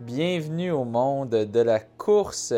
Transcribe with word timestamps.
Bienvenue 0.00 0.72
au 0.72 0.84
monde 0.84 1.30
de 1.30 1.60
la 1.60 1.78
course 1.78 2.52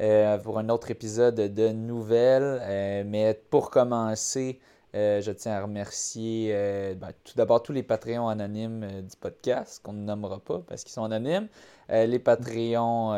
euh, 0.00 0.38
pour 0.38 0.58
un 0.58 0.68
autre 0.68 0.90
épisode 0.90 1.36
de 1.36 1.68
nouvelles. 1.68 2.60
Euh, 2.62 3.04
mais 3.06 3.40
pour 3.50 3.70
commencer, 3.70 4.58
euh, 4.96 5.20
je 5.20 5.30
tiens 5.30 5.52
à 5.52 5.62
remercier 5.62 6.52
euh, 6.54 6.94
ben, 6.94 7.10
tout 7.22 7.34
d'abord 7.36 7.62
tous 7.62 7.72
les 7.72 7.82
Patreons 7.82 8.28
anonymes 8.28 8.82
euh, 8.82 9.02
du 9.02 9.14
podcast, 9.20 9.82
qu'on 9.82 9.92
ne 9.92 10.02
nommera 10.02 10.40
pas 10.40 10.62
parce 10.66 10.84
qu'ils 10.84 10.92
sont 10.92 11.04
anonymes. 11.04 11.48
Les 11.88 12.18
Patreons, 12.18 13.12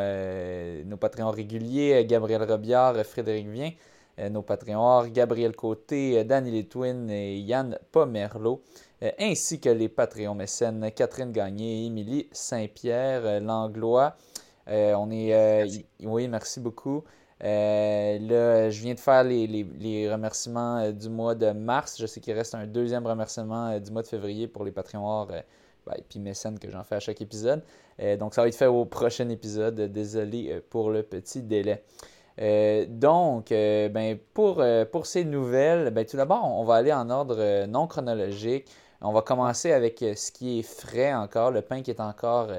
nos 0.84 0.96
Patreons 0.98 1.30
réguliers, 1.30 2.04
Gabriel 2.04 2.42
Robillard, 2.42 2.94
Frédéric 3.06 3.48
Vien, 3.48 3.70
nos 4.30 4.42
Patreons 4.42 5.06
Gabriel 5.06 5.56
Côté, 5.56 6.22
Danny 6.24 6.50
Letwin 6.50 7.08
et 7.08 7.38
Yann 7.38 7.78
Pomerlo, 7.92 8.60
ainsi 9.18 9.58
que 9.58 9.70
les 9.70 9.88
Patreons 9.88 10.34
mécènes 10.34 10.90
Catherine 10.94 11.32
Gagné 11.32 11.86
Émilie 11.86 12.28
Saint-Pierre 12.30 13.40
Langlois. 13.40 14.16
On 14.66 15.10
est, 15.10 15.30
Merci. 15.30 15.86
oui, 16.02 16.28
merci 16.28 16.60
beaucoup. 16.60 17.04
Euh, 17.44 18.18
là, 18.18 18.70
je 18.70 18.80
viens 18.82 18.94
de 18.94 18.98
faire 19.00 19.22
les, 19.22 19.46
les- 19.46 19.66
les 19.78 20.10
remerciements 20.10 20.78
euh, 20.78 20.92
du 20.92 21.08
mois 21.08 21.34
de 21.34 21.50
mars. 21.52 21.96
Je 22.00 22.06
sais 22.06 22.20
qu'il 22.20 22.34
reste 22.34 22.54
un 22.54 22.66
deuxième 22.66 23.06
remerciement 23.06 23.68
euh, 23.68 23.78
du 23.78 23.92
mois 23.92 24.02
de 24.02 24.08
février 24.08 24.48
pour 24.48 24.64
les 24.64 24.72
Patreons 24.72 25.26
ben, 25.26 25.42
et 25.96 26.02
puis 26.08 26.18
mécènes 26.18 26.58
que 26.58 26.68
j'en 26.70 26.82
fais 26.84 26.96
à 26.96 27.00
chaque 27.00 27.20
épisode. 27.20 27.62
Donc, 28.20 28.34
ça 28.34 28.42
va 28.42 28.48
être 28.48 28.54
fait 28.54 28.66
au 28.66 28.84
prochain 28.84 29.28
épisode. 29.30 29.74
Désolé 29.80 30.60
pour 30.70 30.90
le 30.90 31.02
petit 31.02 31.42
délai. 31.42 31.82
Donc, 32.88 33.48
ben, 33.48 34.18
pour, 34.34 34.62
pour 34.92 35.06
ces 35.06 35.24
nouvelles, 35.24 35.90
ben, 35.90 36.04
tout 36.04 36.18
d'abord, 36.18 36.44
on, 36.44 36.64
va 36.64 36.74
aller 36.74 36.92
en 36.92 37.08
ordre 37.08 37.64
non 37.66 37.86
chronologique. 37.86 38.66
On 39.00 39.12
va 39.12 39.22
commencer 39.22 39.72
avec 39.72 40.00
ce 40.00 40.30
qui 40.30 40.58
est 40.58 40.62
frais 40.62 41.14
encore, 41.14 41.50
le 41.50 41.62
pain 41.62 41.80
qui 41.82 41.90
est 41.90 42.00
encore 42.00 42.50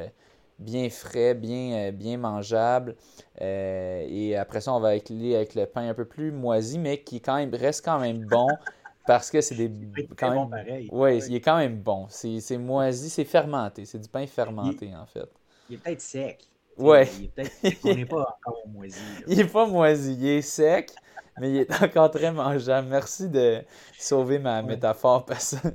bien 0.59 0.89
frais, 0.89 1.33
bien, 1.33 1.87
euh, 1.87 1.91
bien 1.91 2.17
mangeable. 2.17 2.95
Euh, 3.41 4.05
et 4.07 4.35
après 4.35 4.61
ça, 4.61 4.73
on 4.73 4.79
va 4.79 4.89
aller 4.89 5.35
avec 5.35 5.55
le 5.55 5.65
pain 5.65 5.89
un 5.89 5.93
peu 5.93 6.05
plus 6.05 6.31
moisi, 6.31 6.77
mais 6.77 7.01
qui 7.01 7.21
quand 7.21 7.35
même, 7.37 7.53
reste 7.55 7.83
quand 7.83 7.99
même 7.99 8.25
bon 8.25 8.47
parce 9.07 9.31
que 9.31 9.41
c'est 9.41 9.55
des. 9.55 9.71
Quand 10.17 10.29
même, 10.29 10.37
bon 10.39 10.47
pareil. 10.49 10.89
oui, 10.91 10.99
Ouais. 10.99 11.17
il 11.27 11.35
est 11.35 11.41
quand 11.41 11.57
même 11.57 11.77
bon. 11.77 12.05
C'est 12.09 12.57
moisi, 12.57 13.09
c'est 13.09 13.25
fermenté. 13.25 13.85
C'est 13.85 13.99
du 13.99 14.09
pain 14.09 14.27
fermenté, 14.27 14.91
en 14.95 15.05
fait. 15.05 15.29
Il 15.69 15.75
est 15.75 15.79
peut-être 15.79 16.01
sec. 16.01 16.45
Ouais. 16.77 17.07
Il 17.19 17.25
est 17.25 17.27
peut-être- 17.29 17.77
On 17.85 17.93
n'est 17.95 18.05
pas 18.05 18.37
encore 18.45 18.63
moisi. 18.67 18.99
là. 19.19 19.25
Il 19.27 19.39
est 19.39 19.51
pas 19.51 19.65
moisi, 19.67 20.13
il 20.15 20.27
est 20.27 20.41
sec, 20.41 20.91
mais 21.37 21.51
il 21.51 21.57
est 21.57 21.83
encore 21.83 22.11
très 22.11 22.31
mangeable. 22.31 22.87
Merci 22.89 23.29
de 23.29 23.63
sauver 23.97 24.39
ma 24.39 24.61
métaphore 24.63 25.25
parce 25.25 25.55
que 25.55 25.67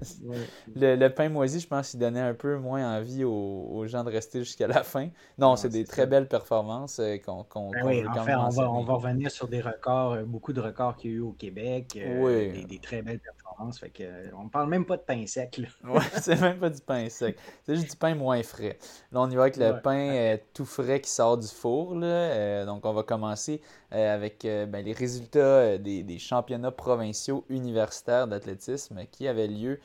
le, 0.74 0.96
le 0.96 1.14
pain 1.14 1.28
moisi, 1.28 1.60
je 1.60 1.66
pense 1.68 1.90
qu'il 1.90 2.00
donnait 2.00 2.20
un 2.20 2.34
peu 2.34 2.56
moins 2.58 2.98
envie 2.98 3.24
aux, 3.24 3.30
aux 3.70 3.86
gens 3.86 4.04
de 4.04 4.10
rester 4.10 4.40
jusqu'à 4.40 4.66
la 4.66 4.82
fin. 4.84 5.10
Non, 5.38 5.50
Non, 5.50 5.56
c'est 5.56 5.68
des 5.70 5.84
très 5.84 6.06
belles 6.06 6.28
performances 6.28 6.98
euh, 6.98 7.18
qu'on 7.18 7.44
qu'on 7.44 7.76
Ben 7.80 7.84
oui, 7.84 8.06
en 8.06 8.18
fait, 8.18 8.34
on 8.34 8.48
va, 8.50 8.70
on 8.70 8.82
mentionner. 8.82 8.84
va 8.84 8.94
revenir 8.94 9.30
sur 9.30 9.48
des 9.48 9.60
records, 9.60 10.12
euh, 10.12 10.24
beaucoup 10.24 10.52
de 10.52 10.60
records 10.60 10.96
qu'il 10.96 11.10
y 11.10 11.14
a 11.14 11.16
eu 11.16 11.20
au 11.20 11.32
Québec, 11.32 11.96
euh, 11.96 12.20
Oui. 12.22 12.52
des, 12.52 12.64
des 12.64 12.80
très 12.80 13.02
belles 13.02 13.20
performances. 13.20 13.43
Fait 13.78 13.90
que, 13.90 14.02
euh, 14.02 14.30
on 14.36 14.44
ne 14.44 14.48
parle 14.48 14.68
même 14.68 14.84
pas 14.84 14.96
de 14.96 15.02
pain 15.02 15.26
sec. 15.26 15.60
Ouais, 15.84 16.00
c'est 16.20 16.40
même 16.40 16.58
pas 16.58 16.70
du 16.70 16.80
pain 16.80 17.08
sec. 17.08 17.36
C'est 17.64 17.76
juste 17.76 17.90
du 17.90 17.96
pain 17.96 18.14
moins 18.14 18.42
frais. 18.42 18.78
Là, 19.12 19.20
on 19.20 19.30
y 19.30 19.34
va 19.36 19.42
avec 19.42 19.56
le 19.56 19.72
Ouais. 19.72 19.80
pain 19.82 20.10
euh, 20.14 20.36
tout 20.52 20.64
frais 20.64 21.00
qui 21.00 21.10
sort 21.10 21.38
du 21.38 21.46
four. 21.48 21.94
Là. 21.94 22.06
Euh, 22.06 22.66
donc, 22.66 22.84
on 22.86 22.92
va 22.92 23.02
commencer 23.02 23.60
euh, 23.92 24.14
avec 24.14 24.42
ben, 24.42 24.84
les 24.84 24.92
résultats 24.92 25.78
des, 25.78 26.02
des 26.02 26.18
championnats 26.18 26.70
provinciaux 26.72 27.44
universitaires 27.48 28.26
d'athlétisme 28.28 29.04
qui 29.10 29.28
avaient 29.28 29.46
lieu 29.48 29.80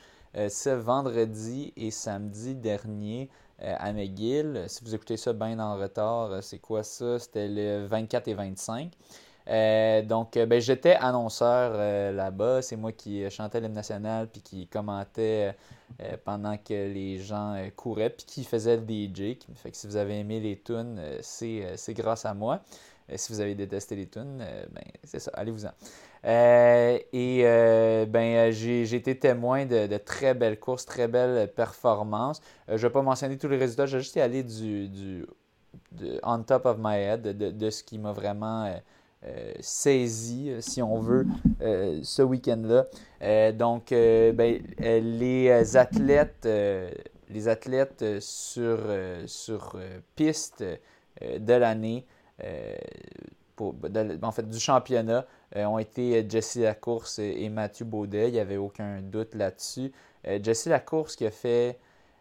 ce 0.48 0.70
vendredi 0.70 1.72
et 1.76 1.90
samedi 1.90 2.54
dernier 2.54 3.28
à 3.58 3.92
McGill. 3.92 4.64
Si 4.68 4.84
vous 4.84 4.94
écoutez 4.94 5.16
ça 5.16 5.32
bien 5.32 5.58
en 5.58 5.76
retard, 5.76 6.42
c'est 6.42 6.60
quoi 6.60 6.82
ça? 6.84 7.18
C'était 7.18 7.48
le 7.48 7.84
24 7.86 8.28
et 8.28 8.34
25. 8.34 8.92
Euh, 9.50 10.02
donc, 10.02 10.36
euh, 10.36 10.46
ben, 10.46 10.60
j'étais 10.60 10.94
annonceur 10.94 11.72
euh, 11.74 12.12
là-bas. 12.12 12.62
C'est 12.62 12.76
moi 12.76 12.92
qui 12.92 13.28
chantais 13.30 13.60
l'hymne 13.60 13.72
national 13.72 14.28
puis 14.28 14.42
qui 14.42 14.66
commentais 14.68 15.56
euh, 16.00 16.16
pendant 16.24 16.56
que 16.56 16.72
les 16.72 17.18
gens 17.18 17.56
couraient 17.76 18.10
puis 18.10 18.26
qui 18.26 18.44
faisait 18.44 18.76
le 18.76 18.82
DJ. 18.82 19.38
Fait 19.56 19.70
que 19.70 19.76
si 19.76 19.86
vous 19.86 19.96
avez 19.96 20.20
aimé 20.20 20.40
les 20.40 20.60
tunes, 20.60 21.00
c'est 21.20 21.94
grâce 21.94 22.24
à 22.24 22.34
moi. 22.34 22.60
Si 23.16 23.32
vous 23.32 23.40
avez 23.40 23.56
détesté 23.56 23.96
les 23.96 24.06
tunes, 24.06 24.38
ben, 24.38 24.84
c'est 25.02 25.18
ça, 25.18 25.32
allez-vous-en. 25.34 25.70
Et 26.22 27.42
ben, 28.08 28.52
j'ai 28.52 28.94
été 28.94 29.18
témoin 29.18 29.66
de, 29.66 29.88
de 29.88 29.96
très 29.96 30.32
belles 30.34 30.60
courses, 30.60 30.86
très 30.86 31.08
belles 31.08 31.52
performances. 31.52 32.40
Je 32.68 32.74
ne 32.74 32.78
vais 32.78 32.90
pas 32.90 33.02
mentionner 33.02 33.36
tous 33.36 33.48
les 33.48 33.56
résultats, 33.56 33.86
je 33.86 33.96
vais 33.96 34.02
juste 34.02 34.16
aller 34.16 34.44
du, 34.44 34.88
du 34.88 35.26
on 36.22 36.42
top 36.44 36.66
of 36.66 36.76
my 36.78 36.94
head, 36.94 37.22
de, 37.22 37.50
de 37.50 37.70
ce 37.70 37.82
qui 37.82 37.98
m'a 37.98 38.12
vraiment 38.12 38.72
euh, 39.24 39.28
euh, 39.28 39.52
saisi, 39.60 40.50
euh, 40.50 40.60
si 40.60 40.82
on 40.82 41.00
veut, 41.00 41.26
euh, 41.62 42.00
ce 42.02 42.22
week-end-là. 42.22 42.86
Euh, 43.22 43.52
donc, 43.52 43.90
ben, 43.90 44.62
les 44.78 45.76
athlètes, 45.76 46.48
les 47.28 47.48
athlètes 47.48 48.04
sur, 48.20 48.78
sur 49.26 49.76
piste 50.16 50.64
de 51.20 51.52
l'année, 51.54 52.06
de- 52.40 54.24
en 54.24 54.32
fait, 54.32 54.48
du 54.48 54.58
championnat, 54.58 55.26
ont 55.54 55.78
été 55.78 56.26
Jesse 56.28 56.56
Lacourse 56.56 57.18
et, 57.18 57.48
Mathieu 57.48 57.84
Baudet. 57.84 58.28
Il 58.28 58.32
n'y 58.32 58.40
avait 58.40 58.56
aucun 58.56 59.00
doute 59.02 59.34
là-dessus. 59.34 59.92
Jesse 60.42 60.66
Lacourse 60.66 61.16
qui 61.16 61.26
a 61.26 61.30
fait 61.30 61.78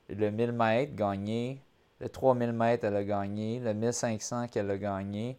le 0.10 0.32
1000 0.32 0.52
mètres 0.52 0.96
gagné, 0.96 1.62
le 2.02 2.10
3000 2.10 2.52
mètres 2.52 2.86
elle 2.86 2.96
a 2.96 3.04
gagné, 3.04 3.60
le 3.60 3.74
1500 3.74 4.48
qu'elle 4.48 4.70
a 4.72 4.78
gagné. 4.78 5.38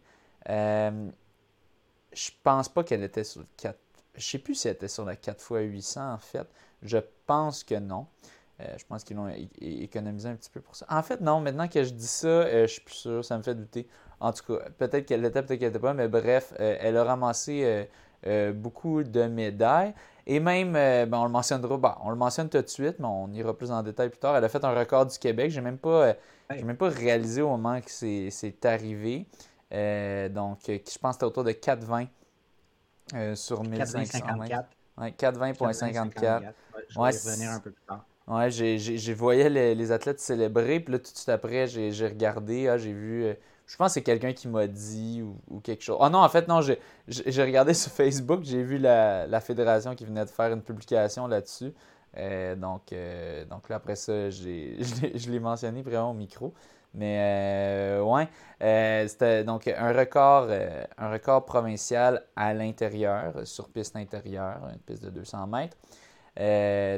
Je 2.13 2.31
pense 2.43 2.69
pas 2.69 2.83
qu'elle 2.83 3.03
était 3.03 3.23
sur 3.23 3.41
le 3.41 3.47
4. 3.57 3.77
Je 4.15 4.27
sais 4.27 4.39
plus 4.39 4.55
si 4.55 4.67
elle 4.67 4.75
était 4.75 4.87
sur 4.87 5.05
le 5.05 5.15
4 5.15 5.39
x 5.39 5.49
800 5.49 6.13
en 6.13 6.17
fait. 6.17 6.47
Je 6.81 6.97
pense 7.25 7.63
que 7.63 7.75
non. 7.75 8.07
Euh, 8.61 8.65
je 8.77 8.85
pense 8.85 9.03
qu'ils 9.03 9.17
l'ont 9.17 9.31
économisé 9.59 10.29
un 10.29 10.35
petit 10.35 10.49
peu 10.49 10.61
pour 10.61 10.75
ça. 10.75 10.85
En 10.89 11.01
fait, 11.01 11.21
non, 11.21 11.39
maintenant 11.39 11.67
que 11.67 11.83
je 11.83 11.91
dis 11.91 12.07
ça, 12.07 12.27
euh, 12.27 12.67
je 12.67 12.73
suis 12.73 12.81
plus 12.81 12.95
sûr, 12.95 13.25
ça 13.25 13.37
me 13.37 13.43
fait 13.43 13.55
douter. 13.55 13.87
En 14.19 14.31
tout 14.33 14.43
cas, 14.45 14.69
peut-être 14.77 15.05
qu'elle 15.05 15.21
l'était, 15.21 15.41
peut-être 15.41 15.59
qu'elle 15.59 15.69
n'était 15.69 15.79
pas, 15.79 15.93
mais 15.93 16.07
bref, 16.07 16.53
euh, 16.59 16.77
elle 16.79 16.97
a 16.97 17.03
ramassé 17.03 17.87
euh, 18.27 18.53
beaucoup 18.53 19.03
de 19.03 19.23
médailles. 19.23 19.93
Et 20.27 20.39
même, 20.39 20.73
ben, 20.73 21.11
on 21.13 21.23
le 21.23 21.31
mentionnera, 21.31 21.77
bon, 21.77 21.91
on 22.03 22.11
le 22.11 22.15
mentionne 22.15 22.49
tout 22.49 22.61
de 22.61 22.67
suite, 22.67 22.99
mais 22.99 23.07
on 23.07 23.31
ira 23.31 23.57
plus 23.57 23.71
en 23.71 23.81
détail 23.81 24.09
plus 24.09 24.19
tard. 24.19 24.35
Elle 24.35 24.43
a 24.43 24.49
fait 24.49 24.63
un 24.63 24.73
record 24.73 25.07
du 25.07 25.17
Québec. 25.17 25.49
J'ai 25.49 25.61
même 25.61 25.79
pas, 25.79 26.13
même 26.51 26.77
pas 26.77 26.89
réalisé 26.89 27.41
au 27.41 27.49
moment 27.49 27.81
que 27.81 27.89
c'est 27.89 28.29
c'est 28.29 28.63
arrivé. 28.65 29.25
Euh, 29.71 30.29
donc, 30.29 30.59
euh, 30.69 30.77
je 30.85 30.97
pense 30.97 31.11
que 31.11 31.13
c'était 31.13 31.25
autour 31.25 31.43
de 31.43 31.51
4,20 31.51 32.07
euh, 33.13 33.35
sur 33.35 33.63
1500 33.63 33.99
mètres. 33.99 34.15
4,54. 34.17 34.65
Ouais, 34.97 35.11
4,20.54. 35.11 36.41
Ouais, 36.41 36.53
je 36.89 36.99
Ouais, 36.99 37.11
vais 37.11 37.17
y 37.17 37.29
revenir 37.29 37.51
un 37.51 37.59
peu 37.59 37.71
plus 37.71 37.83
tard. 37.87 38.05
Ouais, 38.27 38.49
j'ai, 38.49 39.13
voyais 39.13 39.49
les, 39.49 39.75
les 39.75 39.91
athlètes 39.91 40.19
célébrer, 40.19 40.79
puis 40.79 40.93
là, 40.93 40.99
tout 40.99 41.11
de 41.11 41.17
suite 41.17 41.29
après, 41.29 41.67
j'ai, 41.67 42.07
regardé, 42.07 42.67
ah, 42.67 42.77
j'ai 42.77 42.93
vu, 42.93 43.25
euh, 43.25 43.33
je 43.65 43.75
pense 43.75 43.89
que 43.89 43.93
c'est 43.95 44.03
quelqu'un 44.03 44.31
qui 44.31 44.47
m'a 44.47 44.67
dit 44.67 45.21
ou, 45.21 45.37
ou 45.49 45.59
quelque 45.59 45.83
chose. 45.83 45.97
Ah 45.99 46.09
non, 46.09 46.19
en 46.19 46.29
fait, 46.29 46.47
non, 46.47 46.61
j'ai, 46.61 46.79
regardé 47.41 47.73
sur 47.73 47.91
Facebook, 47.91 48.41
j'ai 48.43 48.63
vu 48.63 48.77
la, 48.77 49.27
la 49.27 49.41
fédération 49.41 49.95
qui 49.95 50.05
venait 50.05 50.25
de 50.25 50.29
faire 50.29 50.51
une 50.53 50.61
publication 50.61 51.27
là-dessus. 51.27 51.73
Euh, 52.17 52.55
donc, 52.55 52.91
euh, 52.93 53.45
donc 53.45 53.69
là, 53.69 53.77
après 53.77 53.95
ça, 53.95 54.29
j'ai, 54.29 54.77
je, 54.79 55.01
l'ai, 55.01 55.17
je 55.17 55.31
l'ai 55.31 55.39
mentionné 55.39 55.81
vraiment 55.81 56.11
au 56.11 56.15
micro. 56.15 56.53
Mais 56.93 57.17
euh, 57.19 58.03
ouais, 58.03 58.27
euh, 58.61 59.07
c'était 59.07 59.43
donc 59.43 59.67
un 59.67 59.93
record, 59.93 60.47
euh, 60.49 60.83
un 60.97 61.11
record 61.11 61.45
provincial 61.45 62.25
à 62.35 62.53
l'intérieur, 62.53 63.33
sur 63.45 63.69
piste 63.69 63.95
intérieure, 63.95 64.59
une 64.73 64.79
piste 64.79 65.03
de 65.03 65.09
200 65.09 65.47
mètres. 65.47 65.77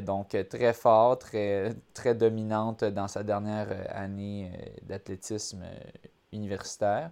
Donc 0.04 0.36
très 0.48 0.72
fort, 0.72 1.18
très, 1.18 1.70
très 1.92 2.14
dominante 2.14 2.84
dans 2.84 3.08
sa 3.08 3.22
dernière 3.22 3.68
année 3.90 4.50
d'athlétisme 4.82 5.64
universitaire. 6.32 7.10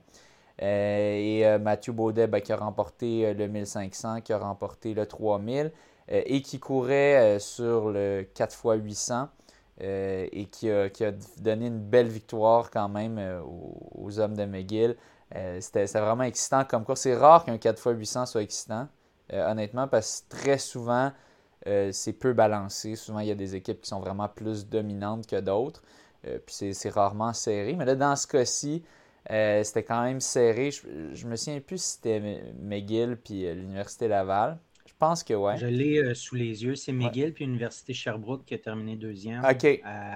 Et 0.58 1.44
Mathieu 1.60 1.92
Baudet 1.92 2.28
ben, 2.28 2.40
qui 2.40 2.52
a 2.52 2.56
remporté 2.56 3.34
le 3.34 3.48
1500, 3.48 4.20
qui 4.20 4.32
a 4.32 4.38
remporté 4.38 4.94
le 4.94 5.06
3000 5.06 5.72
euh, 6.10 6.22
et 6.26 6.42
qui 6.42 6.58
courait 6.58 7.38
sur 7.38 7.90
le 7.90 8.26
4 8.34 8.52
x 8.52 8.84
800 8.84 9.28
euh, 9.80 10.28
et 10.32 10.46
qui 10.46 10.70
a, 10.70 10.90
donné 11.38 11.66
une 11.66 11.80
belle 11.80 12.08
victoire 12.08 12.70
quand 12.70 12.90
même 12.90 13.16
euh, 13.18 13.40
aux, 13.42 14.20
hommes 14.20 14.36
de 14.36 14.44
McGill. 14.44 14.96
Euh, 15.34 15.58
c'était 15.60 15.86
vraiment 15.86 16.24
excitant 16.24 16.64
comme 16.64 16.84
course. 16.84 17.00
C'est 17.00 17.16
rare 17.16 17.44
qu'un 17.44 17.56
4 17.56 17.78
x 17.78 17.98
800 17.98 18.26
soit 18.26 18.42
excitant, 18.42 18.88
honnêtement, 19.32 19.88
parce 19.88 20.20
que 20.28 20.36
très 20.36 20.58
souvent, 20.58 21.10
c'est 21.64 22.12
peu 22.12 22.34
balancé. 22.34 22.96
Souvent, 22.96 23.20
il 23.20 23.28
y 23.28 23.30
a 23.30 23.34
des 23.34 23.54
équipes 23.54 23.80
qui 23.80 23.88
sont 23.88 24.00
vraiment 24.00 24.28
plus 24.28 24.68
dominantes 24.68 25.26
que 25.26 25.40
d'autres. 25.40 25.82
puis 26.22 26.74
c'est 26.74 26.90
rarement 26.90 27.32
serré. 27.32 27.74
Mais 27.74 27.86
là, 27.86 27.94
dans 27.94 28.14
ce 28.14 28.26
cas-ci, 28.26 28.84
c'était 29.26 29.84
quand 29.84 30.02
même 30.02 30.20
serré. 30.20 30.70
Je, 30.70 31.26
me 31.26 31.36
souviens 31.36 31.60
plus 31.60 31.82
si 31.82 31.92
c'était 31.92 32.52
McGill 32.60 33.16
puis 33.16 33.50
l'Université 33.54 34.06
Laval. 34.06 34.58
Je 35.02 35.06
pense 35.08 35.24
que 35.24 35.34
oui. 35.34 35.54
Je 35.56 35.66
l'ai 35.66 36.14
sous 36.14 36.36
les 36.36 36.62
yeux. 36.62 36.76
C'est 36.76 36.92
McGill 36.92 37.34
puis 37.34 37.44
l'Université 37.44 37.92
Sherbrooke 37.92 38.44
qui 38.44 38.54
a 38.54 38.58
terminé 38.58 38.94
deuxième. 38.94 39.44
OK. 39.44 39.80
À 39.84 40.14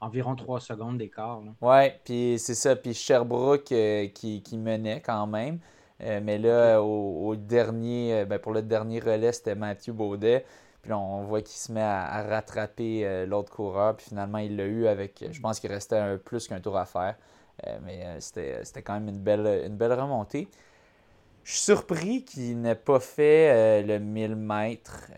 environ 0.00 0.34
trois 0.34 0.60
secondes 0.60 0.98
d'écart. 0.98 1.40
Oui, 1.60 1.90
puis 2.04 2.36
c'est 2.38 2.54
ça. 2.54 2.74
Puis 2.74 2.94
Sherbrooke 2.94 3.72
qui, 4.14 4.42
qui, 4.42 4.58
menait 4.58 5.00
quand 5.00 5.26
même. 5.28 5.60
Euh, 6.02 6.20
mais 6.22 6.38
là, 6.38 6.82
au, 6.82 7.36
dernier, 7.36 8.14
euh, 8.14 8.24
ben, 8.24 8.38
pour 8.38 8.52
le 8.52 8.62
dernier 8.62 8.98
relais, 8.98 9.32
c'était 9.32 9.54
Mathieu 9.54 9.92
Baudet. 9.92 10.44
Puis 10.82 10.90
là, 10.90 10.98
on 10.98 11.22
voit 11.22 11.42
qu'il 11.42 11.58
se 11.58 11.70
met 11.70 11.82
à, 11.82 12.22
rattraper 12.22 13.06
euh, 13.06 13.26
l'autre 13.26 13.52
coureur. 13.52 13.96
Puis 13.96 14.06
finalement, 14.08 14.38
il 14.38 14.56
l'a 14.56 14.64
eu 14.64 14.86
avec, 14.86 15.24
je 15.30 15.40
pense 15.40 15.60
qu'il 15.60 15.70
restait 15.70 15.98
un, 15.98 16.16
plus 16.16 16.48
qu'un 16.48 16.60
tour 16.60 16.76
à 16.76 16.86
faire. 16.86 17.16
mais 17.84 18.18
c'était 18.18 18.82
quand 18.82 18.94
même 18.94 19.08
une 19.08 19.20
belle, 19.20 19.66
une 19.66 19.76
belle 19.76 19.92
remontée. 19.92 20.48
Je 21.50 21.56
suis 21.56 21.64
surpris 21.64 22.24
qu'il 22.24 22.60
n'ait 22.60 22.76
pas 22.76 23.00
fait 23.00 23.82
le 23.82 23.98
1000 23.98 24.36
mètres. 24.36 25.10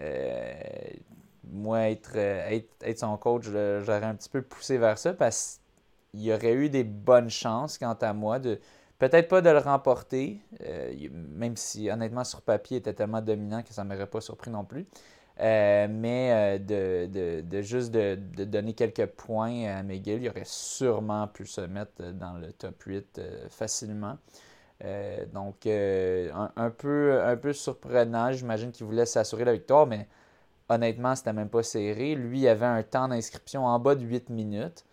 moi, 1.44 1.90
être, 1.90 2.17
être, 2.17 2.99
son 2.99 3.19
coach, 3.19 3.44
j'aurais 3.44 4.05
un 4.05 4.14
petit 4.14 4.31
peu 4.31 4.40
poussé 4.40 4.79
vers 4.79 4.96
ça 4.96 5.12
parce 5.12 5.61
qu'il 6.11 6.32
aurait 6.32 6.55
eu 6.55 6.70
des 6.70 6.84
bonnes 6.84 7.29
chances, 7.29 7.76
quant 7.76 7.99
à 8.00 8.14
moi, 8.14 8.38
de, 8.38 8.58
Peut-être 9.02 9.26
pas 9.26 9.40
de 9.40 9.50
le 9.50 9.58
remporter, 9.58 10.38
euh, 10.64 11.08
même 11.11 11.56
si 11.56 11.90
honnêtement 11.90 12.23
sur 12.23 12.40
papier 12.40 12.76
il 12.76 12.78
était 12.78 12.94
tellement 12.94 13.20
dominant 13.20 13.64
que 13.64 13.73
ça 13.73 13.82
ne 13.82 13.88
m'aurait 13.88 14.06
pas 14.06 14.20
surpris 14.20 14.49
non 14.49 14.64
plus. 14.64 14.87
Euh, 15.40 15.88
mais 15.90 16.61
euh, 16.61 17.43
de, 17.43 17.62
juste 17.62 17.90
de, 17.90 18.14
donner 18.44 18.75
quelques 18.75 19.06
points 19.06 19.64
à 19.67 19.82
McGill, 19.82 20.23
il 20.23 20.28
aurait 20.28 20.44
sûrement 20.44 21.26
pu 21.26 21.46
se 21.46 21.62
mettre 21.62 22.12
dans 22.12 22.35
le 22.35 22.52
top 22.52 22.81
8 22.81 23.20
facilement. 23.50 24.19
Donc, 25.32 25.67
un, 25.67 26.70
peu, 26.70 27.23
un 27.23 27.37
peu 27.37 27.52
surprenant. 27.52 28.32
J'imagine 28.32 28.73
qu'il 28.73 28.87
voulait 28.87 29.06
s'assurer 29.06 29.44
la 29.44 29.52
victoire, 29.52 29.87
mais 29.87 30.08
honnêtement, 30.69 31.14
c'était 31.14 31.32
même 31.32 31.49
pas 31.49 31.62
serré. 31.62 32.14
Lui, 32.14 32.40
il 32.40 32.49
avait 32.49 32.67
un 32.67 32.82
temps 32.82 33.08
d'inscription 33.08 33.64
en 33.64 33.79
bas 33.79 33.94
de 33.94 34.05
8 34.05 34.31
minutes. 34.31 34.84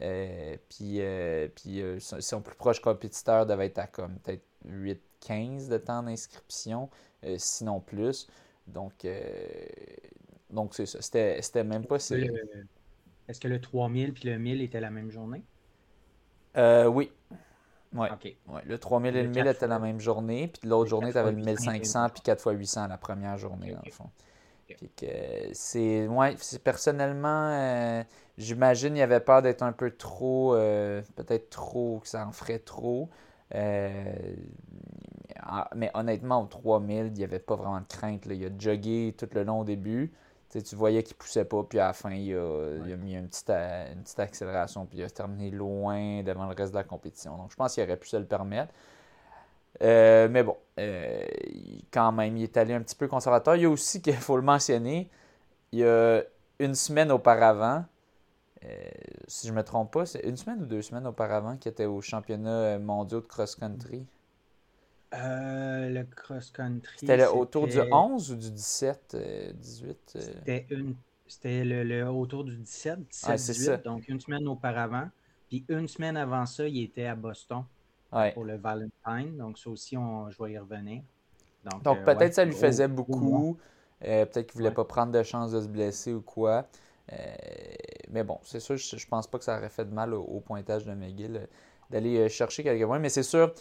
Euh, 0.00 0.56
puis 0.68 0.96
euh, 1.00 1.48
puis 1.54 1.80
euh, 1.80 1.98
son, 2.00 2.40
plus 2.40 2.56
proche 2.56 2.80
compétiteur 2.80 3.46
devait 3.46 3.66
être 3.66 3.78
à 3.78 3.86
comme 3.86 4.16
peut-être 4.18 4.42
8-15 4.68 5.68
de 5.68 5.78
temps 5.78 6.02
d'inscription, 6.02 6.90
sinon 7.36 7.80
plus. 7.80 8.28
Donc, 8.66 9.06
donc 10.50 10.74
c'est 10.74 10.86
ça. 10.86 11.00
C'était 11.00 11.64
même 11.64 11.86
pas 11.86 11.98
si. 11.98 12.14
Est-ce 13.26 13.40
que 13.40 13.48
le 13.48 13.60
3000 13.60 14.12
puis 14.12 14.28
le 14.28 14.38
1000 14.38 14.60
étaient 14.62 14.80
la 14.80 14.90
même 14.90 15.10
journée? 15.10 15.42
oui. 16.56 17.10
Ouais. 17.94 18.10
ouais. 18.48 18.62
Le 18.66 18.78
3000 18.78 19.16
et 19.16 19.22
le 19.22 19.28
1000 19.28 19.46
étaient 19.46 19.68
la 19.68 19.78
même 19.78 20.00
journée, 20.00 20.48
puis 20.48 20.68
l'autre 20.68 20.90
journée, 20.90 21.12
tu 21.12 21.18
avais 21.18 21.32
le 21.32 21.42
1500 21.42 22.08
puis 22.10 22.22
4 22.22 22.52
x 22.52 22.58
800 22.58 22.88
la 22.88 22.98
première 22.98 23.38
journée, 23.38 23.72
dans 23.72 23.82
le 23.84 23.90
fond. 23.90 24.10
que 24.96 25.06
c'est. 25.52 26.06
Ouais, 26.08 26.36
personnellement 26.62 28.04
J'imagine 28.36 28.94
qu'il 28.94 29.02
avait 29.02 29.20
peur 29.20 29.42
d'être 29.42 29.62
un 29.62 29.72
peu 29.72 29.92
trop, 29.92 30.54
euh, 30.54 31.02
peut-être 31.14 31.50
trop, 31.50 32.00
que 32.00 32.08
ça 32.08 32.26
en 32.26 32.32
ferait 32.32 32.58
trop. 32.58 33.08
Euh, 33.54 34.14
mais 35.76 35.90
honnêtement, 35.94 36.42
au 36.42 36.46
3000, 36.46 37.06
il 37.06 37.12
n'y 37.12 37.24
avait 37.24 37.38
pas 37.38 37.54
vraiment 37.54 37.80
de 37.80 37.86
crainte. 37.86 38.26
Il 38.26 38.44
a 38.44 38.48
jogué 38.58 39.14
tout 39.16 39.28
le 39.32 39.44
long 39.44 39.60
au 39.60 39.64
début. 39.64 40.12
Tu 40.62 40.76
voyais 40.76 41.02
qu'il 41.02 41.16
poussait 41.16 41.44
pas, 41.44 41.62
puis 41.64 41.78
à 41.78 41.88
la 41.88 41.92
fin, 41.92 42.10
il 42.10 42.34
a, 42.36 42.96
mis 42.96 43.14
une 43.14 43.28
petite, 43.28 43.50
une 43.50 44.02
petite, 44.02 44.20
accélération, 44.20 44.86
puis 44.86 44.98
il 44.98 45.04
a 45.04 45.10
terminé 45.10 45.50
loin 45.50 46.22
devant 46.22 46.46
le 46.46 46.54
reste 46.54 46.72
de 46.72 46.78
la 46.78 46.84
compétition. 46.84 47.36
Donc, 47.36 47.50
je 47.50 47.56
pense 47.56 47.74
qu'il 47.74 47.82
aurait 47.82 47.96
pu 47.96 48.08
se 48.08 48.16
le 48.16 48.24
permettre. 48.24 48.72
Euh, 49.82 50.28
mais 50.30 50.42
bon, 50.42 50.56
quand 51.90 52.12
même, 52.12 52.36
il 52.36 52.44
est 52.44 52.56
allé 52.56 52.74
un 52.74 52.80
petit 52.80 52.96
peu 52.96 53.08
conservateur. 53.08 53.56
Il 53.56 53.62
y 53.62 53.66
a 53.66 53.70
aussi, 53.70 54.00
qu'il 54.00 54.14
faut 54.14 54.36
le 54.36 54.42
mentionner, 54.42 55.10
il 55.72 55.80
y 55.80 55.84
a 55.84 56.22
une 56.58 56.74
semaine 56.74 57.10
auparavant, 57.10 57.84
euh, 58.64 58.90
si 59.26 59.46
je 59.46 59.52
ne 59.52 59.58
me 59.58 59.62
trompe 59.62 59.92
pas, 59.92 60.06
c'est 60.06 60.20
une 60.20 60.36
semaine 60.36 60.62
ou 60.62 60.66
deux 60.66 60.82
semaines 60.82 61.06
auparavant 61.06 61.56
qu'il 61.56 61.70
était 61.70 61.84
au 61.84 62.00
championnat 62.00 62.50
euh, 62.50 62.78
mondial 62.78 63.20
de 63.20 63.26
cross-country. 63.26 64.06
Euh, 65.14 65.88
le 65.88 66.04
cross-country. 66.04 66.98
C'était 66.98 67.26
autour 67.26 67.66
du 67.66 67.78
11 67.80 68.32
ou 68.32 68.36
du 68.36 68.50
17, 68.50 69.16
18 69.54 70.18
C'était 70.18 70.66
une... 70.70 70.94
C'était 71.26 71.64
le, 71.64 72.06
autour 72.06 72.44
du 72.44 72.54
17, 72.54 73.08
17 73.08 73.36
18, 73.36 73.84
donc 73.84 74.08
une 74.08 74.20
semaine 74.20 74.46
auparavant. 74.46 75.08
Puis 75.48 75.64
une 75.68 75.88
semaine 75.88 76.18
avant 76.18 76.44
ça, 76.44 76.68
il 76.68 76.82
était 76.82 77.06
à 77.06 77.14
Boston 77.14 77.64
pour 78.34 78.44
le 78.44 78.56
Valentine. 78.56 79.36
Donc 79.38 79.58
ça 79.58 79.70
aussi, 79.70 79.96
on, 79.96 80.30
je 80.30 80.42
vais 80.42 80.52
y 80.52 80.58
revenir. 80.58 81.02
Donc, 81.82 82.04
peut-être 82.04 82.28
que 82.28 82.34
ça 82.34 82.44
lui 82.44 82.54
faisait 82.54 82.88
beaucoup. 82.88 83.56
peut-être 84.00 84.34
qu'il 84.34 84.60
ne 84.60 84.64
voulait 84.64 84.74
pas 84.74 84.84
prendre 84.84 85.12
de 85.12 85.22
chance 85.22 85.52
de 85.52 85.60
se 85.62 85.68
blesser 85.68 86.12
ou 86.12 86.20
quoi. 86.20 86.66
Euh, 87.12 87.16
mais 88.10 88.24
bon, 88.24 88.38
c'est 88.44 88.60
sûr, 88.60 88.76
je, 88.76 88.96
ne 88.96 89.00
pense 89.08 89.26
pas 89.26 89.38
que 89.38 89.44
ça 89.44 89.56
aurait 89.58 89.68
fait 89.68 89.84
de 89.84 89.92
mal 89.92 90.14
au, 90.14 90.40
pointage 90.40 90.84
de 90.84 90.94
McGill 90.94 91.36
euh, 91.36 91.46
d'aller 91.90 92.18
euh, 92.18 92.28
chercher 92.28 92.62
quelques 92.62 92.86
points. 92.86 92.98
Mais 92.98 93.08
c'est 93.08 93.22
sûr, 93.22 93.52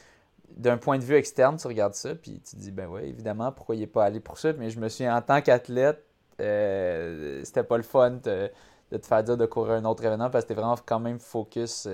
d'un 0.49 0.77
point 0.77 0.97
de 0.97 1.03
vue 1.03 1.15
externe, 1.15 1.57
tu 1.57 1.67
regardes 1.67 1.95
ça, 1.95 2.15
puis 2.15 2.39
tu 2.39 2.55
te 2.55 2.61
dis, 2.61 2.71
ben 2.71 2.87
ouais, 2.87 3.07
évidemment, 3.07 3.51
pourquoi 3.51 3.75
il 3.75 3.79
n'est 3.79 3.87
pas 3.87 4.05
allé 4.05 4.19
pour 4.19 4.37
ça? 4.37 4.53
Mais 4.53 4.69
je 4.69 4.79
me 4.79 4.89
suis 4.89 5.09
en 5.09 5.21
tant 5.21 5.41
qu'athlète, 5.41 6.03
c'était 6.37 7.63
pas 7.63 7.77
le 7.77 7.83
fun 7.83 8.11
de, 8.11 8.51
te 8.91 9.05
faire 9.05 9.23
dire 9.23 9.37
de 9.37 9.45
courir 9.45 9.73
un 9.73 9.85
autre 9.85 10.03
événement 10.03 10.29
parce 10.29 10.45
que 10.45 10.53
tu 10.53 10.59
vraiment 10.59 10.75
quand 10.85 10.99
même 10.99 11.19
focus 11.19 11.87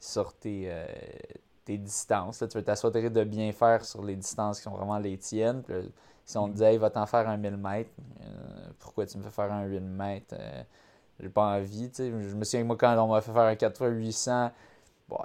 sur 0.00 0.32
tes, 0.34 0.68
distances. 1.66 2.38
tu 2.38 2.58
veux 2.58 2.64
t'assurer 2.64 3.08
de 3.08 3.24
bien 3.24 3.52
faire 3.52 3.84
sur 3.84 4.04
les 4.04 4.16
distances 4.16 4.58
qui 4.58 4.64
sont 4.64 4.76
vraiment 4.76 4.98
les 4.98 5.16
tiennes. 5.16 5.62
si 6.24 6.36
on 6.36 6.48
te 6.48 6.52
mm. 6.52 6.54
dit, 6.54 6.64
il 6.72 6.78
va 6.78 6.90
t'en 6.90 7.06
faire 7.06 7.28
un 7.28 7.36
1000 7.36 7.56
mètres, 7.56 7.90
pourquoi 8.80 9.06
tu 9.06 9.18
me 9.18 9.22
fais 9.22 9.30
faire 9.30 9.52
un 9.52 9.64
8 9.64 9.80
mètres? 9.80 10.34
j'ai 11.22 11.28
pas 11.28 11.56
envie. 11.56 11.90
Je 11.96 12.04
me 12.04 12.44
souviens 12.44 12.62
que 12.62 12.66
moi, 12.66 12.76
quand 12.76 12.96
on 12.98 13.08
m'a 13.08 13.20
fait 13.20 13.32
faire 13.32 13.42
un 13.42 13.54
8800, 13.54 14.50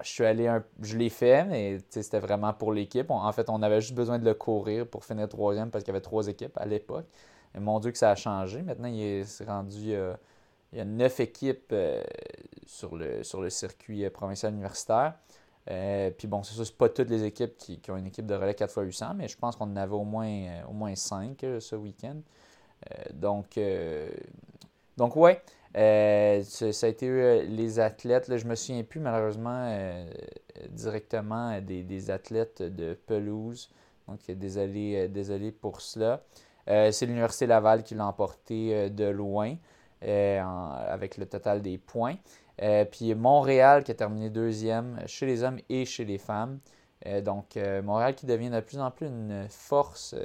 je 0.02 0.10
suis 0.10 0.26
allé 0.26 0.60
je 0.82 0.98
l'ai 0.98 1.10
fait, 1.10 1.46
mais 1.46 1.80
c'était 1.90 2.20
vraiment 2.20 2.54
pour 2.54 2.74
l'équipe. 2.74 3.10
En 3.10 3.32
fait, 3.32 3.50
on 3.50 3.62
avait 3.62 3.82
juste 3.82 3.96
besoin 3.96 4.20
de 4.20 4.26
le 4.26 4.34
courir 4.34 4.88
pour 4.88 5.06
finir 5.06 5.28
troisième 5.28 5.70
parce 5.70 5.84
qu'il 5.84 5.94
y 5.94 5.96
avait 5.96 6.02
trois 6.02 6.28
équipes 6.28 6.58
à 6.58 6.66
l'époque. 6.66 7.06
Et 7.56 7.60
mon 7.60 7.80
Dieu 7.80 7.92
que 7.92 7.98
ça 7.98 8.12
a 8.12 8.16
changé. 8.16 8.62
Maintenant, 8.62 8.88
il 8.88 9.02
est 9.02 9.44
rendu. 9.46 9.94
Euh, 9.94 10.14
il 10.74 10.80
y 10.80 10.82
a 10.82 10.86
neuf 10.86 11.20
équipes 11.20 11.72
euh, 11.72 12.04
sur, 12.66 12.96
le, 12.96 13.24
sur 13.24 13.42
le 13.42 13.50
circuit 13.50 14.04
euh, 14.04 14.10
provincial 14.10 14.52
universitaire. 14.52 15.14
puis 16.18 16.28
bon, 16.28 16.44
c'est 16.44 16.56
ça, 16.56 16.66
c'est 16.66 16.78
pas 16.78 16.90
toutes 16.90 17.10
les 17.10 17.24
équipes 17.24 17.58
qui, 17.58 17.80
ont 17.90 17.98
une 17.98 18.08
équipe 18.08 18.26
de 18.26 18.36
relais 18.36 18.54
4x800, 18.54 19.16
mais 19.16 19.28
je 19.28 19.38
pense 19.38 19.56
qu'on 19.56 19.66
en 19.66 19.76
avait 19.78 19.94
au 19.94 20.04
moins, 20.04 20.66
au 20.70 20.74
moins 20.74 20.94
5 20.94 21.38
ce 21.60 21.76
week-end. 21.76 22.18
donc, 23.14 23.58
donc 24.98 25.16
ouais, 25.16 25.42
euh, 25.78 26.42
ça 26.44 26.88
a 26.88 26.90
été 26.90 27.08
euh, 27.08 27.44
les 27.44 27.80
athlètes. 27.80 28.28
Là, 28.28 28.38
je 28.38 28.48
me 28.48 28.56
souviens 28.56 28.84
plus 28.84 29.00
malheureusement 29.00 29.68
euh, 29.70 30.06
directement 30.70 31.62
des, 31.62 32.10
athlètes 32.10 32.64
de 32.64 32.98
pelouse. 33.06 33.70
Donc 34.08 34.20
désolé, 34.32 35.08
désolé 35.10 35.52
pour 35.52 35.82
cela. 35.82 36.24
c'est 36.66 37.06
l'Université 37.06 37.46
Laval 37.46 37.84
qui 37.84 37.94
l'a 37.94 38.08
emporté 38.08 38.90
de 38.90 39.06
loin 39.06 39.56
avec 40.02 41.18
le 41.18 41.26
total 41.26 41.62
des 41.62 41.78
points. 41.78 42.16
puis 42.90 43.14
Montréal 43.16 43.84
qui 43.84 43.92
a 43.92 43.96
terminé 43.96 44.30
deuxième 44.30 45.02
chez 45.08 45.26
les 45.26 45.44
hommes 45.44 45.60
et 45.68 45.84
chez 45.84 46.06
les 46.06 46.18
femmes. 46.18 46.60
donc 47.26 47.60
Montréal 47.84 48.16
qui 48.16 48.26
devient 48.26 48.50
de 48.50 48.62
plus 48.62 48.80
en 48.80 48.92
plus 48.92 49.08
une 49.08 49.46
force, 49.50 50.16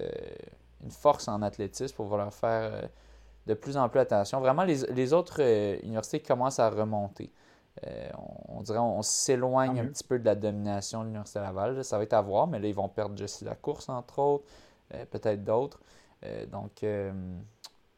une 0.85 0.93
force 0.93 1.27
en 1.27 1.43
athlétisme 1.43 1.97
pour 1.97 2.07
vouloir 2.07 2.33
faire 2.33 2.89
de 3.47 3.55
plus 3.55 3.77
en 3.77 3.89
plus 3.89 4.01
attention. 4.01 4.41
Vraiment, 4.41 4.65
les, 4.65 5.13
autres 5.13 5.41
euh, 5.41 5.77
universités 5.83 6.21
commencent 6.21 6.61
à 6.61 6.71
remonter. 6.71 7.31
Euh, 7.87 8.11
on, 8.49 8.63
dirait 8.63 8.79
on, 8.79 9.03
s'éloigne 9.03 9.81
un 9.81 9.87
petit 9.87 10.05
peu 10.05 10.19
de 10.19 10.25
la 10.25 10.35
domination 10.35 11.01
de 11.01 11.07
l'Université 11.07 11.41
Laval. 11.41 11.83
Ça 11.85 11.97
va 11.97 12.05
être 12.05 12.13
à 12.13 12.21
voir, 12.21 12.47
mais 12.47 12.59
là, 12.59 12.69
ils 12.69 12.75
vont 12.75 12.89
perdre 12.89 13.17
Jessie 13.17 13.45
la 13.45 13.55
course, 13.55 13.89
entre 13.89 14.19
autres, 14.19 14.45
euh, 14.95 15.05
peut-être 15.07 15.43
d'autres. 15.43 15.81
donc, 16.53 16.85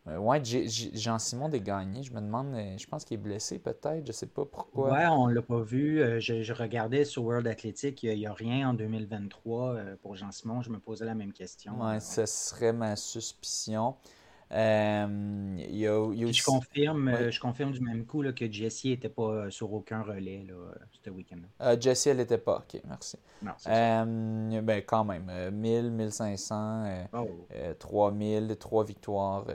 ouais, 0.06 0.42
Jean-Simon 0.44 1.48
des 1.48 1.60
gagnés, 1.60 2.02
je 2.04 2.12
me 2.12 2.20
demande, 2.20 2.56
je 2.78 2.86
pense 2.86 3.04
qu'il 3.04 3.16
est 3.16 3.22
blessé 3.22 3.58
peut-être, 3.58 4.06
je 4.06 4.12
sais 4.12 4.28
pas 4.28 4.46
pourquoi. 4.46 4.92
Ouais, 4.92 5.06
on 5.08 5.26
l'a 5.26 5.42
pas 5.42 5.60
vu. 5.60 5.98
Je, 6.20 6.52
regardais 6.52 7.04
sur 7.04 7.24
World 7.24 7.46
Athletic, 7.46 8.02
il 8.04 8.16
n'y 8.16 8.26
a, 8.26 8.32
rien 8.32 8.70
en 8.70 8.74
2023 8.74 9.76
pour 10.00 10.14
Jean-Simon. 10.14 10.62
Je 10.62 10.70
me 10.70 10.78
posais 10.78 11.04
la 11.04 11.14
même 11.14 11.32
question. 11.32 11.78
Ouais, 11.82 12.00
ce 12.00 12.24
serait 12.24 12.72
ma 12.72 12.96
suspicion. 12.96 13.96
Euh, 14.54 15.06
je, 15.58 16.44
confirme, 16.44 17.08
euh, 17.08 17.30
je 17.32 17.40
confirme 17.40 17.72
du 17.72 17.80
même 17.80 18.06
coup 18.06 18.22
là, 18.22 18.32
que 18.32 18.50
Jessie 18.50 18.90
n'était 18.90 19.08
pas 19.08 19.22
euh, 19.22 19.50
sur 19.50 19.72
aucun 19.72 20.02
relais 20.02 20.44
là, 20.46 20.54
ce 21.04 21.10
week-end. 21.10 21.38
Jessie, 21.80 22.10
elle 22.10 22.18
n'était 22.18 22.38
pas. 22.38 22.58
OK, 22.58 22.80
merci. 22.86 23.18
ben, 23.42 24.82
quand 24.86 25.04
même, 25.04 25.50
1000, 25.52 25.90
1500, 25.90 26.84
3000, 27.80 28.56
3 28.56 28.84
victoires. 28.84 29.46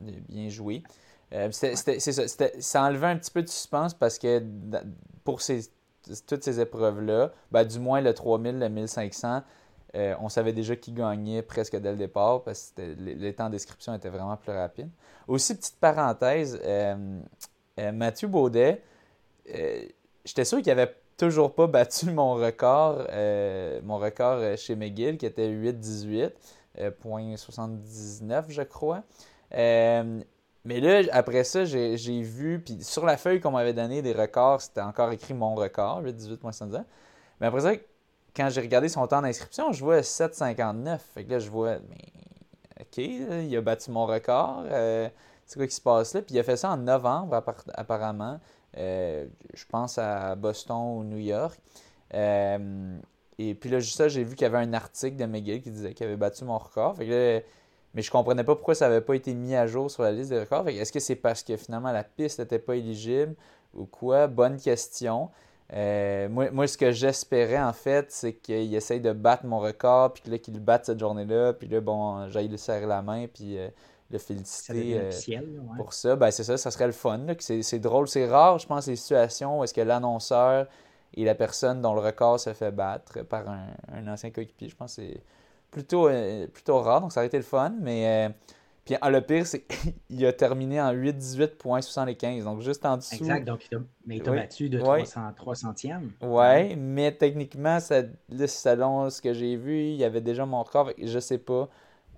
bien 0.00 0.48
joué. 0.48 0.82
c'est 1.50 1.76
ça. 1.76 2.46
Ça 2.60 2.82
enlevait 2.82 3.08
un 3.08 3.16
petit 3.18 3.30
peu 3.30 3.42
de 3.42 3.48
suspense 3.48 3.92
parce 3.92 4.18
que 4.18 4.42
pour 5.22 5.42
ces, 5.42 5.70
toutes 6.26 6.44
ces 6.44 6.60
épreuves-là, 6.60 7.32
ben, 7.52 7.64
du 7.64 7.78
moins 7.78 8.00
le 8.00 8.14
3000, 8.14 8.58
le 8.58 8.68
1500, 8.70 9.42
on 9.94 10.28
savait 10.28 10.52
déjà 10.52 10.76
qui 10.76 10.92
gagnait 10.92 11.42
presque 11.42 11.76
dès 11.76 11.90
le 11.90 11.96
départ 11.96 12.42
parce 12.42 12.72
que 12.76 12.82
les, 12.98 13.34
temps 13.34 13.50
d'inscription 13.50 13.94
étaient 13.94 14.08
vraiment 14.08 14.36
plus 14.36 14.52
rapides. 14.52 14.90
Aussi, 15.26 15.56
petite 15.56 15.78
parenthèse, 15.80 16.60
Mathieu 17.76 18.28
Baudet, 18.28 18.82
j'étais 20.24 20.44
sûr 20.44 20.62
qu'il 20.62 20.70
avait 20.70 20.94
toujours 21.20 21.54
pas 21.54 21.66
battu 21.66 22.10
mon 22.10 22.34
record, 22.34 23.06
euh, 23.10 23.80
mon 23.84 23.98
record 23.98 24.38
euh, 24.38 24.56
chez 24.56 24.74
McGill 24.74 25.18
qui 25.18 25.26
était 25.26 25.48
8,18, 25.48 26.30
euh, 26.80 27.36
79 27.36 28.46
je 28.48 28.62
crois. 28.62 29.02
Euh, 29.54 30.20
mais 30.64 30.80
là, 30.80 31.02
après 31.12 31.44
ça, 31.44 31.64
j'ai 31.64 32.22
vu, 32.22 32.60
puis 32.60 32.82
sur 32.82 33.06
la 33.06 33.16
feuille 33.16 33.40
qu'on 33.40 33.50
m'avait 33.50 33.72
donné 33.72 34.02
des 34.02 34.12
records, 34.12 34.60
c'était 34.60 34.82
encore 34.82 35.10
écrit 35.10 35.32
mon 35.32 35.54
record, 35.54 36.02
8,18.79. 36.02 36.84
Mais 37.40 37.46
après 37.46 37.60
ça, 37.60 37.72
quand 38.34 38.48
j'ai 38.50 38.60
regardé 38.60 38.88
son 38.88 39.06
temps 39.06 39.22
d'inscription, 39.22 39.72
je 39.72 39.82
vois 39.82 40.00
7,59. 40.00 40.98
Fait 41.14 41.24
que 41.24 41.30
là, 41.30 41.38
je 41.38 41.50
vois, 41.50 41.76
mais 41.88 42.08
OK, 42.80 42.98
il 42.98 43.56
a 43.56 43.60
battu 43.60 43.90
mon 43.90 44.06
record. 44.06 44.64
c'est 45.46 45.56
quoi 45.58 45.66
qui 45.66 45.74
se 45.74 45.80
passe 45.80 46.14
là? 46.14 46.22
Puis 46.22 46.34
il 46.34 46.38
a 46.38 46.42
fait 46.42 46.56
ça 46.56 46.70
en 46.70 46.76
novembre, 46.76 47.42
apparemment. 47.74 48.40
Euh, 48.76 49.26
je 49.54 49.64
pense 49.66 49.98
à 49.98 50.34
Boston 50.36 50.98
ou 50.98 51.04
New 51.04 51.18
York. 51.18 51.58
Euh, 52.14 52.98
et 53.38 53.54
puis 53.54 53.70
là, 53.70 53.80
juste 53.80 53.96
ça, 53.96 54.08
j'ai 54.08 54.22
vu 54.22 54.34
qu'il 54.34 54.44
y 54.44 54.46
avait 54.46 54.58
un 54.58 54.72
article 54.72 55.16
de 55.16 55.24
McGill 55.26 55.62
qui 55.62 55.70
disait 55.70 55.94
qu'il 55.94 56.06
avait 56.06 56.16
battu 56.16 56.44
mon 56.44 56.58
record. 56.58 56.96
mais 56.98 58.02
je 58.02 58.10
comprenais 58.10 58.44
pas 58.44 58.54
pourquoi 58.54 58.74
ça 58.74 58.88
n'avait 58.88 59.00
pas 59.00 59.14
été 59.14 59.34
mis 59.34 59.54
à 59.54 59.66
jour 59.66 59.90
sur 59.90 60.02
la 60.02 60.12
liste 60.12 60.30
des 60.30 60.40
records. 60.40 60.68
Est-ce 60.68 60.92
que 60.92 61.00
c'est 61.00 61.16
parce 61.16 61.42
que 61.42 61.56
finalement 61.56 61.92
la 61.92 62.04
piste 62.04 62.38
n'était 62.38 62.58
pas 62.58 62.76
éligible 62.76 63.34
ou 63.74 63.86
quoi? 63.86 64.26
Bonne 64.26 64.58
question. 64.58 65.30
Euh, 65.72 66.28
moi, 66.28 66.66
ce 66.66 66.76
que 66.76 66.90
j'espérais 66.90 67.62
en 67.62 67.72
fait, 67.72 68.10
c'est 68.10 68.34
qu'il 68.34 68.74
essaye 68.74 69.00
de 69.00 69.12
battre 69.12 69.46
mon 69.46 69.60
record, 69.60 70.12
puis 70.12 70.40
qu'il 70.40 70.54
le 70.54 70.60
batte 70.60 70.86
cette 70.86 70.98
journée-là, 70.98 71.52
puis 71.52 71.68
là, 71.68 71.80
bon, 71.80 72.28
j'aille 72.28 72.48
le 72.48 72.56
serrer 72.56 72.86
la 72.86 73.02
main, 73.02 73.26
puis 73.28 73.56
le 74.10 74.18
féliciter 74.18 74.98
euh, 74.98 75.40
pour 75.76 75.92
ça. 75.92 76.16
Ben, 76.16 76.30
c'est 76.30 76.44
ça, 76.44 76.56
ça 76.56 76.70
serait 76.70 76.86
le 76.86 76.92
fun. 76.92 77.20
C'est 77.38 77.78
drôle, 77.78 78.08
c'est 78.08 78.26
rare, 78.26 78.58
je 78.58 78.66
pense, 78.66 78.86
les 78.86 78.96
situations 78.96 79.60
où 79.60 79.64
est-ce 79.64 79.74
que 79.74 79.80
l'annonceur 79.80 80.66
et 81.14 81.24
la 81.24 81.34
personne 81.34 81.80
dont 81.80 81.94
le 81.94 82.00
record 82.00 82.38
se 82.38 82.52
fait 82.52 82.70
battre 82.70 83.22
par 83.22 83.44
un, 83.48 84.06
ancien 84.08 84.30
coéquipier. 84.30 84.68
Je 84.68 84.76
pense 84.76 84.96
que 84.96 85.02
c'est 85.02 85.22
plutôt, 85.70 86.08
euh, 86.08 86.46
plutôt 86.48 86.80
rare, 86.80 87.00
donc 87.00 87.12
ça 87.12 87.20
aurait 87.20 87.28
été 87.28 87.36
le 87.36 87.44
fun. 87.44 87.74
Mais 87.80 88.28
euh, 88.28 88.32
puis 88.90 88.98
ah, 89.00 89.08
le 89.08 89.20
pire, 89.20 89.46
c'est 89.46 89.64
qu'il 90.08 90.26
a 90.26 90.32
terminé 90.32 90.80
en 90.80 90.92
8-18.75, 90.92 92.42
donc 92.42 92.60
juste 92.60 92.84
en 92.84 92.96
dessous. 92.96 93.14
Exact, 93.14 93.46
donc 93.46 93.68
il 93.70 93.78
mais 94.04 94.16
il 94.16 94.22
t'a 94.24 94.32
battu 94.32 94.68
de 94.68 94.80
300, 94.80 95.30
300e. 95.38 96.08
Oui, 96.22 96.74
mais 96.74 97.12
techniquement, 97.12 97.78
ça, 97.78 98.02
selon 98.28 99.08
ce 99.08 99.22
que 99.22 99.32
j'ai 99.32 99.54
vu, 99.54 99.78
il 99.78 99.94
y 99.94 100.02
avait 100.02 100.20
déjà 100.20 100.44
mon 100.44 100.64
record. 100.64 100.90
Je 101.00 101.20
sais 101.20 101.38
pas. 101.38 101.68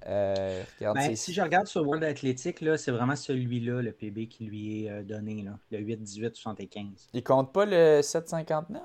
Euh, 0.07 0.62
ben, 0.81 1.14
si 1.14 1.35
je 1.35 1.43
regarde 1.43 1.67
sur 1.67 1.87
World 1.87 2.05
Athletic, 2.05 2.64
c'est 2.79 2.91
vraiment 2.91 3.17
celui-là, 3.17 3.83
le 3.83 3.93
PB 3.93 4.26
qui 4.29 4.47
lui 4.47 4.87
est 4.87 4.91
euh, 4.91 5.02
donné, 5.02 5.43
là, 5.43 5.59
le 5.73 5.79
8-18-75. 5.79 7.11
Il 7.12 7.23
compte 7.23 7.52
pas 7.52 7.67
le 7.67 8.00
7-59? 8.00 8.79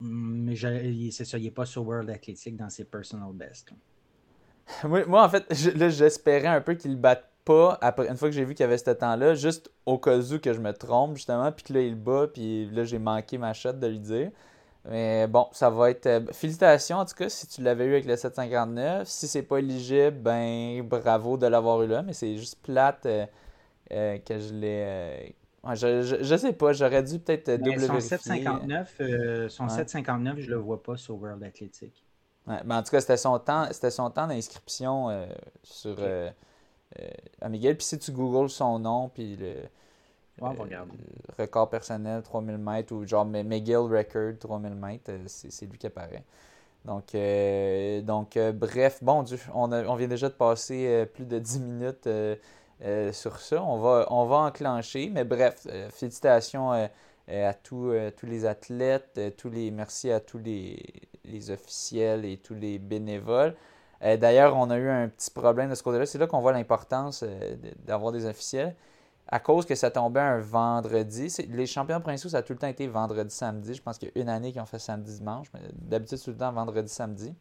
Hmm, 0.00 0.42
mais 0.42 0.56
c'est 1.12 1.24
ça, 1.24 1.38
il 1.38 1.44
n'est 1.44 1.50
pas 1.52 1.66
sur 1.66 1.86
World 1.86 2.10
Athletic 2.10 2.56
dans 2.56 2.68
ses 2.68 2.84
personal 2.84 3.32
best. 3.32 3.72
Moi, 4.84 5.24
en 5.24 5.28
fait, 5.28 5.44
j'espérais 5.50 6.48
un 6.48 6.60
peu 6.60 6.74
qu'il 6.74 6.92
ne 6.92 6.96
batte 6.96 7.28
pas 7.44 7.78
après 7.80 8.08
une 8.08 8.16
fois 8.16 8.28
que 8.28 8.34
j'ai 8.34 8.44
vu 8.44 8.54
qu'il 8.54 8.64
y 8.64 8.66
avait 8.66 8.78
ce 8.78 8.90
temps-là, 8.90 9.34
juste 9.34 9.70
au 9.86 9.98
cas 9.98 10.16
où 10.16 10.38
que 10.38 10.52
je 10.52 10.60
me 10.60 10.72
trompe, 10.72 11.16
justement, 11.16 11.50
puis 11.50 11.64
que 11.64 11.72
là, 11.72 11.80
il 11.80 11.96
bat, 11.96 12.28
puis 12.32 12.70
là, 12.70 12.84
j'ai 12.84 12.98
manqué 12.98 13.38
ma 13.38 13.52
shot 13.52 13.72
de 13.72 13.86
lui 13.86 13.98
dire. 13.98 14.30
Mais 14.88 15.28
bon, 15.28 15.46
ça 15.52 15.70
va 15.70 15.90
être. 15.90 16.06
Euh, 16.06 16.20
félicitations 16.32 16.96
en 16.96 17.04
tout 17.04 17.14
cas 17.14 17.28
si 17.28 17.46
tu 17.46 17.62
l'avais 17.62 17.84
eu 17.84 17.92
avec 17.92 18.04
le 18.04 18.16
759. 18.16 19.06
Si 19.06 19.28
c'est 19.28 19.42
pas 19.42 19.58
éligible, 19.58 20.18
ben 20.18 20.82
bravo 20.82 21.36
de 21.36 21.46
l'avoir 21.46 21.82
eu 21.82 21.86
là, 21.86 22.02
mais 22.02 22.12
c'est 22.12 22.36
juste 22.36 22.60
plate 22.62 23.06
euh, 23.06 23.26
euh, 23.92 24.18
que 24.18 24.38
je 24.40 24.52
l'ai. 24.54 25.36
je, 25.74 26.18
je, 26.20 26.36
sais 26.36 26.52
pas, 26.52 26.72
j'aurais 26.72 27.04
dû 27.04 27.20
peut-être 27.20 27.62
double 27.62 27.80
son 27.80 28.00
759, 28.00 29.48
son 29.48 29.68
759, 29.68 30.40
je 30.40 30.50
le 30.50 30.56
vois 30.56 30.82
pas 30.82 30.96
sur 30.96 31.14
World 31.14 31.44
Athletic. 31.44 32.01
En 32.46 32.82
tout 32.82 32.90
cas, 32.90 33.00
c'était 33.00 33.16
son 33.16 33.38
temps, 33.38 33.68
c'était 33.70 33.90
son 33.90 34.10
temps 34.10 34.26
d'inscription 34.26 35.26
sur 35.62 35.96
à 37.40 37.48
Miguel. 37.48 37.76
Puis 37.76 37.86
si 37.86 37.98
tu 37.98 38.12
googles 38.12 38.50
son 38.50 38.78
nom, 38.78 39.08
puis 39.08 39.36
le 39.36 39.54
euh, 40.42 40.84
record 41.38 41.68
personnel 41.68 42.22
3000 42.22 42.58
mètres 42.58 42.94
ou 42.94 43.06
genre 43.06 43.24
McGill 43.24 43.76
Record 43.76 44.38
3000 44.40 44.74
mètres, 44.74 45.10
euh, 45.10 45.24
c'est 45.26 45.66
lui 45.66 45.78
qui 45.78 45.86
apparaît. 45.86 46.24
Donc, 46.84 47.14
euh, 47.14 48.00
donc 48.00 48.36
bref, 48.54 48.98
bon 49.02 49.22
Dieu, 49.22 49.38
on, 49.54 49.72
on, 49.72 49.94
vient 49.94 50.08
déjà 50.08 50.28
de 50.28 50.34
passer 50.34 51.06
plus 51.14 51.26
de 51.26 51.38
10 51.38 51.60
minutes 51.60 52.08
sur 53.12 53.38
ça. 53.38 53.62
On 53.62 53.78
va, 53.78 54.06
on 54.10 54.24
va 54.26 54.36
enclencher, 54.38 55.08
mais 55.08 55.22
bref, 55.22 55.66
félicitations 55.90 56.88
à 57.28 57.54
tous, 57.54 57.92
tous 58.16 58.26
les 58.26 58.44
athlètes, 58.46 59.20
tous 59.36 59.50
les, 59.50 59.70
merci 59.70 60.10
à 60.10 60.20
tous 60.20 60.38
les, 60.38 60.82
les 61.24 61.50
officiels 61.50 62.24
et 62.24 62.36
tous 62.36 62.54
les 62.54 62.78
bénévoles. 62.78 63.54
D'ailleurs, 64.00 64.56
on 64.56 64.70
a 64.70 64.78
eu 64.78 64.88
un 64.88 65.08
petit 65.08 65.30
problème 65.30 65.70
de 65.70 65.74
ce 65.74 65.82
côté-là. 65.82 66.06
C'est 66.06 66.18
là, 66.18 66.26
qu'on 66.26 66.40
voit 66.40 66.52
l'importance 66.52 67.24
d'avoir 67.86 68.12
des 68.12 68.26
officiels 68.26 68.74
à 69.28 69.40
cause 69.40 69.64
que 69.64 69.74
ça 69.74 69.90
tombait 69.90 70.20
un 70.20 70.38
vendredi. 70.38 71.34
Les 71.48 71.66
champions 71.66 72.00
provinciaux, 72.00 72.30
ça 72.30 72.38
a 72.38 72.42
tout 72.42 72.52
le 72.52 72.58
temps 72.58 72.66
été 72.66 72.86
vendredi-samedi. 72.86 73.74
Je 73.74 73.82
pense 73.82 73.98
qu'il 73.98 74.10
y 74.14 74.18
a 74.18 74.22
une 74.22 74.28
année 74.28 74.52
qui 74.52 74.60
ont 74.60 74.66
fait 74.66 74.78
samedi-dimanche, 74.78 75.48
mais 75.54 75.60
d'habitude, 75.74 76.22
tout 76.22 76.30
le 76.30 76.36
temps 76.36 76.52
vendredi-samedi. 76.52 77.34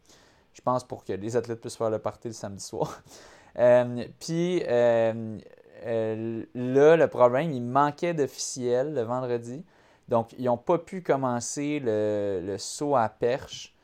Je 0.53 0.61
pense 0.61 0.85
pour 0.85 1.03
que 1.03 1.13
les 1.13 1.35
athlètes 1.35 1.59
puissent 1.59 1.75
faire 1.75 1.89
le 1.89 1.99
party 1.99 2.29
le 2.29 2.33
samedi 2.33 2.63
soir. 2.63 3.01
Euh, 3.59 4.05
puis 4.17 4.63
euh, 4.65 5.37
euh, 5.83 6.43
là, 6.53 6.95
le 6.95 7.07
problème, 7.07 7.51
il 7.51 7.61
manquait 7.61 8.13
d'officiels 8.13 8.93
le 8.93 9.01
vendredi. 9.01 9.63
Donc, 10.07 10.33
ils 10.37 10.45
n'ont 10.45 10.57
pas 10.57 10.77
pu 10.77 11.01
commencer 11.01 11.81
le, 11.83 12.55
saut 12.57 12.95
à 12.95 13.07
perche 13.09 13.75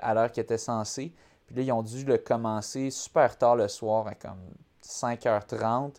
à 0.00 0.14
l'heure 0.14 0.32
qu'ils 0.32 0.42
étaient 0.42 0.56
censés. 0.56 1.12
Puis 1.46 1.56
là, 1.56 1.62
ils 1.62 1.72
ont 1.72 1.82
dû 1.82 2.04
le 2.04 2.18
commencer 2.18 2.90
super 2.90 3.36
tard 3.36 3.56
le 3.56 3.68
soir, 3.68 4.06
à 4.06 4.14
comme 4.14 4.40
5h30. 4.82 5.94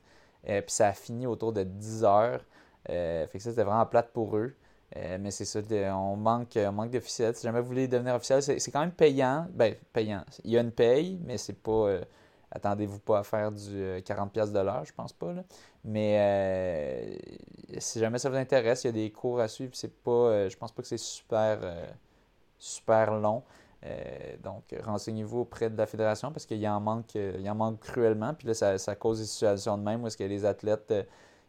Euh, 0.50 0.62
puis 0.62 0.72
ça 0.72 0.88
a 0.88 0.94
fini 0.94 1.28
autour 1.28 1.54
de 1.54 1.64
10 1.64 2.04
heures. 2.04 2.42
Euh, 2.90 3.28
fait 3.28 3.38
que 3.38 3.44
ça, 3.44 3.50
c'était 3.50 3.64
vraiment 3.64 3.86
plate 3.86 4.12
pour 4.12 4.38
eux. 4.38 4.56
Euh, 4.96 5.18
mais 5.20 5.32
c'est 5.32 5.46
ça, 5.46 5.60
on 5.96 6.16
manque, 6.16 6.56
on 6.56 6.72
manque 6.72 6.92
d'officiels. 6.92 7.36
Si 7.36 7.44
jamais 7.44 7.60
vous 7.60 7.68
voulez 7.68 7.88
devenir 7.88 8.16
officiel, 8.16 8.42
c'est 8.42 8.72
quand 8.72 8.80
même 8.80 8.92
payant. 8.92 9.48
Ben, 9.52 9.76
payant. 9.92 10.24
Il 10.44 10.52
y 10.52 10.58
a 10.58 10.62
une 10.62 10.72
paye, 10.72 11.20
mais 11.26 11.38
c'est 11.38 11.62
pas. 11.62 12.00
Attendez-vous 12.58 13.00
pas 13.00 13.20
à 13.20 13.24
faire 13.24 13.52
du 13.52 14.02
40$ 14.02 14.52
de 14.52 14.60
l'heure, 14.60 14.84
je 14.86 14.94
pense 14.94 15.14
pas. 15.14 15.34
Là. 15.34 15.44
Mais 15.86 17.18
si 17.78 18.00
jamais 18.00 18.20
ça 18.20 18.30
vous 18.30 18.36
intéresse, 18.36 18.84
il 18.84 18.88
y 18.88 18.90
a 18.90 18.94
des 18.94 19.12
cours 19.12 19.40
à 19.40 19.48
suivre. 19.48 19.72
C'est 19.74 19.96
pas, 20.04 20.50
je 20.50 20.58
pense 20.58 20.72
pas 20.72 20.82
que 20.82 20.88
c'est 20.88 20.98
super, 21.00 21.60
long. 23.20 23.44
Euh, 23.86 24.38
donc, 24.44 24.64
renseignez-vous 24.84 25.40
auprès 25.40 25.70
de 25.70 25.78
la 25.78 25.86
fédération 25.86 26.32
parce 26.32 26.46
qu'il 26.46 26.58
y 26.58 26.68
en 26.68 26.80
manque, 26.80 27.16
euh, 27.16 27.46
en 27.48 27.56
manque 27.56 27.80
cruellement. 27.80 28.34
Puis 28.34 28.48
là, 28.48 28.78
ça, 28.78 28.96
cause 28.96 29.20
des 29.20 29.26
situations 29.26 29.78
de 29.78 29.84
même 29.84 30.04
où 30.04 30.08
est-ce 30.08 30.18
que 30.18 30.24
les 30.24 30.46
athlètes 30.46 30.92
euh, 30.92 31.04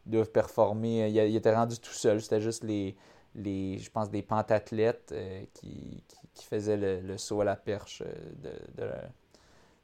doivent 0.05 0.31
performer. 0.31 1.09
Il, 1.09 1.35
était 1.35 1.55
rendu 1.55 1.79
tout 1.79 1.93
seul. 1.93 2.21
C'était 2.21 2.41
juste 2.41 2.63
les, 2.63 2.95
les, 3.35 3.79
je 3.79 3.89
pense, 3.89 4.09
des 4.09 4.21
pentathlètes 4.21 5.13
qui, 5.53 6.03
qui, 6.33 6.45
faisaient 6.45 6.77
le, 6.77 7.17
saut 7.17 7.41
à 7.41 7.45
la 7.45 7.55
perche 7.55 8.01
de, 8.37 8.85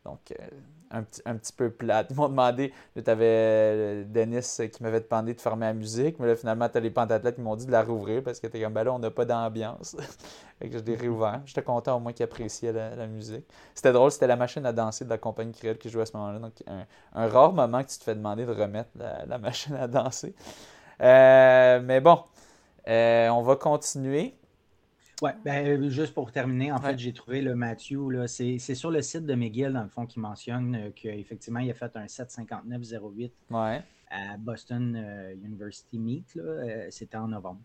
donc, 0.05 0.19
euh, 0.31 0.45
un, 0.91 1.03
petit, 1.03 1.21
un 1.25 1.35
petit 1.35 1.51
peu 1.51 1.71
plate. 1.71 2.07
Ils 2.11 2.15
m'ont 2.15 2.29
demandé, 2.29 2.71
tu 2.93 3.09
avais 3.09 3.25
euh, 3.25 4.03
Denis 4.07 4.69
qui 4.71 4.83
m'avait 4.83 5.01
demandé 5.01 5.33
de 5.33 5.41
fermer 5.41 5.65
la 5.65 5.73
musique, 5.73 6.19
mais 6.19 6.27
là, 6.27 6.35
finalement, 6.35 6.69
tu 6.69 6.77
as 6.77 6.79
les 6.79 6.91
pentathlètes 6.91 7.35
qui 7.35 7.41
m'ont 7.41 7.55
dit 7.55 7.65
de 7.65 7.71
la 7.71 7.83
rouvrir 7.83 8.23
parce 8.23 8.39
que 8.39 8.47
tu 8.47 8.61
comme, 8.61 8.73
ben 8.73 8.83
là, 8.83 8.93
on 8.93 8.99
n'a 8.99 9.11
pas 9.11 9.25
d'ambiance. 9.25 9.97
fait 10.59 10.69
que 10.69 10.77
je 10.77 10.83
l'ai 10.83 10.95
réouvert. 10.95 11.41
J'étais 11.45 11.63
content 11.63 11.97
au 11.97 11.99
moins 11.99 12.13
qu'ils 12.13 12.23
appréciaient 12.23 12.71
la, 12.71 13.07
musique. 13.07 13.45
C'était 13.73 13.91
drôle, 13.91 14.11
c'était 14.11 14.27
la 14.27 14.35
machine 14.35 14.65
à 14.65 14.71
danser 14.71 15.05
de 15.05 15.09
la 15.09 15.17
compagnie 15.17 15.53
créole 15.53 15.77
qui 15.77 15.89
jouait 15.89 16.03
à 16.03 16.05
ce 16.05 16.15
moment-là. 16.15 16.39
Donc, 16.39 16.53
un, 16.67 17.27
rare 17.27 17.51
moment 17.51 17.83
que 17.83 17.89
tu 17.89 17.97
te 17.97 18.03
fais 18.03 18.15
demander 18.15 18.45
de 18.45 18.53
remettre 18.53 18.91
la, 18.95 19.37
machine 19.39 19.75
à 19.75 19.87
danser. 19.87 20.35
Euh, 21.01 21.81
mais 21.83 21.99
bon, 21.99 22.19
on 22.87 23.41
va 23.41 23.55
continuer. 23.55 24.35
Oui, 25.21 25.31
ben, 25.43 25.65
euh, 25.65 25.89
juste 25.89 26.13
pour 26.13 26.31
terminer, 26.31 26.71
en 26.71 26.79
fait, 26.79 26.97
j'ai 26.99 27.13
trouvé 27.13 27.41
le 27.41 27.55
Matthew, 27.55 27.97
c'est 28.27 28.57
sur 28.57 28.91
le 28.91 29.01
site 29.01 29.25
de 29.25 29.33
McGill, 29.33 29.71
dans 29.71 29.83
le 29.83 29.89
fond, 29.89 30.05
qui 30.05 30.19
mentionne 30.19 30.75
euh, 30.75 30.89
qu'effectivement, 30.93 31.59
il 31.59 31.71
a 31.71 31.73
fait 31.73 31.95
un 31.95 32.05
759-08 32.05 33.31
à 34.11 34.37
Boston 34.37 34.95
euh, 34.95 35.33
University 35.43 35.97
Meet, 35.97 36.37
c'était 36.89 37.17
en 37.17 37.29
novembre. 37.29 37.61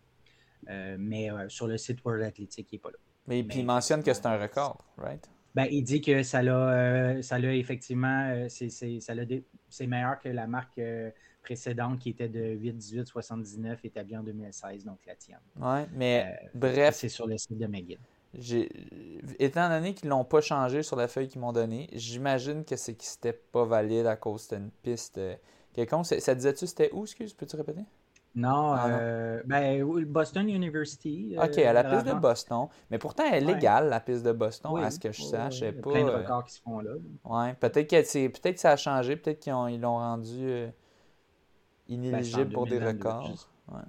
mais 0.67 1.29
sur 1.49 1.67
le 1.67 1.77
site 1.77 2.03
World 2.03 2.23
Athletic, 2.23 2.67
il 2.71 2.75
n'est 2.75 2.79
pas 2.79 2.89
là. 2.89 2.97
Mais, 3.27 3.43
puis 3.43 3.59
il 3.59 3.65
mentionne 3.65 4.01
que 4.01 4.13
c'est 4.13 4.25
un 4.25 4.37
record, 4.37 4.83
right? 4.97 5.29
Ben, 5.53 5.67
il 5.69 5.83
dit 5.83 6.01
que 6.01 6.23
ça 6.23 6.41
l'a, 6.41 7.21
ça 7.21 7.37
l'a 7.37 7.53
effectivement, 7.53 8.47
c'est, 8.47 8.69
c'est 8.69 9.87
meilleur 9.87 10.19
que 10.19 10.29
la 10.29 10.47
marque 10.47 10.79
précédente 11.41 11.99
qui 11.99 12.09
était 12.09 12.29
de 12.29 12.55
8-18-79 12.55 13.77
établie 13.83 14.17
en 14.17 14.23
2016, 14.23 14.85
donc 14.85 14.99
la 15.05 15.15
tienne. 15.15 15.39
Oui, 15.59 15.79
mais 15.93 16.49
bref. 16.53 16.95
C'est 16.95 17.09
sur 17.09 17.27
le 17.27 17.37
site 17.37 17.57
de 17.57 17.67
McGill. 17.67 17.99
Étant 19.39 19.69
donné 19.69 19.93
qu'ils 19.93 20.09
l'ont 20.09 20.23
pas 20.23 20.41
changé 20.41 20.83
sur 20.83 20.95
la 20.95 21.07
feuille 21.07 21.27
qu'ils 21.27 21.41
m'ont 21.41 21.51
donnée, 21.51 21.89
j'imagine 21.93 22.63
que 22.63 22.77
c'est 22.77 22.93
que 22.93 23.03
c'était 23.03 23.33
pas 23.33 23.65
valide 23.65 24.05
à 24.05 24.15
cause 24.15 24.47
d'une 24.47 24.71
piste 24.83 25.19
quelconque. 25.73 26.05
Ça 26.05 26.35
disait-tu 26.35 26.67
c'était 26.67 26.89
où, 26.93 27.03
excuse, 27.03 27.33
peux-tu 27.33 27.57
répéter? 27.57 27.83
Non, 28.33 28.71
ah, 28.71 28.87
euh, 28.87 29.41
ben, 29.45 29.83
Boston 30.05 30.47
University. 30.47 31.35
OK, 31.37 31.57
à 31.57 31.73
la 31.73 31.83
piste 31.83 32.05
de 32.05 32.13
Boston. 32.13 32.67
Mais 32.89 32.97
pourtant, 32.97 33.23
elle 33.29 33.43
est 33.43 33.53
légale, 33.53 33.89
la 33.89 33.99
piste 33.99 34.23
de 34.23 34.31
Boston, 34.31 34.77
à 34.77 34.89
ce 34.89 34.99
que 34.99 35.11
je 35.11 35.21
sache. 35.21 35.59
Il 35.59 35.65
y 35.65 35.67
a 35.67 35.73
pas, 35.73 35.91
plein 35.91 36.05
de 36.05 36.09
records 36.09 36.45
qui 36.45 36.53
se 36.53 36.61
font 36.61 36.79
là. 36.79 36.91
Ouais, 37.25 37.53
peut-être 37.55 37.89
que, 37.89 38.27
peut 38.27 38.51
que 38.51 38.59
ça 38.59 38.71
a 38.71 38.77
changé, 38.77 39.17
peut-être 39.17 39.39
qu'ils 39.39 39.81
l'ont 39.81 39.97
rendu 39.97 40.37
euh, 40.39 40.69
inéligible 41.91 42.45
ben, 42.45 42.53
pour 42.53 42.67
des 42.67 42.79
records. 42.79 43.49
Ouais. 43.71 43.81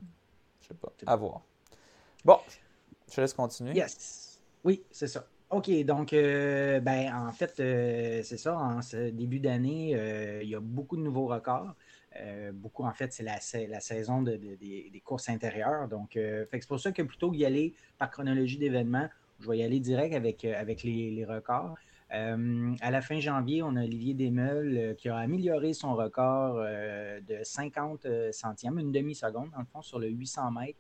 Je 0.61 0.68
sais 0.68 0.75
pas. 0.75 0.92
À 1.06 1.16
voir. 1.16 1.42
Bon, 2.25 2.38
je 3.09 3.14
te 3.14 3.21
laisse 3.21 3.35
continuer. 3.35 3.75
Yes. 3.75 4.40
Oui, 4.64 4.82
c'est 4.90 5.09
ça. 5.09 5.26
OK, 5.50 5.71
donc, 5.85 6.12
euh, 6.12 6.80
ben, 6.80 7.14
en 7.14 7.32
fait, 7.32 7.52
c'est 7.56 8.38
ça. 8.38 8.56
En 8.56 8.80
ce 8.80 9.11
début 9.11 9.40
d'année, 9.40 9.90
il 10.42 10.49
y 10.49 10.54
a 10.54 10.61
beaucoup 10.61 10.97
de 10.97 11.02
nouveaux 11.02 11.26
records. 11.26 11.75
Euh, 12.21 12.52
beaucoup, 12.52 12.85
en 12.85 12.92
fait, 12.92 13.12
c'est 13.12 13.23
la, 13.23 13.80
saison 13.80 14.23
des, 14.23 15.02
courses 15.04 15.28
intérieures. 15.28 15.88
Donc, 15.88 16.16
euh, 16.16 16.44
c'est 16.50 16.68
pour 16.68 16.80
ça 16.80 16.92
que 16.92 17.02
plutôt 17.02 17.30
que 17.30 17.37
d'y 17.37 17.44
aller 17.44 17.75
par 17.99 18.11
chronologie 18.11 18.59
d'événements, 18.59 19.09
je 19.40 19.49
vais 19.49 19.59
y 19.59 19.62
aller 19.62 19.80
direct 19.80 20.14
avec, 20.14 20.44
euh, 20.44 20.54
avec 20.59 20.82
les, 20.82 21.25
records. 21.25 21.76
À 22.12 22.90
la 22.90 23.00
fin 23.00 23.19
janvier, 23.21 23.62
on 23.62 23.75
a 23.76 23.85
Olivier 23.85 24.14
Desmeules 24.14 24.95
qui 24.97 25.09
a 25.09 25.16
amélioré 25.16 25.73
son 25.73 25.95
record 25.95 26.57
de 26.57 27.42
50 27.42 28.07
centièmes, 28.33 28.78
une 28.78 28.92
demi-seconde, 28.92 29.50
dans 29.50 29.61
le 29.61 29.64
fond, 29.64 29.81
sur 29.81 29.99
le 29.99 30.09
800 30.09 30.50
mètres 30.50 30.78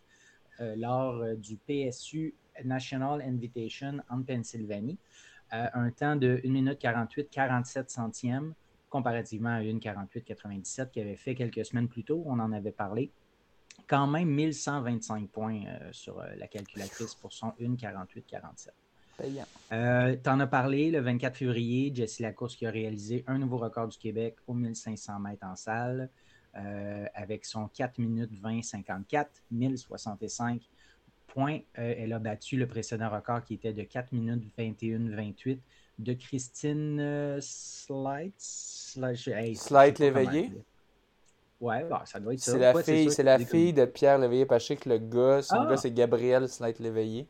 lors 0.76 1.24
du 1.36 1.56
PSU 1.56 2.34
National 2.64 3.22
Invitation 3.22 3.98
en 4.10 4.22
Pennsylvanie. 4.22 4.98
un 5.50 5.90
temps 5.90 6.16
de 6.16 6.40
1 6.44 6.50
minute 6.50 6.78
48, 6.78 7.30
47 7.30 7.90
centièmes 7.90 8.54
comparativement 8.92 9.54
à 9.54 9.62
une 9.62 9.78
48-97 9.78 10.90
qui 10.90 11.00
avait 11.00 11.16
fait 11.16 11.34
quelques 11.34 11.64
semaines 11.64 11.88
plus 11.88 12.04
tôt. 12.04 12.22
On 12.26 12.38
en 12.38 12.52
avait 12.52 12.72
parlé. 12.72 13.10
Quand 13.86 14.06
même 14.06 14.28
1125 14.28 15.30
points 15.30 15.64
euh, 15.66 15.88
sur 15.92 16.20
euh, 16.20 16.26
la 16.36 16.46
calculatrice 16.46 17.14
pour 17.14 17.32
son 17.32 17.48
1-48-47. 17.58 18.68
Euh, 19.72 20.16
tu 20.22 20.30
en 20.30 20.40
as 20.40 20.46
parlé 20.46 20.90
le 20.90 21.00
24 21.00 21.36
février, 21.36 21.92
Jesse 21.94 22.20
Lacourse 22.20 22.56
qui 22.56 22.66
a 22.66 22.70
réalisé 22.70 23.24
un 23.26 23.38
nouveau 23.38 23.58
record 23.58 23.88
du 23.88 23.98
Québec 23.98 24.36
au 24.46 24.54
1500 24.54 25.20
mètres 25.20 25.46
en 25.46 25.56
salle 25.56 26.10
avec 27.14 27.46
son 27.46 27.66
4 27.68 27.96
minutes 27.96 28.32
20-54, 28.42 29.26
1065 29.52 30.60
points. 31.26 31.60
elle 31.72 32.12
a 32.12 32.18
battu 32.18 32.58
le 32.58 32.66
précédent 32.66 33.08
record 33.08 33.42
qui 33.42 33.54
était 33.54 33.72
de 33.72 33.84
4 33.84 34.12
minutes 34.12 34.44
21-28 34.58 35.58
de 35.98 36.12
Christine 36.14 36.98
euh, 37.00 37.38
Slight. 37.40 38.34
Slight 38.38 39.98
l'éveillé? 39.98 40.52
Ouais, 41.60 41.84
bah, 41.84 42.02
ça 42.04 42.18
doit 42.18 42.34
être 42.34 42.40
ça. 42.40 42.52
C'est 42.52 42.58
la, 42.58 42.82
fille, 42.82 43.10
c'est 43.10 43.22
la 43.22 43.38
fille 43.38 43.72
de 43.72 43.84
Pierre 43.84 44.18
Léveillé. 44.18 44.46
Parce 44.46 44.68
que 44.68 44.88
le 44.88 44.98
gars, 44.98 45.42
son 45.42 45.60
ah! 45.60 45.66
gars, 45.70 45.76
c'est 45.76 45.92
Gabriel 45.92 46.48
Slight 46.48 46.80
Léveillé. 46.80 47.26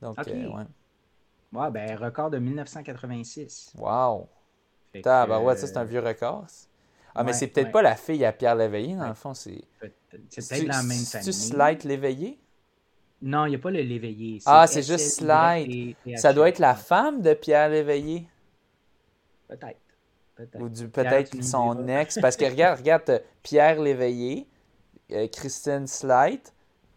Donc, 0.00 0.16
euh, 0.26 0.48
ouais. 0.48 0.64
Ouais, 1.54 1.70
ben, 1.70 1.96
record 1.96 2.30
de 2.30 2.38
1986. 2.38 3.72
Wow! 3.78 4.28
Putain, 4.92 5.26
ben 5.26 5.40
ouais, 5.40 5.56
ça, 5.56 5.66
c'est 5.66 5.76
un 5.76 5.84
vieux 5.84 6.00
record. 6.00 6.46
Ah, 7.14 7.22
mais 7.22 7.32
c'est 7.32 7.46
peut-être 7.46 7.70
pas 7.70 7.82
la 7.82 7.94
fille 7.94 8.24
à 8.24 8.32
Pierre 8.32 8.56
Léveillé, 8.56 8.96
dans 8.96 9.08
le 9.08 9.14
fond, 9.14 9.34
c'est. 9.34 9.62
C'est 10.28 10.48
peut-être 10.48 10.66
la 10.66 10.82
même 10.82 10.88
famille. 10.88 11.04
C'est-tu 11.04 11.32
Slight 11.32 11.84
Léveillé? 11.84 12.38
Non, 13.22 13.46
il 13.46 13.50
n'y 13.50 13.56
a 13.56 13.58
pas 13.58 13.70
le 13.70 13.80
l'éveillé. 13.80 14.40
Ah, 14.44 14.66
c'est 14.66 14.82
juste 14.82 15.18
Slide. 15.18 15.94
Ça 16.16 16.32
doit 16.32 16.48
être 16.48 16.58
la 16.58 16.74
femme 16.74 17.22
de 17.22 17.34
Pierre 17.34 17.68
Léveillé. 17.70 18.26
Peut-être. 19.48 19.78
Peut 20.36 20.48
Ou 20.54 20.68
peut-être 20.68 21.42
son 21.42 21.86
ex. 21.86 22.18
Parce 22.20 22.36
que 22.36 22.44
regarde, 22.44 22.80
regarde, 22.80 23.22
Pierre 23.42 23.80
Léveillé, 23.80 24.48
euh, 25.12 25.28
Christine 25.28 25.86
Slide, 25.86 26.42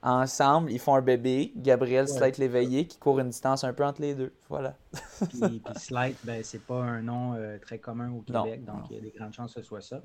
ensemble, 0.08 0.72
ils 0.72 0.80
font 0.80 0.96
un 0.96 1.02
bébé, 1.02 1.52
Gabriel 1.56 2.06
ouais. 2.10 2.32
Léveillé, 2.38 2.88
qui 2.88 2.98
court 2.98 3.20
une 3.20 3.30
distance 3.30 3.64
un 3.64 3.74
peu 3.74 3.84
entre 3.84 4.02
les 4.02 4.16
deux. 4.16 4.34
Voilà. 4.50 4.78
puis, 5.30 5.60
puis 5.60 5.62
Slide, 5.76 6.16
ben, 6.24 6.44
c'est 6.44 6.64
pas 6.64 6.82
un 6.82 7.02
nom 7.02 7.34
euh, 7.34 7.58
très 7.60 7.78
commun 7.78 8.12
au 8.12 8.22
Québec, 8.22 8.64
donc 8.64 8.90
il 8.90 8.96
y 8.96 9.00
a 9.00 9.02
des 9.02 9.12
grandes 9.12 9.34
chances 9.34 9.54
que 9.54 9.62
ce 9.62 9.68
soit 9.68 9.82
ça. 9.82 10.02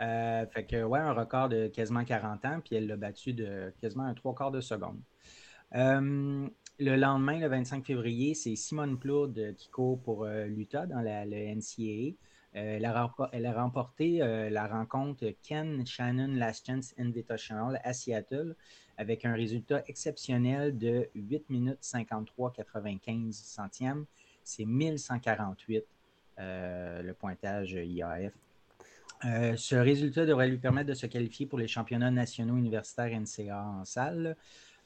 Euh, 0.00 0.46
fait 0.46 0.64
que, 0.64 0.82
ouais, 0.82 0.98
un 0.98 1.12
record 1.12 1.48
de 1.48 1.68
quasiment 1.68 2.04
40 2.04 2.44
ans, 2.46 2.60
puis 2.64 2.76
elle 2.76 2.86
l'a 2.86 2.96
battu 2.96 3.34
de 3.34 3.72
quasiment 3.80 4.04
un 4.04 4.14
trois 4.14 4.34
quarts 4.34 4.52
de 4.52 4.60
seconde. 4.60 5.00
Euh, 5.74 6.48
le 6.78 6.96
lendemain, 6.96 7.38
le 7.38 7.48
25 7.48 7.84
février, 7.84 8.34
c'est 8.34 8.56
Simone 8.56 8.98
Plourde 8.98 9.54
qui 9.56 9.68
court 9.68 10.00
pour 10.00 10.24
l'Utah 10.26 10.86
dans 10.86 11.00
la, 11.00 11.24
le 11.24 11.36
NCAA. 11.36 12.16
Euh, 12.54 12.76
elle, 12.76 12.84
a, 13.46 13.52
remporté 13.52 14.18
la 14.18 14.66
rencontre 14.66 15.26
Ken 15.42 15.86
Shannon 15.86 16.34
Last 16.34 16.66
Chance 16.66 16.94
Invitational 16.98 17.80
à 17.82 17.92
Seattle 17.92 18.54
avec 18.98 19.24
un 19.24 19.34
résultat 19.34 19.82
exceptionnel 19.86 20.76
de 20.76 21.08
8 21.14 21.48
minutes 21.48 21.78
53 21.80 22.52
95 22.52 23.34
centièmes. 23.34 24.04
C'est 24.44 24.66
1148 24.66 25.84
le 26.38 27.12
pointage 27.12 27.72
IAF. 27.72 28.34
ce 29.22 29.76
résultat 29.76 30.26
devrait 30.26 30.48
lui 30.48 30.58
permettre 30.58 30.88
de 30.88 30.94
se 30.94 31.06
qualifier 31.06 31.46
pour 31.46 31.58
les 31.58 31.68
championnats 31.68 32.10
nationaux 32.10 32.56
universitaires 32.56 33.18
NCA 33.18 33.64
en 33.64 33.84
salle. 33.84 34.36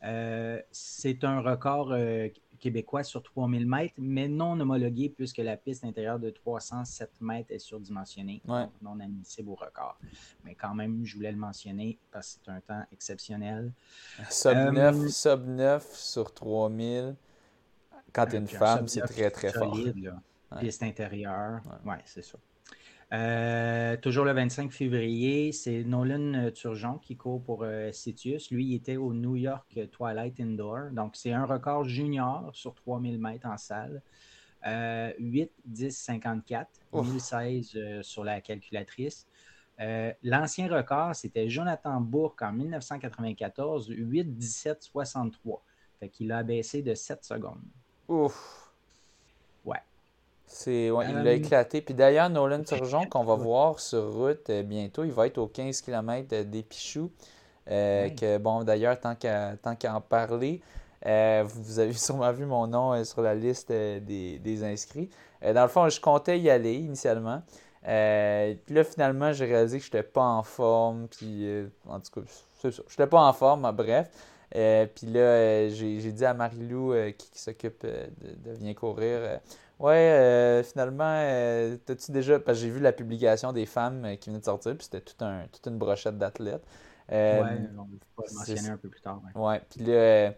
Euh, 0.05 0.61
c'est 0.71 1.25
un 1.25 1.41
record 1.41 1.93
euh, 1.93 2.29
québécois 2.57 3.03
sur 3.03 3.23
3000 3.23 3.67
mètres, 3.67 3.95
mais 3.99 4.29
non 4.29 4.59
homologué 4.59 5.09
puisque 5.09 5.39
la 5.39 5.57
piste 5.57 5.85
intérieure 5.85 6.19
de 6.19 6.31
307 6.31 7.11
mètres 7.21 7.51
est 7.53 7.59
surdimensionnée. 7.59 8.43
non 8.83 9.01
admissible 9.01 9.51
au 9.51 9.55
record. 9.55 9.99
Mais 10.45 10.55
quand 10.55 10.75
même, 10.75 11.05
je 11.05 11.17
voulais 11.17 11.33
le 11.33 11.39
mentionner 11.39 11.99
parce 12.11 12.35
que 12.35 12.41
c'est 12.45 12.51
un 12.51 12.61
temps 12.61 12.85
exceptionnel. 12.93 13.73
Sub, 14.31 14.57
9, 14.57 14.97
euh, 14.97 15.09
sub 15.09 15.47
9 15.47 15.95
sur 15.95 16.33
3000. 16.33 17.15
Quand 18.13 18.27
tu 18.27 18.37
es 18.37 18.39
une 18.39 18.47
femme, 18.47 18.89
c'est 18.89 19.03
très 19.03 19.31
très 19.31 19.53
fort. 19.53 19.77
Piste 20.61 20.83
intérieure. 20.83 21.61
Ouais, 21.85 22.01
c'est 22.05 22.23
ça. 22.23 22.39
Euh, 23.13 23.97
toujours 23.99 24.25
le 24.25 24.33
25 24.33 24.73
février, 24.73 25.53
c'est 25.53 25.85
Nolan 25.85 26.51
Turgeon 26.51 26.99
qui 26.99 27.17
court 27.17 27.43
pour 27.43 27.63
euh, 27.63 27.93
Citius. 27.93 28.51
Lui, 28.51 28.67
il 28.67 28.75
était 28.75 28.97
au 28.97 29.15
New 29.15 29.37
York 29.37 29.79
Twilight 29.93 30.41
Indoor. 30.41 30.91
Donc, 30.91 31.15
c'est 31.15 31.33
un 31.33 31.45
record 31.45 31.85
junior 31.85 32.51
sur 32.53 32.75
3000 32.75 33.19
mètres 33.19 33.47
en 33.47 33.57
salle. 33.57 34.03
8, 34.65 35.53
10, 35.65 35.97
54, 35.97 36.69
1016 36.93 38.03
sur 38.03 38.25
la 38.25 38.41
calculatrice. 38.41 39.29
Euh, 39.81 40.13
l'ancien 40.23 40.69
record, 40.69 41.15
c'était 41.15 41.49
Jonathan 41.49 42.01
Bourque 42.01 42.43
en 42.43 42.53
1994, 42.53 43.89
8, 43.89 44.37
17, 44.37 44.83
63. 44.83 45.63
Fait 46.01 46.09
qu'il 46.09 46.33
a 46.33 46.43
baissé 46.43 46.83
de 46.83 46.95
7 46.95 47.25
secondes. 47.25 47.63
Ouf! 48.09 48.66
C'est, 50.47 50.91
ouais, 50.91 51.07
il 51.11 51.17
a 51.17 51.21
euh, 51.21 51.35
éclaté. 51.35 51.81
Puis 51.81 51.95
d'ailleurs, 51.95 52.31
Nolan 52.31 52.63
Turgeon, 52.63 53.07
qu'on 53.07 53.25
va 53.25 53.35
voir 53.35 53.81
sur 53.81 54.13
route 54.13 54.49
euh, 54.49 54.63
bientôt, 54.63 55.05
il 55.05 55.11
va 55.11 55.27
être 55.27 55.39
aux 55.39 55.49
15 55.49 55.81
km 55.81 56.43
des 56.45 56.63
Pichoux. 56.63 57.11
Euh, 57.69 58.09
que, 58.11 58.39
bon, 58.39 58.63
d'ailleurs, 58.63 58.99
tant 58.99 59.17
qu'à, 59.17 59.57
tant 59.57 59.75
qu'à 59.75 59.95
en 59.95 60.01
parler, 60.01 60.63
vous 61.03 61.79
avez 61.79 61.93
sûrement 61.95 62.33
vu 62.33 62.47
mon 62.47 62.69
nom 62.69 63.05
sur 63.05 63.23
la 63.23 63.35
liste 63.35 63.71
des, 63.71 64.39
des, 64.39 64.65
inscrits. 64.65 65.11
dans 65.43 65.63
le 65.63 65.69
fond, 65.69 65.89
je 65.89 66.01
comptais 66.01 66.39
y 66.39 66.49
aller 66.49 66.75
initialement. 66.75 67.43
puis 67.83 68.75
là, 68.75 68.85
finalement, 68.85 69.33
j'ai 69.33 69.47
réalisé 69.47 69.79
que 69.79 69.85
je 69.85 69.89
n'étais 69.89 70.05
pas 70.05 70.25
en 70.25 70.45
forme. 70.45 71.09
Puis, 71.09 71.49
en 71.89 71.99
tout 71.99 72.21
cas, 72.21 72.27
c'est 72.61 72.71
ça. 72.71 72.83
Je 72.87 72.93
n'étais 72.93 73.09
pas 73.09 73.21
en 73.21 73.33
forme, 73.33 73.69
bref. 73.73 74.11
puis 74.53 75.07
là, 75.09 75.69
j'ai, 75.71 76.13
dit 76.13 76.25
à 76.25 76.35
Marie-Lou, 76.35 76.95
qui, 77.19 77.39
s'occupe 77.41 77.85
de, 77.85 78.45
de, 78.45 78.57
venir 78.57 78.77
courir, 78.77 79.41
Ouais, 79.79 79.95
euh, 79.95 80.63
finalement, 80.63 81.05
euh, 81.05 81.77
t'as-tu 81.85 82.11
déjà. 82.11 82.41
Parce 82.41 82.59
que 82.59 82.65
j'ai 82.65 82.71
vu 82.71 82.81
la 82.81 82.93
publication 82.93 83.53
des 83.53 83.67
femmes 83.67 84.05
euh, 84.05 84.17
qui 84.17 84.31
venaient 84.31 84.41
de 84.41 84.45
sortir, 84.45 84.75
puis 84.75 84.85
c'était 84.85 85.03
tout 85.03 85.23
un, 85.23 85.47
toute 85.53 85.67
une 85.67 85.77
brochette 85.77 86.17
d'athlètes. 86.17 86.65
ouais, 87.11 87.17
on 87.77 88.23
va 88.23 88.25
le 88.29 88.35
mentionner 88.35 88.71
un 88.71 88.79
peu 88.79 88.89
plus 88.89 89.03
tard. 89.03 89.21
Ouais, 89.35 89.61
puis 89.69 89.85
là, 89.85 90.33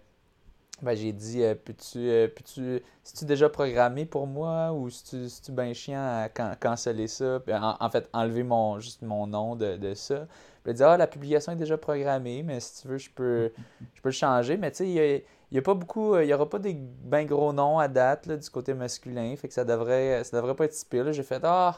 ben, 0.82 0.94
j'ai 0.94 1.12
dit, 1.12 1.42
peux-tu. 1.64 1.98
peux-tu 2.34 2.82
tu 3.16 3.24
déjà 3.24 3.48
programmé 3.48 4.06
pour 4.06 4.26
moi 4.26 4.72
ou 4.72 4.90
si 4.90 5.04
tu, 5.04 5.26
tu 5.42 5.52
bien 5.52 5.72
chiant 5.72 6.24
à 6.24 6.28
canceller 6.56 7.06
ça? 7.06 7.40
En, 7.80 7.90
fait, 7.90 8.08
enlever 8.12 8.42
mon, 8.42 8.80
juste 8.80 9.02
mon 9.02 9.28
nom 9.28 9.54
de, 9.54 9.76
de 9.76 9.94
ça. 9.94 10.26
Puis 10.62 10.72
elle 10.72 10.74
dit, 10.74 10.82
ah, 10.82 10.96
la 10.96 11.06
publication 11.06 11.52
est 11.52 11.56
déjà 11.56 11.78
programmée, 11.78 12.42
mais 12.42 12.58
si 12.58 12.82
tu 12.82 12.88
veux, 12.88 12.98
je 12.98 13.10
peux, 13.10 13.52
je 13.94 14.02
peux 14.02 14.08
le 14.08 14.12
changer. 14.12 14.56
Mais 14.56 14.72
tu 14.72 14.78
sais, 14.78 14.88
il 14.88 15.22
n'y 15.52 15.58
a 15.58 15.62
pas 15.62 15.74
beaucoup, 15.74 16.18
il 16.18 16.26
y 16.26 16.34
aura 16.34 16.48
pas 16.48 16.58
des 16.58 16.74
bien 16.74 17.24
gros 17.24 17.52
noms 17.52 17.78
à 17.78 17.88
date 17.88 18.28
du 18.28 18.50
côté 18.50 18.74
masculin, 18.74 19.34
fait 19.36 19.48
que 19.48 19.54
ça 19.54 19.64
devrait, 19.64 20.22
ça 20.24 20.36
devrait 20.36 20.54
pas 20.54 20.64
être 20.66 20.74
si 20.74 20.84
pire. 20.84 21.12
J'ai 21.12 21.22
fait 21.22 21.40
ah, 21.44 21.74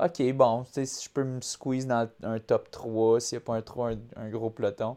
ok, 0.00 0.32
bon, 0.32 0.64
si 0.72 0.84
je 0.84 1.10
peux 1.10 1.24
me 1.24 1.40
squeeze 1.40 1.86
dans 1.86 2.08
un 2.22 2.38
top 2.38 2.70
3, 2.70 3.20
s'il 3.20 3.38
n'y 3.38 3.42
a 3.42 3.46
pas 3.46 3.54
un 3.54 3.62
3, 3.62 3.90
un, 4.16 4.28
gros 4.30 4.50
peloton. 4.50 4.96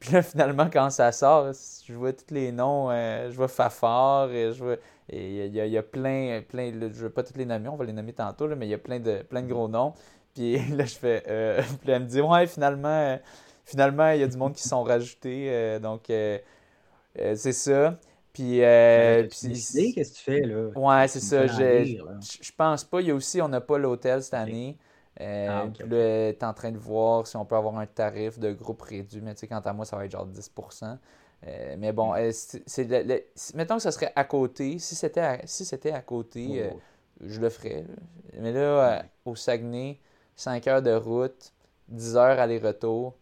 Puis 0.00 0.12
là, 0.12 0.22
finalement, 0.24 0.68
quand 0.72 0.90
ça 0.90 1.12
sort, 1.12 1.52
je 1.52 1.92
vois 1.94 2.12
tous 2.12 2.34
les 2.34 2.52
noms, 2.52 2.90
je 2.90 3.34
vois 3.34 3.48
Fafard, 3.48 4.30
et 4.30 4.52
je 4.52 4.64
vois. 4.64 4.76
Et 5.10 5.46
il 5.46 5.54
y, 5.54 5.78
a 5.78 5.82
plein, 5.82 6.42
plein, 6.46 6.70
je 6.70 6.76
ne 6.76 6.88
veux 6.88 7.10
pas 7.10 7.22
tous 7.22 7.36
les 7.38 7.46
nommer, 7.46 7.68
on 7.68 7.76
va 7.76 7.84
les 7.86 7.94
nommer 7.94 8.12
tantôt, 8.12 8.46
mais 8.48 8.66
il 8.66 8.70
y 8.70 8.74
a 8.74 8.78
plein 8.78 9.00
de, 9.00 9.22
plein 9.22 9.42
de 9.42 9.48
gros 9.48 9.68
noms. 9.68 9.94
Puis 10.34 10.58
là, 10.76 10.84
je 10.84 10.94
fais. 10.94 11.22
Euh, 11.28 11.62
puis 11.80 11.90
elle 11.90 12.02
me 12.02 12.06
dit, 12.06 12.20
ouais, 12.20 12.46
finalement, 12.46 12.88
euh, 12.88 13.16
finalement, 13.64 14.10
il 14.10 14.20
y 14.20 14.22
a 14.22 14.28
du 14.28 14.36
monde 14.36 14.54
qui 14.54 14.62
sont 14.66 14.82
rajoutés. 14.82 15.78
Euh, 17.18 17.34
c'est 17.36 17.52
ça. 17.52 17.98
Puis. 18.32 18.58
qu'est-ce 18.58 20.12
que 20.12 20.16
tu 20.16 20.22
fais, 20.22 20.40
là? 20.40 20.68
Ouais, 20.76 21.08
c'est 21.08 21.20
ça. 21.20 21.46
Je, 21.46 22.00
je 22.42 22.52
pense 22.56 22.84
pas. 22.84 23.00
Il 23.00 23.08
y 23.08 23.10
a 23.10 23.14
aussi, 23.14 23.40
on 23.42 23.48
n'a 23.48 23.60
pas 23.60 23.78
l'hôtel 23.78 24.22
cette 24.22 24.34
année. 24.34 24.76
Ah, 25.20 25.66
puis 25.72 25.88
là, 25.88 26.32
tu 26.32 26.38
es 26.38 26.44
en 26.44 26.54
train 26.54 26.70
de 26.70 26.78
voir 26.78 27.26
si 27.26 27.36
on 27.36 27.44
peut 27.44 27.56
avoir 27.56 27.76
un 27.76 27.86
tarif 27.86 28.38
de 28.38 28.52
groupe 28.52 28.82
réduit. 28.82 29.20
Mais 29.20 29.34
tu 29.34 29.40
sais, 29.40 29.48
quant 29.48 29.58
à 29.58 29.72
moi, 29.72 29.84
ça 29.84 29.96
va 29.96 30.04
être 30.04 30.12
genre 30.12 30.28
10% 30.28 30.96
mais 31.78 31.92
bon, 31.92 32.14
c'est, 32.32 33.54
mettons 33.54 33.76
que 33.76 33.82
ça 33.82 33.92
serait 33.92 34.12
à 34.16 34.24
côté. 34.24 34.78
Si 34.78 34.96
c'était 34.96 35.20
à, 35.20 35.46
si 35.46 35.64
c'était 35.64 35.92
à 35.92 36.00
côté, 36.00 36.68
je 37.20 37.40
le 37.40 37.48
ferais. 37.48 37.84
Mais 38.38 38.52
là, 38.52 39.04
au 39.24 39.36
Saguenay, 39.36 40.00
5 40.36 40.66
heures 40.68 40.82
de 40.82 40.94
route, 40.94 41.52
10 41.88 42.16
heures 42.16 42.38
aller-retour. 42.38 43.14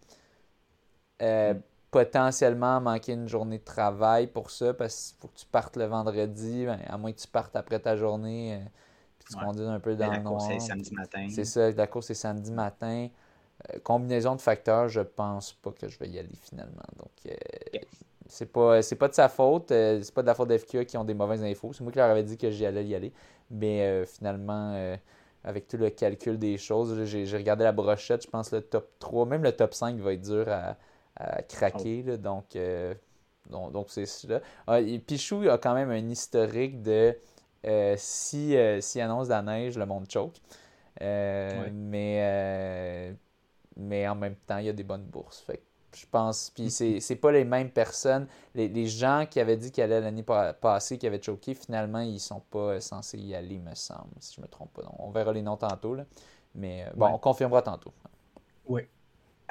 Euh, 1.22 1.54
mm. 1.54 1.62
Potentiellement 1.96 2.78
manquer 2.78 3.12
une 3.12 3.26
journée 3.26 3.56
de 3.56 3.64
travail 3.64 4.26
pour 4.26 4.50
ça, 4.50 4.74
parce 4.74 5.12
qu'il 5.12 5.18
faut 5.18 5.28
que 5.28 5.38
tu 5.38 5.46
partes 5.46 5.78
le 5.78 5.87
vendredi, 5.87 6.66
ben, 6.66 6.78
à 6.87 6.98
moins 6.98 7.11
que 7.11 7.18
tu 7.18 7.26
partes 7.26 7.56
après 7.56 7.78
ta 7.78 7.96
journée, 7.96 8.52
euh, 8.54 8.59
puis 9.18 9.28
tu 9.30 9.42
conduis 9.42 9.64
un 9.64 9.80
peu 9.80 9.96
dans 9.96 10.12
le 10.12 10.18
noir. 10.18 10.42
c'est 10.42 10.59
samedi 10.59 10.92
matin. 10.92 11.26
C'est 11.30 11.46
ça, 11.46 11.70
la 11.70 11.87
course 11.87 12.09
c'est 12.09 12.14
samedi 12.14 12.52
matin. 12.52 13.09
Euh, 13.70 13.78
combinaison 13.82 14.37
de 14.37 14.42
facteurs, 14.42 14.88
je 14.88 15.00
pense 15.00 15.54
pas 15.54 15.70
que 15.70 15.88
je 15.88 15.98
vais 15.98 16.09
y 16.11 16.18
aller 16.18 16.37
finalement. 16.42 16.82
Donc, 16.98 17.35
c'est 18.26 18.52
pas, 18.52 18.80
pas 18.98 19.09
de 19.09 19.14
sa 19.14 19.30
faute. 19.30 19.68
c'est 19.68 20.12
pas 20.12 20.20
de 20.20 20.26
la 20.26 20.35
faute 20.35 20.50
d'FQA 20.50 20.85
qui 20.85 20.98
ont 20.98 21.04
des 21.04 21.14
mauvaises 21.14 21.42
infos. 21.42 21.72
C'est 21.72 21.82
moi 21.82 21.92
qui 21.92 21.98
leur 21.98 22.11
avais 22.11 22.24
dit 22.24 22.37
que 22.37 22.50
j'y 22.50 22.66
allais 22.66 22.85
y 22.85 22.94
aller. 22.94 23.14
Mais 23.50 24.04
finalement, 24.04 24.96
avec 25.44 25.66
tout 25.66 25.78
le 25.78 25.88
calcul 25.88 26.38
des 26.38 26.59
choses. 26.59 27.04
J'ai 27.04 27.24
regardé 27.35 27.64
la 27.64 27.72
brochette, 27.72 28.24
je 28.24 28.28
pense 28.28 28.52
le 28.52 28.61
top 28.61 28.87
3, 28.98 29.24
même 29.24 29.42
le 29.42 29.52
top 29.52 29.72
5 29.72 29.96
va 29.96 30.12
être 30.12 30.20
dur 30.20 30.46
à, 30.50 30.76
craquer. 31.48 32.02
donc, 32.18 32.57
euh, 32.57 32.94
donc, 33.50 33.87
c'est 33.88 34.07
cela. 34.07 34.40
Ah, 34.66 34.79
Pichou 35.07 35.48
a 35.48 35.59
quand 35.59 35.74
même 35.74 35.90
un 35.90 36.09
historique 36.09 36.83
de 36.83 37.16
euh, 37.66 37.94
si, 37.96 38.57
euh, 38.57 38.81
si 38.81 39.00
annonce 39.00 39.29
de 39.29 39.33
la 39.33 39.42
neige, 39.42 39.79
le 39.79 39.87
monde 39.87 40.11
choke. 40.11 40.37
mais, 41.00 43.14
mais 43.76 44.09
en 44.09 44.14
même 44.14 44.37
temps, 44.46 44.59
il 44.59 44.66
y 44.66 44.68
a 44.68 44.72
des 44.72 44.85
bonnes 44.85 45.05
bourses. 45.05 45.40
Fait 45.40 45.62
je 45.96 46.07
pense. 46.11 46.50
Puis 46.55 46.70
c'est, 46.70 47.00
c'est 47.00 47.16
pas 47.16 47.33
les 47.33 47.44
mêmes 47.44 47.70
personnes. 47.70 48.26
Les, 48.55 48.87
gens 48.87 49.26
qui 49.29 49.40
avaient 49.40 49.57
dit 49.57 49.72
qu'ils 49.72 49.83
allaient 49.83 50.00
l'année 50.00 50.24
passée, 50.61 50.98
qui 50.98 51.07
avaient 51.07 51.22
choqué, 51.22 51.55
finalement, 51.55 52.00
ils 52.00 52.20
sont 52.20 52.42
pas 52.50 52.81
censés 52.81 53.18
y 53.18 53.35
aller, 53.35 53.59
me 53.59 53.74
semble, 53.74 54.11
si 54.20 54.35
je 54.37 54.40
me 54.40 54.46
trompe 54.46 54.72
pas. 54.74 54.83
on 54.98 55.11
verra 55.11 55.33
les 55.33 55.42
noms 55.42 55.57
tantôt. 55.57 55.94
Là. 55.94 56.05
Mais 56.55 56.85
euh, 56.85 56.90
bon, 56.94 57.09
on 57.09 57.18
confirmera 57.18 57.62
tantôt. 57.62 57.92
Oui. 58.66 58.83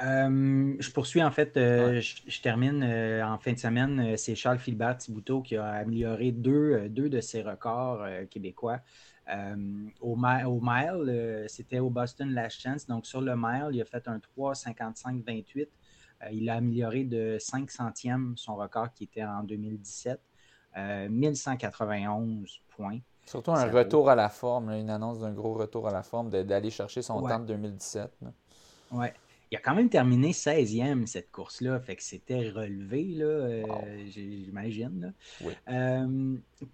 Euh, 0.02 0.74
je 0.78 0.90
poursuis 0.90 1.22
en 1.22 1.30
fait, 1.30 1.56
euh, 1.56 2.00
je, 2.00 2.40
termine 2.42 2.84
en 2.84 3.38
fin 3.38 3.52
de 3.52 3.58
semaine. 3.58 4.16
C'est 4.16 4.34
Charles 4.34 4.58
Philbert 4.58 4.98
Thibouteau 4.98 5.40
qui 5.40 5.56
a 5.56 5.66
amélioré 5.66 6.32
deux, 6.32 6.88
deux 6.88 7.08
de 7.08 7.20
ses 7.20 7.42
records 7.42 8.06
québécois. 8.30 8.80
au, 10.00 10.16
au 10.16 10.60
mile, 10.62 11.44
c'était 11.48 11.78
au 11.78 11.90
Boston 11.90 12.30
Last 12.32 12.60
Chance. 12.60 12.86
Donc 12.86 13.06
sur 13.06 13.20
le 13.20 13.34
mile, 13.36 13.70
il 13.72 13.80
a 13.80 13.84
fait 13.84 14.06
un 14.08 14.18
3,55-28. 14.36 15.68
Euh, 16.22 16.28
il 16.32 16.48
a 16.48 16.54
amélioré 16.54 17.04
de 17.04 17.36
5 17.38 17.70
centièmes 17.70 18.34
son 18.36 18.56
record 18.56 18.92
qui 18.92 19.04
était 19.04 19.24
en 19.24 19.42
2017. 19.42 20.20
1191 21.08 22.42
euh, 22.42 22.74
points. 22.76 22.98
Surtout 23.24 23.52
un 23.52 23.64
retour 23.70 24.10
à 24.10 24.14
la 24.14 24.28
forme, 24.28 24.70
une 24.70 24.90
annonce 24.90 25.20
d'un 25.20 25.32
gros 25.32 25.54
retour 25.54 25.88
à 25.88 25.90
la 25.90 26.02
forme, 26.02 26.28
d'aller 26.28 26.68
chercher 26.68 27.00
son 27.00 27.22
temps 27.22 27.40
de 27.40 27.46
2017. 27.46 28.12
Oui. 28.92 29.06
Il 29.56 29.60
a 29.60 29.62
quand 29.62 29.74
même 29.74 29.88
terminé 29.88 30.32
16e 30.32 31.06
cette 31.06 31.30
course-là, 31.30 31.80
fait 31.80 31.96
que 31.96 32.02
c'était 32.02 32.50
relevé, 32.50 33.04
là, 33.14 33.24
euh, 33.24 34.06
j'imagine. 34.06 35.14
Oui. 35.40 35.54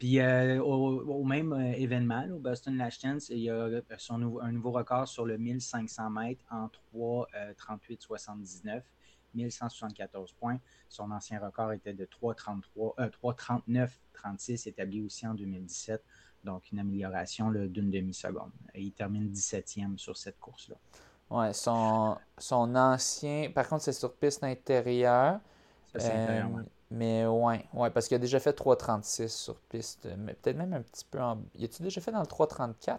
puis 0.01 0.21
au, 0.21 1.23
même 1.23 1.53
événement, 1.77 2.27
au 2.35 2.41
Boston 2.41 2.77
Last 2.77 3.01
Chance, 3.01 3.29
il 3.29 3.39
y 3.39 3.51
a 3.51 3.69
son, 3.99 4.41
un 4.41 4.51
nouveau 4.51 4.73
record 4.73 5.07
sur 5.07 5.27
le 5.27 5.39
1500 5.39 6.11
mètres 6.11 6.45
en 6.51 6.69
3,38,79. 6.97 8.83
1174 9.35 10.33
points. 10.33 10.59
Son 10.89 11.11
ancien 11.11 11.41
record 11.41 11.73
était 11.73 11.95
de 11.95 12.05
3,39-36, 12.05 14.67
euh, 14.67 14.71
établi 14.71 15.03
aussi 15.03 15.27
en 15.27 15.35
2017. 15.35 16.05
Donc, 16.45 16.71
une 16.73 16.81
amélioration 16.81 17.53
d'une 17.53 17.91
demi-seconde. 17.91 18.51
Il 18.75 18.93
termine 18.93 19.33
17e 19.33 19.97
sur 19.97 20.17
cette 20.17 20.41
course-là. 20.41 20.77
Oui, 21.33 21.47
son, 21.55 22.19
son 22.37 22.75
ancien. 22.77 23.51
Par 23.55 23.67
contre, 23.67 23.85
c'est 23.85 23.93
sur 23.93 24.13
piste 24.13 24.45
intérieure. 24.45 25.41
Euh, 25.99 26.43
mais 26.91 27.27
ouais, 27.27 27.65
ouais, 27.73 27.91
parce 27.91 28.07
qu'il 28.07 28.17
a 28.17 28.19
déjà 28.19 28.39
fait 28.39 28.57
3,36 28.57 29.29
sur 29.29 29.59
piste. 29.61 30.07
Mais 30.19 30.35
peut-être 30.35 30.59
même 30.59 30.75
un 30.75 30.83
petit 30.83 31.07
peu 31.11 31.21
en. 31.21 31.39
Y 31.55 31.65
a-tu 31.65 31.83
déjà 31.83 32.03
fait 32.03 32.13
dans 32.13 32.21
le 32.21 32.27
3,34 32.27 32.99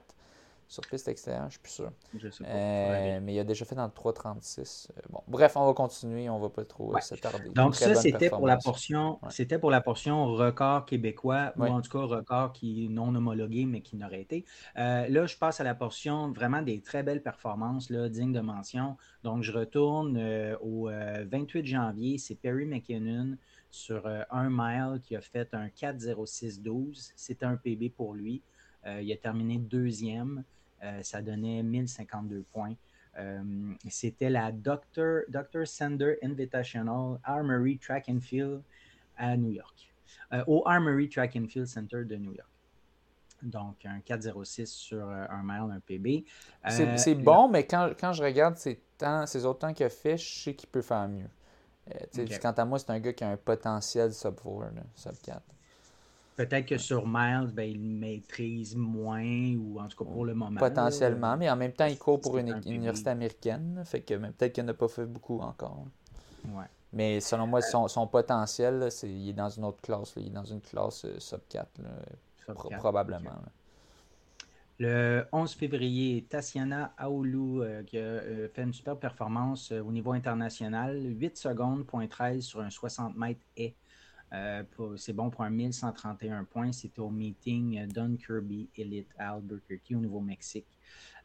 sur 0.73 0.81
piste 0.89 1.07
extérieure, 1.07 1.45
je 1.49 1.51
suis 1.51 1.59
plus 1.59 1.71
sûr. 1.71 1.91
Je 2.17 2.29
sais 2.31 2.43
pas. 2.43 2.49
Euh, 2.49 3.19
mais 3.21 3.35
il 3.35 3.39
a 3.39 3.43
déjà 3.43 3.63
fait 3.63 3.75
dans 3.75 3.85
le 3.85 3.91
336. 3.91 4.87
Euh, 4.89 5.01
bon, 5.11 5.21
bref, 5.27 5.55
on 5.55 5.67
va 5.67 5.73
continuer, 5.73 6.31
on 6.31 6.39
va 6.39 6.49
pas 6.49 6.65
trop 6.65 6.95
euh, 6.95 6.99
s'attarder. 6.99 7.49
Donc 7.49 7.75
ça, 7.75 7.93
c'était 7.93 8.31
pour 8.31 8.47
la 8.47 8.57
portion, 8.57 9.19
c'était 9.29 9.59
pour 9.59 9.69
la 9.69 9.81
portion 9.81 10.25
record 10.33 10.87
québécois, 10.87 11.53
ou 11.57 11.65
en 11.65 11.81
tout 11.81 11.91
cas 11.91 12.03
record 12.03 12.53
qui 12.53 12.89
non 12.89 13.13
homologué, 13.13 13.65
mais 13.65 13.81
qui 13.81 13.95
n'aurait 13.97 14.21
été. 14.21 14.45
là, 14.75 15.25
je 15.27 15.37
passe 15.37 15.61
à 15.61 15.63
la 15.63 15.75
portion 15.75 16.31
vraiment 16.31 16.63
des 16.63 16.81
très 16.81 17.03
belles 17.03 17.21
performances, 17.21 17.91
là, 17.91 18.09
dignes 18.09 18.33
de 18.33 18.41
mention. 18.41 18.97
Donc, 19.23 19.43
je 19.43 19.51
retourne 19.51 20.17
au 20.61 20.89
28 20.89 21.67
janvier, 21.67 22.17
c'est 22.17 22.35
Perry 22.35 22.65
McKinnon 22.65 23.37
sur 23.69 24.07
un 24.07 24.49
mile 24.49 25.01
qui 25.03 25.15
a 25.15 25.21
fait 25.21 25.53
un 25.53 25.67
4.06.12. 25.67 27.11
C'était 27.15 27.45
un 27.45 27.57
PB 27.57 27.91
pour 27.95 28.15
lui. 28.15 28.41
il 28.85 29.11
a 29.11 29.17
terminé 29.17 29.59
deuxième. 29.59 30.43
Euh, 30.83 31.01
ça 31.01 31.21
donnait 31.21 31.63
1052 31.63 32.43
points. 32.51 32.73
Euh, 33.17 33.41
c'était 33.89 34.29
la 34.29 34.51
Dr. 34.51 35.21
Dr. 35.29 35.65
Sender 35.65 36.17
Invitational 36.23 37.19
Armory 37.23 37.77
Track 37.77 38.09
and 38.09 38.19
Field 38.19 38.61
à 39.17 39.37
New 39.37 39.51
York, 39.51 39.93
euh, 40.33 40.43
au 40.47 40.67
Armory 40.67 41.09
Track 41.09 41.35
and 41.35 41.47
Field 41.47 41.67
Center 41.67 42.03
de 42.03 42.15
New 42.15 42.33
York. 42.33 42.49
Donc, 43.43 43.85
un 43.85 43.99
4,06 43.99 44.67
sur 44.67 45.07
un 45.09 45.43
mile, 45.43 45.75
un 45.75 45.79
PB. 45.81 46.25
c'est 46.69 47.15
bon, 47.15 47.49
mais 47.49 47.67
quand, 47.67 48.13
je 48.13 48.23
regarde 48.23 48.55
ces, 48.57 48.81
temps, 48.97 49.25
ces 49.25 49.45
autres 49.45 49.59
temps 49.59 49.73
qu'il 49.73 49.85
a 49.85 49.89
fait, 49.89 50.17
je 50.17 50.43
sais 50.43 50.53
qu'il 50.55 50.69
peut 50.69 50.81
faire 50.81 51.07
mieux. 51.09 51.29
Quant 52.41 52.51
à 52.51 52.65
moi, 52.65 52.79
c'est 52.79 52.89
un 52.89 52.99
gars 52.99 53.11
qui 53.11 53.23
a 53.25 53.29
un 53.29 53.37
potentiel 53.37 54.13
sub 54.13 54.35
4, 54.35 54.71
sub 54.95 55.15
4. 55.21 55.41
Peut-être 56.35 56.65
que 56.65 56.77
sur 56.77 57.05
Miles, 57.05 57.51
ben, 57.53 57.69
il 57.69 57.79
maîtrise 57.79 58.75
moins, 58.75 59.55
ou 59.55 59.79
en 59.79 59.87
tout 59.87 60.03
cas 60.03 60.09
pour 60.09 60.25
le 60.25 60.33
moment. 60.33 60.59
Potentiellement, 60.59 61.37
mais 61.37 61.49
en 61.49 61.55
même 61.55 61.73
temps, 61.73 61.85
il 61.85 61.97
court 61.97 62.19
pour 62.19 62.37
une, 62.37 62.59
université 62.65 63.11
américaine. 63.11 63.83
Fait 63.85 64.01
que 64.01 64.15
peut-être 64.15 64.53
qu'il 64.53 64.65
n'a 64.65 64.73
pas 64.73 64.87
fait 64.87 65.05
beaucoup 65.05 65.39
encore. 65.39 65.85
Ouais. 66.45 66.65
Mais 66.91 67.19
selon 67.19 67.47
moi, 67.47 67.61
son, 67.61 67.87
son 67.87 68.07
potentiel, 68.07 68.91
c'est, 68.91 69.09
il 69.09 69.29
est 69.29 69.33
dans 69.33 69.49
une 69.49 69.65
autre 69.65 69.81
classe. 69.81 70.13
Il 70.17 70.27
est 70.27 70.29
dans 70.29 70.43
une 70.43 70.61
classe 70.61 71.05
euh, 71.05 71.19
sub 71.19 71.41
4, 71.49 71.67
probablement. 72.77 73.31
Le 74.79 75.25
11 75.31 75.53
février, 75.53 76.25
Tatiana 76.27 76.93
Aoulou 76.97 77.61
euh, 77.61 77.83
qui 77.83 77.97
a 77.97 78.01
euh, 78.01 78.47
fait 78.49 78.63
une 78.63 78.73
super 78.73 78.97
performance 78.97 79.71
au 79.71 79.91
niveau 79.91 80.13
international. 80.13 80.99
8 81.03 81.37
secondes, 81.37 81.85
point 81.85 82.07
13 82.07 82.43
sur 82.43 82.61
un 82.61 82.69
60 82.69 83.15
mètres 83.15 83.45
et 83.55 83.75
euh, 84.33 84.63
c'est 84.97 85.13
bon 85.13 85.29
pour 85.29 85.43
un 85.43 85.49
1131 85.49 86.43
points. 86.45 86.71
C'était 86.71 86.99
au 86.99 87.09
meeting 87.09 87.87
Don 87.87 88.15
Kirby 88.15 88.69
Elite 88.77 89.09
à 89.17 89.35
Albuquerque 89.35 89.91
au 89.91 89.99
Nouveau-Mexique. 89.99 90.67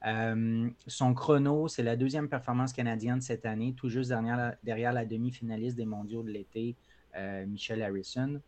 Euh, 0.07 0.69
son 0.87 1.15
chrono, 1.15 1.69
c'est 1.69 1.83
la 1.83 1.97
deuxième 1.97 2.29
performance 2.29 2.73
canadienne 2.73 3.21
cette 3.21 3.47
année, 3.47 3.75
tout 3.75 3.89
juste 3.89 4.11
derrière 4.11 4.93
la, 4.93 5.05
demi-finaliste 5.07 5.77
des 5.77 5.87
mondiaux 5.87 6.23
de 6.23 6.31
l'été, 6.31 6.77
euh, 7.17 7.47
Michelle 7.47 7.83
Harrison. 7.83 8.41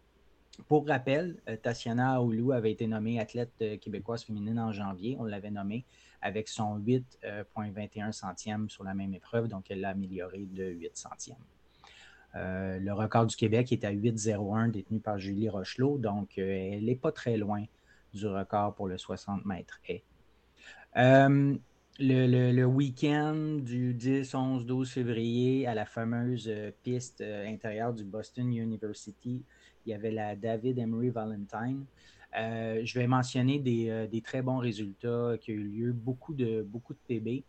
Pour 0.69 0.87
rappel, 0.87 1.41
Tatiana 1.63 2.17
Aoulou 2.17 2.53
avait 2.53 2.73
été 2.73 2.87
nommée 2.87 3.19
athlète 3.19 3.81
québécoise 3.81 4.25
féminine 4.25 4.59
en 4.59 4.73
janvier. 4.73 5.17
On 5.19 5.25
l'avait 5.25 5.51
nommée 5.51 5.87
avec 6.21 6.49
son 6.49 6.79
8,21 6.79 8.13
centièmes 8.13 8.69
sur 8.69 8.85
la 8.85 8.93
même 8.93 9.15
épreuve, 9.15 9.49
donc 9.49 9.71
elle 9.71 9.81
l'a 9.81 9.91
amélioré 9.91 10.45
de 10.45 10.65
8 10.65 10.97
centièmes. 10.99 11.39
Le 12.35 12.93
record 12.93 13.27
du 13.27 13.37
Québec 13.37 13.73
est 13.73 13.85
à 13.85 13.93
8,01 13.93 14.71
détenu 14.71 15.01
par 15.01 15.19
Julie 15.19 15.49
Rochelot, 15.49 15.99
donc 15.99 16.39
elle 16.39 16.85
n'est 16.85 16.97
pas 16.97 17.13
très 17.13 17.37
loin 17.37 17.65
du 18.15 18.27
record 18.27 18.75
pour 18.75 18.89
le 18.89 18.99
60 18.99 19.45
mètres 19.45 19.81
le, 22.01 22.65
week-end 22.65 23.59
du 23.61 23.95
10, 23.95 24.35
11, 24.35 24.67
12 24.67 24.91
février 24.91 25.67
à 25.67 25.75
la 25.75 25.85
fameuse 25.85 26.49
euh, 26.49 26.71
piste 26.83 27.21
euh, 27.21 27.47
intérieure 27.47 27.93
du 27.93 28.05
Boston 28.05 28.53
University, 28.53 29.43
il 29.87 29.91
y 29.91 29.95
avait 29.95 30.11
la 30.11 30.37
David 30.37 30.79
Emery 30.79 31.11
Valentine. 31.11 31.85
Euh, 32.39 32.81
je 32.85 32.99
vais 32.99 33.07
mentionner 33.07 33.59
des, 33.59 34.23
très 34.25 34.41
bons 34.41 34.59
résultats 34.59 35.37
qui 35.41 35.51
ont 35.51 35.55
eu 35.55 35.65
lieu, 35.65 35.93
beaucoup 35.93 36.33
de, 36.33 36.63
beaucoup 36.63 36.95
de 36.95 36.99
PB. 37.09 37.43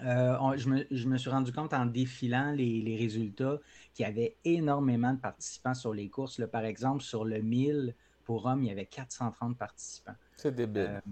Je, 0.00 1.06
me, 1.08 1.16
suis 1.16 1.30
rendu 1.30 1.52
compte 1.52 1.72
en 1.72 1.86
défilant 1.86 2.52
les, 2.52 2.96
résultats 2.98 3.58
qu'il 3.94 4.06
y 4.06 4.08
avait 4.08 4.36
énormément 4.44 5.12
de 5.12 5.18
participants 5.18 5.74
sur 5.74 5.94
les 5.94 6.08
courses. 6.08 6.40
par 6.50 6.64
exemple, 6.64 7.02
sur 7.02 7.24
le 7.24 7.40
1000 7.40 7.94
pour 8.24 8.46
hommes, 8.46 8.62
il 8.62 8.68
y 8.68 8.72
avait 8.72 8.86
430 8.86 9.56
participants. 9.56 10.14
C'est 10.36 10.54
débile. 10.54 11.02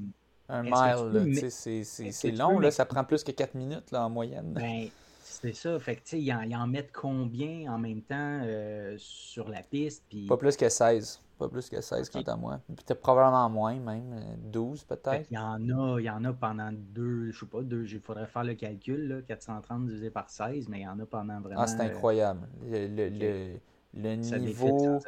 Un 0.48 0.62
mile, 0.64 1.50
c'est 1.50 2.30
long, 2.32 2.58
là, 2.58 2.70
ça 2.70 2.84
prend 2.84 3.04
plus 3.04 3.22
que 3.22 3.30
4 3.32 3.54
minutes 3.54 3.90
là, 3.90 4.06
en 4.06 4.10
moyenne. 4.10 4.52
Ben, 4.52 4.88
c'est 5.22 5.54
ça. 5.54 5.78
Fait 5.78 5.96
que, 5.96 6.16
ils 6.16 6.32
en, 6.32 6.42
ils 6.42 6.54
en 6.54 6.66
mettent 6.66 6.92
combien 6.92 7.72
en 7.72 7.78
même 7.78 8.02
temps 8.02 8.40
euh, 8.44 8.94
sur 8.98 9.48
la 9.48 9.62
piste? 9.62 10.04
Pas 10.28 10.36
plus 10.36 10.56
que 10.56 10.68
16. 10.68 11.20
Pas 11.42 11.48
plus 11.48 11.68
que 11.68 11.80
16 11.80 12.08
quant 12.10 12.22
à 12.22 12.36
moi. 12.36 12.60
Puis 12.68 12.94
probablement 12.94 13.50
moins, 13.50 13.74
même. 13.74 14.14
12 14.44 14.86
euh, 14.90 14.94
peut-être. 14.94 15.26
Il 15.28 15.34
y 15.34 15.38
en 15.38 15.68
a, 15.70 15.98
il 15.98 16.04
y 16.04 16.10
en 16.10 16.24
a 16.24 16.32
pendant 16.32 16.70
deux, 16.72 17.32
je 17.32 17.40
sais 17.40 17.46
pas, 17.46 17.62
deux, 17.62 17.84
il 17.84 17.98
faudrait 17.98 18.28
faire 18.28 18.44
le 18.44 18.54
calcul, 18.54 19.08
là, 19.08 19.22
430 19.22 19.86
divisé 19.86 20.10
par 20.10 20.30
16, 20.30 20.68
mais 20.68 20.80
il 20.80 20.82
y 20.82 20.86
en 20.86 21.00
a 21.00 21.04
pendant 21.04 21.40
vraiment. 21.40 21.60
Ah, 21.60 21.66
c'est 21.66 21.80
incroyable. 21.80 22.46
Le, 22.64 22.86
le, 22.86 23.58
le, 23.92 24.14
niveau 24.38 25.00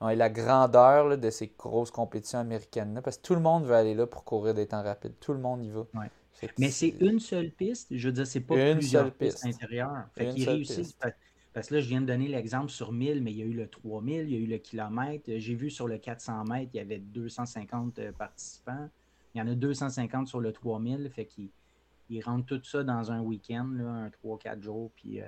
la 0.00 0.28
grandeur 0.28 1.16
de 1.16 1.30
ces 1.30 1.52
grosses 1.58 1.90
compétitions 1.90 2.40
américaines-là, 2.40 3.00
parce 3.00 3.16
que 3.16 3.22
tout 3.22 3.34
le 3.34 3.40
monde 3.40 3.64
veut 3.64 3.74
aller 3.74 3.94
là 3.94 4.06
pour 4.06 4.24
courir 4.24 4.52
des 4.52 4.66
temps 4.66 4.82
rapides. 4.82 5.14
Tout 5.18 5.32
le 5.32 5.40
monde 5.40 5.64
y 5.64 5.70
va. 5.70 5.86
Mais 6.58 6.70
c'est 6.70 6.94
une 7.00 7.20
seule 7.20 7.50
piste. 7.50 7.88
Je 7.90 8.08
veux 8.08 8.12
dire, 8.12 8.26
c'est 8.26 8.40
pas 8.40 8.56
une 8.56 8.78
plusieurs 8.78 9.04
seule 9.04 9.12
pistes 9.12 9.42
piste. 9.42 9.62
intérieures. 9.62 10.04
Fait 10.14 10.26
qu'ils 10.26 10.48
réussissent. 10.48 10.96
Parce 11.52 11.68
que 11.68 11.74
là, 11.74 11.80
je 11.80 11.88
viens 11.88 12.00
de 12.00 12.06
donner 12.06 12.28
l'exemple 12.28 12.70
sur 12.70 12.92
1000, 12.92 13.22
mais 13.22 13.32
il 13.32 13.38
y 13.38 13.42
a 13.42 13.44
eu 13.44 13.52
le 13.52 13.68
3000, 13.68 14.28
il 14.28 14.30
y 14.30 14.36
a 14.36 14.38
eu 14.38 14.46
le 14.46 14.58
kilomètre. 14.58 15.30
J'ai 15.36 15.54
vu 15.54 15.70
sur 15.70 15.88
le 15.88 15.98
400 15.98 16.44
mètres, 16.44 16.70
il 16.74 16.76
y 16.76 16.80
avait 16.80 16.98
250 16.98 17.98
euh, 17.98 18.12
participants. 18.12 18.88
Il 19.34 19.38
y 19.38 19.42
en 19.42 19.48
a 19.48 19.54
250 19.54 20.28
sur 20.28 20.40
le 20.40 20.52
3000. 20.52 21.10
Fait 21.10 21.24
qu'ils 21.24 21.50
ils 22.08 22.22
rentrent 22.22 22.46
tout 22.46 22.62
ça 22.64 22.82
dans 22.84 23.10
un 23.12 23.20
week-end, 23.20 23.68
un 23.80 24.08
3-4 24.24 24.62
jours. 24.62 24.90
Puis 24.94 25.20
euh, 25.20 25.26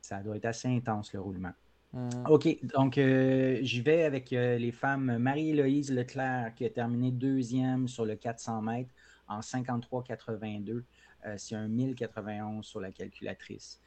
ça 0.00 0.22
doit 0.22 0.36
être 0.36 0.46
assez 0.46 0.68
intense, 0.68 1.12
le 1.12 1.20
roulement. 1.20 1.52
Mm. 1.92 2.08
OK, 2.28 2.58
donc 2.64 2.98
euh, 2.98 3.58
j'y 3.62 3.80
vais 3.80 4.04
avec 4.04 4.32
euh, 4.32 4.58
les 4.58 4.72
femmes 4.72 5.18
Marie-Héloïse 5.18 5.90
Leclerc 5.90 6.54
qui 6.54 6.64
a 6.64 6.70
terminé 6.70 7.10
deuxième 7.10 7.88
sur 7.88 8.04
le 8.04 8.16
400 8.16 8.62
mètres 8.62 8.90
en 9.26 9.40
53,82. 9.40 10.82
Euh, 11.26 11.34
c'est 11.36 11.54
un 11.54 11.68
1091 11.68 12.64
sur 12.64 12.80
la 12.80 12.92
calculatrice. 12.92 13.80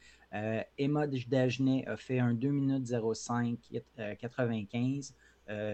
Emma 0.78 1.06
Dagenet 1.06 1.86
a 1.86 1.96
fait 1.96 2.18
un 2.18 2.34
2 2.34 2.48
minutes 2.48 2.86
05 2.86 3.58
95 4.18 5.14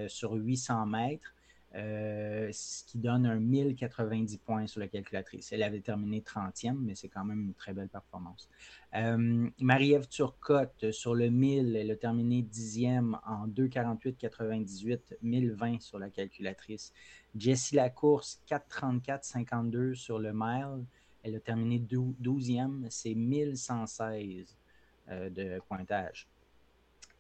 sur 0.08 0.32
800 0.32 0.86
mètres. 0.86 1.34
Euh, 1.74 2.48
ce 2.50 2.82
qui 2.84 2.96
donne 2.96 3.26
un 3.26 3.38
1090 3.38 4.38
points 4.38 4.66
sur 4.66 4.80
la 4.80 4.88
calculatrice. 4.88 5.52
Elle 5.52 5.62
avait 5.62 5.80
terminé 5.80 6.20
30e, 6.20 6.78
mais 6.80 6.94
c'est 6.94 7.08
quand 7.08 7.26
même 7.26 7.40
une 7.42 7.54
très 7.54 7.74
belle 7.74 7.90
performance. 7.90 8.48
Euh, 8.94 9.48
Marie-Ève 9.60 10.08
Turcotte, 10.08 10.90
sur 10.92 11.14
le 11.14 11.28
1000, 11.28 11.76
elle 11.76 11.90
a 11.90 11.96
terminé 11.96 12.42
10e 12.42 13.18
en 13.26 13.46
2,48,98, 13.48 15.18
1020 15.20 15.82
sur 15.82 15.98
la 15.98 16.08
calculatrice. 16.08 16.94
Jessie 17.36 17.76
Lacourse, 17.76 18.40
4,34,52 18.48 19.94
sur 19.94 20.18
le 20.18 20.32
mile. 20.32 20.86
Elle 21.22 21.36
a 21.36 21.40
terminé 21.40 21.78
12e, 21.78 22.86
c'est 22.90 23.14
1116 23.14 24.56
euh, 25.10 25.30
de 25.30 25.60
pointage. 25.68 26.28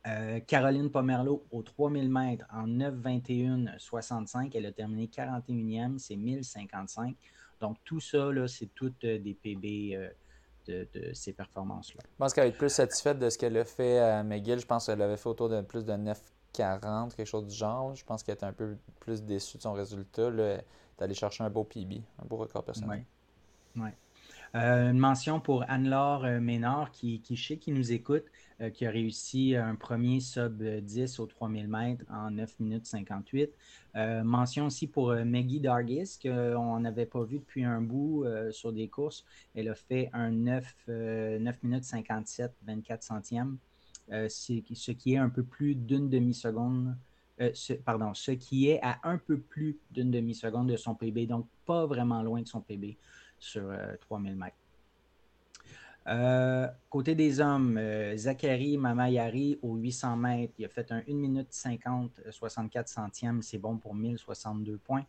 Euh, 0.06 0.40
Caroline 0.40 0.90
Pomerleau 0.90 1.44
au 1.50 1.62
3000 1.62 2.10
mètres 2.10 2.46
en 2.52 2.66
9,21,65. 2.66 4.50
Elle 4.54 4.66
a 4.66 4.72
terminé 4.72 5.06
41e, 5.06 5.98
c'est 5.98 6.16
1055. 6.16 7.16
Donc, 7.60 7.76
tout 7.84 8.00
ça, 8.00 8.30
c'est 8.46 8.72
toutes 8.74 9.04
euh, 9.04 9.18
des 9.18 9.34
PB 9.34 9.98
de, 10.66 11.14
ces 11.14 11.32
performances-là. 11.32 12.02
Je 12.04 12.16
pense 12.18 12.34
qu'elle 12.34 12.44
va 12.44 12.48
être 12.48 12.58
plus 12.58 12.68
satisfaite 12.68 13.18
de 13.18 13.30
ce 13.30 13.38
qu'elle 13.38 13.56
a 13.56 13.64
fait 13.64 13.98
à 13.98 14.22
McGill. 14.22 14.58
Je 14.58 14.66
pense 14.66 14.86
qu'elle 14.86 15.00
avait 15.00 15.16
fait 15.16 15.28
autour 15.28 15.48
de 15.48 15.62
plus 15.62 15.84
de 15.84 15.92
9,40, 15.92 17.14
quelque 17.16 17.26
chose 17.26 17.46
du 17.46 17.54
genre. 17.54 17.94
Je 17.94 18.04
pense 18.04 18.22
qu'elle 18.22 18.34
était 18.34 18.44
un 18.44 18.52
peu 18.52 18.76
plus 19.00 19.22
déçue 19.22 19.56
de 19.56 19.62
son 19.62 19.72
résultat. 19.72 20.30
D'aller 20.98 21.14
chercher 21.14 21.44
un 21.44 21.50
beau 21.50 21.64
PB, 21.64 22.02
un 22.22 22.26
beau 22.26 22.36
record 22.36 22.64
personnel. 22.64 22.98
Oui. 22.98 23.17
Ouais. 23.80 23.94
une 24.54 24.98
mention 24.98 25.40
pour 25.40 25.64
Anne-Laure 25.68 26.40
Ménard 26.40 26.90
qui, 26.90 27.20
qui, 27.20 27.36
je 27.36 27.54
qui 27.54 27.72
nous 27.72 27.92
écoute. 27.92 28.24
Euh, 28.60 28.70
qui 28.70 28.86
a 28.86 28.90
réussi 28.90 29.54
un 29.54 29.76
premier 29.76 30.18
sub 30.18 30.60
10 30.60 31.20
au 31.20 31.26
3000 31.26 31.68
mètres 31.68 32.04
en 32.10 32.32
9 32.32 32.58
minutes 32.58 32.86
58. 32.86 33.50
Euh, 33.94 34.24
mention 34.24 34.66
aussi 34.66 34.88
pour 34.88 35.10
euh, 35.10 35.24
Maggie 35.24 35.60
Dargis, 35.60 36.18
qu'on 36.20 36.80
n'avait 36.80 37.06
pas 37.06 37.22
vu 37.22 37.38
depuis 37.38 37.62
un 37.62 37.80
bout 37.80 38.24
sur 38.50 38.72
des 38.72 38.88
courses. 38.88 39.24
Elle 39.54 39.68
a 39.68 39.76
fait 39.76 40.10
un 40.12 40.32
9, 40.32 40.74
9 40.88 41.62
minutes 41.62 41.84
57, 41.84 42.52
24 42.66 43.02
centièmes, 43.02 43.58
ce 44.10 44.90
qui 44.90 45.14
est 45.14 45.18
un 45.18 45.28
peu 45.28 45.44
plus 45.44 45.76
d'une 45.76 46.08
demi-seconde. 46.08 46.96
pardon, 47.84 48.12
ce 48.14 48.32
qui 48.32 48.70
est 48.70 48.80
à 48.82 48.98
un 49.04 49.18
peu 49.18 49.38
plus 49.38 49.78
d'une 49.92 50.10
demi-seconde 50.10 50.68
de 50.68 50.76
son 50.76 50.96
PB, 50.96 51.28
donc 51.28 51.46
pas 51.64 51.86
vraiment 51.86 52.22
loin 52.22 52.42
de 52.42 52.48
son 52.48 52.60
PB 52.60 52.96
sur 53.38 53.72
3000 54.00 54.36
mètres. 54.36 54.56
Euh, 56.08 56.66
côté 56.88 57.14
des 57.14 57.38
hommes, 57.40 57.76
euh, 57.76 58.16
Zachary 58.16 58.78
Mamayari 58.78 59.58
au 59.62 59.74
800 59.74 60.16
mètres, 60.16 60.54
il 60.58 60.64
a 60.64 60.68
fait 60.68 60.90
un 60.90 61.02
1 61.06 61.14
minute 61.14 61.48
50, 61.50 62.22
64 62.30 62.88
centièmes, 62.88 63.42
c'est 63.42 63.58
bon 63.58 63.76
pour 63.76 63.94
1062 63.94 64.78
points. 64.78 65.04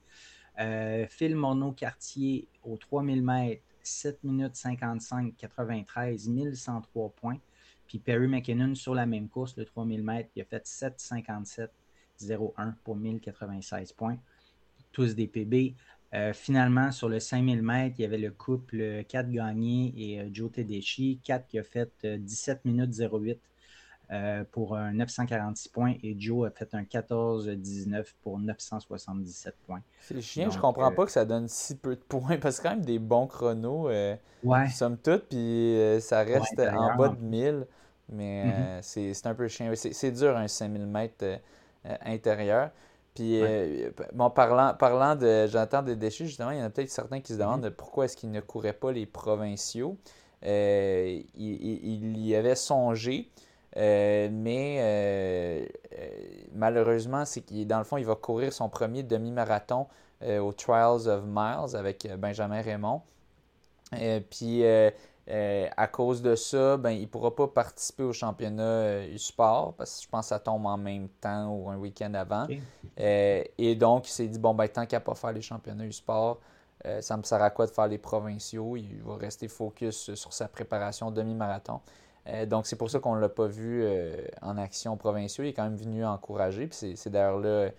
Euh, 0.59 1.05
Phil 1.07 1.37
Morneau-Cartier 1.37 2.49
au 2.65 2.75
3000 2.75 3.23
mètres, 3.23 3.61
7 3.81 4.21
minutes 4.25 4.57
55, 4.57 5.35
93, 5.37 6.27
1103 6.27 7.09
points. 7.11 7.37
Puis 7.87 7.99
Perry 7.99 8.27
McKinnon 8.27 8.75
sur 8.75 8.93
la 8.93 9.05
même 9.05 9.29
course, 9.29 9.55
le 9.55 9.63
3000 9.63 10.03
mètres, 10.03 10.29
il 10.35 10.41
a 10.41 10.45
fait 10.45 10.65
7,57, 10.65 11.69
01 12.29 12.75
pour 12.83 12.97
1096 12.97 13.93
points. 13.93 14.17
Tous 14.91 15.15
des 15.15 15.27
PB. 15.27 15.75
Euh, 16.15 16.33
finalement, 16.33 16.91
sur 16.91 17.07
le 17.07 17.19
5000 17.19 17.61
mètres, 17.61 17.95
il 17.99 18.01
y 18.01 18.05
avait 18.05 18.17
le 18.17 18.31
couple 18.31 19.03
4 19.07 19.29
gagnés 19.29 19.93
et 19.95 20.19
euh, 20.19 20.29
Joe 20.31 20.51
Tedeschi. 20.51 21.19
4 21.23 21.47
qui 21.47 21.59
a 21.59 21.63
fait 21.63 21.91
17 22.03 22.57
euh, 22.57 22.69
minutes 22.69 22.95
08 22.99 23.39
pour 24.51 24.75
un 24.75 24.93
946 24.93 25.69
points 25.69 25.93
et 26.01 26.19
Joe 26.19 26.47
a 26.47 26.49
fait 26.49 26.73
un 26.73 26.81
14-19 26.81 28.05
pour 28.23 28.39
977 28.39 29.55
points. 29.67 29.81
C'est 30.01 30.19
chiant, 30.19 30.49
je 30.49 30.57
comprends 30.57 30.91
pas 30.91 31.05
que 31.05 31.11
ça 31.11 31.25
donne 31.25 31.47
si 31.47 31.75
peu 31.75 31.95
de 31.95 32.01
points 32.01 32.37
parce 32.41 32.57
que 32.57 32.63
quand 32.63 32.69
même 32.71 32.85
des 32.85 32.97
bons 32.97 33.27
chronos, 33.27 33.87
ouais. 33.87 34.67
somme 34.73 34.97
toute, 34.97 35.29
puis 35.29 35.75
ça 36.01 36.23
reste 36.23 36.59
en 36.59 36.95
bas 36.95 37.09
de 37.09 37.21
1000. 37.21 37.67
Mais 38.11 38.81
mm-hmm. 38.81 39.13
c'est 39.13 39.27
un 39.27 39.35
peu 39.35 39.47
chiant. 39.47 39.71
C'est 39.75 40.11
dur 40.11 40.35
un 40.35 40.47
5000 40.47 40.87
mètres 40.87 41.39
intérieur. 42.03 42.71
Puis, 43.15 43.41
euh, 43.41 43.91
bon, 44.13 44.29
parlant, 44.29 44.73
parlant 44.73 45.15
de 45.15 45.47
Jonathan 45.47 45.81
déchets, 45.81 46.25
justement, 46.25 46.51
il 46.51 46.59
y 46.59 46.61
en 46.61 46.65
a 46.65 46.69
peut-être 46.69 46.89
certains 46.89 47.19
qui 47.19 47.33
se 47.33 47.37
demandent 47.37 47.65
mm-hmm. 47.65 47.71
pourquoi 47.71 48.05
est-ce 48.05 48.15
qu'il 48.15 48.31
ne 48.31 48.39
courait 48.39 48.73
pas 48.73 48.91
les 48.91 49.05
provinciaux. 49.05 49.97
Euh, 50.45 51.21
il, 51.35 52.25
y 52.25 52.35
avait 52.35 52.55
songé, 52.55 53.29
euh, 53.75 54.29
mais 54.31 55.69
malheureusement, 56.53 57.25
c'est 57.25 57.41
qu'il, 57.41 57.67
dans 57.67 57.79
le 57.79 57.83
fond, 57.83 57.97
il 57.97 58.05
va 58.05 58.15
courir 58.15 58.53
son 58.53 58.69
premier 58.69 59.03
demi-marathon 59.03 59.87
aux 60.25 60.53
Trials 60.53 61.07
of 61.07 61.23
Miles 61.25 61.75
avec 61.75 62.07
Benjamin 62.17 62.61
Raymond. 62.61 63.01
puis, 64.29 64.63
euh, 65.29 65.67
à 65.77 65.87
cause 65.87 66.21
de 66.23 66.35
ça, 66.35 66.77
ben, 66.77 66.89
il 66.89 67.01
ne 67.01 67.05
pourra 67.05 67.35
pas 67.35 67.47
participer 67.47 68.01
au 68.01 68.13
championnat 68.13 68.63
euh, 68.63 69.17
sport 69.17 69.73
parce 69.75 69.97
que 69.97 70.03
je 70.03 70.09
pense 70.09 70.25
que 70.25 70.29
ça 70.29 70.39
tombe 70.39 70.65
en 70.65 70.77
même 70.77 71.07
temps 71.21 71.53
ou 71.53 71.69
un 71.69 71.77
week-end 71.77 72.13
avant. 72.15 72.47
Euh, 72.99 73.43
et 73.57 73.75
donc, 73.75 74.07
il 74.07 74.11
s'est 74.11 74.27
dit 74.27 74.39
bon, 74.39 74.55
ben, 74.55 74.67
tant 74.67 74.87
qu'à 74.87 74.99
pas 74.99 75.13
faire 75.13 75.31
les 75.31 75.41
championnats 75.41 75.85
du 75.85 75.93
sport, 75.93 76.39
ça 77.01 77.17
me 77.17 77.23
sert 77.23 77.41
à 77.41 77.49
quoi 77.49 77.65
de 77.65 77.71
faire 77.71 77.87
les 77.87 77.97
provinciaux? 77.97 78.77
Il 78.77 79.01
va 79.03 79.17
rester 79.17 79.49
focus 79.49 80.13
sur 80.15 80.31
sa 80.31 80.47
préparation 80.47 81.11
demi-marathon. 81.11 81.81
donc, 82.47 82.67
c'est 82.67 82.77
pour 82.77 82.89
ça 82.89 82.99
qu'on 82.99 83.15
ne 83.15 83.19
l'a 83.19 83.27
pas 83.27 83.47
vu 83.47 83.85
en 84.41 84.57
action 84.57 84.95
provinciaux. 84.95 85.43
Il 85.43 85.49
est 85.49 85.53
quand 85.53 85.65
même 85.65 85.75
venu 85.75 86.05
encourager. 86.05 86.67
Puis 86.67 86.93
c'est 86.95 87.09
d'ailleurs 87.09 87.37
là 87.37 87.69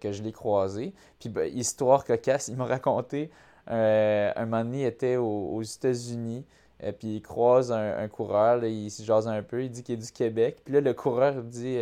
que 0.00 0.12
je 0.12 0.22
l'ai 0.22 0.30
croisé. 0.30 0.94
Puis, 1.18 1.28
ben, 1.28 1.52
histoire 1.52 2.04
cocasse, 2.04 2.46
il 2.46 2.56
m'a 2.56 2.66
raconté 2.66 3.30
un 3.66 4.44
moment 4.44 4.62
donné, 4.64 4.82
il 4.82 4.86
était 4.86 5.16
aux 5.16 5.62
États-Unis. 5.62 6.44
Et 6.82 6.92
puis 6.92 7.16
il 7.16 7.22
croise 7.22 7.72
un, 7.72 8.08
coureur, 8.08 8.64
il 8.64 8.90
se 8.90 9.02
jase 9.02 9.28
un 9.28 9.42
peu, 9.42 9.64
il 9.64 9.70
dit 9.70 9.82
qu'il 9.82 9.94
est 9.94 10.02
du 10.04 10.12
Québec. 10.12 10.58
Puis 10.64 10.74
là, 10.74 10.80
le 10.80 10.94
coureur 10.94 11.42
dit 11.42 11.78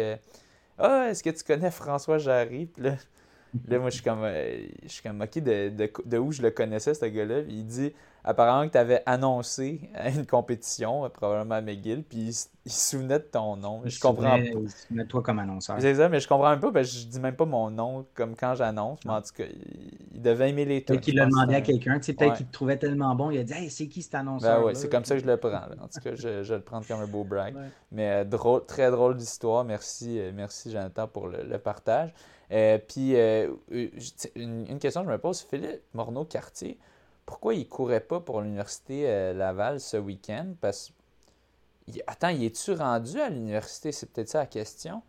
Ah, 0.78 1.08
est-ce 1.10 1.22
que 1.22 1.30
tu 1.30 1.42
connais 1.44 1.70
François 1.70 2.18
Jarry 2.18 2.66
Puis 2.66 2.82
là, 2.82 2.96
Là, 3.68 3.78
moi, 3.78 3.90
je 3.90 3.94
suis 3.94 4.04
comme, 4.04 4.24
euh, 4.24 4.66
je 4.82 4.88
suis 4.88 5.02
comme 5.02 5.20
ok, 5.20 5.38
de, 5.38 5.68
de, 5.68 5.90
de, 6.04 6.18
où 6.18 6.32
je 6.32 6.42
le 6.42 6.50
connaissais, 6.50 6.94
ce 6.94 7.06
gars-là. 7.06 7.40
Il 7.48 7.66
dit 7.66 7.92
apparemment 8.24 8.66
que 8.66 8.72
tu 8.72 8.78
avais 8.78 9.02
annoncé 9.06 9.90
une 10.16 10.26
compétition, 10.26 11.08
probablement 11.10 11.56
à 11.56 11.60
McGill, 11.60 12.02
puis 12.02 12.18
il, 12.18 12.32
se 12.32 12.48
souvenait 12.66 13.18
de 13.18 13.24
ton 13.24 13.56
nom. 13.56 13.82
je 13.84 14.00
comprends 14.00 14.30
pas. 14.30 14.38
Il 14.38 14.70
se 14.70 14.86
souvenait 14.86 15.04
de 15.04 15.08
toi 15.08 15.22
comme 15.22 15.38
annonceur. 15.38 15.76
C'est 15.78 15.94
ça, 15.94 16.08
mais 16.08 16.18
je 16.18 16.26
comprends 16.26 16.50
même 16.50 16.60
pas, 16.60 16.72
parce 16.72 16.90
que 16.90 16.98
je 16.98 17.06
dis 17.06 17.20
même 17.20 17.36
pas 17.36 17.44
mon 17.44 17.70
nom 17.70 18.06
comme 18.14 18.34
quand 18.34 18.54
j'annonce, 18.54 19.00
mais 19.04 19.12
en 19.12 19.20
tout 19.20 19.34
cas, 19.36 19.44
il, 20.14 20.22
devait 20.22 20.48
aimer 20.48 20.64
les 20.64 20.82
trucs. 20.82 20.96
Peut-être 20.96 21.04
qu'il 21.04 21.16
l'a 21.16 21.26
demandé 21.26 21.54
à 21.54 21.60
quelqu'un, 21.60 21.98
tu 21.98 22.06
sais, 22.06 22.12
peut-être 22.14 22.36
qu'il 22.36 22.46
te 22.46 22.52
trouvait 22.52 22.78
tellement 22.78 23.14
bon, 23.14 23.30
il 23.30 23.38
a 23.38 23.44
dit 23.44 23.52
Hey, 23.52 23.70
c'est 23.70 23.86
qui 23.86 24.02
cet 24.02 24.14
annonceur 24.14 24.60
Ben 24.60 24.66
ouais, 24.66 24.74
c'est 24.74 24.88
comme 24.88 25.04
ça 25.04 25.14
que 25.14 25.20
je 25.20 25.26
le 25.26 25.36
prends. 25.36 25.50
En 25.52 25.88
tout 25.88 26.00
cas, 26.02 26.14
je, 26.14 26.42
je, 26.42 26.54
le 26.54 26.62
prends 26.62 26.80
comme 26.80 27.00
un 27.00 27.06
beau 27.06 27.24
brag. 27.24 27.54
Mais 27.92 28.10
euh, 28.10 28.24
drôle, 28.24 28.64
très 28.64 28.90
drôle 28.90 29.16
d'histoire. 29.16 29.64
Merci, 29.64 30.18
euh, 30.18 30.32
merci 30.34 30.70
Jonathan 30.70 31.06
pour 31.06 31.28
le 31.28 31.58
partage. 31.58 32.14
Euh, 32.52 32.78
puis, 32.78 33.16
euh, 33.16 33.54
une, 34.34 34.78
question 34.78 35.02
que 35.02 35.08
je 35.08 35.12
me 35.12 35.18
pose, 35.18 35.42
Philippe 35.42 35.82
Morneau-Cartier, 35.94 36.78
pourquoi 37.26 37.54
il 37.54 37.60
ne 37.60 37.64
courait 37.64 38.00
pas 38.00 38.20
pour 38.20 38.40
l'Université 38.42 39.08
euh, 39.08 39.32
Laval 39.32 39.80
ce 39.80 39.96
week-end? 39.96 40.54
Parce 40.60 40.92
Attends, 42.06 42.28
il 42.28 42.44
est-tu 42.44 42.72
rendu 42.72 43.20
à 43.20 43.28
l'université? 43.28 43.92
C'est 43.92 44.10
peut-être 44.10 44.30
ça 44.30 44.38
la 44.38 44.46
question. 44.46 45.02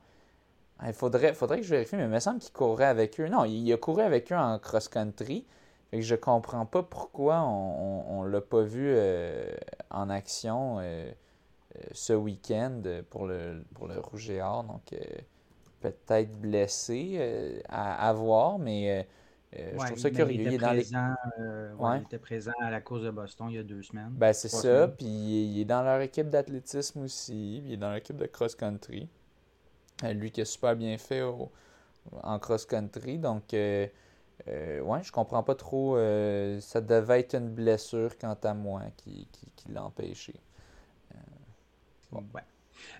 Il 0.85 0.91
faudrait, 0.91 1.33
faudrait 1.33 1.57
que 1.57 1.63
je 1.63 1.69
vérifie, 1.69 1.95
mais 1.95 2.03
il 2.03 2.09
me 2.09 2.19
semble 2.19 2.39
qu'il 2.39 2.51
courait 2.51 2.85
avec 2.85 3.17
eux. 3.21 3.29
Non, 3.29 3.45
il 3.45 3.71
a 3.71 3.77
couru 3.77 4.01
avec 4.01 4.31
eux 4.33 4.35
en 4.35 4.59
cross-country. 4.59 5.45
Que 5.93 6.01
je 6.01 6.15
comprends 6.15 6.65
pas 6.65 6.83
pourquoi 6.83 7.39
on 7.43 8.23
ne 8.23 8.29
l'a 8.29 8.41
pas 8.41 8.63
vu 8.63 8.93
en 9.89 10.09
action 10.09 10.81
ce 11.93 12.11
week-end 12.11 12.81
pour 13.09 13.25
le, 13.25 13.63
pour 13.73 13.87
le 13.87 13.97
Rouge 14.01 14.29
et 14.29 14.41
Or. 14.41 14.65
Donc, 14.65 14.93
peut-être 15.91 16.39
blessé 16.39 17.15
euh, 17.17 17.59
à, 17.69 18.11
voir, 18.13 18.59
mais 18.59 18.91
euh, 18.91 19.03
euh, 19.59 19.71
je 19.79 19.85
trouve 19.85 19.97
ça 19.97 20.09
curieux. 20.09 20.41
Il, 20.41 20.53
était 20.53 20.57
présent, 20.57 21.15
il 21.39 22.01
était 22.03 22.17
présent 22.17 22.51
à 22.61 22.69
la 22.69 22.81
course 22.81 23.03
de 23.03 23.11
Boston 23.11 23.47
il 23.49 23.55
y 23.55 23.59
a 23.59 23.63
deux 23.63 23.83
semaines. 23.83 24.11
Ben, 24.11 24.33
c'est 24.33 24.49
ça. 24.49 24.87
Puis 24.87 25.07
il 25.07 25.59
est 25.61 25.65
dans 25.65 25.83
leur 25.83 26.01
équipe 26.01 26.29
d'athlétisme 26.29 27.03
aussi. 27.03 27.57
il 27.65 27.73
est 27.73 27.77
dans 27.77 27.91
l'équipe 27.91 28.17
de 28.17 28.25
cross-country. 28.25 29.09
lui 30.03 30.31
qui 30.31 30.41
a 30.41 30.45
super 30.45 30.75
bien 30.75 30.97
fait 30.97 31.23
en 32.23 32.39
cross-country. 32.39 33.17
Donc, 33.17 33.53
euh, 33.53 33.87
ouais, 34.47 35.03
je 35.03 35.11
comprends 35.11 35.43
pas 35.43 35.55
trop. 35.55 35.95
ça 36.59 36.81
devait 36.81 37.21
être 37.21 37.35
une 37.35 37.49
blessure, 37.49 38.17
quant 38.17 38.37
à 38.43 38.53
moi, 38.53 38.83
qui, 38.97 39.27
qui, 39.55 39.71
l'a 39.71 39.83
empêché. 39.83 40.35
Bon. 42.11 42.23
Ouais. 42.33 42.41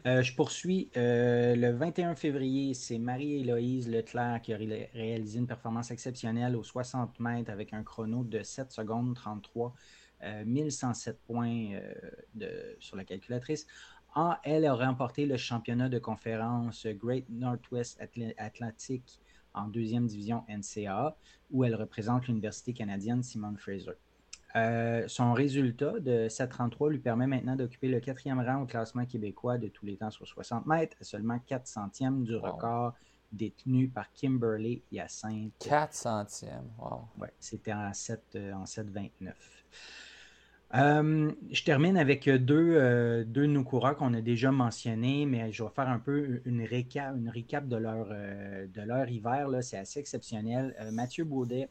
Euh, 0.06 0.22
je 0.22 0.36
poursuis. 0.36 0.90
Euh, 0.98 1.56
le 1.56 1.72
21 1.72 2.16
février, 2.16 2.74
c'est 2.74 2.98
Marie-Héloïse 2.98 3.90
Leclerc 3.90 4.42
qui 4.42 4.54
a 4.54 4.58
réalisé 4.58 5.40
une 5.40 5.48
performance 5.48 5.92
exceptionnelle 5.92 6.56
aux 6.56 6.64
60 6.64 7.20
mètres 7.20 7.52
avec 7.52 7.74
un 7.74 7.84
chrono 7.84 8.24
de 8.24 8.44
7 8.44 8.72
secondes 8.72 9.16
33, 9.16 9.74
1107 10.46 11.20
points 11.26 11.74
euh, 11.74 11.94
de, 12.34 12.76
sur 12.80 12.96
la 12.96 13.04
calculatrice. 13.04 13.68
elle 14.44 14.66
a 14.66 14.74
remporté 14.74 15.26
le 15.26 15.38
championnat 15.38 15.90
de 15.90 16.00
conférence 16.00 16.88
Great 16.88 17.26
Northwest 17.30 18.00
Atlantic 18.38 19.20
en 19.54 19.68
deuxième 19.68 20.08
division 20.08 20.44
NCAA, 20.50 21.18
où 21.52 21.64
elle 21.64 21.76
représente 21.76 22.28
l'Université 22.28 22.74
canadienne 22.74 23.24
Simon 23.24 23.56
Fraser. 23.58 23.94
Euh, 24.56 25.04
son 25.08 25.34
résultat 25.34 26.00
de 26.00 26.30
7,33 26.30 26.90
lui 26.90 27.00
permet 27.00 27.28
maintenant 27.28 27.56
d'occuper 27.56 27.90
le 27.90 28.00
quatrième 28.00 28.40
rang 28.40 28.62
au 28.62 28.66
classement 28.66 29.06
québécois 29.06 29.58
de 29.58 29.68
tous 29.68 29.86
les 29.86 29.98
temps 29.98 30.12
sur 30.12 30.26
60 30.26 30.66
mètres, 30.66 30.96
seulement 31.02 31.40
4 31.40 31.68
centièmes 31.68 32.24
du 32.24 32.36
record 32.38 32.94
détenu 33.34 33.90
par 33.90 34.14
Kimberly 34.14 34.82
Hyacinthe. 34.92 35.52
4 35.60 35.94
centièmes, 35.94 36.70
wow. 36.80 37.02
Ouais, 37.20 37.34
c'était 37.40 37.74
en 37.74 37.92
7, 37.92 38.22
euh, 38.36 38.54
en 38.54 38.64
7,29. 38.64 39.34
Euh, 40.74 41.32
je 41.52 41.64
termine 41.64 41.98
avec 41.98 42.30
deux, 42.30 43.26
deux 43.26 43.26
de 43.26 43.46
nos 43.46 43.64
coureurs 43.64 43.98
qu'on 43.98 44.14
a 44.14 44.22
déjà 44.22 44.52
mentionnés, 44.52 45.26
mais 45.26 45.52
je 45.52 45.64
vais 45.64 45.70
faire 45.70 45.90
un 45.90 46.00
peu 46.00 46.42
une 46.46 46.64
récap, 46.64 47.16
une 47.16 47.30
récap 47.30 47.68
de 47.68 47.76
leur, 47.76 48.08
de 48.08 48.82
leur 48.82 49.08
hiver. 49.08 49.48
C'est 49.62 49.78
assez 49.78 50.00
exceptionnel. 50.00 50.76
Mathieu 50.92 51.24
Baudet 51.24 51.70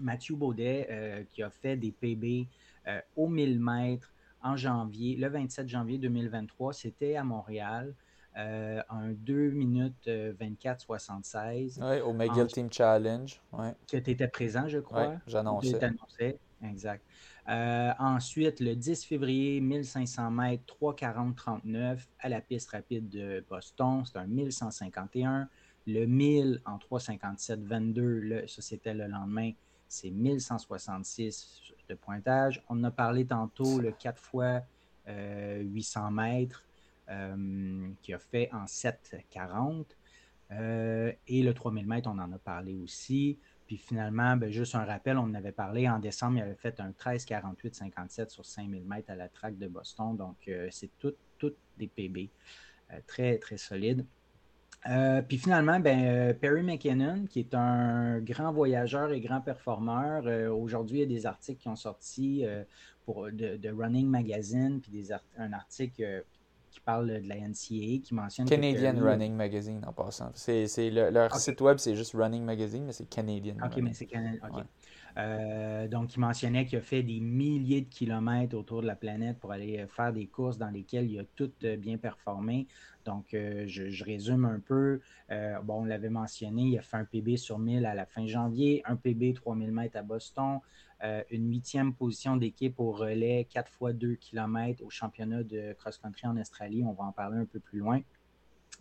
Mathieu 0.00 0.36
Baudet 0.36 0.86
euh, 0.90 1.24
qui 1.30 1.42
a 1.42 1.50
fait 1.50 1.76
des 1.76 1.92
PB 1.92 2.46
euh, 2.86 3.00
au 3.16 3.28
1000 3.28 3.60
mètres 3.60 4.12
en 4.42 4.56
janvier, 4.56 5.16
le 5.16 5.28
27 5.28 5.68
janvier 5.68 5.98
2023. 5.98 6.72
C'était 6.72 7.16
à 7.16 7.24
Montréal. 7.24 7.94
Euh, 8.36 8.80
en 8.88 9.08
2 9.08 9.50
minutes 9.50 10.06
24-76. 10.06 11.80
Oui, 11.82 12.00
au 12.02 12.12
McGill 12.12 12.46
Team 12.46 12.70
Challenge. 12.70 13.40
Ouais. 13.52 13.74
Que 13.90 13.96
tu 13.96 14.10
étais 14.12 14.28
présent, 14.28 14.68
je 14.68 14.78
crois. 14.78 15.08
Oui, 15.08 15.14
j'annonçais. 15.26 16.38
exact. 16.62 17.04
ensuite, 17.48 18.60
le 18.60 18.76
10 18.76 19.04
février, 19.06 19.60
1500 19.60 20.30
mètres, 20.30 20.62
3,40-39 20.80 21.98
à 22.20 22.28
la 22.28 22.40
piste 22.40 22.70
rapide 22.70 23.08
de 23.08 23.44
Boston. 23.48 24.04
C'est 24.04 24.18
un 24.18 24.26
1151. 24.26 25.48
Le 25.88 26.04
1000 26.04 26.60
en 26.66 26.76
3,57-22, 26.76 28.46
ça 28.46 28.62
c'était 28.62 28.94
le 28.94 29.06
lendemain, 29.06 29.52
c'est 29.88 30.10
1166 30.10 31.72
de 31.88 31.94
pointage. 31.94 32.62
On 32.68 32.82
a 32.84 32.90
parlé 32.90 33.26
tantôt 33.26 33.80
le 33.80 33.90
4 33.90 34.20
fois 34.20 34.62
800 35.06 36.06
euh, 36.06 36.10
mètres 36.10 36.64
euh, 37.08 37.88
qui 38.02 38.12
a 38.12 38.18
fait 38.18 38.50
en 38.52 38.64
7,40. 38.64 39.86
Euh, 40.50 41.12
et 41.26 41.42
le 41.42 41.52
3000 41.52 41.86
mètres, 41.86 42.08
on 42.12 42.18
en 42.18 42.32
a 42.32 42.38
parlé 42.38 42.74
aussi. 42.74 43.38
Puis 43.66 43.76
finalement, 43.76 44.36
ben, 44.36 44.50
juste 44.50 44.74
un 44.74 44.84
rappel, 44.84 45.18
on 45.18 45.22
en 45.22 45.34
avait 45.34 45.52
parlé 45.52 45.88
en 45.88 45.98
décembre, 45.98 46.38
il 46.38 46.42
avait 46.42 46.54
fait 46.54 46.80
un 46.80 46.90
13,48,57 46.90 48.30
sur 48.30 48.44
5000 48.44 48.84
mètres 48.84 49.10
à 49.10 49.14
la 49.14 49.28
traque 49.28 49.58
de 49.58 49.68
Boston. 49.68 50.16
Donc, 50.16 50.50
c'est 50.70 50.90
toutes 50.98 51.18
tout 51.38 51.54
des 51.78 51.86
PB 51.86 52.30
très, 53.06 53.38
très 53.38 53.58
solides. 53.58 54.04
Euh, 54.86 55.22
puis 55.22 55.38
finalement, 55.38 55.80
ben, 55.80 56.04
euh, 56.04 56.34
Perry 56.34 56.62
McKinnon, 56.62 57.26
qui 57.28 57.40
est 57.40 57.54
un 57.54 58.20
grand 58.20 58.52
voyageur 58.52 59.10
et 59.12 59.20
grand 59.20 59.40
performeur, 59.40 60.26
euh, 60.26 60.48
aujourd'hui, 60.50 60.98
il 60.98 61.00
y 61.00 61.04
a 61.04 61.18
des 61.18 61.26
articles 61.26 61.60
qui 61.60 61.68
ont 61.68 61.76
sorti 61.76 62.44
pour, 63.04 63.28
de, 63.30 63.70
Running 63.70 64.08
Magazine, 64.08 64.80
puis 64.80 64.92
des 64.92 65.12
un 65.36 65.52
article 65.52 66.24
qui 66.70 66.80
parle 66.80 67.22
de 67.22 67.28
la 67.28 67.36
NCAA, 67.36 68.02
qui 68.02 68.10
mentionne... 68.12 68.46
Canadian 68.46 68.94
Running 69.00 69.34
Magazine, 69.34 69.82
en 69.86 69.92
passant. 69.92 70.30
C'est, 70.34 70.90
leur 70.90 71.34
site 71.36 71.60
web, 71.60 71.78
c'est 71.78 71.96
juste 71.96 72.12
Running 72.14 72.44
Magazine, 72.44 72.84
mais 72.84 72.92
c'est 72.92 73.08
Canadian. 73.08 73.56
OK, 73.64 73.78
mais 73.82 73.94
c'est 73.94 74.06
Canadian. 74.06 74.64
Donc, 75.88 76.14
il 76.14 76.20
mentionnait 76.20 76.64
qu'il 76.64 76.78
a 76.78 76.82
fait 76.82 77.02
des 77.02 77.18
milliers 77.18 77.80
de 77.80 77.88
kilomètres 77.88 78.56
autour 78.56 78.82
de 78.82 78.86
la 78.86 78.94
planète 78.94 79.38
pour 79.38 79.50
aller 79.50 79.84
faire 79.88 80.12
des 80.12 80.26
courses 80.26 80.58
dans 80.58 80.70
lesquelles 80.70 81.10
il 81.10 81.18
a 81.18 81.24
tout 81.34 81.50
bien 81.78 81.98
performé. 81.98 82.68
Donc, 83.08 83.32
euh, 83.32 83.64
je, 83.66 84.04
résume 84.04 84.44
un 84.44 84.60
peu. 84.60 85.00
Euh, 85.30 85.58
bon, 85.62 85.80
on 85.80 85.84
l'avait 85.86 86.10
mentionné, 86.10 86.64
il 86.64 86.78
a 86.78 86.82
fait 86.82 86.98
un 86.98 87.06
PB 87.06 87.38
sur 87.38 87.58
1000 87.58 87.86
à 87.86 87.94
la 87.94 88.04
fin 88.04 88.26
janvier, 88.26 88.82
un 88.84 88.96
PB 88.96 89.32
3000 89.32 89.72
mètres 89.72 89.96
à 89.96 90.02
Boston, 90.02 90.58
euh, 91.02 91.22
une 91.30 91.48
huitième 91.48 91.94
position 91.94 92.36
d'équipe 92.36 92.78
au 92.78 92.92
relais, 92.92 93.46
4 93.48 93.72
fois 93.72 93.94
2 93.94 94.16
km 94.16 94.84
au 94.84 94.90
championnat 94.90 95.42
de 95.42 95.72
cross-country 95.78 96.26
en 96.26 96.36
Australie. 96.36 96.84
On 96.84 96.92
va 96.92 97.04
en 97.04 97.12
parler 97.12 97.38
un 97.38 97.46
peu 97.46 97.60
plus 97.60 97.78
loin. 97.78 98.02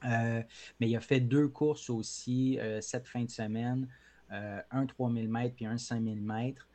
mais 0.03 0.45
il 0.81 0.95
a 0.97 0.99
fait 0.99 1.21
deux 1.21 1.47
courses 1.47 1.89
aussi 1.89 2.59
cette 2.81 3.07
fin 3.07 3.23
de 3.23 3.29
semaine, 3.29 3.87
un 4.29 4.85
3000 4.85 5.29
mètres 5.29 5.55
puis 5.55 5.65
un 5.65 5.77
5000 5.77 6.21
mètres. 6.21 6.67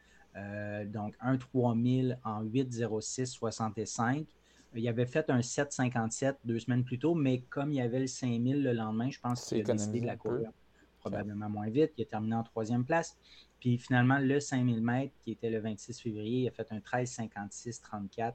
donc, 0.87 1.15
un 1.21 1.37
3000 1.37 2.19
en 2.25 2.45
8,06,65. 2.45 4.27
Il 4.75 4.89
avait 4.89 5.07
fait 5.07 5.29
un 5.29 5.41
7,57 5.41 6.37
deux 6.45 6.59
semaines 6.59 6.85
plus 6.85 6.99
tôt, 6.99 7.15
mais 7.15 7.41
comme 7.51 7.73
il 7.73 7.77
y 7.77 7.81
avait 7.81 8.01
le 8.01 8.07
5000 8.07 8.63
le 8.63 8.73
lendemain, 8.73 9.11
je 9.11 9.21
pense 9.21 9.47
qu'il 9.47 9.61
a 9.61 9.75
décidé 9.75 10.01
de 10.01 10.07
la 10.07 10.17
courir 10.17 10.51
probablement 11.03 11.51
moins 11.51 11.69
vite. 11.69 11.93
Il 11.99 12.03
a 12.03 12.05
terminé 12.07 12.35
en 12.35 12.43
troisième 12.43 12.85
place. 12.85 13.17
Puis 13.61 13.79
finalement, 13.79 14.19
le 14.19 14.41
5000 14.41 14.83
mètres, 14.83 15.13
qui 15.23 15.33
était 15.33 15.51
le 15.51 15.61
26 15.61 16.01
février, 16.01 16.41
il 16.43 16.49
a 16.49 16.51
fait 16.51 16.67
un 16.73 16.79
13,56-34 16.79 18.35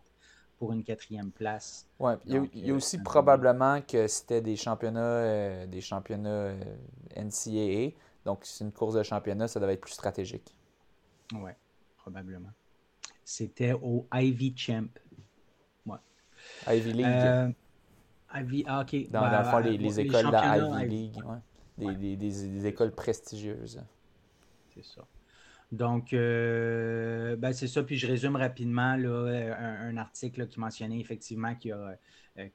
pour 0.57 0.71
une 0.73 0.83
quatrième 0.83 1.31
place. 1.31 1.85
Oui, 1.99 2.13
il, 2.25 2.33
y 2.33 2.69
a, 2.69 2.73
euh, 2.73 2.75
aussi 2.75 2.97
probablement 2.97 3.81
que 3.81 4.07
c'était 4.07 4.41
des 4.41 4.55
championnats, 4.55 5.01
euh, 5.01 5.67
des 5.67 5.81
championnats 5.81 6.29
euh, 6.29 6.63
NCAA. 7.15 7.95
Donc, 8.27 8.41
c'est 8.43 8.65
une 8.65 8.73
course 8.73 8.93
de 8.93 9.03
championnat, 9.03 9.47
ça 9.47 9.57
devait 9.61 9.75
être 9.75 9.81
plus 9.81 9.93
stratégique. 9.93 10.53
Oui, 11.33 11.51
probablement. 11.97 12.51
C'était 13.23 13.71
au 13.71 14.05
Ivy 14.13 14.53
Champ 14.53 14.89
Ivy 16.67 16.91
League. 16.91 17.05
Euh, 17.05 17.49
Ivy, 18.35 18.65
ah, 18.67 18.81
ok. 18.81 19.09
Dans, 19.09 19.29
le 19.29 19.43
fond, 19.45 19.59
les, 19.59 19.99
écoles 20.01 20.25
de 20.25 20.31
la 20.31 20.57
Ivy 20.57 20.89
League. 20.89 21.23
Des, 21.77 21.95
des, 21.95 22.15
des, 22.17 22.65
écoles 22.65 22.91
prestigieuses. 22.91 23.81
C'est 24.73 24.83
ça. 24.83 25.05
Donc, 25.71 26.13
euh, 26.13 27.35
ben, 27.35 27.53
c'est 27.53 27.67
ça. 27.67 27.83
Puis 27.83 27.97
je 27.97 28.07
résume 28.07 28.35
rapidement 28.35 28.95
là, 28.95 29.55
un, 29.59 29.97
article 29.97 30.47
qui 30.47 30.59
mentionnait 30.59 30.99
effectivement 30.99 31.55
qu'il 31.55 31.73
a, 31.73 31.97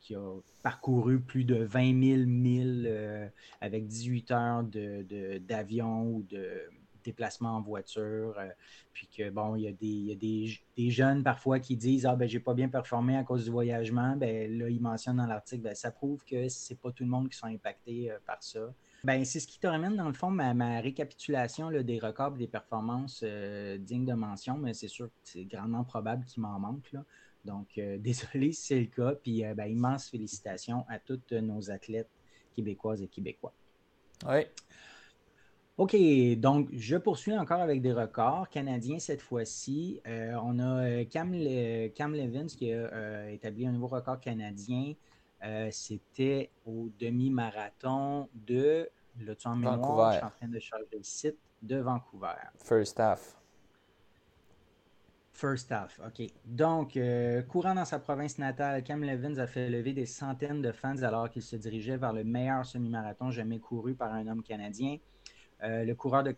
qui 0.01 0.15
a 0.15 0.41
parcouru 0.63 1.21
plus 1.21 1.45
de 1.45 1.57
20 1.57 2.17
000 2.17 2.27
milles 2.27 3.31
avec 3.61 3.87
18 3.87 4.31
heures 4.31 4.65
d'avion 4.65 6.07
ou 6.07 6.23
de 6.23 6.69
déplacement 7.03 7.57
en 7.57 7.61
voiture. 7.61 8.35
Euh, 8.39 8.49
puis 8.93 9.09
que, 9.09 9.31
bon, 9.31 9.57
il 9.57 9.63
y 9.63 9.69
a, 9.69 9.73
des, 9.73 9.87
il 9.87 10.07
y 10.07 10.13
a 10.13 10.15
des, 10.15 10.59
des, 10.77 10.91
jeunes 10.91 11.23
parfois 11.23 11.59
qui 11.61 11.77
disent 11.77 12.07
Ah, 12.07 12.17
ben, 12.17 12.29
j'ai 12.29 12.41
pas 12.41 12.55
bien 12.55 12.69
performé 12.69 13.17
à 13.17 13.25
cause 13.25 13.45
du 13.45 13.51
voyagement. 13.51 14.17
Ben, 14.17 14.59
là, 14.59 14.69
ils 14.69 14.81
mentionnent 14.81 15.17
dans 15.17 15.27
l'article, 15.27 15.63
ben, 15.63 15.75
ça 15.75 15.91
prouve 15.91 16.25
que 16.25 16.49
c'est 16.49 16.81
pas 16.81 16.93
tout 16.93 17.05
le 17.05 17.11
monde 17.11 17.29
qui 17.29 17.37
sont 17.37 17.47
impactés 17.47 18.11
euh, 18.11 18.19
par 18.27 18.43
ça. 18.43 18.73
Ben, 19.05 19.25
c'est 19.25 19.41
ce 19.41 19.47
qui 19.47 19.59
te 19.59 19.67
ramène, 19.67 19.97
dans 19.97 20.07
le 20.07 20.15
fond, 20.15 20.31
ma, 20.31 20.55
ma 20.55 20.81
récapitulation 20.81 21.69
là, 21.71 21.83
des 21.83 21.99
records 21.99 22.35
et 22.37 22.39
des 22.39 22.47
performances 22.47 23.23
euh, 23.25 23.77
dignes 23.79 24.05
de 24.05 24.15
mention, 24.15 24.59
mais 24.59 24.75
c'est 24.75 24.89
sûr 24.89 25.07
que 25.07 25.13
c'est 25.25 25.45
grandement 25.45 25.85
probable 25.85 26.25
qu'il 26.25 26.43
m'en 26.43 26.59
manque. 26.59 26.93
Là. 26.93 27.05
Donc, 27.45 27.69
désolé 27.99 28.53
si 28.53 28.63
c'est 28.63 28.81
le 28.81 28.87
cas. 28.87 29.15
Puis, 29.15 29.43
ben, 29.57 29.67
immense 29.67 30.09
félicitations 30.09 30.85
à 30.89 30.99
toutes 30.99 31.33
nos 31.33 31.71
athlètes 31.71 32.11
québécoises 32.55 33.03
et 33.03 33.09
québécois. 33.09 33.53
Oui. 34.29 34.47
OK, 35.79 35.97
donc 36.37 36.69
je 36.73 36.97
poursuis 36.97 37.37
encore 37.37 37.61
avec 37.61 37.81
des 37.81 37.93
records 37.93 38.49
canadiens 38.51 38.99
cette 38.99 39.23
fois-ci. 39.23 40.01
Euh, 40.07 40.35
on 40.43 40.59
a 40.59 40.85
euh, 40.85 41.05
Cam, 41.07 41.33
Cam 41.95 42.15
Levins 42.15 42.47
qui 42.47 42.73
a 42.73 42.77
euh, 42.77 43.31
établi 43.31 43.67
un 43.67 43.73
nouveau 43.73 43.89
record 43.89 44.21
canadien. 44.21 44.93
C'était 45.71 46.51
au 46.67 46.89
demi-marathon 46.99 48.29
de, 48.35 48.89
là 49.21 49.35
tu 49.35 49.49
en 49.49 49.57
mémoire, 49.57 50.13
je 50.13 50.17
suis 50.19 50.27
en 50.27 50.31
train 50.31 50.49
de 50.49 50.59
charger 50.59 50.97
le 50.97 51.03
site, 51.03 51.39
de 51.63 51.77
Vancouver. 51.77 52.35
First 52.59 53.01
half. 53.01 53.37
First 55.33 55.73
half, 55.73 56.01
OK. 56.07 56.29
Donc, 56.45 56.99
courant 57.49 57.75
dans 57.75 57.85
sa 57.85 57.99
province 57.99 58.39
natale, 58.39 58.85
Cam 58.85 59.03
Levins 59.03 59.39
a 59.39 59.47
fait 59.47 59.69
lever 59.69 59.93
des 59.93 60.07
centaines 60.07 60.63
de 60.63 60.71
fans 60.71 61.03
alors 61.03 61.31
qu'il 61.31 61.43
se 61.43 61.57
dirigeait 61.57 61.97
vers 61.97 62.13
le 62.13 62.23
meilleur 62.23 62.65
semi-marathon 62.65 63.31
jamais 63.31 63.59
couru 63.59 63.95
par 63.95 64.13
un 64.13 64.29
homme 64.29 64.43
canadien. 64.43 64.99
Euh, 65.63 65.85
le 65.85 65.95
coureur 65.95 66.25
de 66.25 66.35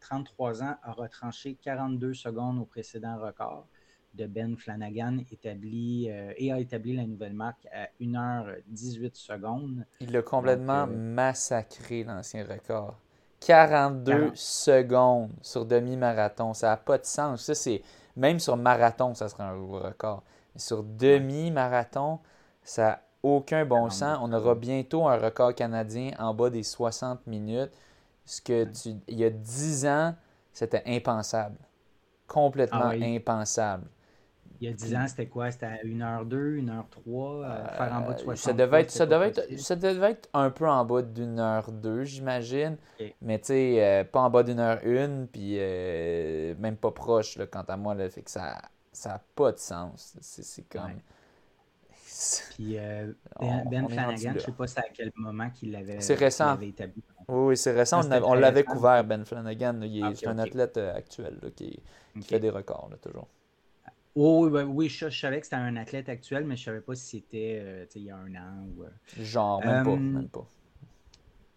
33 0.00 0.62
ans 0.62 0.76
a 0.82 0.92
retranché 0.92 1.56
42 1.60 2.14
secondes 2.14 2.58
au 2.60 2.64
précédent 2.64 3.18
record 3.18 3.66
de 4.14 4.26
Ben 4.26 4.56
Flanagan 4.56 5.18
établi, 5.30 6.08
euh, 6.08 6.32
et 6.36 6.52
a 6.52 6.58
établi 6.58 6.96
la 6.96 7.06
nouvelle 7.06 7.34
marque 7.34 7.66
à 7.72 7.88
1h18 8.00 9.14
secondes. 9.14 9.84
Il 10.00 10.12
l'a 10.12 10.22
complètement 10.22 10.82
euh, 10.82 10.86
massacré, 10.86 12.04
l'ancien 12.04 12.44
record. 12.44 12.98
42 13.40 14.32
secondes 14.34 15.30
sur 15.42 15.66
demi-marathon. 15.66 16.54
Ça 16.54 16.68
n'a 16.68 16.76
pas 16.76 16.96
de 16.96 17.04
sens. 17.04 17.42
Ça, 17.42 17.54
c'est 17.54 17.82
même 18.16 18.38
sur 18.38 18.56
marathon, 18.56 19.14
ça 19.14 19.28
serait 19.28 19.44
un 19.44 19.60
record. 19.66 20.22
sur 20.56 20.82
demi-marathon, 20.82 22.20
ça 22.62 22.82
n'a 22.82 23.00
aucun 23.22 23.64
bon 23.64 23.90
sens. 23.90 24.18
On 24.22 24.32
aura 24.32 24.54
bientôt 24.54 25.08
un 25.08 25.18
record 25.18 25.54
canadien 25.54 26.12
en 26.18 26.32
bas 26.32 26.50
des 26.50 26.62
60 26.62 27.26
minutes. 27.26 27.72
Ce 28.24 28.40
que 28.40 28.64
tu, 28.64 28.94
il 29.08 29.18
y 29.18 29.24
a 29.24 29.30
10 29.30 29.86
ans, 29.86 30.14
c'était 30.52 30.82
impensable. 30.86 31.58
Complètement 32.26 32.90
ah 32.92 32.94
impensable. 33.02 33.86
Il 34.64 34.70
y 34.70 34.72
a 34.72 34.76
10 34.76 34.96
ans, 34.96 35.06
c'était 35.06 35.26
quoi? 35.26 35.50
C'était 35.50 35.66
à 35.66 35.76
1h02, 35.84 36.64
1h03, 36.64 37.44
euh, 37.44 37.68
faire 37.68 37.92
en 37.92 38.00
bas 38.00 38.14
de 38.14 38.18
60 38.18 38.28
euh, 38.28 38.34
ça 38.36 38.52
devait, 38.54 38.80
être, 38.80 38.90
ça, 38.90 39.04
devait 39.04 39.28
être, 39.28 39.60
ça 39.60 39.76
devait 39.76 40.10
être 40.12 40.28
un 40.32 40.50
peu 40.50 40.66
en 40.66 40.86
bas 40.86 41.02
d'une 41.02 41.38
heure 41.38 41.70
2, 41.70 42.04
j'imagine. 42.04 42.78
Mais 43.20 43.38
tu 43.38 43.48
sais, 43.48 43.84
euh, 43.84 44.04
pas 44.04 44.20
en 44.20 44.30
bas 44.30 44.42
d'une 44.42 44.60
heure 44.60 44.80
1, 44.82 45.26
puis 45.26 45.58
même 46.58 46.76
pas 46.76 46.92
proche, 46.92 47.36
là, 47.36 47.46
quant 47.46 47.64
à 47.68 47.76
moi. 47.76 47.94
Là, 47.94 48.08
fait 48.08 48.22
que 48.22 48.30
ça 48.30 48.62
n'a 49.04 49.22
pas 49.34 49.52
de 49.52 49.58
sens. 49.58 50.16
C'est 50.22 50.66
comme... 50.66 50.92
Puis 52.54 52.78
euh, 52.78 53.12
Ben, 53.40 53.64
ben 53.68 53.88
Flanagan, 53.88 54.16
je 54.16 54.28
ne 54.28 54.38
sais 54.38 54.52
pas 54.52 54.64
à 54.76 54.82
quel 54.94 55.10
moment 55.16 55.50
qu'il 55.50 55.72
l'avait 55.72 55.98
établi. 56.68 57.02
Oui, 57.28 57.56
c'est 57.56 57.72
récent. 57.72 58.00
on, 58.22 58.34
l'avait 58.34 58.64
couvert, 58.64 59.04
Ben 59.04 59.24
Flanagan. 59.24 59.80
Il 59.82 60.04
est, 60.04 60.26
un 60.26 60.38
athlète 60.38 60.76
actuel 60.76 61.38
qui, 61.54 61.82
fait 62.22 62.40
des 62.40 62.50
records, 62.50 62.90
toujours. 63.02 63.28
Oui, 64.14 64.62
oui 64.62 64.88
je, 64.88 65.08
savais 65.10 65.40
que 65.40 65.46
c'était 65.46 65.56
un 65.56 65.76
athlète 65.76 66.08
actuel, 66.08 66.44
mais 66.44 66.56
je 66.56 66.62
ne 66.62 66.64
savais 66.66 66.80
pas 66.80 66.94
si 66.94 67.18
c'était 67.18 67.58
euh, 67.60 67.86
il 67.94 68.02
y 68.02 68.10
a 68.10 68.16
un 68.16 68.34
an. 68.34 68.66
Ou, 68.76 68.84
Genre, 69.22 69.60
même 69.64 69.84
pas. 69.84 69.96
Même 69.96 70.28
pas. 70.28 70.48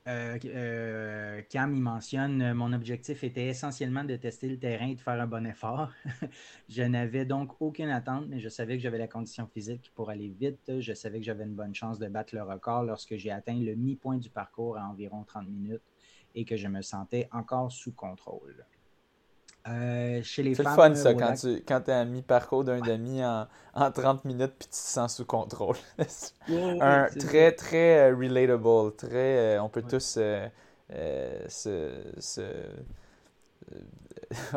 Euh, 0.07 0.39
euh, 0.45 1.41
Cam, 1.49 1.75
il 1.75 1.81
mentionne 1.81 2.41
euh, 2.41 2.53
Mon 2.53 2.71
objectif 2.71 3.25
était 3.25 3.47
essentiellement 3.47 4.05
de 4.05 4.15
tester 4.15 4.47
le 4.47 4.57
terrain 4.57 4.87
et 4.87 4.95
de 4.95 5.01
faire 5.01 5.19
un 5.19 5.27
bon 5.27 5.45
effort. 5.45 5.91
je 6.69 6.83
n'avais 6.83 7.25
donc 7.25 7.61
aucune 7.61 7.89
attente, 7.89 8.25
mais 8.29 8.39
je 8.39 8.47
savais 8.47 8.77
que 8.77 8.83
j'avais 8.83 8.99
la 8.99 9.09
condition 9.09 9.47
physique 9.47 9.91
pour 9.95 10.09
aller 10.09 10.29
vite. 10.29 10.79
Je 10.79 10.93
savais 10.93 11.19
que 11.19 11.25
j'avais 11.25 11.43
une 11.43 11.55
bonne 11.55 11.75
chance 11.75 11.99
de 11.99 12.07
battre 12.07 12.35
le 12.35 12.43
record 12.43 12.83
lorsque 12.83 13.17
j'ai 13.17 13.31
atteint 13.31 13.59
le 13.59 13.75
mi-point 13.75 14.17
du 14.17 14.29
parcours 14.29 14.77
à 14.77 14.87
environ 14.87 15.25
30 15.25 15.49
minutes 15.49 15.83
et 16.35 16.45
que 16.45 16.55
je 16.55 16.69
me 16.69 16.81
sentais 16.81 17.27
encore 17.33 17.71
sous 17.73 17.91
contrôle. 17.91 18.65
Euh, 19.69 20.21
chez 20.23 20.43
les 20.43 20.55
C'est 20.55 20.63
le 20.63 20.69
fun, 20.69 20.95
ça, 20.95 21.13
quand 21.13 21.33
tu 21.33 21.61
quand 21.67 21.89
es 21.89 21.91
à 21.91 22.05
mi-parcours 22.05 22.63
d'un 22.63 22.79
demi 22.79 23.23
en, 23.23 23.47
en, 23.73 23.91
30 23.91 24.23
minutes 24.25 24.53
puis 24.57 24.67
tu 24.67 24.71
te 24.71 24.75
sens 24.75 25.17
sous 25.17 25.25
contrôle. 25.25 25.75
un 26.49 27.07
très, 27.19 27.51
très 27.51 28.09
euh, 28.09 28.15
relatable. 28.15 28.95
Très, 28.95 29.57
euh, 29.57 29.61
on 29.61 29.69
peut 29.69 29.83
tous 29.83 29.99
se. 29.99 30.49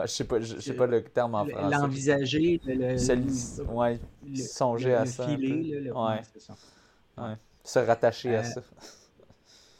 je 0.02 0.06
sais 0.06 0.24
pas, 0.24 0.40
je 0.40 0.60
sais 0.60 0.74
pas 0.74 0.86
le 0.86 1.02
terme 1.02 1.34
en 1.34 1.44
français. 1.44 1.76
L'envisager, 1.76 2.60
le, 2.64 3.72
ouais, 3.72 3.98
songer 4.36 4.94
à 4.94 5.06
ça. 5.06 5.26
Filer, 5.26 5.90
ouais. 5.90 6.20
Ça. 6.38 6.54
Ouais. 7.18 7.34
Se 7.64 7.78
rattacher 7.80 8.36
à 8.36 8.44
ça. 8.44 8.62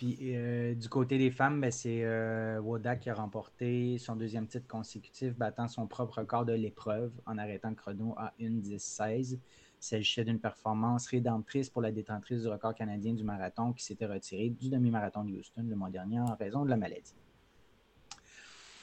Puis 0.01 0.17
euh, 0.35 0.75
du 0.75 0.89
côté 0.89 1.19
des 1.19 1.31
femmes, 1.31 1.61
ben, 1.61 1.71
c'est 1.71 2.05
euh, 2.05 2.97
qui 3.03 3.11
a 3.11 3.15
remporté 3.15 3.99
son 3.99 4.17
deuxième 4.17 4.47
titre 4.47 4.67
consécutif, 4.67 5.37
battant 5.37 5.69
son 5.69 5.87
propre 5.87 6.21
record 6.21 6.47
de 6.47 6.55
l'épreuve 6.55 7.13
en 7.27 7.37
arrêtant 7.37 7.69
le 7.69 7.75
chrono 7.75 8.15
à 8.17 8.33
1.10.16. 8.41 9.33
Il 9.35 9.39
s'agissait 9.79 10.25
d'une 10.25 10.41
performance 10.41 11.07
rédemptrice 11.09 11.69
pour 11.69 11.83
la 11.83 11.93
détentrice 11.93 12.41
du 12.41 12.49
record 12.49 12.75
canadien 12.75 13.13
du 13.13 13.25
marathon 13.25 13.75
qui 13.75 13.85
s'était 13.85 14.07
retirée 14.07 14.49
du 14.49 14.71
demi-marathon 14.71 15.23
de 15.23 15.33
Houston 15.33 15.67
le 15.69 15.77
mois 15.77 15.91
dernier 15.91 16.19
en 16.19 16.35
raison 16.35 16.65
de 16.65 16.71
la 16.71 16.79
maladie. 16.79 17.20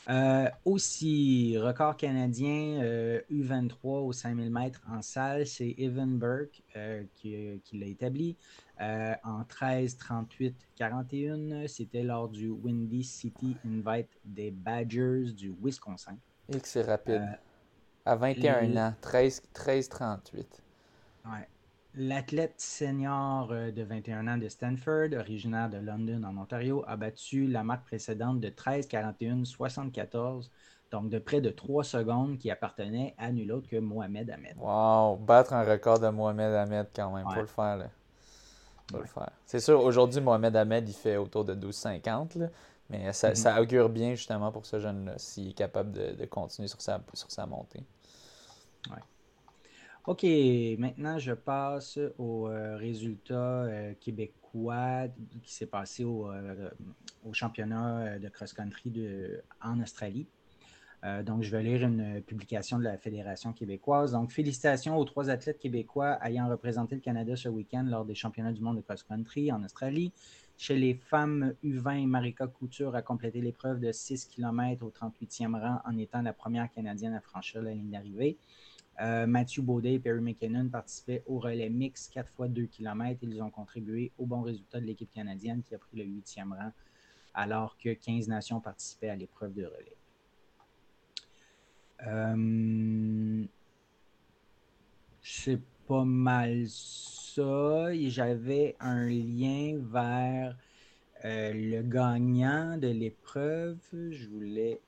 Euh, 0.10 0.50
aussi, 0.64 1.58
record 1.58 1.98
canadien 1.98 2.82
U23 3.30 4.06
au 4.06 4.14
5000 4.14 4.50
mètres 4.50 4.82
en 4.90 5.02
salle, 5.02 5.46
c'est 5.46 5.76
Evan 5.78 6.18
Burke 6.18 6.64
qui, 7.16 7.62
qui 7.64 7.78
l'a 7.78 7.88
établi. 7.88 8.38
Euh, 8.80 9.16
en 9.24 9.44
13, 9.44 9.98
38, 9.98 10.56
41. 10.76 11.68
C'était 11.68 12.04
lors 12.04 12.30
du 12.30 12.50
Windy 12.50 13.04
City 13.04 13.58
Invite 13.66 14.10
des 14.24 14.52
Badgers 14.52 15.34
du 15.34 15.54
Wisconsin. 15.62 16.18
Et 16.50 16.60
que 16.60 16.68
c'est 16.68 16.84
rapide. 16.84 17.16
Euh, 17.28 17.36
à 18.06 18.16
21 18.16 18.78
ans, 18.78 18.94
13, 19.02 19.42
13 19.52 19.90
38. 19.90 20.64
Ouais. 21.26 21.48
L'athlète 22.00 22.54
senior 22.58 23.50
euh, 23.52 23.72
de 23.72 23.82
21 23.82 24.28
ans 24.28 24.38
de 24.38 24.48
Stanford, 24.48 25.10
originaire 25.18 25.68
de 25.68 25.78
London 25.78 26.22
en 26.24 26.38
Ontario, 26.38 26.84
a 26.86 26.96
battu 26.96 27.48
la 27.48 27.64
marque 27.64 27.86
précédente 27.86 28.40
de 28.40 28.50
13, 28.50 28.88
41, 28.88 29.46
74, 29.46 30.52
donc 30.92 31.10
de 31.10 31.18
près 31.18 31.42
de 31.42 31.50
3 31.50 31.84
secondes 31.84 32.38
qui 32.38 32.52
appartenait 32.52 33.16
à 33.18 33.32
nul 33.32 33.52
autre 33.52 33.68
que 33.68 33.78
Mohamed 33.78 34.30
Ahmed. 34.30 34.56
Wow, 34.58 35.16
battre 35.18 35.54
un 35.54 35.64
record 35.64 36.00
de 36.00 36.10
Mohamed 36.10 36.54
Ahmed 36.54 36.88
quand 36.96 37.12
même, 37.12 37.26
le 37.36 37.48
faire. 37.48 37.78
Là 37.78 37.88
le 38.94 39.06
faire. 39.06 39.32
C'est 39.46 39.60
sûr, 39.60 39.84
aujourd'hui, 39.84 40.22
Mohamed 40.22 40.56
Ahmed, 40.56 40.88
il 40.88 40.94
fait 40.94 41.18
autour 41.18 41.46
de 41.46 41.56
12,50, 41.56 42.50
mais 42.90 43.12
ça, 43.12 43.30
mhm. 43.30 43.36
ça, 43.36 43.62
augure 43.62 43.90
bien 43.90 44.14
justement 44.14 44.52
pour 44.52 44.66
ce 44.66 44.80
jeune-là, 44.80 45.16
s'il 45.18 45.50
est 45.50 45.54
capable 45.54 45.92
de, 45.92 46.26
continuer 46.26 46.68
sur 46.68 46.80
sa, 46.80 47.02
sur 47.14 47.32
sa 47.32 47.46
montée. 47.46 47.84
Ouais. 48.90 49.02
OK, 50.08 50.24
maintenant 50.80 51.20
je 51.20 51.34
passe 51.34 52.00
au 52.18 52.48
euh, 52.48 52.78
résultat 52.78 53.64
euh, 53.64 53.94
québécois 54.00 55.10
qui 55.44 55.54
s'est 55.54 55.66
passé 55.66 56.06
au, 56.06 56.32
euh, 56.32 56.70
au 57.26 57.34
championnat 57.34 58.18
de 58.18 58.30
cross-country 58.30 58.94
en 59.62 59.82
Australie. 59.82 60.26
Euh, 61.04 61.24
donc, 61.24 61.44
je 61.44 61.52
vais 61.52 61.62
lire 61.62 61.84
une 61.84 62.22
publication 62.22 62.80
de 62.80 62.84
la 62.84 62.98
Fédération 62.98 63.54
québécoise. 63.54 64.14
Donc, 64.14 64.32
félicitations 64.32 64.98
aux 64.98 65.06
trois 65.06 65.30
athlètes 65.30 65.60
québécois 65.60 66.18
ayant 66.24 66.50
représenté 66.50 66.96
le 66.96 67.02
Canada 67.02 67.36
ce 67.36 67.50
week-end 67.50 67.86
lors 67.88 68.06
des 68.06 68.16
championnats 68.16 68.52
du 68.52 68.62
monde 68.62 68.78
de 68.78 68.82
cross-country 68.82 69.52
en 69.52 69.64
Australie. 69.64 70.12
Chez 70.58 70.76
les 70.76 70.96
femmes, 70.96 71.54
U20, 71.64 72.08
Marika 72.08 72.48
Couture 72.48 72.96
a 72.96 73.04
complété 73.04 73.42
l'épreuve 73.42 73.80
de 73.80 73.92
6 73.92 74.26
km 74.26 74.84
au 74.84 74.90
38e 74.90 75.60
rang 75.60 75.82
en 75.86 75.98
étant 75.98 76.24
la 76.24 76.34
première 76.34 76.72
Canadienne 76.72 77.14
à 77.14 77.22
franchir 77.22 77.62
la 77.62 77.74
ligne 77.74 77.92
d'arrivée. 77.92 78.38
Euh, 79.00 79.28
Mathieu 79.28 79.62
Baudet 79.62 79.94
et 79.94 80.00
Perry 80.00 80.22
McKinnon 80.22 80.70
participaient 80.70 81.24
au 81.28 81.38
relais 81.38 81.70
mix 81.70 82.08
4 82.10 82.32
fois 82.32 82.48
2 82.48 82.66
km. 82.66 83.20
Ils 83.22 83.42
ont 83.44 83.52
contribué 83.52 84.12
au 84.18 84.26
bon 84.26 84.42
résultat 84.42 84.80
de 84.80 84.86
l'équipe 84.86 85.12
canadienne 85.12 85.62
qui 85.62 85.76
a 85.76 85.78
pris 85.78 85.98
le 85.98 86.04
8e 86.04 86.50
rang 86.50 86.72
alors 87.34 87.78
que 87.78 87.94
15 87.94 88.28
nations 88.28 88.60
participaient 88.60 89.10
à 89.10 89.16
l'épreuve 89.16 89.54
de 89.54 89.66
relais. 89.66 89.94
c'est 95.22 95.62
pas 95.88 96.04
mal 96.06 96.68
ça. 96.68 97.94
J'avais 97.94 98.76
un 98.80 99.08
lien 99.08 99.78
vers 99.80 100.58
euh, 101.26 101.54
le 101.54 101.82
gagnant 101.84 102.78
de 102.78 102.88
l'épreuve. 102.88 103.78
Je 103.94 104.28
voulais 104.28 104.82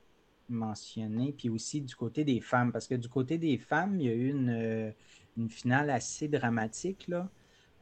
mentionner. 0.50 1.34
Puis 1.38 1.50
aussi 1.50 1.82
du 1.82 1.96
côté 1.96 2.24
des 2.24 2.42
femmes, 2.42 2.72
parce 2.72 2.88
que 2.88 2.96
du 2.96 3.08
côté 3.08 3.38
des 3.38 3.58
femmes, 3.58 4.00
il 4.00 4.06
y 4.06 4.10
a 4.10 4.14
eu 4.14 4.30
une, 4.30 4.50
euh, 4.50 4.92
finale 5.50 5.90
assez 5.90 6.28
dramatique. 6.28 7.08
Là. 7.08 7.30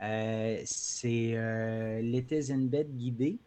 Euh, 0.01 0.61
c'est 0.65 1.35
euh, 1.35 2.41
Zenbet 2.41 2.85
guidé 2.85 3.39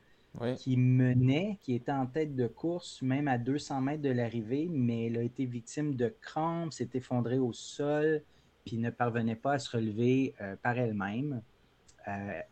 qui 0.57 0.77
menait, 0.77 1.59
qui 1.61 1.75
était 1.75 1.93
en 1.93 2.07
tête 2.07 2.37
de 2.37 2.47
course, 2.47 3.03
même 3.03 3.27
à 3.27 3.37
200 3.37 3.81
mètres 3.81 4.03
de 4.03 4.11
l'arrivée, 4.11 4.69
mais 4.71 5.07
elle 5.07 5.19
a 5.19 5.23
été 5.23 5.45
victime 5.45 5.97
de 5.97 6.15
crampes, 6.21 6.73
s'est 6.73 6.91
effondrée 6.95 7.39
au 7.39 7.53
sol, 7.53 8.23
puis 8.65 8.79
ne 8.79 8.91
parvenait 8.91 9.35
pas 9.35 9.55
à 9.55 9.59
se 9.59 9.77
relever 9.77 10.35
euh, 10.41 10.55
par 10.63 10.79
elle-même. 10.79 11.43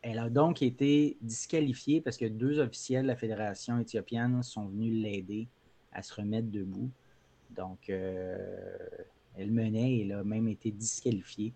Elle 0.03 0.21
a 0.21 0.29
donc 0.29 0.62
été 0.62 1.16
disqualifiée 1.21 2.01
parce 2.01 2.16
que 2.16 2.27
deux 2.27 2.61
officiels 2.61 3.03
de 3.03 3.09
la 3.09 3.16
fédération 3.16 3.81
éthiopienne 3.81 4.41
sont 4.45 4.66
venus 4.66 5.03
l'aider 5.03 5.49
à 5.93 6.03
se 6.03 6.14
remettre 6.14 6.51
debout. 6.51 6.91
Donc, 7.51 7.91
euh, 7.91 8.76
elle 9.36 9.51
menait 9.51 9.93
et 9.93 10.03
elle 10.05 10.12
a 10.12 10.24
même 10.24 10.49
été 10.49 10.70
disqualifiée. 10.70 11.55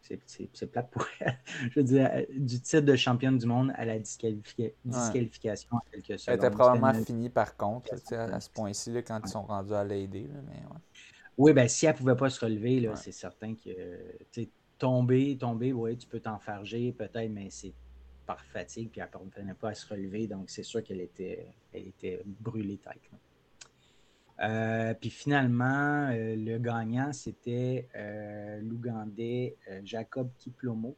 c'est 0.00 0.66
plate 0.70 0.90
pour 0.90 1.06
elle. 1.20 1.38
Je 1.70 1.80
veux 1.80 1.84
dire, 1.84 2.10
du 2.36 2.60
titre 2.60 2.80
de 2.80 2.96
championne 2.96 3.38
du 3.38 3.46
monde 3.46 3.72
à 3.76 3.84
la 3.84 3.98
disqualification 3.98 5.76
en 5.76 5.80
quelque 5.90 6.16
sorte. 6.16 6.28
Elle 6.28 6.46
était 6.46 6.50
probablement 6.50 6.94
finie 7.04 7.30
par 7.30 7.56
contre, 7.56 7.94
à 8.12 8.40
ce 8.40 8.50
point-ci, 8.50 8.92
quand 9.06 9.20
ils 9.24 9.28
sont 9.28 9.42
rendus 9.42 9.74
à 9.74 9.84
l'aider. 9.84 10.28
Mais 10.48 10.62
oui, 11.38 11.52
ben 11.52 11.68
si 11.68 11.86
elle 11.86 11.92
ne 11.92 11.98
pouvait 11.98 12.16
pas 12.16 12.30
se 12.30 12.44
relever, 12.44 12.90
c'est 12.94 13.12
certain 13.12 13.54
que 13.54 13.70
tomber, 14.78 15.36
tomber, 15.38 15.72
oui, 15.72 15.96
tu 15.96 16.08
peux 16.08 16.20
t'enfarger 16.20 16.92
peut-être, 16.92 17.30
mais 17.30 17.48
c'est 17.50 17.72
par 18.26 18.44
fatigue, 18.44 18.90
puis 18.90 19.00
elle 19.00 19.08
ne 19.20 19.30
venait 19.30 19.54
pas 19.54 19.70
à 19.70 19.74
se 19.74 19.86
relever, 19.86 20.26
donc 20.26 20.50
c'est 20.50 20.62
sûr 20.62 20.82
qu'elle 20.82 21.00
était, 21.00 21.46
elle 21.72 21.88
était 21.88 22.22
brûlée 22.24 22.78
tête. 22.78 23.10
Euh, 24.40 24.94
puis 24.94 25.10
finalement, 25.10 26.08
euh, 26.10 26.34
le 26.36 26.58
gagnant, 26.58 27.12
c'était 27.12 27.88
euh, 27.94 28.60
l'Ougandais 28.60 29.56
Jacob 29.84 30.30
Kiplomo, 30.38 30.96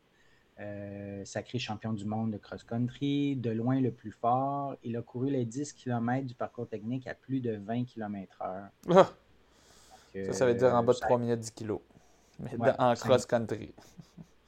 sacré 1.24 1.58
champion 1.58 1.92
du 1.92 2.04
monde 2.04 2.32
de 2.32 2.38
cross-country, 2.38 3.36
de 3.36 3.50
loin 3.50 3.80
le 3.80 3.90
plus 3.90 4.12
fort. 4.12 4.76
Il 4.82 4.96
a 4.96 5.02
couru 5.02 5.30
les 5.30 5.44
10 5.44 5.72
km 5.72 6.26
du 6.26 6.34
parcours 6.34 6.68
technique 6.68 7.06
à 7.06 7.14
plus 7.14 7.40
de 7.40 7.56
20 7.56 7.84
km/h 7.84 9.06
ça, 10.26 10.32
ça 10.32 10.46
veut 10.46 10.54
dire 10.54 10.72
en 10.72 10.82
bas 10.82 10.92
de 10.92 10.98
3 10.98 11.18
minutes 11.18 11.40
10 11.40 11.50
kilos. 11.50 11.80
Mais 12.38 12.50
en 12.78 12.94
cross-country. 12.94 13.74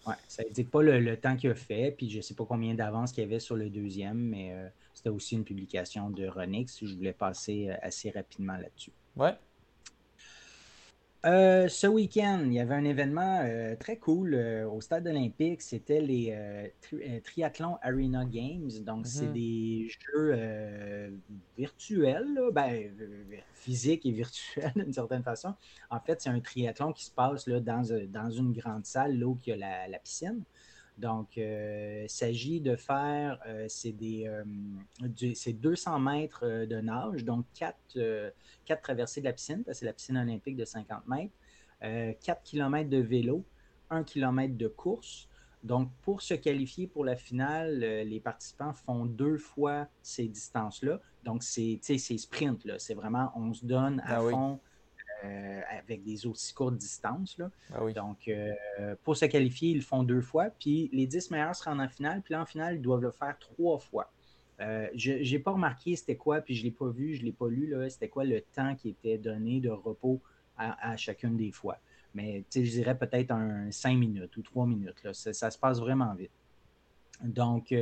Oui, 0.06 0.14
ça 0.28 0.42
n'indique 0.44 0.70
pas 0.70 0.82
le, 0.82 1.16
temps 1.16 1.36
qu'il 1.36 1.50
a 1.50 1.54
fait, 1.54 1.94
puis 1.96 2.08
je 2.10 2.18
ne 2.18 2.22
sais 2.22 2.34
pas 2.34 2.44
combien 2.44 2.74
d'avance 2.74 3.12
qu'il 3.12 3.24
y 3.24 3.26
avait 3.26 3.40
sur 3.40 3.56
le 3.56 3.68
deuxième, 3.68 4.18
mais 4.18 4.52
euh, 4.52 4.68
c'était 4.94 5.08
aussi 5.10 5.34
une 5.34 5.44
publication 5.44 6.10
de 6.10 6.26
Ronix. 6.26 6.78
Je 6.80 6.94
voulais 6.94 7.12
passer 7.12 7.70
euh, 7.70 7.74
assez 7.82 8.10
rapidement 8.10 8.56
là-dessus. 8.56 8.92
Ouais. 9.16 9.34
Euh, 11.24 11.66
ce 11.68 11.86
week-end, 11.86 12.42
il 12.46 12.52
y 12.52 12.60
avait 12.60 12.74
un 12.74 12.84
événement 12.84 13.40
euh, 13.42 13.74
très 13.74 13.96
cool 13.96 14.34
euh, 14.34 14.68
au 14.68 14.80
stade 14.80 15.08
olympique. 15.08 15.62
C'était 15.62 16.00
les 16.00 16.70
Triathlon 17.24 17.78
Arena 17.82 18.24
Games. 18.24 18.70
Donc, 18.84 19.06
c'est 19.06 19.26
mhm. 19.26 19.32
des 19.32 19.88
jeux 19.88 21.18
virtuels, 21.56 22.38
ben, 22.52 22.92
physiques 23.54 24.06
et 24.06 24.12
virtuels 24.12 24.72
d'une 24.76 24.92
certaine 24.92 25.22
façon. 25.22 25.54
En 25.90 26.00
fait, 26.00 26.20
c'est 26.20 26.30
un 26.30 26.40
triathlon 26.40 26.92
qui 26.92 27.04
se 27.04 27.10
passe 27.10 27.46
là, 27.46 27.60
dans, 27.60 27.82
dans 28.08 28.30
une 28.30 28.52
grande 28.52 28.84
salle, 28.84 29.14
il 29.14 29.48
y 29.48 29.52
a 29.52 29.88
la 29.88 29.98
piscine. 29.98 30.42
Donc, 30.96 31.36
euh, 31.36 32.04
il 32.04 32.10
s'agit 32.10 32.60
de 32.60 32.74
faire, 32.74 33.38
euh, 33.46 33.66
c'est 33.68 33.92
200 33.92 35.02
euh, 35.02 35.98
mètres 35.98 36.46
de 36.46 36.80
nage, 36.80 37.24
donc 37.24 37.44
4, 37.54 38.32
traversées 38.82 39.20
de 39.20 39.26
la 39.26 39.34
piscine, 39.34 39.62
parce 39.62 39.76
que 39.76 39.80
c'est 39.80 39.86
la 39.86 39.92
piscine 39.92 40.16
olympique 40.16 40.56
de 40.56 40.64
50 40.64 41.06
mètres, 41.06 41.34
4 41.80 42.42
km 42.42 42.88
de 42.88 42.98
vélo, 42.98 43.44
1 43.90 44.04
km 44.04 44.56
de 44.56 44.68
course. 44.68 45.28
Donc, 45.62 45.90
pour 46.02 46.22
se 46.22 46.34
qualifier 46.34 46.86
pour 46.86 47.04
la 47.04 47.16
finale, 47.16 47.80
les 47.80 48.20
participants 48.20 48.72
font 48.72 49.04
deux 49.04 49.36
fois 49.36 49.88
ces 50.00 50.28
distances-là. 50.28 51.00
Donc, 51.24 51.42
c'est 51.42 51.78
sprint, 51.98 52.66
c'est 52.78 52.94
vraiment, 52.94 53.32
on 53.34 53.52
se 53.52 53.66
donne 53.66 54.00
à 54.00 54.18
ah 54.18 54.30
fond. 54.30 54.60
Euh, 55.24 55.60
avec 55.78 56.02
des 56.02 56.26
aussi 56.26 56.52
courtes 56.52 56.76
distances. 56.76 57.38
Là. 57.38 57.50
Ah 57.72 57.80
Donc, 57.92 58.28
euh, 58.28 58.52
pour 59.02 59.16
se 59.16 59.24
qualifier, 59.24 59.70
ils 59.70 59.76
le 59.76 59.82
font 59.82 60.02
deux 60.02 60.20
fois. 60.20 60.50
Puis 60.50 60.90
les 60.92 61.06
10 61.06 61.30
meilleurs 61.30 61.54
se 61.54 61.64
rendent 61.64 61.80
en 61.80 61.88
finale. 61.88 62.20
Puis 62.22 62.32
là, 62.34 62.42
en 62.42 62.44
finale, 62.44 62.76
ils 62.76 62.82
doivent 62.82 63.00
le 63.00 63.10
faire 63.10 63.36
trois 63.38 63.78
fois. 63.78 64.12
Euh, 64.60 64.88
je 64.94 65.12
n'ai 65.12 65.38
pas 65.38 65.52
remarqué 65.52 65.96
c'était 65.96 66.16
quoi, 66.16 66.40
puis 66.40 66.54
je 66.54 66.60
ne 66.60 66.66
l'ai 66.66 66.70
pas 66.70 66.88
vu, 66.88 67.14
je 67.14 67.20
ne 67.20 67.26
l'ai 67.26 67.32
pas 67.32 67.48
lu, 67.48 67.74
c'était 67.90 68.08
quoi 68.08 68.24
le 68.24 68.40
temps 68.40 68.74
qui 68.74 68.88
était 68.88 69.18
donné 69.18 69.60
de 69.60 69.68
repos 69.68 70.20
à, 70.56 70.96
chacune 70.96 71.36
des 71.36 71.50
fois. 71.50 71.78
Mais 72.14 72.44
je 72.54 72.60
dirais 72.60 72.96
peut-être 72.96 73.30
un 73.30 73.70
5 73.70 73.96
minutes 73.96 74.34
ou 74.36 74.42
3 74.42 74.66
minutes. 74.66 75.02
Là. 75.02 75.12
Ça, 75.12 75.50
se 75.50 75.58
passe 75.58 75.78
vraiment 75.78 76.14
vite. 76.14 76.30
Donc, 77.22 77.74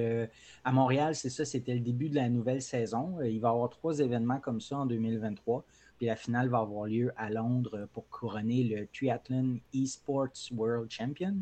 à 0.65 0.73
Montréal, 0.73 1.15
c'est 1.15 1.31
ça, 1.31 1.45
c'était 1.45 1.75
le 1.75 1.81
début 1.81 2.09
de 2.09 2.17
la 2.17 2.29
nouvelle 2.29 2.63
saison. 2.63 3.21
il 3.23 3.41
va 3.41 3.49
y 3.49 3.51
avoir 3.53 3.71
trois 3.71 4.01
événements 4.01 4.41
comme 4.41 4.61
ça 4.61 4.79
en 4.79 4.87
2023. 4.87 5.65
La 6.05 6.17
finale 6.17 6.49
va 6.49 6.59
avoir 6.59 6.87
lieu 6.87 7.13
à 7.17 7.31
Londres 7.31 7.89
pour 7.93 8.09
couronner 8.09 8.65
le 8.65 8.87
Triathlon 8.87 9.59
Esports 9.73 10.51
World 10.53 10.91
Champion. 10.91 11.37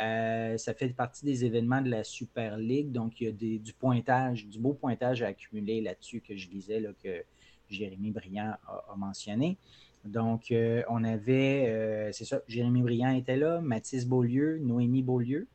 Euh, 0.00 0.56
ça 0.56 0.74
fait 0.74 0.88
partie 0.90 1.24
des 1.24 1.44
événements 1.44 1.82
de 1.82 1.90
la 1.90 2.04
Super 2.04 2.56
League, 2.56 2.92
donc 2.92 3.20
il 3.20 3.24
y 3.24 3.28
a 3.28 3.58
du 3.58 3.72
pointage, 3.72 4.46
du 4.46 4.58
beau 4.58 4.72
pointage 4.72 5.22
à 5.22 5.28
accumuler 5.28 5.80
là-dessus 5.80 6.20
que 6.20 6.36
je 6.36 6.48
disais, 6.48 6.84
que 7.02 7.24
Jérémy 7.68 8.12
Briand 8.12 8.54
a, 8.66 8.94
mentionné. 8.96 9.58
Donc, 10.04 10.52
euh, 10.52 10.82
on 10.88 11.02
avait, 11.02 11.66
euh, 11.68 12.12
c'est 12.12 12.24
ça, 12.24 12.40
Jérémy 12.46 12.82
Briand 12.82 13.10
était 13.10 13.36
là, 13.36 13.60
Mathis 13.60 14.06
Beaulieu, 14.06 14.58
Noémie 14.58 15.02
Beaulieu. 15.02 15.48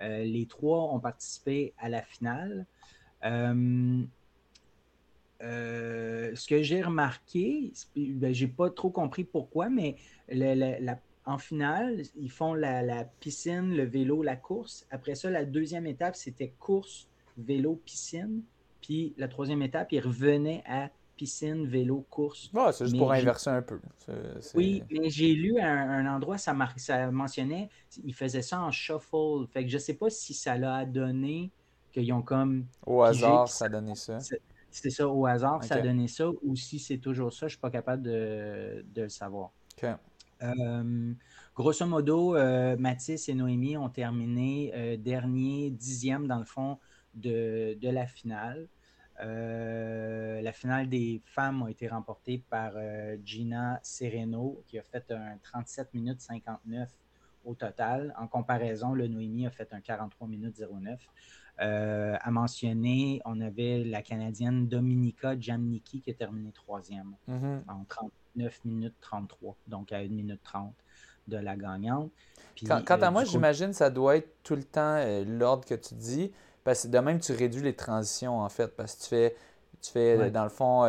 les 0.00 0.46
trois 0.48 0.94
ont 0.94 1.00
participé 1.00 1.74
à 1.78 1.88
la 1.88 2.02
finale. 2.02 2.66
Euh, 5.40 6.32
ce 6.34 6.48
que 6.48 6.62
j'ai 6.62 6.82
remarqué, 6.82 7.72
ben, 7.96 8.34
j'ai 8.34 8.48
pas 8.48 8.70
trop 8.70 8.90
compris 8.90 9.24
pourquoi, 9.24 9.68
mais 9.70 9.96
en 11.24 11.38
finale, 11.38 12.02
ils 12.16 12.30
font 12.30 12.54
la, 12.54 13.04
piscine, 13.20 13.76
le 13.76 13.84
vélo, 13.84 14.22
la 14.22 14.36
course. 14.36 14.86
Après 14.90 15.14
ça, 15.14 15.30
la 15.30 15.44
deuxième 15.44 15.86
étape, 15.86 16.16
c'était 16.16 16.54
course, 16.58 17.08
vélo, 17.36 17.80
piscine. 17.84 18.42
Puis 18.80 19.14
la 19.16 19.28
troisième 19.28 19.62
étape, 19.62 19.92
ils 19.92 20.00
revenaient 20.00 20.64
à 20.66 20.90
piscine, 21.16 21.66
vélo, 21.66 22.06
course. 22.10 22.50
c'est 22.72 22.86
juste 22.86 22.98
pour 22.98 23.12
inverser 23.12 23.50
un 23.50 23.62
peu. 23.62 23.80
Oui, 24.54 24.82
mais 24.90 25.10
j'ai 25.10 25.34
lu 25.34 25.58
à 25.58 25.70
un, 25.70 26.06
endroit, 26.06 26.38
ça, 26.38 26.56
ça 26.76 27.10
mentionnait, 27.10 27.68
ils 28.04 28.14
faisaient 28.14 28.42
ça 28.42 28.60
en 28.60 28.70
shuffle. 28.70 29.46
Fait 29.52 29.64
que 29.64 29.70
je 29.70 29.78
sais 29.78 29.94
pas 29.94 30.10
si 30.10 30.34
ça 30.34 30.56
l'a 30.56 30.84
donné 30.84 31.50
qu'ils 31.92 32.12
ont 32.12 32.22
comme. 32.22 32.66
Au 32.86 33.02
hasard, 33.02 33.48
ça 33.48 33.66
a 33.66 33.68
donné 33.68 33.94
ça 33.94 34.18
c'est 34.80 34.90
ça 34.90 35.08
au 35.08 35.26
hasard, 35.26 35.64
ça 35.64 35.76
a 35.76 35.80
donné 35.80 36.08
ça, 36.08 36.28
ou 36.42 36.56
si 36.56 36.78
c'est 36.78 36.98
toujours 36.98 37.32
ça, 37.32 37.40
je 37.40 37.44
ne 37.46 37.50
suis 37.50 37.58
pas 37.58 37.70
capable 37.70 38.02
de, 38.02 38.84
le 38.96 39.08
savoir. 39.08 39.50
Euh, 40.42 41.12
grosso 41.54 41.84
modo, 41.86 42.36
euh, 42.36 42.76
Mathis 42.76 43.28
et 43.28 43.34
Noémie 43.34 43.76
ont 43.76 43.88
terminé 43.88 44.72
euh, 44.74 44.96
dernier, 44.96 45.70
dixième 45.70 46.26
dans 46.26 46.38
le 46.38 46.44
fond 46.44 46.78
de, 47.14 47.76
la 47.82 48.06
finale. 48.06 48.68
la 49.20 50.52
finale 50.52 50.88
des 50.88 51.20
femmes 51.24 51.64
a 51.64 51.70
été 51.70 51.88
remportée 51.88 52.42
par 52.50 52.72
Gina 53.24 53.80
Sereno, 53.82 54.62
qui 54.66 54.78
a 54.78 54.82
fait 54.82 55.10
un 55.10 55.38
37 55.42 55.92
minutes 55.94 56.20
59 56.20 56.88
au 57.44 57.54
total. 57.54 58.14
En 58.18 58.28
comparaison, 58.28 58.92
le 58.92 59.08
Noémie 59.08 59.46
a 59.46 59.50
fait 59.50 59.72
un 59.72 59.80
43 59.80 60.28
minutes 60.28 60.60
09. 60.60 61.00
Euh, 61.60 62.16
à 62.20 62.30
mentionner, 62.30 63.20
on 63.24 63.40
avait 63.40 63.82
la 63.84 64.00
Canadienne 64.02 64.68
Dominika 64.68 65.38
Jamnicki 65.38 66.00
qui 66.00 66.10
a 66.10 66.14
terminé 66.14 66.52
troisième 66.52 67.14
mm-hmm. 67.28 67.62
en 67.68 67.84
39 67.88 68.64
minutes 68.64 68.94
33, 69.00 69.56
donc 69.66 69.92
à 69.92 69.96
1 69.96 70.08
minute 70.08 70.40
30 70.44 70.72
de 71.26 71.36
la 71.36 71.56
gagnante. 71.56 72.10
quant, 72.64 72.80
à 72.86 73.08
euh, 73.08 73.10
moi, 73.10 73.24
j'imagine 73.24 73.70
que 73.70 73.76
ça 73.76 73.90
doit 73.90 74.16
être 74.16 74.42
tout 74.44 74.54
le 74.54 74.62
temps 74.62 74.96
euh, 74.98 75.24
l'ordre 75.24 75.64
que 75.64 75.74
tu 75.74 75.94
dis, 75.94 76.32
parce 76.62 76.84
que 76.84 76.88
de 76.88 76.98
même, 77.00 77.18
tu 77.18 77.32
réduis 77.32 77.62
les 77.62 77.74
transitions, 77.74 78.40
en 78.40 78.48
fait, 78.48 78.76
parce 78.76 78.94
que 78.94 79.02
tu 79.02 79.08
fais, 79.08 79.36
tu 79.82 79.90
fais 79.90 80.30
dans 80.30 80.44
le 80.44 80.50
fond, 80.50 80.86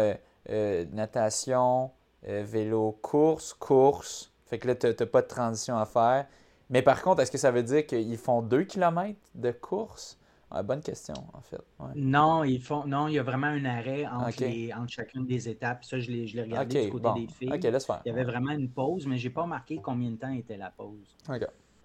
natation, 0.94 1.92
vélo, 2.24 2.92
course, 3.02 3.54
course. 3.54 4.32
Fait 4.46 4.60
que 4.60 4.68
là, 4.68 4.76
tu 4.76 4.88
n'as 4.88 5.06
pas 5.06 5.22
de 5.22 5.28
transition 5.28 5.78
à 5.78 5.86
faire. 5.86 6.28
Mais 6.70 6.82
par 6.82 7.02
contre, 7.02 7.22
est-ce 7.22 7.32
que 7.32 7.38
ça 7.38 7.52
veut 7.52 7.64
dire 7.64 7.86
qu'ils 7.86 8.18
font 8.18 8.42
2 8.42 8.64
km 8.64 9.18
de 9.36 9.52
course? 9.52 10.19
Bonne 10.64 10.82
question, 10.82 11.14
en 11.34 11.42
fait. 11.42 11.62
Non, 11.96 12.44
ils 12.44 12.62
font, 12.62 12.86
non, 12.86 13.08
il 13.08 13.16
y 13.16 13.20
a 13.20 13.24
vraiment 13.24 13.48
un 13.48 13.66
arrêt 13.66 14.06
entre, 14.06 14.78
entre 14.78 14.90
chacune 14.90 15.26
des 15.26 15.48
étapes. 15.48 15.84
Ça, 15.84 16.00
je 16.00 16.12
l'ai 16.12 16.42
regardé 16.42 16.86
du 16.86 16.92
côté 16.92 17.10
des 17.22 17.28
filles. 17.28 17.52
Il 17.54 18.10
y 18.10 18.12
avait 18.12 18.24
vraiment 18.24 18.52
une 18.52 18.70
pause, 18.70 19.06
mais 19.06 19.18
je 19.18 19.28
n'ai 19.28 19.34
pas 19.34 19.46
marqué 19.46 19.80
combien 19.82 20.12
de 20.12 20.18
temps 20.18 20.32
était 20.32 20.58
la 20.58 20.72
pause. 20.72 21.16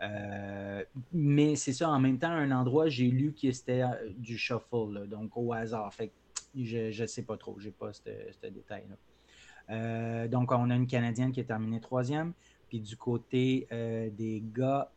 Euh, 0.02 0.84
mais 1.12 1.56
c'est 1.56 1.72
ça, 1.72 1.88
en 1.88 2.00
même 2.00 2.18
temps, 2.18 2.30
un 2.30 2.50
endroit, 2.50 2.88
j'ai 2.88 3.08
lu 3.08 3.32
que 3.32 3.50
c'était 3.52 3.82
euh, 3.82 4.10
du 4.16 4.36
shuffle, 4.36 5.06
donc 5.08 5.36
au 5.36 5.52
hasard. 5.52 5.92
Fait 5.94 6.12
je 6.56 7.02
ne 7.02 7.06
sais 7.06 7.22
pas 7.22 7.36
trop, 7.36 7.58
j'ai 7.58 7.70
pas 7.70 7.92
ce 7.92 8.02
détail-là. 8.48 8.96
Euh, 9.70 10.28
donc, 10.28 10.52
on 10.52 10.70
a 10.70 10.74
une 10.74 10.86
Canadienne 10.86 11.32
qui 11.32 11.40
a 11.40 11.44
terminé 11.44 11.80
troisième. 11.80 12.32
Puis 12.74 12.80
du 12.80 12.96
côté 12.96 13.68
des 13.70 14.42
gars, 14.52 14.90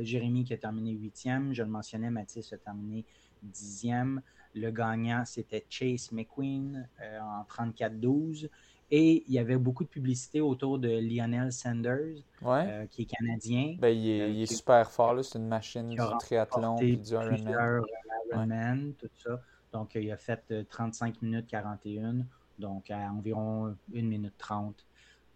Jérémy 0.00 0.44
qui 0.44 0.54
a 0.54 0.56
terminé 0.56 0.92
huitième. 0.92 1.52
Je 1.52 1.62
le 1.62 1.68
mentionnais, 1.68 2.10
Mathis 2.10 2.50
a 2.54 2.56
terminé 2.56 3.04
dixième. 3.42 4.22
Le 4.54 4.70
gagnant, 4.70 5.24
c'était 5.26 5.66
Chase 5.68 6.12
McQueen 6.12 6.88
en 7.20 7.42
34-12. 7.42 8.48
Et 8.90 9.24
il 9.28 9.34
y 9.34 9.38
avait 9.38 9.56
beaucoup 9.56 9.84
de 9.84 9.88
publicité 9.88 10.40
autour 10.40 10.78
de 10.78 10.88
Lionel 10.88 11.52
Sanders, 11.52 12.24
euh, 12.44 12.86
qui 12.86 13.02
est 13.02 13.04
canadien. 13.04 13.76
Ben, 13.78 13.88
il 13.88 14.08
est, 14.08 14.42
euh, 14.42 14.46
super 14.46 14.90
fort, 14.90 15.22
c'est 15.24 15.38
une 15.38 15.46
machine 15.46 15.90
du 15.90 15.96
triathlon 16.18 16.78
et 16.78 16.96
du 16.96 17.12
Ironman. 17.12 17.84
Ironman, 18.32 18.94
tout 18.98 19.10
ça. 19.22 19.40
Donc, 19.72 19.94
il 19.94 20.10
a 20.10 20.16
fait 20.16 20.66
35 20.68 21.14
euh, 21.14 21.18
minutes 21.22 21.46
41, 21.46 22.26
donc 22.58 22.90
à 22.90 23.12
environ 23.12 23.76
1 23.94 24.02
minute 24.02 24.34
30 24.38 24.84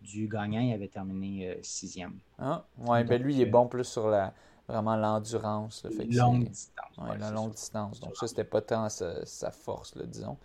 du 0.05 0.29
gagnant. 0.29 0.61
Il 0.61 0.73
avait 0.73 0.89
terminé 0.89 1.59
sixième. 1.63 2.19
Ah, 2.39 2.65
ouais, 2.87 3.05
ben 3.05 3.21
lui, 3.21 3.35
il 3.35 3.41
est 3.41 3.47
bon 3.47 3.67
plus 3.67 3.85
sur 3.85 4.09
la 4.09 4.33
vraiment 4.69 4.97
l'endurance. 4.97 5.85
Longue 5.85 6.49
distance. 6.49 6.99
Ouais, 6.99 7.19
la 7.19 7.31
longue 7.31 7.53
distance. 7.53 8.01
Donc, 8.01 8.17
ça, 8.17 8.27
c'était 8.27 8.45
pas 8.45 8.61
tant 8.61 8.89
sa, 8.89 9.51
force, 9.51 9.97
disons. 9.99 10.37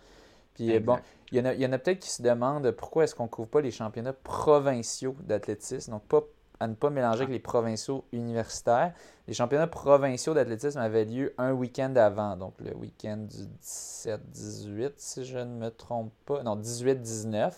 Puis 0.54 0.78
bon, 0.80 0.98
il 1.32 1.38
y 1.38 1.40
en 1.40 1.72
a, 1.72 1.74
a 1.74 1.78
peut-être 1.78 2.00
qui 2.00 2.10
se 2.10 2.22
demandent 2.22 2.70
pourquoi 2.72 3.04
est-ce 3.04 3.14
qu'on 3.14 3.24
ne 3.24 3.28
couvre 3.28 3.48
pas 3.48 3.60
les 3.60 3.70
championnats 3.70 4.12
provinciaux 4.12 5.16
d'athlétisme. 5.22 5.92
Donc, 5.92 6.02
pas 6.04 6.22
à 6.62 6.68
ne 6.68 6.74
pas 6.74 6.90
mélanger 6.90 7.22
avec 7.22 7.32
les 7.32 7.38
provinciaux 7.38 8.04
universitaires. 8.12 8.92
Les 9.26 9.32
championnats 9.32 9.66
provinciaux 9.66 10.34
d'athlétisme 10.34 10.78
avaient 10.78 11.06
lieu 11.06 11.32
un 11.38 11.52
week-end 11.52 11.96
avant, 11.96 12.36
donc 12.36 12.52
le 12.60 12.76
week-end 12.76 13.16
du 13.16 13.44
17-18, 13.62 14.92
si 14.96 15.24
je 15.24 15.38
ne 15.38 15.56
me 15.56 15.70
trompe 15.70 16.12
pas. 16.26 16.42
Non, 16.42 16.56
18-19 16.56 17.52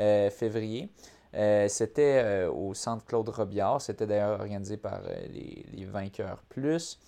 euh, 0.00 0.30
février. 0.30 0.90
Euh, 1.34 1.68
c'était 1.68 2.22
euh, 2.24 2.50
au 2.50 2.74
centre 2.74 3.04
Claude 3.04 3.28
Robillard. 3.28 3.80
C'était 3.80 4.06
d'ailleurs 4.06 4.40
organisé 4.40 4.76
par 4.76 5.00
les, 5.32 5.64
les, 5.72 5.84
Vainqueurs 5.84 6.42
Plus. 6.48 6.98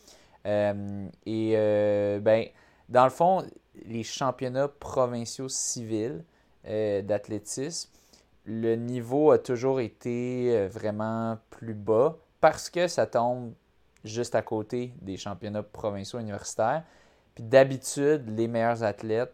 et 0.45 2.21
ben, 2.21 2.45
dans 2.89 3.05
le 3.05 3.11
fond, 3.11 3.45
les 3.87 4.03
championnats 4.03 4.69
provinciaux 4.69 5.49
civils 5.49 6.25
euh, 6.67 7.03
d'athlétisme, 7.03 7.91
le 8.45 8.75
niveau 8.75 9.31
a 9.31 9.39
toujours 9.39 9.81
été 9.81 10.57
euh, 10.57 10.69
vraiment 10.69 11.39
plus 11.51 11.75
bas 11.75 12.17
parce 12.41 12.71
que 12.71 12.89
ça 12.89 13.07
tombe 13.07 13.53
juste 14.05 14.35
à 14.35 14.43
côté 14.43 14.93
des 15.01 15.17
championnats 15.17 15.63
provinciaux 15.63 16.19
universitaires. 16.19 16.85
Puis 17.35 17.45
d'habitude, 17.45 18.29
les 18.29 18.49
meilleurs 18.49 18.83
athlètes, 18.83 19.33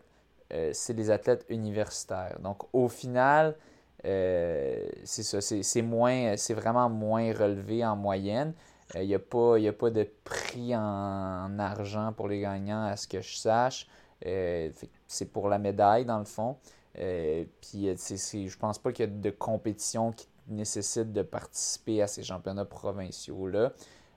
euh, 0.53 0.70
c'est 0.72 0.93
les 0.93 1.11
athlètes 1.11 1.45
universitaires. 1.49 2.39
Donc 2.41 2.62
au 2.72 2.89
final, 2.89 3.57
c'est 4.03 5.22
ça, 5.22 5.40
c'est 5.40 5.82
moins, 5.82 6.36
c'est 6.36 6.55
vraiment 6.55 6.88
moins 6.88 7.32
relevé 7.32 7.84
en 7.84 7.96
moyenne. 7.96 8.55
Il 8.94 9.07
n'y 9.07 9.14
a, 9.14 9.18
pas, 9.18 9.57
a 9.59 9.72
pas 9.72 9.90
de 9.90 10.09
prix 10.24 10.74
en, 10.74 11.59
argent 11.59 12.12
pour 12.14 12.28
les 12.28 12.40
gagnants, 12.40 12.84
à 12.84 12.96
ce 12.96 13.07
que 13.07 13.20
je 13.20 13.36
sache. 13.36 13.86
Euh, 14.26 14.70
c'est 15.07 15.26
pour 15.26 15.49
la 15.49 15.59
médaille, 15.59 16.05
dans 16.05 16.18
le 16.18 16.24
fond. 16.24 16.57
Euh, 16.99 17.44
puis, 17.61 17.86
je 17.86 18.57
pense 18.59 18.78
pas 18.78 18.92
qu'il 18.92 19.05
y 19.05 19.09
a 19.09 19.11
de 19.11 19.30
compétition 19.30 20.12
qui 20.12 20.26
nécessite 20.49 21.12
de 21.12 21.22
participer 21.22 22.01
à 22.03 22.07
ces 22.07 22.22
championnats 22.22 22.64
provinciaux-là. 22.64 23.72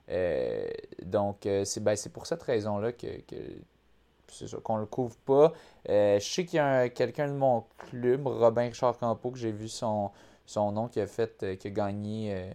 Euh, 0.08 0.68
donc, 1.04 1.46
c'est 1.64 1.82
ben, 1.82 1.96
pour 2.12 2.26
cette 2.26 2.42
raison-là 2.42 2.92
que, 2.92 3.06
qu'on 4.62 4.76
ne 4.76 4.80
le 4.80 4.86
couvre 4.86 5.16
pas. 5.24 5.52
je 5.86 6.18
sais 6.20 6.44
qu'il 6.44 6.56
y 6.56 6.60
a 6.60 6.88
quelqu'un 6.88 7.28
de 7.28 7.34
mon 7.34 7.64
club, 7.90 8.26
Robin 8.26 8.62
Richard 8.62 8.98
Campo, 8.98 9.30
que 9.30 9.38
j'ai 9.38 9.52
vu 9.52 9.68
son, 9.68 10.10
son 10.46 10.72
nom 10.72 10.88
qui 10.88 11.00
a 11.00 11.06
fait, 11.06 11.58
qui 11.58 11.68
a 11.68 11.70
gagné 11.70 12.54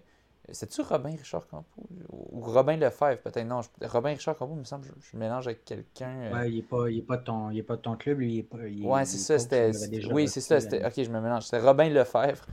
c'est-tu 0.52 0.82
Robin 0.82 1.10
Richard 1.10 1.46
Campo 1.48 1.82
ou 2.10 2.40
Robin 2.40 2.78
Lefebvre 2.78 3.22
peut-être 3.22 3.46
Non, 3.46 3.62
Robin 3.82 4.10
Richard 4.10 4.38
Campo, 4.38 4.54
il 4.56 4.60
me 4.60 4.64
semble, 4.64 4.86
je, 4.86 4.92
je 5.12 5.18
mélange 5.18 5.48
avec 5.48 5.66
quelqu'un. 5.66 6.10
Euh. 6.10 6.34
Ouais, 6.34 6.50
il 6.50 6.56
n'est 6.58 6.62
pas, 6.62 6.90
il 6.90 7.00
est 7.00 7.02
pas, 7.02 7.18
de 7.18 7.24
ton, 7.24 7.50
il 7.50 7.58
est 7.60 7.64
pas 7.64 7.76
de 7.76 7.82
ton 7.82 7.96
club, 7.96 8.20
lui. 8.20 8.34
Il 8.36 8.40
est 8.40 8.44
pas, 8.44 8.58
ouais, 8.58 9.06
c'est 9.06 9.18
ça. 9.18 9.38
C'était, 9.40 9.72
oui, 10.12 10.28
c'est 10.28 10.42
ça. 10.42 10.60
C'était, 10.60 10.86
ok, 10.86 10.94
je 10.96 11.10
me 11.10 11.20
mélange. 11.20 11.44
C'était 11.44 11.60
Robin 11.60 11.90
Lefebvre, 11.90 12.46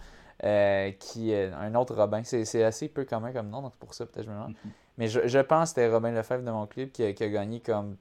euh, 0.42 0.90
qui 0.92 1.30
est 1.30 1.52
un 1.52 1.74
autre 1.76 1.94
Robin. 1.94 2.22
C'est, 2.24 2.64
assez 2.64 2.88
peu 2.88 3.04
commun 3.04 3.32
comme 3.32 3.48
nom, 3.48 3.62
donc 3.62 3.76
pour 3.76 3.94
ça, 3.94 4.06
peut-être 4.06 4.24
je 4.24 4.30
me 4.30 4.34
mélange. 4.34 4.52
Mm-hmm. 4.52 4.70
Mais 4.98 5.08
je, 5.08 5.26
je, 5.26 5.38
pense 5.38 5.72
que 5.72 5.80
c'était 5.80 5.88
Robin 5.88 6.10
Lefebvre 6.10 6.44
de 6.44 6.50
mon 6.50 6.66
club 6.66 6.90
qui 6.90 7.04
a 7.04 7.12
gagné 7.12 7.60
comme 7.60 7.96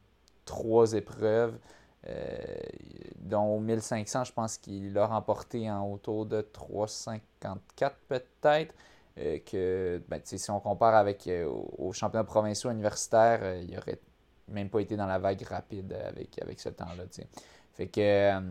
trois 0.46 0.94
épreuves. 0.94 1.58
Euh, 2.06 2.36
dont 3.20 3.62
1500, 3.62 4.26
je 4.26 4.34
pense 4.34 4.58
qu'il 4.58 4.92
l'a 4.92 5.08
remporté 5.08 5.72
en 5.72 5.90
autour 5.90 6.26
de 6.26 6.42
354 6.42 7.96
peut-être. 8.10 8.76
Euh, 9.20 9.38
que 9.46 10.02
ben, 10.08 10.20
si 10.24 10.50
on 10.50 10.60
compare 10.60 10.96
avec 10.96 11.28
euh, 11.28 11.48
aux 11.78 11.94
championnats 11.94 12.24
provinciaux 12.24 12.72
universitaires, 12.72 13.42
euh, 13.44 13.62
il 13.64 13.76
n'aurait 13.76 14.00
même 14.48 14.70
pas 14.70 14.80
été 14.80 14.96
dans 14.98 15.06
la 15.06 15.20
vague 15.20 15.44
rapide 15.44 15.94
avec, 16.08 16.42
avec 16.42 16.60
ce 16.60 16.70
temps-là. 16.70 17.04
Fait 17.74 17.88
que 17.88 18.02
là, 18.02 18.42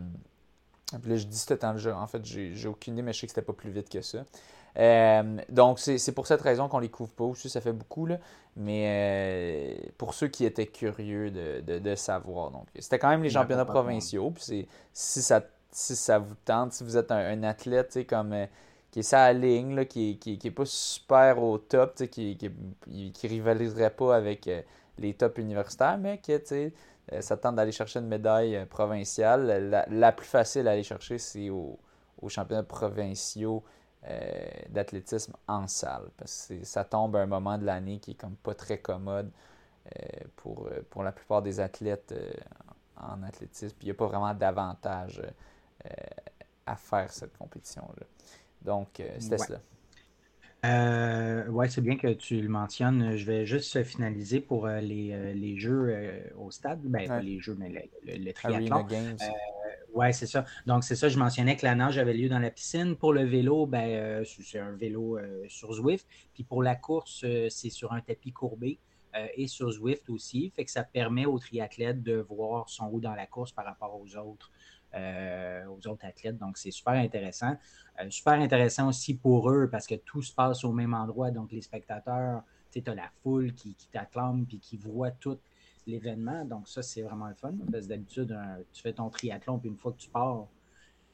je 1.17 1.25
dis 1.25 1.37
ce 1.37 1.53
temps-là, 1.53 1.97
en 1.97 2.07
fait, 2.07 2.23
j'ai 2.23 2.67
aucune 2.67 2.93
idée, 2.93 3.01
mais 3.01 3.11
je 3.11 3.19
sais 3.19 3.27
que 3.27 3.33
c'était 3.33 3.45
pas 3.45 3.53
plus 3.53 3.71
vite 3.71 3.89
que 3.89 4.01
ça. 4.01 4.23
Donc, 5.49 5.79
c'est 5.79 6.11
pour 6.13 6.27
cette 6.27 6.41
raison 6.41 6.67
qu'on 6.67 6.79
les 6.79 6.89
couvre 6.89 7.11
pas. 7.11 7.25
Aussi, 7.25 7.49
ça 7.49 7.61
fait 7.61 7.73
beaucoup, 7.73 8.05
là, 8.05 8.17
mais 8.55 9.77
pour 9.97 10.13
ceux 10.13 10.27
qui 10.27 10.45
étaient 10.45 10.67
curieux 10.67 11.31
de, 11.31 11.79
de, 11.79 11.95
savoir. 11.95 12.51
Donc, 12.51 12.67
c'était 12.79 12.99
quand 12.99 13.09
même 13.09 13.23
les 13.23 13.29
championnats 13.29 13.65
provinciaux. 13.65 14.31
Puis 14.31 14.67
si 14.93 15.21
ça, 15.21 15.41
si 15.71 15.95
ça 15.95 16.19
vous 16.19 16.35
tente, 16.45 16.73
si 16.73 16.83
vous 16.83 16.97
êtes 16.97 17.11
un, 17.11 17.17
un 17.17 17.43
athlète 17.43 18.07
comme 18.07 18.33
qui 18.93 18.99
est 18.99 19.01
sa 19.01 19.33
ligne, 19.33 19.73
là, 19.73 19.85
qui, 19.85 20.19
qui, 20.19 20.37
qui 20.37 20.47
est 20.49 20.51
pas 20.51 20.67
super 20.67 21.41
au 21.41 21.57
top, 21.57 21.95
qui, 21.95 22.37
qui, 22.37 23.11
qui, 23.11 23.27
rivaliserait 23.27 23.89
pas 23.89 24.15
avec 24.15 24.47
euh, 24.47 24.61
les 24.99 25.15
tops 25.15 25.39
universitaires, 25.39 25.97
mais 25.97 26.19
qui 26.19 26.31
euh, 26.31 26.69
ça 27.19 27.35
tente 27.35 27.55
d'aller 27.55 27.71
chercher 27.71 27.97
une 27.97 28.07
médaille 28.07 28.55
euh, 28.55 28.65
provinciale. 28.67 29.85
La, 29.89 30.11
plus 30.11 30.27
facile 30.27 30.67
à 30.67 30.71
aller 30.71 30.83
chercher, 30.83 31.17
c'est 31.17 31.49
aux 31.49 31.79
au 32.21 32.29
championnats 32.29 32.61
provinciaux 32.61 33.63
d'athlétisme 34.69 35.33
en 35.47 35.67
salle. 35.67 36.09
Parce 36.17 36.47
que 36.47 36.63
ça 36.63 36.83
tombe 36.83 37.15
à 37.15 37.21
un 37.21 37.25
moment 37.25 37.57
de 37.57 37.65
l'année 37.65 37.99
qui 37.99 38.11
est 38.11 38.15
comme 38.15 38.35
pas 38.35 38.53
très 38.53 38.77
commode 38.77 39.31
pour, 40.35 40.69
pour 40.89 41.03
la 41.03 41.11
plupart 41.11 41.41
des 41.41 41.59
athlètes 41.59 42.13
en 42.97 43.23
athlétisme. 43.23 43.75
Puis 43.77 43.87
il 43.87 43.91
n'y 43.91 43.91
a 43.91 43.95
pas 43.95 44.07
vraiment 44.07 44.33
d'avantage 44.33 45.21
à 46.65 46.75
faire 46.75 47.11
cette 47.11 47.37
compétition-là. 47.37 48.05
Donc, 48.63 48.99
euh, 48.99 49.09
c'était. 49.19 49.55
Euh, 50.65 51.45
oui, 51.49 51.69
c'est 51.69 51.81
bien 51.81 51.97
que 51.97 52.13
tu 52.13 52.39
le 52.39 52.47
mentionnes. 52.47 53.17
Je 53.17 53.25
vais 53.25 53.45
juste 53.45 53.83
finaliser 53.83 54.39
pour 54.39 54.65
euh, 54.65 54.79
les, 54.79 55.33
les, 55.33 55.57
jeux 55.57 56.31
au 56.37 56.51
stade. 56.51 56.79
Ben, 56.83 57.19
les 57.19 57.39
jeux, 57.39 57.57
mais 57.59 57.89
le, 58.05 58.31
triathlon. 58.31 58.87
Oui, 59.93 60.13
c'est 60.13 60.27
ça. 60.27 60.45
Donc, 60.65 60.83
c'est 60.83 60.95
ça. 60.95 61.09
Je 61.09 61.17
mentionnais 61.17 61.55
que 61.55 61.65
la 61.65 61.75
nage 61.75 61.97
avait 61.97 62.13
lieu 62.13 62.29
dans 62.29 62.39
la 62.39 62.51
piscine. 62.51 62.95
Pour 62.95 63.13
le 63.13 63.23
vélo, 63.23 63.65
ben, 63.65 64.23
c'est 64.25 64.59
un 64.59 64.71
vélo 64.71 65.19
sur 65.47 65.73
Zwift. 65.73 66.07
Puis 66.33 66.43
pour 66.43 66.63
la 66.63 66.75
course, 66.75 67.25
c'est 67.49 67.69
sur 67.69 67.93
un 67.93 68.01
tapis 68.01 68.31
courbé 68.31 68.79
et 69.35 69.47
sur 69.47 69.69
Zwift 69.71 70.09
aussi. 70.09 70.51
Fait 70.55 70.65
que 70.65 70.71
ça 70.71 70.83
permet 70.83 71.25
aux 71.25 71.37
triathlètes 71.37 72.01
de 72.01 72.25
voir 72.29 72.69
son 72.69 72.89
roue 72.89 73.01
dans 73.01 73.13
la 73.13 73.27
course 73.27 73.51
par 73.51 73.65
rapport 73.65 73.99
aux 73.99 74.17
autres. 74.17 74.51
Euh, 74.95 75.65
aux 75.65 75.87
autres 75.87 76.05
athlètes. 76.05 76.37
Donc, 76.37 76.55
c'est 76.55 76.69
super 76.69 76.93
intéressant. 76.93 77.57
Euh, 77.99 78.07
super 78.11 78.33
intéressant 78.33 78.89
aussi 78.89 79.15
pour 79.15 79.49
eux 79.49 79.67
parce 79.67 79.87
que 79.87 79.95
tout 79.95 80.21
se 80.21 80.31
passe 80.31 80.63
au 80.63 80.71
même 80.71 80.93
endroit. 80.93 81.31
Donc, 81.31 81.51
les 81.51 81.63
spectateurs, 81.63 82.43
tu 82.71 82.83
as 82.85 82.93
la 82.93 83.09
foule 83.23 83.55
qui, 83.55 83.75
t'acclame 83.91 84.45
puis 84.45 84.59
qui 84.59 84.77
voit 84.77 85.09
tout 85.09 85.39
l'événement. 85.87 86.45
Donc, 86.45 86.67
ça, 86.67 86.81
c'est 86.81 87.01
vraiment 87.01 87.27
le 87.27 87.35
fun. 87.35 87.53
Parce 87.71 87.85
que 87.85 87.89
d'habitude, 87.89 88.37
tu 88.71 88.81
fais 88.81 88.93
ton 88.93 89.09
triathlon, 89.09 89.59
puis 89.59 89.69
une 89.69 89.77
fois 89.77 89.91
que 89.91 89.97
tu 89.97 90.09
pars, 90.09 90.47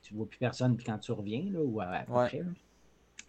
tu 0.01 0.13
ne 0.13 0.19
vois 0.19 0.27
plus 0.27 0.39
personne, 0.39 0.75
puis 0.75 0.85
quand 0.85 0.97
tu 0.97 1.11
reviens, 1.11 1.45
là, 1.51 1.59
ou 1.61 1.81
après. 1.81 2.43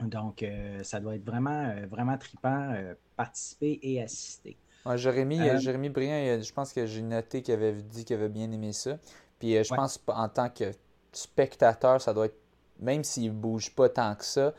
Donc, 0.00 0.42
euh, 0.42 0.82
ça 0.82 0.98
doit 0.98 1.16
être 1.16 1.24
vraiment, 1.24 1.74
vraiment 1.90 2.16
trippant, 2.16 2.74
participer 3.16 3.78
et 3.82 4.02
assister. 4.02 4.56
Jérémy, 4.96 5.38
Jérémy 5.58 5.90
Briand, 5.90 6.40
je 6.40 6.52
pense 6.52 6.72
que 6.72 6.86
j'ai 6.86 7.02
noté 7.02 7.42
qu'il 7.42 7.54
avait 7.54 7.74
dit 7.74 8.04
qu'il 8.04 8.16
avait 8.16 8.30
bien 8.30 8.50
aimé 8.50 8.72
ça. 8.72 8.98
Puis 9.38 9.56
euh, 9.56 9.62
je 9.62 9.74
pense 9.74 10.02
en 10.06 10.28
tant 10.28 10.48
que 10.48 10.72
spectateur, 11.12 12.00
ça 12.00 12.14
doit 12.14 12.26
être, 12.26 12.38
même 12.78 13.04
s'il 13.04 13.24
ne 13.24 13.36
bouge 13.36 13.74
pas 13.74 13.88
tant 13.88 14.14
que 14.14 14.24
ça, 14.24 14.54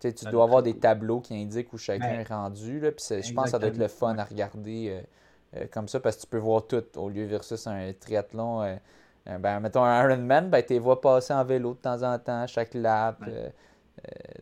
tu 0.00 0.24
dois 0.26 0.44
avoir 0.44 0.62
des 0.62 0.76
tableaux 0.78 1.20
qui 1.20 1.34
indiquent 1.34 1.72
où 1.72 1.78
chacun 1.78 2.20
est 2.20 2.28
rendu. 2.28 2.80
Là, 2.80 2.90
puis 2.92 3.04
je 3.08 3.32
pense 3.32 3.44
que 3.44 3.50
ça 3.50 3.58
doit 3.58 3.68
être 3.68 3.78
le 3.78 3.88
fun 3.88 4.18
à 4.18 4.24
regarder. 4.24 5.02
Euh, 5.56 5.66
comme 5.70 5.88
ça 5.88 6.00
parce 6.00 6.16
que 6.16 6.22
tu 6.22 6.26
peux 6.26 6.38
voir 6.38 6.66
tout 6.66 6.84
au 6.96 7.08
lieu 7.08 7.24
versus 7.26 7.66
un 7.66 7.92
triathlon. 7.92 8.78
ben, 9.26 9.60
mettons 9.60 9.84
un 9.84 10.02
Ironman, 10.04 10.50
ben, 10.50 10.62
tu 10.62 10.72
les 10.74 10.78
vois 10.78 11.00
passer 11.00 11.32
en 11.32 11.44
vélo 11.44 11.74
de 11.74 11.78
temps 11.78 12.02
en 12.02 12.18
temps, 12.18 12.46
chaque 12.46 12.74
lap. 12.74 13.22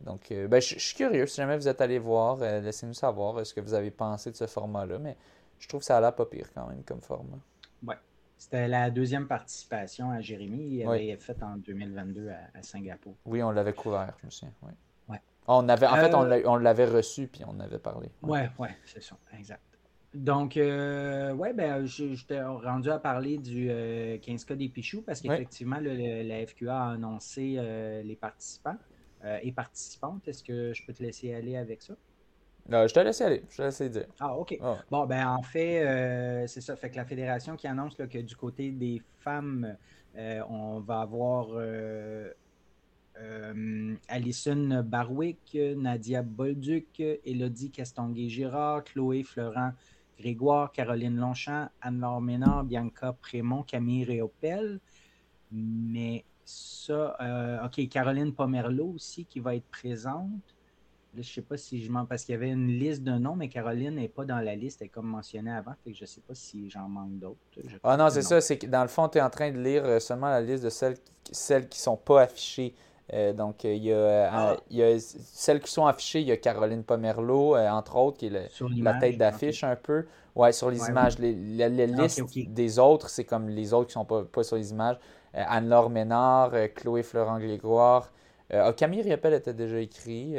donc, 0.01 0.31
ben, 0.31 0.61
je 0.61 0.79
suis 0.79 0.95
curieux. 0.95 1.27
Si 1.27 1.37
jamais 1.37 1.57
vous 1.57 1.67
êtes 1.67 1.81
allé 1.81 1.99
voir, 1.99 2.37
laissez-nous 2.37 2.93
savoir 2.93 3.45
ce 3.45 3.53
que 3.53 3.61
vous 3.61 3.73
avez 3.73 3.91
pensé 3.91 4.31
de 4.31 4.35
ce 4.35 4.47
format-là. 4.47 4.99
Mais 4.99 5.17
je 5.59 5.67
trouve 5.67 5.81
que 5.81 5.85
ça 5.85 5.97
a 5.97 6.01
l'air 6.01 6.15
pas 6.15 6.25
pire 6.25 6.47
quand 6.53 6.67
même 6.67 6.83
comme 6.83 7.01
format. 7.01 7.37
Ouais. 7.85 7.95
C'était 8.37 8.67
la 8.67 8.89
deuxième 8.89 9.27
participation 9.27 10.09
à 10.09 10.19
Jérémy. 10.21 10.79
Il 10.79 10.87
avait 10.87 11.15
fait 11.17 11.43
en 11.43 11.57
2022 11.57 12.29
à, 12.29 12.63
Singapour. 12.63 13.13
Oui, 13.25 13.43
on 13.43 13.51
l'avait 13.51 13.73
couvert, 13.73 14.15
je 14.21 14.25
me 14.25 14.31
souviens. 14.31 14.53
Ouais. 14.63 14.73
On 15.47 15.67
avait, 15.69 15.87
en 15.87 15.95
fait, 15.95 16.13
euh, 16.13 16.41
on 16.45 16.55
l'avait 16.55 16.85
reçu 16.85 17.27
puis 17.27 17.43
on 17.47 17.59
avait 17.59 17.79
parlé. 17.79 18.09
Ouais, 18.21 18.49
ouais, 18.59 18.75
c'est 18.85 19.01
ça, 19.01 19.15
exact. 19.37 19.61
Donc, 20.13 20.57
euh, 20.57 21.33
ouais, 21.33 21.53
ben, 21.53 21.85
j'étais 21.85 22.41
rendu 22.41 22.89
à 22.89 22.99
parler 22.99 23.37
du 23.37 23.69
15K 23.69 24.51
euh, 24.51 24.55
des 24.55 24.69
Pichoux 24.69 25.01
parce 25.01 25.21
qu'effectivement, 25.21 25.79
la 25.79 26.45
FQA 26.45 26.77
a 26.77 26.91
annoncé 26.91 27.57
les 28.03 28.15
participants 28.15 28.77
et 29.41 29.51
participantes. 29.51 30.27
Est-ce 30.27 30.43
que 30.43 30.73
je 30.73 30.85
peux 30.85 30.93
te 30.93 31.01
laisser 31.01 31.33
aller 31.33 31.55
avec 31.55 31.81
ça? 31.81 31.93
je 32.69 32.93
te 32.93 32.99
laisse 32.99 33.21
aller, 33.21 33.43
je 33.49 33.57
te 33.57 33.61
laisse 33.63 33.81
dire. 33.81 34.07
Ah, 34.19 34.35
OK. 34.35 34.57
Bon, 34.89 35.05
ben 35.05 35.27
en 35.27 35.41
fait, 35.41 36.47
c'est 36.47 36.61
ça. 36.61 36.75
Fait 36.75 36.89
que 36.89 36.97
la 36.97 37.05
fédération 37.05 37.55
qui 37.55 37.67
annonce 37.67 37.95
que 37.95 38.17
du 38.17 38.35
côté 38.35 38.71
des 38.71 39.01
femmes, 39.19 39.77
on 40.15 40.79
va 40.81 41.01
avoir 41.01 41.47
euh, 43.17 43.95
Alison 44.07 44.83
Barwick, 44.83 45.57
Nadia 45.77 46.21
Bolduc, 46.21 46.99
Elodie 46.99 47.71
Castonguay-Girard, 47.71 48.83
Chloé 48.85 49.23
Florent 49.23 49.71
Grégoire, 50.21 50.71
Caroline 50.71 51.17
Longchamp, 51.17 51.69
Anne-Laure 51.81 52.21
Ménard, 52.21 52.63
Bianca 52.63 53.13
Prémont, 53.13 53.63
Camille 53.63 54.03
Réopel. 54.03 54.79
Mais 55.51 56.23
ça, 56.45 57.15
euh, 57.21 57.65
OK, 57.65 57.87
Caroline 57.89 58.33
Pomerleau 58.33 58.93
aussi 58.95 59.25
qui 59.25 59.39
va 59.39 59.55
être 59.55 59.69
présente. 59.71 60.55
je 61.13 61.19
ne 61.19 61.23
sais 61.23 61.41
pas 61.41 61.57
si 61.57 61.83
je 61.83 61.91
m'en. 61.91 62.05
Parce 62.05 62.23
qu'il 62.23 62.33
y 62.33 62.35
avait 62.35 62.51
une 62.51 62.67
liste 62.67 63.03
de 63.03 63.11
noms, 63.11 63.35
mais 63.35 63.49
Caroline 63.49 63.95
n'est 63.95 64.09
pas 64.09 64.25
dans 64.25 64.39
la 64.39 64.55
liste, 64.55 64.81
elle 64.81 64.87
est 64.87 64.89
comme 64.89 65.07
mentionnée 65.07 65.51
avant. 65.51 65.73
je 65.85 66.01
ne 66.01 66.05
sais 66.05 66.21
pas 66.21 66.35
si 66.35 66.69
j'en 66.69 66.87
manque 66.87 67.17
d'autres. 67.19 67.39
Ah 67.83 67.97
non, 67.97 68.09
c'est 68.09 68.21
ça. 68.21 68.39
C'est 68.41 68.57
que 68.57 68.67
dans 68.67 68.83
le 68.83 68.87
fond, 68.87 69.09
tu 69.09 69.17
es 69.17 69.21
en 69.21 69.29
train 69.29 69.51
de 69.51 69.59
lire 69.59 69.83
euh, 69.85 69.99
seulement 69.99 70.29
la 70.29 70.41
liste 70.41 70.63
de 70.63 70.69
celles, 70.69 70.97
celles 71.31 71.67
qui 71.67 71.79
ne 71.79 71.83
sont 71.83 71.97
pas 71.97 72.21
affichées. 72.21 72.73
Euh, 73.13 73.33
donc, 73.33 73.63
il 73.63 73.83
y, 73.83 73.93
a, 73.93 74.29
ah. 74.31 74.57
il 74.69 74.77
y, 74.77 74.83
a, 74.83 74.97
celles 74.99 75.59
qui 75.59 75.71
sont 75.71 75.85
affichées, 75.85 76.21
il 76.21 76.27
y 76.27 76.31
a 76.31 76.37
Caroline 76.37 76.83
Pomerleau, 76.83 77.55
euh, 77.55 77.69
entre 77.69 77.97
autres, 77.97 78.17
qui 78.17 78.27
est 78.27 78.51
la 78.77 78.93
tête 78.95 79.17
d'affiche 79.17 79.63
un 79.63 79.75
peu. 79.75 80.05
Ouais, 80.33 80.53
sur 80.53 80.69
les 80.69 80.87
images. 80.87 81.19
Les, 81.19 81.33
la, 81.33 81.65
ah, 81.65 82.01
liste 82.03 82.23
des 82.49 82.79
autres, 82.79 83.09
c'est 83.09 83.25
comme 83.25 83.49
les 83.49 83.73
autres 83.73 83.87
qui 83.87 83.97
ne 83.97 84.03
sont 84.03 84.05
pas, 84.05 84.23
pas, 84.23 84.43
sur 84.43 84.55
les 84.55 84.71
images. 84.71 84.97
Euh, 85.35 85.43
Anne-Laure 85.45 85.89
Ménard, 85.89 86.53
Chloé 86.73 87.03
Florent 87.03 87.37
Grégoire. 87.37 88.11
Ah, 88.53 88.71
Camille 88.73 89.01
Riopel 89.01 89.33
était 89.33 89.53
déjà 89.53 89.79
écrit. 89.79 90.35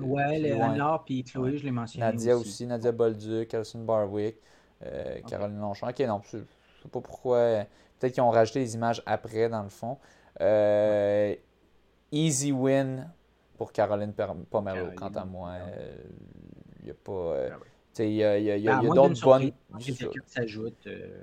oui, 0.00 0.50
Anne-Laure 0.50 1.04
puis 1.04 1.22
Chloé, 1.22 1.56
je 1.58 1.64
l'ai 1.64 1.70
mentionné. 1.70 2.06
Nadia 2.06 2.36
aussi, 2.36 2.66
Nadia 2.66 2.90
Bolduc, 2.90 3.54
Alison 3.54 3.80
Barwick, 3.80 4.36
Caroline 5.28 5.60
Longchamp. 5.60 5.88
Ok, 5.90 6.00
non, 6.00 6.20
je 6.28 6.38
ne 6.38 6.42
sais 6.42 6.88
pas 6.90 7.00
pourquoi. 7.00 7.66
Peut-être 7.98 8.14
qu'ils 8.14 8.22
ont 8.22 8.30
rajouté 8.30 8.58
les 8.58 8.74
images 8.74 9.00
après, 9.06 9.48
dans 9.48 9.62
le 9.62 9.68
fond. 9.68 9.96
Euh, 10.40 11.34
easy 12.12 12.52
win 12.52 13.10
pour 13.56 13.72
Caroline 13.72 14.12
Pomerleau, 14.50 14.90
quant 14.96 15.12
à 15.14 15.24
moi. 15.24 15.54
Il 16.80 16.86
n'y 16.86 16.90
a 16.90 16.94
pas. 16.94 17.58
Il 17.98 18.12
y 18.12 18.22
a, 18.22 18.80
d'autres 18.80 19.20
bonnes. 19.22 19.52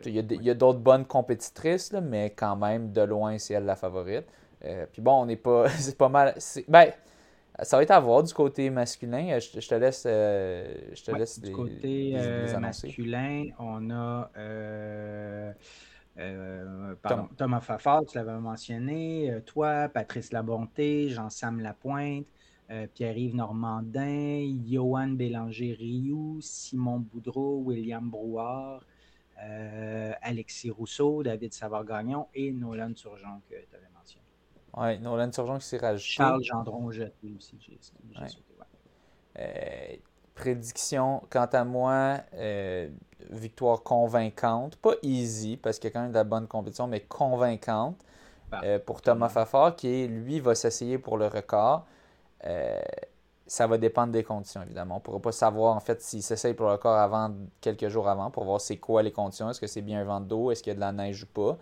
Il 0.05 0.43
y 0.43 0.49
a, 0.49 0.53
d'autres 0.53 0.79
bonnes 0.79 1.05
compétitrices, 1.05 1.91
là, 1.91 2.01
mais 2.01 2.31
quand 2.31 2.55
même, 2.55 2.91
de 2.91 3.01
loin, 3.01 3.37
c'est 3.37 3.53
elle 3.53 3.65
la 3.65 3.75
favorite. 3.75 4.25
Euh, 4.65 4.85
puis 4.91 5.01
bon, 5.01 5.21
on 5.21 5.25
n'est 5.25 5.35
pas. 5.35 5.69
C'est 5.77 5.97
pas 5.97 6.09
mal. 6.09 6.35
Ben, 6.67 6.91
ça 7.61 7.77
va 7.77 7.83
être 7.83 7.91
à 7.91 7.99
voir 7.99 8.23
du 8.23 8.33
côté 8.33 8.69
masculin. 8.69 9.37
Je, 9.39 9.67
te 9.67 9.75
laisse, 9.75 10.05
euh, 10.07 10.73
je 10.93 11.03
te 11.03 11.11
laisse 11.11 11.39
du 11.39 11.51
côté 11.51 12.13
euh, 12.15 12.59
masculin, 12.59 13.45
on 13.59 13.91
a. 13.91 14.31
Euh, 14.37 15.51
pardon, 17.01 17.27
Thomas 17.37 17.61
Fafard, 17.61 18.05
tu 18.05 18.17
l'avais 18.17 18.37
mentionné, 18.39 19.31
euh, 19.31 19.41
toi, 19.41 19.89
Patrice 19.89 20.31
Labonté, 20.31 21.09
Jean-Sam 21.09 21.59
Lapointe, 21.59 22.27
euh, 22.69 22.87
Pierre-Yves 22.93 23.35
Normandin, 23.35 24.57
Johan 24.65 25.09
Bélanger-Rioux, 25.09 26.39
Simon 26.41 26.99
Boudreau, 26.99 27.61
William 27.65 28.09
Brouard, 28.09 28.85
Alexis 30.21 30.69
Rousseau, 30.69 31.21
David 31.21 31.53
Savard-Gagnon 31.53 32.27
et 32.33 32.53
Nolan 32.53 32.93
Turgeon 32.93 33.41
que 33.49 33.55
tu 33.55 33.75
avais 33.75 33.89
mentionné. 33.93 34.23
Oui, 34.77 34.99
Nolan 34.99 35.31
Turgeon 35.31 35.57
qui 35.57 35.65
s'est 35.65 35.77
rajouté. 35.79 36.13
Charles 36.13 36.43
Gendron 36.43 36.91
jeté 36.91 37.33
aussi. 37.35 37.57
Prédiction, 40.35 41.21
quant 41.29 41.49
à 41.51 41.63
moi, 41.63 42.17
victoire 43.29 43.83
convaincante. 43.83 44.75
Pas 44.77 44.95
easy, 45.01 45.57
parce 45.57 45.79
qu'il 45.79 45.89
y 45.89 45.91
a 45.91 45.93
quand 45.93 46.01
même 46.01 46.11
de 46.11 46.15
la 46.15 46.23
bonne 46.23 46.47
compétition, 46.47 46.87
mais 46.87 47.01
convaincante 47.01 47.97
euh, 48.63 48.79
pour 48.79 49.01
Thomas 49.01 49.29
Fafard, 49.29 49.75
qui, 49.75 50.07
lui, 50.07 50.39
va 50.39 50.55
s'essayer 50.55 50.97
pour 50.97 51.17
le 51.17 51.27
record. 51.27 51.85
Euh, 52.45 52.79
ça 53.47 53.67
va 53.67 53.77
dépendre 53.77 54.11
des 54.13 54.23
conditions, 54.23 54.61
évidemment. 54.61 54.95
On 54.95 54.97
ne 54.99 55.03
pourra 55.03 55.19
pas 55.19 55.31
savoir, 55.31 55.75
en 55.75 55.79
fait, 55.79 56.01
s'il 56.01 56.23
s'essaye 56.23 56.53
pour 56.53 56.67
le 56.67 56.73
record 56.73 56.97
avant, 56.97 57.33
quelques 57.61 57.87
jours 57.89 58.07
avant, 58.07 58.31
pour 58.31 58.43
voir 58.45 58.61
c'est 58.61 58.77
quoi 58.77 59.03
les 59.03 59.11
conditions. 59.11 59.49
Est-ce 59.49 59.61
que 59.61 59.67
c'est 59.67 59.81
bien 59.81 60.01
un 60.01 60.03
vent 60.03 60.21
d'eau? 60.21 60.51
Est-ce 60.51 60.63
qu'il 60.63 60.71
y 60.71 60.75
a 60.75 60.75
de 60.75 60.79
la 60.79 60.91
neige 60.91 61.23
ou 61.23 61.27
pas? 61.27 61.57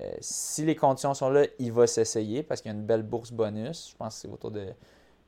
Euh, 0.00 0.12
si 0.20 0.64
les 0.64 0.76
conditions 0.76 1.14
sont 1.14 1.30
là, 1.30 1.46
il 1.58 1.72
va 1.72 1.86
s'essayer 1.86 2.42
parce 2.42 2.60
qu'il 2.60 2.70
y 2.70 2.74
a 2.74 2.76
une 2.78 2.84
belle 2.84 3.02
bourse 3.02 3.32
bonus. 3.32 3.90
Je 3.90 3.96
pense 3.96 4.14
que 4.14 4.20
c'est 4.20 4.28
autour 4.28 4.50
de 4.50 4.68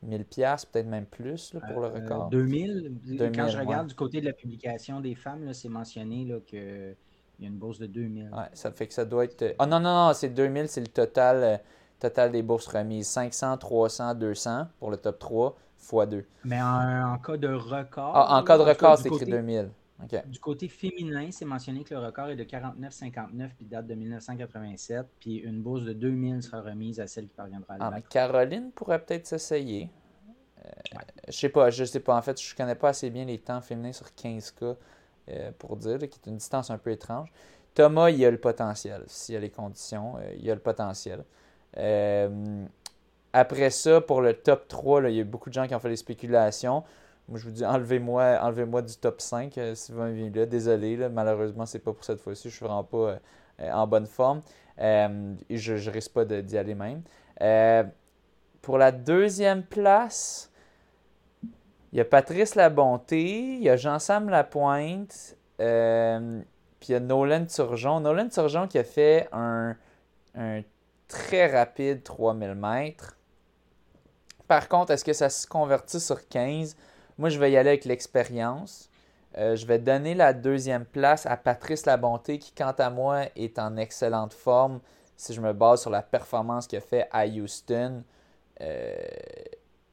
1000 0.02 0.24
pièces 0.24 0.64
peut-être 0.64 0.86
même 0.86 1.06
plus 1.06 1.54
pour 1.72 1.80
le 1.80 1.88
record. 1.88 2.28
2000. 2.30 2.92
Quand 3.34 3.48
je 3.48 3.58
regarde 3.58 3.88
du 3.88 3.94
côté 3.94 4.20
de 4.20 4.26
la 4.26 4.32
publication 4.32 5.00
des 5.00 5.14
femmes, 5.14 5.52
c'est 5.52 5.68
mentionné 5.68 6.26
qu'il 6.46 6.96
y 7.40 7.44
a 7.44 7.48
une 7.48 7.56
bourse 7.58 7.78
de 7.78 7.86
2000. 7.86 8.30
Ouais, 8.32 8.44
ça 8.52 8.70
fait 8.70 8.86
que 8.86 8.94
ça 8.94 9.04
doit 9.04 9.24
être... 9.24 9.54
Ah 9.58 9.66
non, 9.66 9.80
non, 9.80 10.06
non, 10.06 10.12
c'est 10.14 10.28
2000, 10.28 10.68
c'est 10.68 10.80
le 10.80 10.88
total, 10.88 11.36
euh, 11.42 11.56
total 11.98 12.32
des 12.32 12.42
bourses 12.42 12.68
remises. 12.68 13.08
500, 13.08 13.58
300, 13.58 14.14
200 14.14 14.66
pour 14.78 14.90
le 14.90 14.96
top 14.96 15.18
3 15.18 15.56
fois 15.76 16.06
2. 16.06 16.24
Mais 16.44 16.60
en, 16.60 17.18
cas 17.18 17.36
de 17.36 17.48
record... 17.48 18.12
Ah, 18.14 18.38
en 18.38 18.44
cas 18.44 18.58
de 18.58 18.62
record, 18.62 18.98
c'est 18.98 19.08
écrit 19.08 19.26
2000. 19.26 19.70
Du 20.26 20.38
côté 20.38 20.68
féminin, 20.68 21.28
c'est 21.32 21.44
mentionné 21.44 21.82
que 21.82 21.92
le 21.92 22.00
record 22.00 22.28
est 22.28 22.36
de 22.36 22.44
49,59 22.44 23.50
puis 23.56 23.66
date 23.66 23.86
de 23.86 23.94
1987. 23.94 25.06
Puis 25.18 25.36
une 25.36 25.60
bourse 25.60 25.82
de 25.82 25.92
2000 25.92 26.42
sera 26.42 26.62
remise 26.62 27.00
à 27.00 27.06
celle 27.06 27.26
qui 27.26 27.34
parviendra 27.34 27.74
à 27.74 27.90
ah, 27.94 28.00
Caroline 28.02 28.70
pourrait 28.70 29.04
peut-être 29.04 29.26
s'essayer. 29.26 29.90
Euh, 30.64 30.70
Je 31.26 31.32
sais 31.32 31.48
pas, 31.48 31.70
je 31.70 31.84
sais 31.84 32.00
pas. 32.00 32.16
En 32.16 32.22
fait, 32.22 32.40
je 32.40 32.54
connais 32.54 32.76
pas 32.76 32.90
assez 32.90 33.10
bien 33.10 33.24
les 33.24 33.38
temps 33.38 33.60
féminins 33.60 33.92
sur 33.92 34.06
15K 34.06 34.76
euh, 35.30 35.50
pour 35.58 35.76
dire, 35.76 35.98
qui 35.98 36.04
est 36.04 36.26
une 36.26 36.36
distance 36.36 36.70
un 36.70 36.78
peu 36.78 36.90
étrange. 36.90 37.32
Thomas, 37.74 38.10
il 38.10 38.18
y 38.18 38.24
a 38.24 38.30
le 38.30 38.38
potentiel. 38.38 39.04
S'il 39.06 39.34
y 39.34 39.38
a 39.38 39.40
les 39.40 39.50
conditions, 39.50 40.16
euh, 40.16 40.32
il 40.36 40.44
y 40.44 40.50
a 40.50 40.54
le 40.54 40.60
potentiel. 40.60 41.24
Euh, 41.76 42.64
après 43.32 43.70
ça, 43.70 44.00
pour 44.00 44.20
le 44.20 44.34
top 44.34 44.68
3, 44.68 45.10
il 45.10 45.16
y 45.16 45.20
a 45.20 45.24
beaucoup 45.24 45.48
de 45.48 45.54
gens 45.54 45.66
qui 45.66 45.74
ont 45.74 45.78
fait 45.78 45.90
des 45.90 45.96
spéculations. 45.96 46.82
Je 47.34 47.44
vous 47.44 47.50
dis, 47.50 47.64
enlevez-moi 47.64 48.38
enlevez 48.40 48.82
du 48.82 48.96
top 48.96 49.20
5 49.20 49.58
euh, 49.58 49.74
si 49.74 49.92
vous 49.92 49.98
m'avez 49.98 50.30
là. 50.30 50.46
Désolé, 50.46 50.96
là, 50.96 51.08
malheureusement, 51.10 51.66
c'est 51.66 51.78
pas 51.78 51.92
pour 51.92 52.04
cette 52.04 52.20
fois-ci. 52.20 52.48
Je 52.48 52.56
suis 52.56 52.64
vraiment 52.64 52.84
pas 52.84 52.96
euh, 52.96 53.16
euh, 53.60 53.72
en 53.72 53.86
bonne 53.86 54.06
forme. 54.06 54.40
je, 54.78 55.72
ne 55.72 55.90
risque 55.90 56.12
pas 56.12 56.24
d'y 56.24 56.56
aller 56.56 56.74
même. 56.74 57.02
pour 58.62 58.78
la 58.78 58.92
deuxième 58.92 59.62
place, 59.62 60.50
il 61.92 61.98
y 61.98 62.00
a 62.00 62.04
Patrice 62.04 62.54
Labonté, 62.54 63.56
il 63.56 63.62
y 63.62 63.68
a 63.68 63.76
Jean-Sam 63.76 64.30
Lapointe, 64.30 65.36
puis 65.58 65.66
il 66.88 66.92
y 66.92 66.94
a 66.94 67.00
Nolan 67.00 67.44
Turgeon. 67.44 68.00
Nolan 68.00 68.28
Turgeon 68.28 68.68
qui 68.68 68.78
a 68.78 68.84
fait 68.84 69.28
un, 69.32 69.76
un 70.34 70.62
très 71.08 71.46
rapide 71.50 72.02
3000 72.02 72.54
mètres. 72.54 73.16
Par 74.46 74.68
contre, 74.68 74.92
est-ce 74.92 75.04
que 75.04 75.12
ça 75.12 75.28
se 75.28 75.46
convertit 75.46 76.00
sur 76.00 76.26
15? 76.26 76.74
Moi, 77.18 77.28
je 77.28 77.38
vais 77.38 77.50
y 77.50 77.56
aller 77.56 77.70
avec 77.70 77.84
l'expérience. 77.84 78.88
Euh, 79.36 79.56
je 79.56 79.66
vais 79.66 79.78
donner 79.78 80.14
la 80.14 80.32
deuxième 80.32 80.84
place 80.84 81.26
à 81.26 81.36
Patrice 81.36 81.84
Labonté, 81.84 82.38
qui, 82.38 82.52
quant 82.52 82.74
à 82.78 82.90
moi, 82.90 83.24
est 83.36 83.58
en 83.58 83.76
excellente 83.76 84.32
forme 84.32 84.80
si 85.16 85.34
je 85.34 85.40
me 85.40 85.52
base 85.52 85.82
sur 85.82 85.90
la 85.90 86.02
performance 86.02 86.66
qu'il 86.66 86.78
a 86.78 86.80
fait 86.80 87.08
à 87.10 87.26
Houston. 87.26 88.04
Euh, 88.60 88.96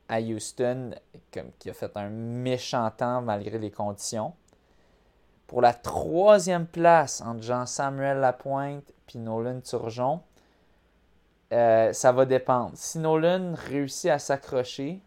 à 0.08 0.22
Houston, 0.22 0.92
comme, 1.34 1.52
qui 1.58 1.70
a 1.70 1.74
fait 1.74 1.98
un 1.98 2.10
méchant 2.10 2.90
temps 2.92 3.22
malgré 3.22 3.58
les 3.58 3.72
conditions. 3.72 4.34
Pour 5.48 5.62
la 5.62 5.74
troisième 5.74 6.68
place 6.68 7.22
entre 7.22 7.42
Jean-Samuel 7.42 8.20
Lapointe 8.20 8.92
et 9.14 9.18
Nolan 9.18 9.62
Turgeon, 9.62 10.22
euh, 11.54 11.94
ça 11.94 12.12
va 12.12 12.26
dépendre. 12.26 12.72
Si 12.76 13.00
Nolan 13.00 13.54
réussit 13.56 14.10
à 14.10 14.20
s'accrocher, 14.20 15.02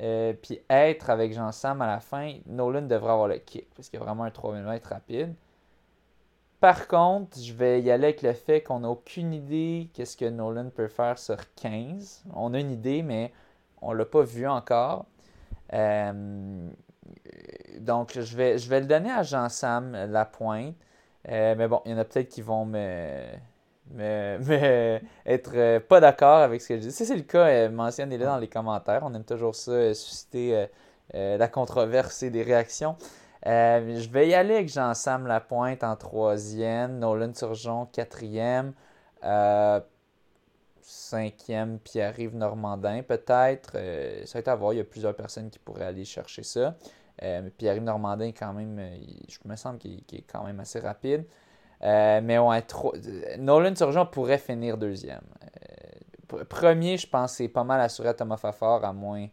euh, 0.00 0.32
puis 0.32 0.60
être 0.70 1.10
avec 1.10 1.32
Jean-Sam 1.32 1.82
à 1.82 1.86
la 1.86 2.00
fin, 2.00 2.34
Nolan 2.46 2.82
devrait 2.82 3.12
avoir 3.12 3.28
le 3.28 3.38
kick, 3.38 3.68
parce 3.74 3.88
qu'il 3.88 3.98
y 3.98 4.02
a 4.02 4.04
vraiment 4.04 4.24
un 4.24 4.30
3000 4.30 4.62
mètres 4.62 4.88
rapide. 4.88 5.34
par 6.60 6.88
contre, 6.88 7.38
je 7.38 7.52
vais 7.54 7.80
y 7.82 7.90
aller 7.90 8.04
avec 8.04 8.22
le 8.22 8.32
fait 8.32 8.62
qu'on 8.62 8.80
n'a 8.80 8.88
aucune 8.88 9.32
idée 9.32 9.90
qu'est-ce 9.94 10.16
que 10.16 10.26
Nolan 10.26 10.70
peut 10.70 10.88
faire 10.88 11.18
sur 11.18 11.38
15. 11.54 12.24
On 12.34 12.54
a 12.54 12.60
une 12.60 12.70
idée, 12.70 13.02
mais 13.02 13.32
on 13.82 13.92
ne 13.92 13.98
l'a 13.98 14.04
pas 14.04 14.22
vu 14.22 14.46
encore. 14.46 15.06
Euh, 15.72 16.68
donc, 17.78 18.18
je 18.18 18.36
vais, 18.36 18.58
je 18.58 18.68
vais 18.68 18.80
le 18.80 18.86
donner 18.86 19.10
à 19.10 19.22
Jean-Sam 19.22 19.92
Lapointe. 20.10 20.74
Euh, 21.28 21.54
mais 21.56 21.68
bon, 21.68 21.82
il 21.84 21.92
y 21.92 21.94
en 21.94 21.98
a 21.98 22.04
peut-être 22.04 22.28
qui 22.28 22.42
vont 22.42 22.64
me, 22.64 23.24
me, 23.94 25.00
être 25.26 25.52
euh, 25.54 25.80
pas 25.80 26.00
d'accord 26.00 26.38
avec 26.38 26.60
ce 26.60 26.68
que 26.68 26.76
je 26.76 26.82
dis. 26.82 26.92
Si 26.92 27.06
c'est 27.06 27.16
le 27.16 27.22
cas, 27.22 27.68
mentionnez-le 27.68 28.24
dans 28.24 28.38
les 28.38 28.48
commentaires. 28.48 29.00
On 29.04 29.14
aime 29.14 29.24
toujours 29.24 29.54
ça, 29.54 29.94
susciter 29.94 30.66
la 31.12 31.48
controverse 31.48 32.22
et 32.22 32.30
des 32.30 32.42
réactions. 32.42 32.96
Euh, 33.46 33.98
je 33.98 34.08
vais 34.10 34.28
y 34.28 34.34
aller 34.34 34.54
avec 34.54 34.68
Jean-Sam 34.68 35.26
Lapointe 35.26 35.82
en 35.82 35.96
troisième, 35.96 36.98
Nolan 36.98 37.32
Turgeon 37.32 37.86
quatrième, 37.86 38.74
euh, 39.24 39.80
cinquième 40.82 41.78
Pierre-Yves 41.78 42.36
Normandin 42.36 43.02
peut-être. 43.02 43.72
Euh, 43.76 44.24
ça 44.26 44.34
va 44.34 44.40
être 44.40 44.48
à 44.48 44.56
voir, 44.56 44.74
il 44.74 44.76
y 44.76 44.80
a 44.80 44.84
plusieurs 44.84 45.16
personnes 45.16 45.48
qui 45.50 45.58
pourraient 45.58 45.86
aller 45.86 46.04
chercher 46.04 46.42
ça. 46.42 46.76
mais 47.22 47.50
Pierre-Yves 47.56 47.82
Normandin, 47.82 48.32
quand 48.32 48.52
même, 48.52 48.78
je 49.28 49.38
me 49.46 49.56
semble 49.56 49.78
qu'il 49.78 50.02
est 50.12 50.24
quand 50.30 50.44
même 50.44 50.60
assez 50.60 50.80
rapide. 50.80 51.24
Mais 51.82 52.38
ouais, 52.38 52.64
Nolan 53.38 53.74
Turgeon 53.74 54.06
pourrait 54.06 54.38
finir 54.38 54.76
deuxième. 54.78 55.22
premier, 56.48 56.96
je 56.96 57.08
pense, 57.08 57.34
c'est 57.34 57.48
pas 57.48 57.64
mal 57.64 57.80
assuré 57.80 58.08
à 58.08 58.14
Thomas 58.14 58.36
Fafard, 58.36 58.84
à 58.84 58.92
moins 58.92 59.28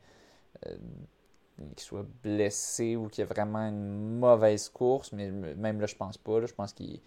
qu'il 1.76 1.86
soit 1.86 2.06
blessé 2.24 2.95
ou 2.95 3.08
qu'il 3.08 3.24
y 3.24 3.28
a 3.28 3.34
vraiment 3.34 3.68
une 3.68 4.20
mauvaise 4.20 4.70
course, 4.70 5.12
mais 5.12 5.30
même 5.32 5.80
là, 5.80 5.88
je 5.88 5.95
pense 5.95 6.18
pas. 6.18 6.45
je 6.45 6.54
pense 6.54 6.74
qu'il 6.74 7.00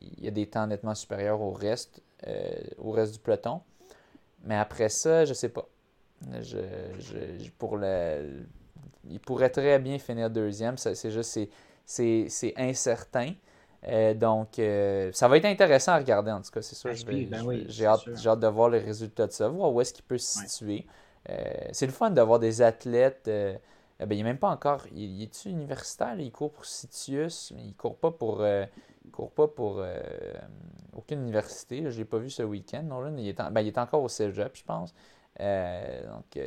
y 0.00 0.28
a 0.28 0.30
des 0.30 0.46
temps 0.46 0.66
nettement 0.66 0.94
supérieurs 0.94 1.40
au 1.40 1.50
reste, 1.50 2.02
euh, 2.26 2.52
au 2.78 2.90
reste 2.90 3.14
du 3.14 3.18
peloton. 3.18 3.60
Mais 4.44 4.56
après 4.56 4.88
ça, 4.88 5.24
je 5.24 5.34
sais 5.34 5.48
pas. 5.48 5.68
Je, 6.40 6.58
pour 7.58 7.76
le, 7.76 8.44
il 9.08 9.20
pourrait 9.20 9.50
très 9.50 9.78
bien 9.78 9.98
finir 9.98 10.30
deuxième. 10.30 10.76
C'est 10.76 11.10
juste 11.10 11.38
c'est 11.86 12.54
incertain. 12.56 13.32
Euh, 13.88 14.14
donc, 14.14 14.58
euh, 14.58 15.10
ça 15.12 15.28
va 15.28 15.36
être 15.38 15.46
intéressant 15.46 15.92
à 15.92 15.98
regarder 15.98 16.30
en 16.30 16.42
tout 16.42 16.50
cas, 16.50 16.62
c'est 16.62 16.74
sûr. 16.74 16.90
Ben 17.06 17.64
j'ai 17.68 17.86
hâte, 17.86 18.08
hâte, 18.26 18.40
de 18.40 18.46
voir 18.46 18.68
les 18.68 18.80
résultats 18.80 19.26
de 19.26 19.32
ça, 19.32 19.48
voir 19.48 19.72
où 19.72 19.80
est-ce 19.80 19.94
qu'il 19.94 20.04
peut 20.04 20.18
se 20.18 20.46
situer. 20.46 20.86
c'est 21.72 21.86
le 21.86 21.92
fun 21.92 22.10
d'avoir 22.10 22.38
des 22.38 22.62
athlètes 22.62 23.30
eh 24.00 24.06
ben, 24.06 24.14
il 24.14 24.18
n'est 24.18 24.30
même 24.30 24.38
pas 24.38 24.50
encore. 24.50 24.86
Il, 24.94 25.22
est-tu 25.22 25.48
universitaire? 25.48 26.18
Il 26.18 26.30
court 26.30 26.52
pour 26.52 26.64
Citius, 26.64 27.52
mais 27.54 27.62
il 27.62 27.68
ne 27.68 27.72
court 27.72 27.96
pas 27.96 28.10
pour. 28.10 28.42
Euh, 28.42 28.64
court 29.12 29.30
pas 29.30 29.48
pour 29.48 29.78
euh, 29.78 30.00
aucune 30.96 31.22
université. 31.22 31.78
Je 31.78 31.88
ne 31.88 31.96
l'ai 31.96 32.04
pas 32.04 32.18
vu 32.18 32.30
ce 32.30 32.42
week-end. 32.42 32.84
il, 33.16 33.28
est 33.28 33.50
ben, 33.50 33.60
il 33.60 33.66
est 33.66 33.78
encore 33.78 34.02
au 34.02 34.08
cégep, 34.08 34.54
je 34.54 34.64
pense. 34.64 34.94
Euh, 35.40 36.02
donc, 36.08 36.38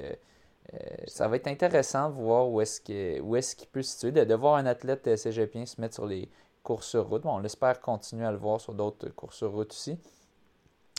ça 1.08 1.28
va 1.28 1.36
être 1.36 1.48
intéressant 1.48 2.10
de 2.10 2.14
voir 2.14 2.50
où 2.50 2.62
est-ce 2.62 2.80
qu'il 2.80 2.96
est 2.96 3.72
peut 3.72 3.82
se 3.82 3.92
situer, 3.92 4.12
de, 4.12 4.36
voir 4.36 4.56
un 4.56 4.66
athlète 4.66 5.18
cégepien 5.18 5.66
se 5.66 5.82
mettre 5.82 5.96
sur 5.96 6.06
les 6.06 6.30
courses 6.64 6.88
sur 6.88 7.08
route. 7.08 7.24
Bon, 7.24 7.40
on 7.40 7.44
espère 7.44 7.80
continuer 7.80 8.26
à 8.26 8.32
le 8.32 8.38
voir 8.38 8.60
sur 8.62 8.74
d'autres 8.74 9.10
courses 9.10 9.38
sur 9.38 9.52
route 9.52 9.72
aussi. 9.72 9.98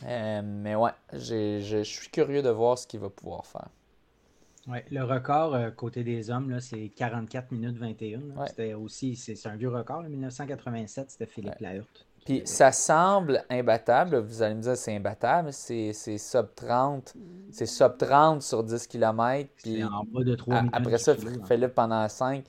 mais 0.03 0.75
ouais, 0.75 0.93
je 1.13 1.83
suis 1.85 2.11
curieux 2.11 2.43
de 2.43 2.51
voir 2.51 2.79
ce 2.79 2.87
qu'il 2.87 3.01
va 3.01 3.11
pouvoir 3.11 3.47
faire. 3.47 3.69
Ouais, 4.69 4.85
le 4.93 5.03
record 5.03 5.55
euh, 5.55 5.71
côté 5.71 6.05
des 6.05 6.31
hommes, 6.31 6.61
c'est 6.61 6.89
44 6.95 7.51
minutes 7.51 7.79
21. 7.79 8.47
C'était 8.47 8.75
aussi, 8.75 9.17
c'est 9.17 9.47
un 9.49 9.57
vieux 9.57 9.71
record. 9.71 10.03
1987, 10.03 11.11
c'était 11.11 11.27
Philippe 11.27 11.61
ouais. 11.61 11.83
Puis 12.25 12.43
ça 12.45 12.71
semble 12.71 13.45
imbattable. 13.51 14.19
Vous 14.19 14.43
allez 14.43 14.55
me 14.55 14.61
dire 14.61 14.77
c'est 14.77 14.95
imbattable. 14.95 15.53
C'est 15.53 15.93
sub 15.93 16.55
30. 16.55 17.15
C'est 17.51 17.67
sub 17.67 17.99
30 17.99 18.43
sur 18.43 18.63
10 18.63 18.87
km. 18.87 19.51
Puis 19.57 19.83
en 19.83 20.05
bas 20.05 20.23
de 20.23 20.35
3 20.37 20.55
minutes. 20.59 20.71
Après 20.73 20.99
ça, 20.99 21.17
Philippe 21.17 21.75
pendant 21.75 22.09
5, 22.09 22.45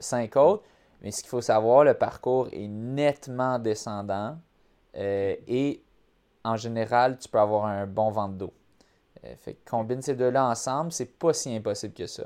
5 0.00 0.36
euh, 0.36 0.40
autres. 0.40 0.64
Mais 1.02 1.10
ce 1.10 1.22
qu'il 1.22 1.30
faut 1.30 1.40
savoir, 1.40 1.84
le 1.84 1.94
parcours 1.94 2.48
est 2.52 2.68
nettement 2.68 3.58
descendant. 3.58 4.36
Euh, 4.96 5.36
et 5.46 5.82
en 6.44 6.56
général, 6.56 7.18
tu 7.18 7.28
peux 7.28 7.38
avoir 7.38 7.66
un 7.66 7.86
bon 7.86 8.10
vent 8.10 8.28
d'eau. 8.28 8.52
Euh, 9.24 9.34
fait 9.38 9.54
que 9.54 9.70
combine 9.70 10.02
ces 10.02 10.14
deux-là 10.14 10.48
ensemble, 10.48 10.92
c'est 10.92 11.18
pas 11.18 11.32
si 11.32 11.54
impossible 11.54 11.94
que 11.94 12.06
ça. 12.06 12.24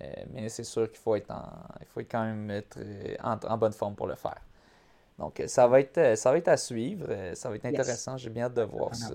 Euh, 0.00 0.06
mais 0.32 0.48
c'est 0.48 0.64
sûr 0.64 0.90
qu'il 0.90 0.98
faut 0.98 1.14
être 1.14 1.32
il 1.80 1.86
faut 1.86 2.00
quand 2.00 2.24
même 2.24 2.50
être 2.50 2.78
en, 3.22 3.58
bonne 3.58 3.72
forme 3.72 3.94
pour 3.94 4.06
le 4.06 4.14
faire. 4.14 4.40
Donc 5.18 5.42
ça 5.46 5.66
va 5.66 5.80
être 5.80 6.16
ça 6.16 6.30
va 6.30 6.38
être 6.38 6.48
à 6.48 6.56
suivre. 6.56 7.06
Ça 7.34 7.50
va 7.50 7.56
être 7.56 7.66
intéressant. 7.66 8.16
J'ai 8.16 8.30
bien 8.30 8.44
hâte 8.44 8.54
de 8.54 8.62
voir 8.62 8.94
ça. 8.94 9.10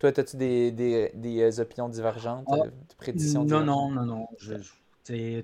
Toi, 0.00 0.10
as-tu 0.18 0.36
des, 0.36 0.72
des, 1.14 1.60
opinions 1.60 1.88
divergentes, 1.88 2.44
ah, 2.50 2.64
des 2.66 2.94
prédictions 2.98 3.44
Non, 3.44 3.64
non, 3.64 3.90
non, 3.90 4.04
non. 4.04 4.28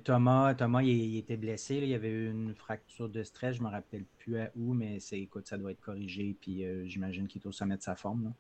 Thomas, 0.05 0.55
Thomas 0.55 0.83
il, 0.83 1.19
était 1.19 1.37
blessé. 1.37 1.77
il 1.77 1.89
y 1.89 1.95
avait 1.95 2.11
eu 2.11 2.31
une 2.31 2.55
fracture 2.55 3.09
de 3.09 3.23
stress. 3.23 3.57
Je 3.57 3.63
ne 3.63 3.67
me 3.67 3.73
rappelle 3.73 4.05
plus 4.19 4.39
à 4.39 4.51
où, 4.57 4.73
mais 4.73 4.99
écoute, 5.13 5.47
ça 5.47 5.59
doit 5.59 5.73
être 5.73 5.81
corrigé. 5.81 6.37
Puis 6.41 6.65
j'imagine 6.87 7.29
qu'il 7.29 7.43
est 7.43 7.47
au 7.47 7.53
sommet 7.53 7.77
de 7.77 7.83
sa 7.83 7.95
forme. 7.95 8.25
Là. 8.25 8.31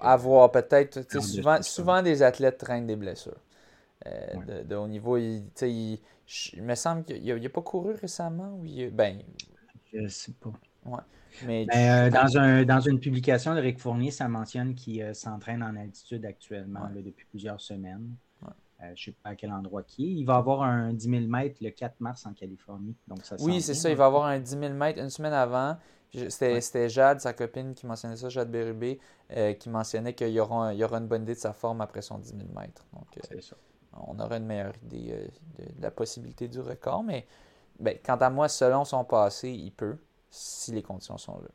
Avoir 0.00 0.50
peut-être. 0.50 1.02
Souvent, 1.20 1.62
souvent, 1.62 2.02
des 2.02 2.22
athlètes 2.22 2.58
traînent 2.58 2.86
des 2.86 2.96
blessures. 2.96 3.40
Euh, 4.06 4.62
de, 4.62 4.76
haut 4.76 4.88
niveau, 4.88 5.16
il, 5.16 5.44
il, 5.62 5.98
me 6.62 6.74
semble 6.74 7.04
qu'il 7.04 7.24
n'a 7.24 7.48
pas 7.48 7.62
couru 7.62 7.94
récemment. 7.94 8.56
Ou 8.58 8.66
il, 8.66 8.90
ben, 8.90 9.22
je 9.92 10.06
sais 10.08 10.32
pas. 10.32 10.52
Ouais. 10.84 11.00
Mais, 11.44 11.66
ben, 11.66 12.06
euh, 12.06 12.10
dans, 12.10 12.38
un, 12.38 12.64
dans 12.64 12.80
une 12.80 13.00
publication 13.00 13.54
de 13.54 13.60
Rick 13.60 13.78
Fournier, 13.78 14.10
ça 14.10 14.28
mentionne 14.28 14.74
qu'il 14.74 15.02
euh, 15.02 15.14
s'entraîne 15.14 15.62
en 15.62 15.76
altitude 15.76 16.24
actuellement 16.24 16.88
depuis 16.94 17.26
plusieurs 17.26 17.60
semaines. 17.60 18.14
Je 18.80 18.90
ne 18.90 18.96
sais 18.96 19.12
pas 19.22 19.30
à 19.30 19.34
quel 19.36 19.52
endroit 19.52 19.82
qui 19.82 20.04
est. 20.04 20.12
Il 20.12 20.24
va 20.24 20.36
avoir 20.36 20.62
un 20.62 20.92
10 20.92 21.08
000 21.08 21.22
mètres 21.26 21.56
le 21.60 21.70
4 21.70 22.00
mars 22.00 22.26
en 22.26 22.34
Californie. 22.34 22.94
Donc 23.08 23.24
ça 23.24 23.36
oui, 23.40 23.62
c'est 23.62 23.74
ça. 23.74 23.90
Il 23.90 23.96
va 23.96 24.06
avoir 24.06 24.26
un 24.26 24.38
10 24.38 24.50
000 24.50 24.74
mètres 24.74 25.00
une 25.00 25.10
semaine 25.10 25.32
avant. 25.32 25.76
C'était 26.28 26.88
Jade, 26.88 27.20
sa 27.20 27.32
copine, 27.32 27.74
qui 27.74 27.86
mentionnait 27.86 28.16
ça, 28.16 28.28
Jade 28.28 28.50
Bérubé, 28.50 28.98
euh, 29.32 29.52
qui 29.54 29.68
mentionnait 29.68 30.14
qu'il 30.14 30.28
y, 30.28 30.40
aura 30.40 30.72
y 30.74 30.84
aura 30.84 30.98
une 30.98 31.06
bonne 31.06 31.22
idée 31.22 31.34
de 31.34 31.38
sa 31.38 31.52
forme 31.52 31.80
après 31.80 32.02
son 32.02 32.18
10 32.18 32.28
000 32.28 32.40
mètres. 32.54 32.84
Donc, 32.92 33.06
euh, 33.32 33.40
on 34.06 34.18
aura 34.18 34.36
une 34.36 34.46
meilleure 34.46 34.74
idée 34.84 35.12
euh, 35.12 35.26
de, 35.58 35.82
la 35.82 35.90
possibilité 35.90 36.48
du 36.48 36.60
record. 36.60 37.02
Mais 37.02 37.26
ben, 37.78 37.98
quant 38.04 38.16
à 38.16 38.30
moi, 38.30 38.48
selon 38.48 38.84
son 38.84 39.04
passé, 39.04 39.50
il 39.50 39.72
peut, 39.72 39.96
si 40.30 40.72
les 40.72 40.82
conditions 40.82 41.18
sont 41.18 41.38
là. 41.38 41.48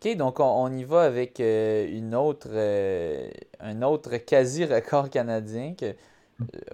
OK, 0.00 0.16
donc 0.16 0.38
on, 0.38 0.72
y 0.72 0.84
va 0.84 1.02
avec 1.02 1.40
une 1.40 2.14
autre, 2.14 2.50
un 3.58 3.82
autre 3.82 4.16
quasi-record 4.18 5.10
canadien 5.10 5.74
que 5.74 5.96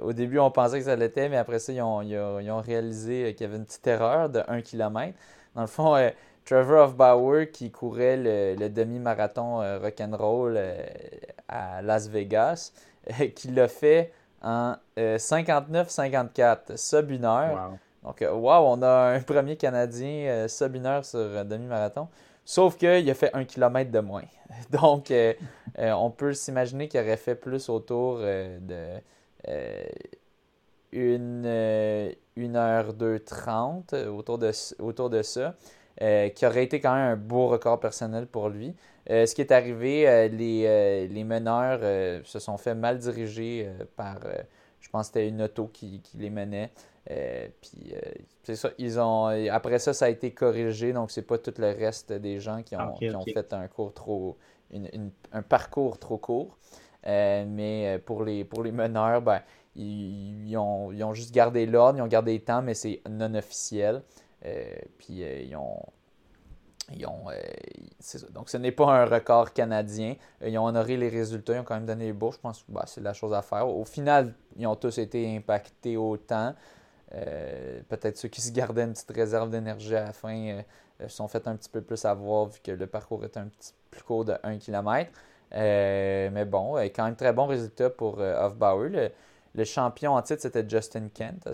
au 0.01 0.13
début, 0.13 0.39
on 0.39 0.51
pensait 0.51 0.79
que 0.79 0.85
ça 0.85 0.97
l'était, 0.97 1.29
mais 1.29 1.37
après 1.37 1.59
ça, 1.59 1.73
ils 1.73 1.81
ont, 1.81 2.03
ils 2.03 2.51
ont 2.51 2.61
réalisé 2.61 3.35
qu'il 3.35 3.47
y 3.47 3.49
avait 3.49 3.59
une 3.59 3.65
petite 3.65 3.87
erreur 3.87 4.29
de 4.29 4.43
1 4.47 4.61
km. 4.61 5.17
Dans 5.55 5.63
le 5.63 5.67
fond, 5.67 5.97
Trevor 6.45 6.93
Bauer 6.93 7.51
qui 7.51 7.71
courait 7.71 8.17
le, 8.17 8.69
demi-marathon 8.69 9.63
euh, 9.63 9.79
rock'n'roll 9.79 10.55
euh, 10.57 10.85
à 11.49 11.81
Las 11.83 12.09
Vegas, 12.09 12.73
qui 13.35 13.49
l'a 13.49 13.69
fait 13.69 14.13
en 14.43 14.77
59-54, 14.97 16.77
sub 16.77 17.11
une 17.11 17.25
heure. 17.25 17.73
Donc, 18.03 18.21
wow, 18.21 18.67
on 18.67 18.83
a 18.83 19.15
un 19.15 19.21
premier 19.21 19.57
Canadien 19.57 20.47
sub 20.49 20.77
une 20.77 20.85
heure 20.85 21.05
sur 21.05 21.45
demi-marathon. 21.47 22.09
Sauf 22.45 22.77
qu'il 22.77 23.09
a 23.09 23.15
fait 23.15 23.35
un 23.35 23.45
kilomètre 23.45 23.91
de 23.91 24.01
moins. 24.01 24.25
Donc, 24.71 25.11
on 25.79 26.11
peut 26.11 26.35
s'imaginer 26.35 26.89
qu'il 26.89 27.01
aurait 27.01 27.17
fait 27.17 27.35
plus 27.35 27.71
autour 27.71 28.19
de 28.19 29.01
une, 30.93 31.47
une 32.37 32.57
heure 32.57 32.95
2.30, 32.95 34.07
autour 34.09 34.39
de, 34.39 34.51
autour 34.81 35.11
de 35.11 35.23
ça. 35.23 35.55
Euh, 36.03 36.29
qui 36.31 36.45
aurait 36.45 36.65
été 36.65 36.81
quand 36.81 36.93
même 36.93 37.13
un 37.13 37.17
beau 37.17 37.47
record 37.47 37.79
personnel 37.79 38.27
pour 38.27 38.49
lui. 38.49 38.75
Euh, 39.11 39.27
ce 39.27 39.35
qui 39.35 39.43
est 39.43 39.53
arrivé, 39.53 40.09
euh, 40.09 40.27
les, 40.27 41.07
les, 41.07 41.25
meneurs 41.25 42.25
se 42.25 42.41
sont 42.41 42.57
fait 42.57 42.75
mal 42.75 42.99
diriger 42.99 43.71
par, 43.95 44.19
je 44.81 44.89
pense 44.89 45.03
que 45.03 45.15
c'était 45.15 45.29
une 45.29 45.43
auto 45.43 45.69
qui, 45.69 46.01
qui 46.01 46.17
les 46.17 46.31
menait. 46.31 46.73
puis 47.07 47.95
c'est 48.43 48.57
ça, 48.57 48.71
ils 48.77 48.99
ont, 48.99 49.27
après 49.53 49.79
ça, 49.79 49.95
ça 49.95 50.07
a 50.07 50.09
été 50.09 50.33
corrigé, 50.33 50.93
donc 50.93 51.13
c'est 51.13 51.23
pas 51.23 51.39
tout 51.39 51.55
le 51.59 51.69
reste 51.69 52.13
des 52.13 52.41
gens 52.41 52.65
qui 52.65 52.75
ont, 52.75 52.95
qui 52.95 53.15
ont 53.15 53.23
fait 53.23 53.53
un 53.53 53.69
cours 53.69 53.95
trop, 53.95 54.37
un 55.33 55.43
parcours 55.43 56.01
trop 56.01 56.19
court. 56.19 56.59
Mais 57.07 58.01
pour 58.05 58.25
les, 58.25 58.45
pour 58.45 58.63
les 58.63 58.73
meneurs, 58.73 59.23
ben, 59.23 59.41
ils, 59.77 60.57
ont, 60.57 60.93
ils, 60.93 61.03
ont, 61.03 61.13
juste 61.13 61.35
gardé 61.35 61.67
l'ordre, 61.67 61.99
ils 61.99 62.03
ont 62.03 62.07
gardé 62.07 62.35
le 62.35 62.45
temps, 62.45 62.63
mais 62.63 62.75
c'est 62.75 63.01
non 63.09 63.35
officiel. 63.35 64.03
Euh, 64.45 64.75
puis 64.99 65.23
euh, 65.23 65.43
ils 65.43 65.57
ont. 65.57 65.81
Ils 66.95 67.07
ont 67.07 67.31
euh, 67.31 67.41
Donc, 68.33 68.51
ce 68.51 68.59
n'est 68.59 68.71
pas 68.71 68.85
un 68.85 69.07
record 69.07 69.55
canadien. 69.55 70.17
ils 70.45 70.59
ont 70.59 70.67
honoré 70.67 70.99
les 70.99 71.09
résultats. 71.09 71.55
Ils 71.55 71.61
ont 71.61 71.65
quand 71.65 71.77
même 71.77 71.87
donné 71.87 72.07
les 72.07 72.13
bourses. 72.13 72.37
Je 72.37 72.41
pense 72.43 72.63
que 72.63 72.71
bah, 72.71 72.85
c'est 72.87 73.01
la 73.01 73.15
chose 73.15 73.33
à 73.33 73.41
faire. 73.41 73.67
Au 73.67 73.87
final, 73.87 74.35
ils 74.59 74.67
ont 74.67 74.77
tous 74.77 74.99
été 74.99 75.35
impactés 75.35 75.97
autant. 75.97 76.55
Peut-être 77.89 78.19
ceux 78.19 78.29
qui 78.29 78.43
se 78.43 78.53
gardaient 78.53 78.83
une 78.83 78.93
petite 78.93 79.13
réserve 79.13 79.49
d'énergie 79.49 79.95
à 79.95 80.07
la 80.07 80.13
fin 80.13 80.63
se 81.01 81.09
sont 81.09 81.29
fait 81.29 81.47
un 81.49 81.57
petit 81.57 81.71
peu 81.71 81.81
plus 81.81 82.05
avoir 82.05 82.47
vu 82.47 82.61
que 82.61 82.73
le 82.73 82.87
parcours 82.87 83.25
était 83.25 83.39
un 83.39 83.47
petit 83.47 83.73
plus 83.91 84.03
court 84.03 84.25
de 84.25 84.35
1 84.43 84.59
km. 84.59 85.11
Mais 85.55 86.45
bon, 86.45 86.77
quand 86.95 87.05
même 87.05 87.17
très 87.17 87.33
bon 87.33 87.47
résultat 87.47 87.91
pour 87.91 88.19
Hofbauer. 88.19 88.89
Le, 88.89 89.11
le, 89.55 89.65
champion 89.65 90.15
en 90.15 90.23
titre, 90.23 90.43
c'était 90.43 90.69
Justin 90.69 91.09
Kent, 91.13 91.49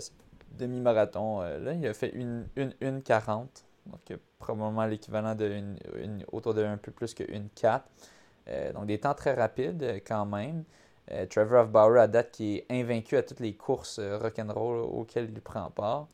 demi-marathon. 0.57 1.41
là, 1.41 1.73
il 1.73 1.85
a 1.87 1.93
fait 1.93 2.09
une, 2.09 2.47
une, 2.55 3.01
40. 3.01 3.65
Donc, 3.85 4.19
probablement 4.39 4.85
l'équivalent 4.85 5.35
de 5.35 5.45
une, 5.45 6.25
autour 6.31 6.53
de 6.53 6.63
un 6.63 6.77
peu 6.77 6.91
plus 6.91 7.13
que 7.13 7.23
4. 7.55 7.85
Euh, 8.47 8.73
donc, 8.73 8.85
des 8.85 8.99
temps 8.99 9.13
très 9.13 9.33
rapides 9.33 9.83
euh, 9.83 9.99
quand 10.05 10.25
même. 10.25 10.63
Euh, 11.11 11.25
Trevor 11.25 11.65
Bauer 11.65 11.99
à 11.99 12.07
date 12.07 12.31
qui 12.31 12.57
est 12.57 12.65
invaincu 12.69 13.17
à 13.17 13.23
toutes 13.23 13.39
les 13.39 13.53
courses 13.53 13.99
rock'n'roll 13.99 14.79
auxquelles 14.79 15.29
il 15.31 15.41
prend 15.41 15.69
part. 15.71 16.07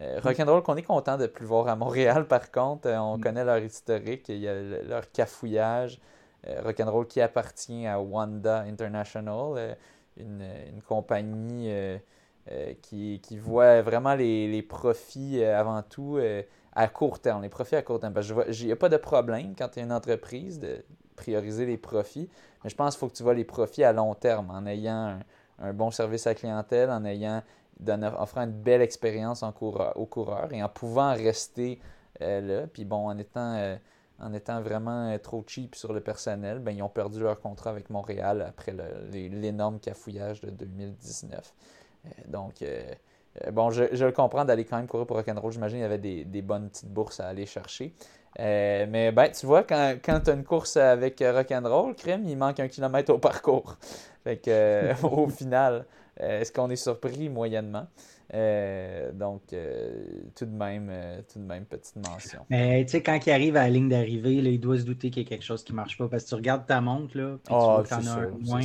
rock'n'roll 0.00 0.62
qu'on 0.62 0.76
est 0.76 0.82
content 0.82 1.16
de 1.16 1.26
plus 1.26 1.46
voir 1.46 1.68
à 1.68 1.76
Montréal, 1.76 2.26
par 2.26 2.50
contre. 2.50 2.88
on 2.88 3.18
mm. 3.18 3.20
connaît 3.20 3.44
leur 3.44 3.58
historique, 3.58 4.28
il 4.28 4.38
y 4.38 4.48
a 4.48 4.54
leur 4.82 5.10
cafouillage. 5.12 6.00
Rock'n'roll 6.46 7.06
qui 7.06 7.20
appartient 7.20 7.86
à 7.86 8.00
Wanda 8.00 8.60
International, 8.62 9.76
une, 10.16 10.42
compagnie 10.86 11.72
qui, 12.82 13.38
voit 13.38 13.82
vraiment 13.82 14.14
les, 14.14 14.48
les 14.48 14.62
profits 14.62 15.44
avant 15.44 15.82
tout 15.82 16.18
à 16.74 16.88
court 16.88 17.20
terme, 17.20 17.42
les 17.42 17.48
profits 17.48 17.76
à 17.76 17.82
court 17.82 18.00
terme. 18.00 18.14
Parce 18.14 18.32
il 18.60 18.66
n'y 18.66 18.72
a 18.72 18.76
pas 18.76 18.88
de 18.88 18.96
problème 18.96 19.54
quand 19.56 19.68
tu 19.68 19.80
es 19.80 19.82
une 19.82 19.92
entreprise 19.92 20.58
de 20.58 20.84
prioriser 21.16 21.66
les 21.66 21.76
profits, 21.76 22.28
mais 22.64 22.70
je 22.70 22.76
pense 22.76 22.94
qu'il 22.94 23.00
faut 23.00 23.08
que 23.08 23.14
tu 23.14 23.22
vois 23.22 23.34
les 23.34 23.44
profits 23.44 23.84
à 23.84 23.92
long 23.92 24.14
terme 24.14 24.50
en 24.50 24.66
ayant 24.66 25.18
un, 25.58 25.72
bon 25.72 25.90
service 25.90 26.26
à 26.26 26.34
clientèle, 26.34 26.90
en 26.90 27.04
ayant 27.04 27.42
offrant 28.18 28.42
une 28.42 28.52
belle 28.52 28.82
expérience 28.82 29.42
en 29.42 29.52
aux 29.60 30.06
coureurs 30.06 30.52
et 30.52 30.62
en 30.62 30.68
pouvant 30.68 31.12
rester 31.14 31.80
euh, 32.20 32.40
là. 32.40 32.66
Puis 32.66 32.84
bon, 32.84 33.08
en 33.08 33.18
étant, 33.18 33.54
euh, 33.54 33.76
en 34.22 34.32
étant 34.32 34.62
vraiment 34.62 35.10
euh, 35.10 35.18
trop 35.18 35.44
cheap 35.46 35.74
sur 35.74 35.92
le 35.92 36.00
personnel, 36.00 36.60
ben, 36.60 36.70
ils 36.72 36.82
ont 36.82 36.88
perdu 36.88 37.20
leur 37.20 37.40
contrat 37.40 37.70
avec 37.70 37.90
Montréal 37.90 38.44
après 38.48 38.74
l'énorme 39.12 39.80
cafouillage 39.80 40.40
de 40.40 40.50
2019. 40.50 41.54
donc, 42.28 42.62
euh, 43.40 43.50
bon, 43.50 43.70
je, 43.70 44.04
le 44.04 44.12
comprends 44.12 44.44
d'aller 44.44 44.64
quand 44.64 44.76
même 44.76 44.86
courir 44.86 45.06
pour 45.06 45.16
rock'n'roll. 45.16 45.52
J'imagine 45.52 45.78
qu'il 45.78 45.82
y 45.82 45.84
avait 45.84 46.24
des, 46.24 46.42
bonnes 46.42 46.68
petites 46.68 46.92
bourses 46.92 47.20
à 47.20 47.28
aller 47.28 47.46
chercher. 47.46 47.94
Euh, 48.40 48.86
mais 48.88 49.12
ben, 49.12 49.30
tu 49.30 49.46
vois, 49.46 49.62
quand, 49.62 49.96
tu 50.02 50.30
as 50.30 50.32
une 50.32 50.44
course 50.44 50.76
avec 50.76 51.20
rock'n'roll, 51.20 51.94
crème, 51.94 52.24
il 52.26 52.36
manque 52.36 52.60
un 52.60 52.68
kilomètre 52.68 53.12
au 53.12 53.18
parcours. 53.18 53.76
Fait 54.24 54.46
euh, 54.48 54.94
au 55.02 55.28
final, 55.28 55.86
est-ce 56.18 56.52
qu'on 56.52 56.70
est 56.70 56.76
surpris? 56.76 57.28
Moyennement? 57.28 57.86
Euh, 58.34 59.12
donc, 59.12 59.52
euh, 59.52 60.04
tout, 60.34 60.46
de 60.46 60.56
même, 60.56 60.88
euh, 60.90 61.20
tout 61.30 61.38
de 61.38 61.44
même, 61.44 61.64
petite 61.66 61.96
mention. 61.96 62.46
Mais 62.48 62.84
tu 62.84 62.92
sais, 62.92 63.02
quand 63.02 63.18
il 63.26 63.30
arrive 63.30 63.56
à 63.56 63.64
la 63.64 63.70
ligne 63.70 63.88
d'arrivée, 63.88 64.34
il 64.34 64.60
doit 64.60 64.78
se 64.78 64.84
douter 64.84 65.10
qu'il 65.10 65.22
y 65.22 65.26
a 65.26 65.28
quelque 65.28 65.44
chose 65.44 65.62
qui 65.62 65.72
ne 65.72 65.76
marche 65.76 65.98
pas 65.98 66.08
parce 66.08 66.24
que 66.24 66.28
tu 66.30 66.34
regardes 66.36 66.66
ta 66.66 66.80
montre, 66.80 67.16
là, 67.18 67.36
puis 67.44 67.54
tu 67.54 67.60
ah, 67.60 67.82
en 67.82 68.06
as 68.06 68.10
un 68.10 68.30
moins. 68.40 68.62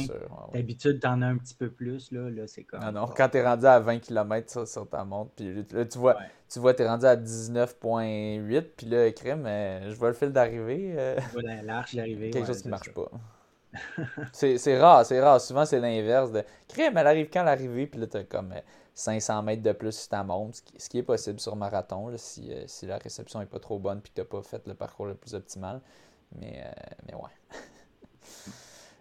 D'habitude, 0.53 0.99
tu 1.01 1.08
en 1.08 1.22
as 1.22 1.28
un 1.28 1.38
petit 1.38 1.55
peu 1.55 1.70
plus, 1.70 2.12
là, 2.12 2.30
là 2.30 2.47
c'est 2.47 2.64
comme. 2.64 2.80
Non, 2.80 2.91
non, 2.93 3.08
quand 3.08 3.30
tu 3.30 3.38
es 3.38 3.45
rendu 3.45 3.66
à 3.66 3.80
20 3.80 3.99
km 3.99 4.68
sur, 4.68 4.89
ta 4.89 5.03
montre, 5.03 5.32
puis 5.36 5.53
là, 5.53 5.86
tu 5.86 5.97
vois, 5.97 6.18
tu 6.49 6.60
vois, 6.60 6.80
es 6.80 6.88
rendu 6.88 7.05
à 7.05 7.18
19,8, 7.18 8.62
puis 8.78 8.88
là, 8.88 9.12
crème, 9.12 9.43
je 9.45 9.95
vois 9.95 10.10
le 10.10 10.14
fil 10.14 10.30
d'arrivée. 10.30 10.95
l'arche 11.64 11.95
d'arrivée. 11.95 12.30
quelque 12.30 12.47
chose 12.47 12.62
qui 12.62 12.68
ne 12.68 12.72
marche 12.72 12.93
pas. 12.93 13.12
c'est 14.32 14.80
rare, 14.80 15.05
c'est 15.05 15.20
rare. 15.20 15.41
Souvent, 15.41 15.66
c'est 15.66 15.80
l'inverse 15.80 16.32
de 16.32 16.41
crème, 16.70 16.97
elle 16.97 17.08
arrive 17.08 17.30
quand 17.32 17.43
l'arrivée, 17.43 17.86
puis 17.86 17.99
là, 17.99 18.08
tu 18.08 18.24
comme 18.26 18.53
500 18.98 19.43
mètres 19.43 19.62
de 19.62 19.74
plus 19.74 19.91
sur 19.91 20.10
ta 20.10 20.24
montre, 20.24 20.58
ce 20.76 20.89
qui, 20.89 20.98
est 20.98 21.04
possible 21.04 21.39
sur 21.39 21.56
marathon, 21.56 22.12
si, 22.18 22.52
euh, 22.52 22.64
si, 22.66 22.88
la 22.88 22.98
réception 22.98 23.39
n'est 23.39 23.45
pas 23.45 23.60
trop 23.60 23.78
bonne 23.78 24.00
et 24.00 24.02
que 24.02 24.08
tu 24.08 24.22
n'as 24.22 24.26
pas 24.26 24.41
fait 24.41 24.68
le 24.68 24.74
parcours 24.74 25.06
le 25.06 25.14
plus 25.14 25.36
optimal. 25.36 25.82
Mais, 26.36 26.64
euh, 26.66 26.72
mais 27.06 27.14
ouais. 27.14 27.30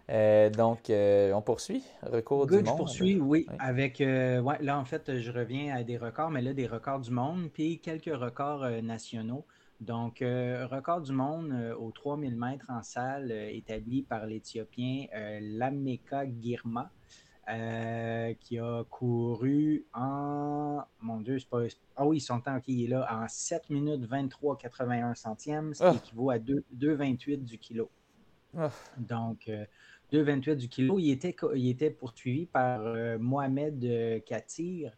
Euh, 0.09 0.49
donc, 0.49 0.89
on 0.89 1.41
poursuit. 1.41 1.83
Record 2.01 2.47
du 2.47 2.53
monde. 2.53 2.65
Je 2.65 2.71
poursuis, 2.71 3.19
oui. 3.19 3.45
Avec, 3.59 3.99
ouais, 3.99 4.57
là, 4.61 4.79
en 4.79 4.85
fait, 4.85 5.19
je 5.19 5.31
reviens 5.33 5.75
à 5.75 5.83
des 5.83 5.97
records, 5.97 6.31
mais 6.31 6.41
là, 6.41 6.53
des 6.53 6.65
records 6.65 7.01
du 7.01 7.11
monde, 7.11 7.49
puis 7.53 7.81
quelques 7.81 8.17
records 8.17 8.65
nationaux. 8.81 9.45
Donc, 9.81 10.19
record 10.21 11.01
du 11.01 11.11
monde 11.11 11.53
aux 11.77 11.91
3000 11.91 12.37
mètres 12.37 12.67
en 12.69 12.83
salle 12.83 13.33
établi 13.33 14.01
par 14.01 14.25
l'Éthiopien 14.25 15.07
Lameka 15.41 16.23
Girma. 16.41 16.89
Euh, 17.49 18.33
qui 18.41 18.59
a 18.59 18.83
couru 18.89 19.85
en. 19.93 20.81
Mon 20.99 21.21
Dieu, 21.21 21.39
c'est 21.39 21.47
pas. 21.47 21.61
Ah 21.95 22.05
oui, 22.05 22.19
son 22.19 22.41
temps, 22.41 22.59
qui 22.59 22.83
est 22.83 22.87
là, 22.89 23.07
en 23.09 23.25
7 23.25 23.69
minutes 23.69 24.03
23, 24.03 24.57
81 24.57 25.15
centièmes, 25.15 25.73
ce 25.73 25.79
qui 25.79 25.85
ah. 25.85 25.93
équivaut 25.95 26.29
à 26.29 26.39
2,28 26.39 27.45
du 27.45 27.57
kilo. 27.57 27.89
Ah. 28.57 28.69
Donc, 28.97 29.49
2,28 30.11 30.49
euh, 30.49 30.55
du 30.55 30.67
kilo. 30.67 30.99
Il 30.99 31.09
était, 31.09 31.33
il 31.55 31.69
était 31.69 31.89
poursuivi 31.89 32.47
par 32.47 32.81
euh, 32.81 33.17
Mohamed 33.17 34.23
Katir, 34.25 34.91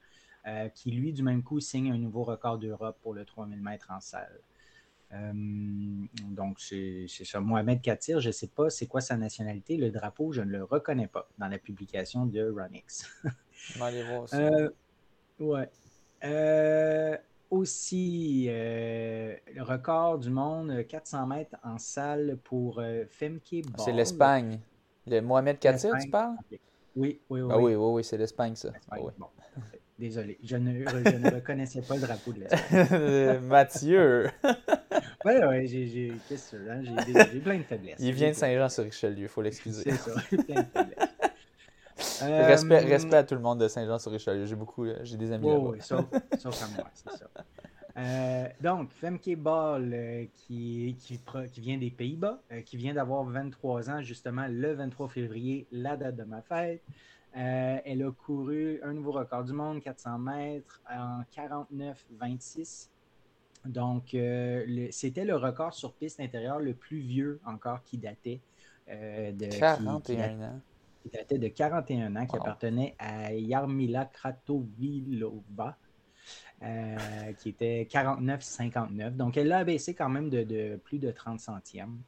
qui, 0.73 0.89
lui, 0.89 1.13
du 1.13 1.21
même 1.21 1.43
coup, 1.43 1.59
signe 1.59 1.91
un 1.91 1.99
nouveau 1.99 2.23
record 2.23 2.57
d'Europe 2.57 2.97
pour 3.03 3.13
le 3.13 3.25
3000 3.25 3.61
mètres 3.61 3.91
en 3.91 3.99
salle. 3.99 4.41
Euh, 5.13 5.31
donc, 6.31 6.59
c'est 6.59 7.07
ça. 7.07 7.39
Mohamed 7.39 7.81
Katir, 7.81 8.19
je 8.19 8.27
ne 8.27 8.31
sais 8.31 8.47
pas 8.47 8.69
c'est 8.69 8.85
quoi 8.85 9.01
sa 9.01 9.17
nationalité. 9.17 9.77
Le 9.77 9.91
drapeau, 9.91 10.31
je 10.31 10.41
ne 10.41 10.51
le 10.51 10.63
reconnais 10.63 11.07
pas 11.07 11.27
dans 11.37 11.47
la 11.47 11.57
publication 11.57 12.25
de 12.25 12.41
Runix. 12.41 13.09
On 13.75 13.79
va 13.79 13.85
aller 13.85 14.03
voir 14.03 14.29
ça. 14.29 14.37
Euh, 14.37 14.69
ouais. 15.39 15.69
Euh, 16.23 17.17
aussi, 17.49 18.45
le 18.47 19.61
record 19.61 20.19
du 20.19 20.29
monde, 20.29 20.85
400 20.87 21.25
mètres 21.27 21.55
en 21.63 21.79
salle 21.79 22.37
pour 22.43 22.81
Femke 23.09 23.63
Ball. 23.65 23.85
C'est 23.85 23.91
l'Espagne. 23.91 24.59
Le 25.07 25.21
Mohamed 25.21 25.57
Katir, 25.57 25.95
tu 25.99 26.09
parles? 26.09 26.35
Oui, 26.95 27.19
oui, 27.29 27.41
oui. 27.41 27.51
Ah 27.51 27.57
oui, 27.57 27.75
oui, 27.75 27.91
oui, 27.93 28.03
c'est 28.03 28.17
l'Espagne, 28.17 28.55
ça. 28.55 28.71
Ah 28.91 28.97
Désolé, 29.97 30.37
je 30.43 30.55
ne, 30.55 30.87
je 30.87 31.17
ne 31.17 31.29
reconnaissais 31.35 31.81
pas 31.81 31.95
le 31.95 32.01
drapeau 32.01 32.31
de 32.31 32.41
l'Espagne. 32.41 33.39
Mathieu! 33.47 34.29
Oui, 35.29 35.35
oui, 35.47 35.67
j'ai 35.67 36.11
hein, 36.69 36.81
plein 37.43 37.57
de 37.57 37.63
faiblesses. 37.63 37.95
Il 37.99 38.13
vient 38.13 38.29
de 38.29 38.35
Saint-Jean-sur-Richelieu, 38.35 39.23
il 39.23 39.27
faut 39.27 39.41
l'excuser. 39.41 39.83
C'est 39.83 39.95
ça, 39.97 40.11
plein 40.29 40.61
de 40.61 40.67
faiblesses. 40.67 41.09
respect, 42.21 42.85
euh, 42.85 42.87
respect, 42.87 43.15
à 43.17 43.23
tout 43.23 43.35
le 43.35 43.41
monde 43.41 43.59
de 43.59 43.67
Saint-Jean-sur-Richelieu. 43.67 44.45
J'ai 44.45 44.55
beaucoup, 44.55 44.85
euh, 44.85 44.97
j'ai 45.03 45.17
des 45.17 45.31
amis 45.31 45.47
là 45.47 45.59
Oui, 45.59 45.77
sauf, 45.81 46.05
sauf, 46.37 46.63
à 46.63 46.67
moi, 46.75 46.89
c'est 46.93 47.11
ça. 47.11 47.27
Euh, 47.97 48.47
donc, 48.61 48.91
Femke 48.91 49.35
Ball, 49.35 50.27
qui, 50.33 50.95
qui, 50.99 51.19
qui, 51.51 51.61
vient 51.61 51.77
des 51.77 51.91
Pays-Bas, 51.91 52.41
qui 52.65 52.77
vient 52.77 52.93
d'avoir 52.93 53.23
23 53.25 53.89
ans, 53.89 54.01
justement, 54.01 54.45
le 54.49 54.73
23 54.73 55.09
février, 55.09 55.67
la 55.71 55.97
date 55.97 56.15
de 56.15 56.23
ma 56.23 56.41
fête. 56.41 56.81
elle 57.33 58.03
a 58.03 58.11
couru 58.11 58.79
un 58.83 58.93
nouveau 58.93 59.11
record 59.11 59.43
du 59.43 59.53
monde, 59.53 59.81
400 59.81 60.17
mètres, 60.17 60.81
en 60.89 61.23
49-26. 61.35 62.89
Donc, 63.65 64.13
euh, 64.13 64.87
c'était 64.91 65.25
le 65.25 65.35
record 65.35 65.73
sur 65.73 65.93
piste 65.93 66.19
intérieure 66.19 66.59
le 66.59 66.73
plus 66.73 66.99
vieux 66.99 67.39
encore 67.45 67.83
qui 67.83 67.97
datait 67.97 68.41
euh, 68.89 69.31
de 69.31 69.47
41 69.47 70.41
ans. 70.41 70.61
Qui 71.03 71.09
datait 71.09 71.37
de 71.37 71.47
41 71.47 72.15
ans, 72.15 72.25
qui 72.25 72.35
appartenait 72.35 72.95
à 72.99 73.33
Yarmila 73.33 74.05
Kratovilova, 74.05 75.77
euh, 76.63 76.97
qui 77.39 77.49
était 77.49 77.87
49-59. 77.89 79.15
Donc, 79.15 79.37
elle 79.37 79.47
l'a 79.47 79.59
abaissé 79.59 79.93
quand 79.93 80.09
même 80.09 80.29
de, 80.29 80.77
plus 80.77 80.99
de 80.99 81.11
30 81.11 81.39
centièmes. 81.39 81.99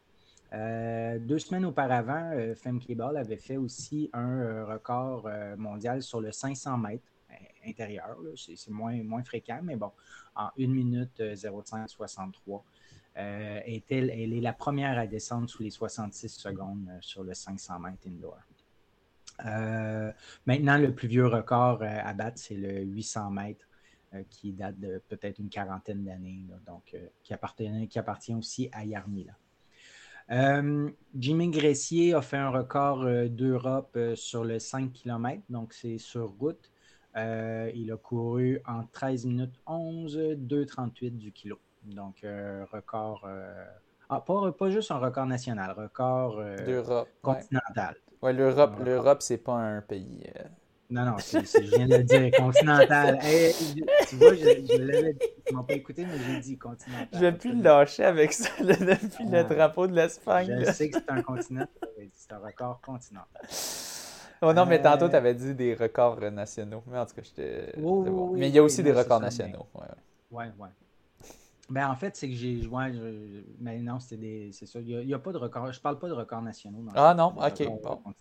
deux 0.51 1.39
semaines 1.39 1.65
auparavant, 1.65 2.31
Femke 2.55 2.93
Ball 2.95 3.17
avait 3.17 3.37
fait 3.37 3.57
aussi 3.57 4.09
un 4.13 4.65
record 4.65 5.29
mondial 5.57 6.01
sur 6.01 6.19
le 6.19 6.31
500 6.31 6.77
mètres 6.77 7.10
intérieur. 7.65 8.17
C'est 8.35 8.69
moins, 8.69 9.23
fréquent, 9.23 9.61
mais 9.63 9.75
bon, 9.75 9.91
en 10.35 10.49
1 10.59 10.67
minute 10.67 11.21
05 11.35 11.83
euh, 11.83 11.87
63. 11.87 12.65
Euh, 13.17 13.59
elle, 13.89 14.09
est 14.09 14.41
la 14.41 14.53
première 14.53 14.97
à 14.97 15.05
descendre 15.05 15.49
sous 15.49 15.63
les 15.63 15.69
66 15.69 16.29
secondes 16.29 16.87
euh, 16.89 16.97
sur 17.01 17.23
le 17.23 17.33
500 17.33 17.79
mètres 17.79 18.07
indoor. 18.07 18.37
maintenant, 20.45 20.77
le 20.77 20.93
plus 20.93 21.07
vieux 21.07 21.27
record 21.27 21.83
à 21.83 22.13
battre, 22.13 22.37
c'est 22.39 22.55
le 22.55 22.81
800 22.83 23.31
mètres 23.31 23.65
qui 24.29 24.51
date 24.51 24.77
de 24.77 25.01
peut-être 25.07 25.39
une 25.39 25.49
quarantaine 25.49 26.03
d'années, 26.03 26.45
donc 26.67 26.95
qui, 27.23 27.33
appartient, 27.33 27.87
qui 27.87 27.97
appartient 27.97 28.35
aussi 28.35 28.69
à 28.73 28.83
Yarmila. 28.83 29.33
Jimmy 31.15 31.49
Gressier 31.49 32.13
a 32.13 32.21
fait 32.21 32.37
un 32.37 32.49
record 32.49 33.05
d'Europe 33.29 33.97
sur 34.15 34.43
le 34.43 34.59
5 34.59 34.91
km, 34.91 35.41
donc 35.49 35.73
c'est 35.73 35.97
sur 35.97 36.29
route. 36.29 36.71
Euh, 37.17 37.71
il 37.75 37.91
a 37.91 37.97
couru 37.97 38.61
en 38.65 38.83
13 38.91 39.25
minutes 39.25 39.55
11, 39.65 40.17
2,38 40.17 41.17
du 41.17 41.31
kilo. 41.31 41.59
Donc, 41.83 42.23
euh, 42.23 42.65
record. 42.71 43.23
Euh, 43.27 43.65
ah, 44.09 44.21
pas, 44.21 44.51
pas, 44.51 44.69
juste 44.69 44.91
un 44.91 44.97
record 44.97 45.25
national, 45.25 45.71
record 45.71 46.41
continental. 47.21 47.95
Oui, 48.21 48.33
l'Europe, 48.33 48.79
l'Europe, 48.83 49.21
c'est 49.21 49.37
pas 49.37 49.53
un 49.53 49.81
pays. 49.81 50.23
Non, 50.89 51.05
non, 51.05 51.17
je 51.17 51.59
viens 51.75 51.87
de 51.87 51.95
le 51.95 52.03
dire, 52.03 52.31
continental. 52.37 53.17
tu 54.09 54.15
vois, 54.17 54.33
je, 54.33 54.39
je 54.39 54.81
l'avais 54.81 55.13
dit. 55.13 55.25
Ils 55.49 55.55
m'ont 55.55 55.63
pas 55.63 55.73
écouté, 55.73 56.05
mais 56.05 56.17
j'ai 56.19 56.39
dit 56.41 56.57
continental. 56.57 57.07
Je 57.13 57.19
vais 57.19 57.31
plus 57.31 57.55
le 57.55 57.63
lâcher 57.63 58.03
avec 58.03 58.33
ça 58.33 58.49
depuis 58.59 59.25
le 59.25 59.43
drapeau 59.43 59.87
de 59.87 59.95
l'Espagne. 59.95 60.63
Je 60.65 60.71
sais 60.71 60.89
que 60.89 60.97
c'est 60.99 61.09
un 61.09 61.21
continent. 61.21 61.65
C'est 62.13 62.33
un 62.33 62.39
record 62.39 62.81
continental. 62.81 63.47
Oh 64.43 64.53
non, 64.53 64.65
mais 64.65 64.81
tantôt, 64.81 65.05
euh, 65.05 65.09
tu 65.09 65.15
avais 65.15 65.35
dit 65.35 65.53
des 65.53 65.75
records 65.75 66.19
nationaux. 66.31 66.83
Mais 66.87 66.97
en 66.97 67.05
tout 67.05 67.15
cas, 67.15 67.21
j'étais. 67.23 67.73
mais 67.77 68.49
il 68.49 68.55
y 68.55 68.59
a 68.59 68.63
aussi 68.63 68.81
des 68.81 68.91
records 68.91 69.19
nationaux. 69.19 69.67
Oui, 69.75 69.85
ouais, 70.31 70.51
ouais. 70.57 70.69
Ben, 71.69 71.89
en 71.89 71.95
fait, 71.95 72.17
c'est 72.17 72.27
que 72.27 72.35
j'ai. 72.35 72.61
joué. 72.61 72.91
mais 73.59 73.79
non, 73.79 73.99
c'est 73.99 74.17
des. 74.17 74.51
C'est 74.51 74.65
ça. 74.65 74.79
Il 74.79 75.05
n'y 75.05 75.13
a, 75.13 75.19
pas 75.19 75.31
de 75.31 75.37
record. 75.37 75.71
Je 75.71 75.79
parle 75.79 75.99
pas 75.99 76.09
de 76.09 76.13
records 76.13 76.41
nationaux. 76.41 76.83
ah 76.95 77.13
non, 77.13 77.33
ok. 77.37 77.81
Bon. 77.81 78.01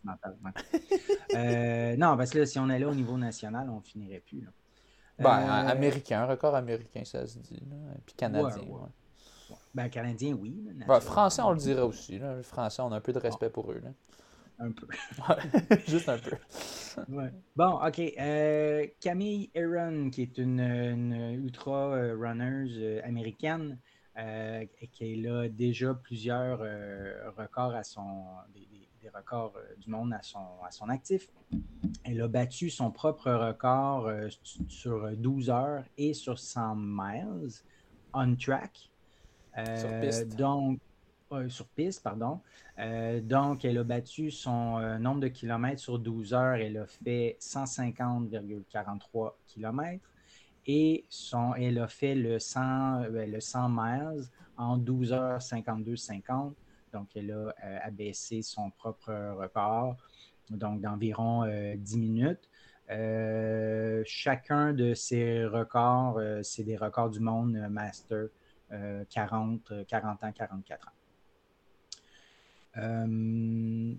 Euh, 1.33 1.97
non, 1.97 2.17
parce 2.17 2.31
que 2.31 2.41
là, 2.41 2.47
si 2.47 2.59
on 2.59 2.69
allait 2.69 2.85
au 2.85 2.95
niveau 2.95 3.17
national, 3.17 3.71
on 3.71 3.81
finirait 3.81 4.19
plus. 4.19 4.41
Là. 4.41 4.51
Ben, 5.21 5.39
euh, 5.39 5.69
américain, 5.69 6.27
record 6.27 6.57
américain, 6.57 7.05
ça 7.05 7.25
se 7.25 7.39
dit. 7.39 7.63
Puis 8.05 8.17
canadien. 8.17 8.63
Ouais, 8.69 9.57
Ben, 9.73 9.89
canadien, 9.89 10.33
oui. 10.33 10.61
Ben, 10.89 10.99
français, 10.99 11.41
on 11.43 11.53
le 11.53 11.59
dirait 11.59 11.83
aussi. 11.83 12.19
Là. 12.19 12.43
français, 12.43 12.83
on 12.83 12.91
a 12.91 12.97
un 12.97 13.01
peu 13.01 13.13
de 13.13 13.21
respect 13.21 13.47
ah. 13.47 13.51
pour 13.51 13.71
eux. 13.71 13.81
Là. 13.85 13.91
Un 14.61 14.73
peu. 14.73 14.87
Juste 15.89 16.09
un 16.09 16.19
peu. 16.19 16.37
Bon, 17.57 17.81
OK. 17.87 18.01
Euh, 18.19 18.87
Camille 19.01 19.51
Aaron, 19.57 20.11
qui 20.11 20.23
est 20.23 20.39
une, 20.39 20.61
ultra 21.43 21.95
euh, 21.95 22.17
runner 22.17 22.69
euh, 22.77 23.01
américaine, 23.05 23.79
qui 24.93 25.27
a 25.27 25.49
déjà 25.49 25.95
plusieurs 25.95 26.59
records 27.39 27.75
à 27.75 27.85
son 27.85 28.25
des, 28.53 28.69
records 29.15 29.57
du 29.79 29.89
monde 29.89 30.13
à 30.13 30.21
son, 30.21 30.45
à 30.63 30.71
son 30.71 30.91
actif. 30.91 31.31
Elle 32.05 32.21
a 32.21 32.29
battu 32.29 32.69
son 32.69 32.91
propre 32.91 33.31
record 33.31 34.13
sur 34.69 35.11
12 35.17 35.49
heures 35.49 35.85
et 35.97 36.13
sur 36.13 36.39
100 36.39 36.77
miles 36.77 37.51
on 38.13 38.37
track. 38.37 38.91
sur 39.57 40.01
piste. 40.01 40.37
Donc, 40.37 40.81
sur 41.49 41.69
piste, 41.69 42.03
pardon. 42.03 42.41
Euh, 42.79 43.21
donc, 43.21 43.65
elle 43.65 43.79
a 43.79 43.85
battu 43.85 44.31
son 44.31 44.79
euh, 44.79 44.99
nombre 44.99 45.21
de 45.21 45.29
kilomètres 45.29 45.81
sur 45.81 45.99
12 45.99 46.35
heures. 46.35 46.57
Elle 46.57 46.77
a 46.79 46.87
fait 46.87 47.37
150,43 47.41 49.33
kilomètres. 49.47 50.05
Et 50.67 51.07
son, 51.09 51.55
elle 51.55 51.79
a 51.79 51.89
fait 51.89 52.15
le 52.15 52.39
100, 52.39 53.05
euh, 53.05 53.27
le 53.27 53.41
100 53.41 53.69
miles 53.71 54.25
en 54.57 54.77
12 54.77 55.13
heures 55.13 55.39
52,50. 55.39 56.55
Donc, 56.93 57.09
elle 57.15 57.31
a 57.31 57.55
abaissé 57.85 58.43
son 58.43 58.71
propre 58.71 59.13
record, 59.39 59.97
donc 60.51 60.81
d'environ 60.81 61.47
10 61.77 61.99
minutes. 61.99 62.51
chacun 64.05 64.73
de 64.73 64.93
ces 64.95 65.45
records, 65.45 66.21
c'est 66.43 66.65
des 66.65 66.77
records 66.77 67.11
du 67.11 67.21
monde 67.21 67.57
Master 67.71 68.27
40, 69.09 69.87
40 69.87 70.25
ans, 70.25 70.33
44 70.33 70.89
ans. 70.89 71.00
Euh, 72.77 73.95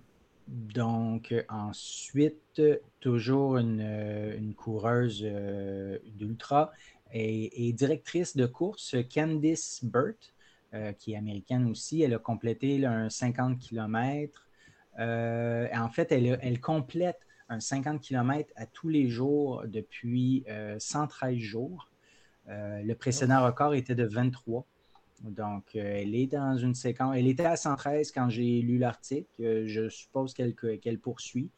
donc, 0.47 1.33
ensuite, 1.49 2.61
toujours 2.99 3.57
une, 3.57 4.53
coureuse 4.55 5.21
euh, 5.23 5.97
d'ultra 6.15 6.71
et, 7.13 7.73
directrice 7.73 8.35
de 8.35 8.45
course, 8.45 8.95
Candice 9.13 9.83
Burt, 9.83 10.33
euh, 10.73 10.93
qui 10.93 11.13
est 11.13 11.17
américaine 11.17 11.69
aussi. 11.69 12.01
Elle 12.01 12.13
a 12.13 12.19
complété 12.19 12.85
un 12.85 13.09
50 13.09 13.59
km. 13.59 14.47
en 14.97 15.89
fait, 15.93 16.11
elle, 16.11 16.39
elle, 16.41 16.59
complète 16.59 17.19
un 17.49 17.59
50 17.59 18.01
km 18.01 18.51
à 18.55 18.65
tous 18.65 18.89
les 18.89 19.09
jours 19.09 19.63
depuis 19.67 20.45
113 20.79 21.37
jours. 21.37 21.89
le 22.47 22.93
précédent 22.93 23.45
record 23.45 23.73
était 23.73 23.95
de 23.95 24.05
23. 24.05 24.65
Donc, 25.23 25.75
euh, 25.75 26.01
elle 26.01 26.15
est 26.15 26.27
dans 26.27 26.57
une 26.57 26.73
séquence. 26.73 27.15
Elle 27.15 27.27
était 27.27 27.45
à 27.45 27.55
113 27.55 28.11
quand 28.11 28.29
j'ai 28.29 28.61
lu 28.61 28.77
l'article. 28.77 29.29
Euh, 29.39 29.63
je 29.67 29.87
suppose 29.89 30.33
qu'elle 30.33 30.99
poursuit. 30.99 31.51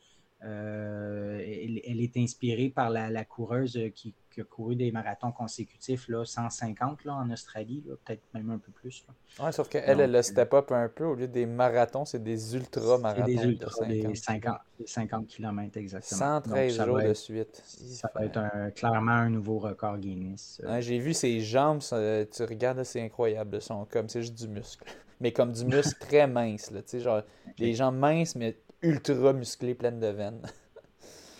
Euh, 0.46 1.40
elle, 1.40 2.02
est 2.02 2.18
inspirée 2.18 2.70
par 2.70 2.90
la, 2.90 3.24
coureuse 3.24 3.80
qui, 3.96 4.14
a 4.38 4.44
couru 4.44 4.76
des 4.76 4.92
marathons 4.92 5.32
consécutifs, 5.32 6.10
là, 6.10 6.26
150 6.26 7.06
là, 7.06 7.14
en 7.14 7.30
Australie, 7.32 7.82
peut-être 8.06 8.22
même 8.34 8.50
un 8.50 8.58
peu 8.58 8.72
plus. 8.72 9.06
Oui, 9.40 9.54
sauf 9.54 9.70
qu'elle, 9.70 10.02
elle, 10.02 10.16
a 10.16 10.24
step 10.24 10.54
up 10.54 10.72
un 10.72 10.90
peu. 10.90 11.06
Au 11.06 11.16
lieu 11.16 11.28
des 11.28 11.46
marathons, 11.46 12.04
c'est 12.04 12.22
des 12.22 12.56
ultra-marathons. 12.56 13.26
des 13.26 13.44
ultra, 13.46 13.86
des 13.86 14.16
50, 14.16 14.58
50 14.86 15.28
km 15.28 15.78
exactement. 15.78 16.42
113 16.42 16.86
jours 16.86 17.02
de 17.02 17.14
suite. 17.14 17.64
Ça 17.66 18.12
va 18.14 18.26
être 18.26 18.74
clairement 18.76 19.12
un 19.12 19.30
nouveau 19.30 19.60
record 19.60 19.98
Guinness. 19.98 20.62
J'ai 20.80 21.00
vu 21.00 21.14
ses 21.14 21.40
jambes, 21.40 21.80
tu 21.80 22.44
regardes, 22.44 22.84
c'est 22.84 23.02
incroyable. 23.02 23.62
Sont 23.62 23.86
comme, 23.86 24.10
c'est 24.10 24.22
juste 24.22 24.38
du 24.38 24.50
muscle. 24.50 24.84
Mais 25.22 25.32
comme 25.32 25.54
du 25.54 25.64
muscle 25.64 25.98
très 26.00 26.28
mince. 26.28 26.70
Là, 26.70 26.82
genre, 27.00 27.22
Des 27.58 27.74
jambes 27.74 27.98
minces, 27.98 28.36
mais 28.36 28.58
ultra 28.84 29.34
musclé, 29.34 29.74
pleine 29.74 30.00
de 30.00 30.08
veines. 30.08 30.42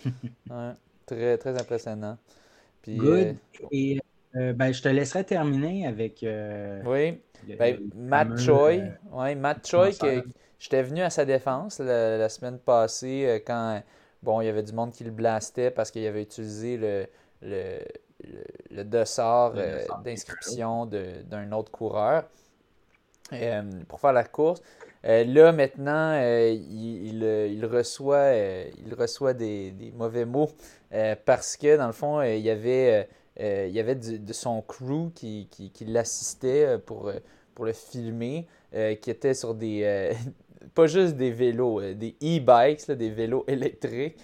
très, 1.06 1.38
très 1.38 1.60
impressionnant. 1.60 2.18
Puis, 2.82 2.96
Good. 2.96 3.12
Euh, 3.16 3.34
Et 3.70 4.00
euh, 4.36 4.52
ben, 4.52 4.72
je 4.72 4.82
te 4.82 4.88
laisserai 4.88 5.24
terminer 5.24 5.86
avec. 5.86 6.22
Euh, 6.22 6.82
oui. 6.84 7.20
Ben, 7.58 7.78
Matt 7.94 8.38
Choi. 8.38 8.80
ouais, 9.12 9.34
Matt 9.34 9.66
Choi, 9.66 9.92
que, 9.92 10.24
j'étais 10.58 10.82
venu 10.82 11.02
à 11.02 11.10
sa 11.10 11.24
défense 11.24 11.78
la, 11.78 12.28
semaine 12.28 12.58
passée 12.58 13.42
quand 13.46 13.82
bon, 14.22 14.40
il 14.40 14.46
y 14.46 14.48
avait 14.48 14.62
du 14.62 14.72
monde 14.72 14.92
qui 14.92 15.04
le 15.04 15.10
blastait 15.10 15.70
parce 15.70 15.90
qu'il 15.90 16.06
avait 16.06 16.22
utilisé 16.22 16.78
le, 16.78 17.06
le, 17.42 17.80
le, 18.70 18.84
dossard 18.84 19.52
d'inscription 20.02 20.86
d'un 20.86 21.52
autre 21.52 21.70
coureur 21.70 22.24
pour 23.88 24.00
faire 24.00 24.14
la 24.14 24.24
course. 24.24 24.62
Euh, 25.06 25.24
là, 25.24 25.52
maintenant, 25.52 26.12
euh, 26.14 26.50
il, 26.50 27.22
il, 27.22 27.66
reçoit, 27.66 28.16
euh, 28.16 28.64
il 28.86 28.94
reçoit 28.94 29.34
des, 29.34 29.70
des 29.70 29.92
mauvais 29.92 30.24
mots 30.24 30.50
parce 31.24 31.56
que, 31.56 31.76
dans 31.76 31.88
le 31.88 31.92
fond, 31.92 32.22
il 32.22 32.38
y 32.38 32.50
avait, 32.50 33.08
il 33.40 33.70
y 33.70 33.80
avait 33.80 33.96
de 33.96 34.32
son 34.32 34.62
crew 34.62 35.10
qui, 35.12 35.48
qui, 35.50 35.84
l'assistait 35.86 36.78
pour, 36.78 37.10
pour 37.52 37.64
le 37.64 37.72
filmer, 37.72 38.46
qui 38.72 39.10
était 39.10 39.34
sur 39.34 39.54
des. 39.54 40.12
pas 40.74 40.86
juste 40.86 41.16
des 41.16 41.32
vélos, 41.32 41.80
des 41.94 42.14
e-bikes, 42.22 42.88
des 42.92 43.10
vélos 43.10 43.44
électriques. 43.48 44.16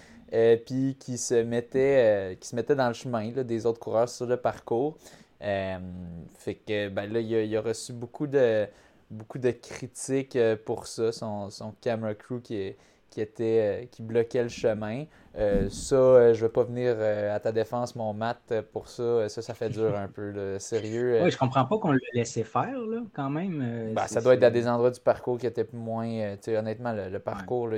puis 0.65 0.95
qui 0.97 1.17
se 1.17 1.43
mettait 1.43 2.37
qui 2.39 2.47
se 2.47 2.55
mettait 2.55 2.75
dans 2.75 2.87
le 2.87 2.93
chemin 2.93 3.27
des 3.29 3.65
autres 3.65 3.79
coureurs 3.79 4.07
sur 4.07 4.25
le 4.25 4.37
parcours. 4.37 4.97
fait 5.41 6.55
que 6.65 6.87
ben 6.87 7.11
là, 7.11 7.19
il 7.19 7.57
a 7.57 7.61
reçu 7.61 7.91
beaucoup 7.91 8.27
de, 8.27 8.65
beaucoup 9.11 9.37
de 9.37 9.51
critiques 9.51 10.35
euh, 10.35 10.55
pour 10.55 10.87
ça, 10.87 11.11
son, 11.11 11.49
son 11.49 11.73
camera 11.81 12.15
crew 12.15 12.41
qui, 12.41 12.73
qui, 13.09 13.21
était, 13.21 13.83
euh, 13.83 13.85
qui 13.91 14.01
bloquait 14.01 14.43
le 14.43 14.49
chemin. 14.49 15.05
Euh, 15.37 15.69
ça, 15.69 16.33
je 16.33 16.41
vais 16.43 16.51
pas 16.51 16.63
venir 16.63 16.97
à 16.99 17.39
ta 17.39 17.51
défense, 17.51 17.95
mon 17.95 18.13
Matt, 18.13 18.53
pour 18.73 18.87
ça. 18.87 19.29
Ça, 19.29 19.41
ça 19.41 19.53
fait 19.53 19.69
dur 19.69 19.95
un 19.97 20.07
peu, 20.07 20.57
sérieux. 20.59 21.21
Oui, 21.23 21.31
je 21.31 21.37
comprends 21.37 21.65
pas 21.65 21.77
qu'on 21.77 21.91
le 21.91 21.99
laissait 22.13 22.43
faire, 22.43 22.79
là, 22.79 23.01
quand 23.13 23.29
même. 23.29 23.93
Ben, 23.93 24.07
ça 24.07 24.21
doit 24.21 24.33
être 24.33 24.43
à 24.43 24.49
des 24.49 24.67
endroits 24.67 24.91
du 24.91 24.99
parcours 24.99 25.37
qui 25.37 25.45
étaient 25.45 25.67
moins. 25.73 26.35
honnêtement, 26.47 26.93
le, 26.93 27.19
parcours, 27.19 27.69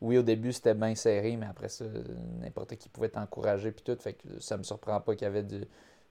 oui, 0.00 0.18
au 0.18 0.22
début, 0.22 0.52
c'était 0.52 0.74
bien 0.74 0.94
serré, 0.94 1.36
mais 1.36 1.46
après 1.46 1.68
ça, 1.68 1.84
n'importe 2.40 2.76
qui 2.76 2.88
pouvait 2.88 3.08
t'encourager, 3.08 3.72
puis 3.72 3.82
tout. 3.82 4.00
Fait 4.00 4.12
que 4.12 4.28
ça 4.38 4.56
me 4.56 4.62
surprend 4.62 5.00
pas 5.00 5.14
qu'il 5.14 5.24
y 5.24 5.28
avait 5.28 5.42
du 5.42 5.64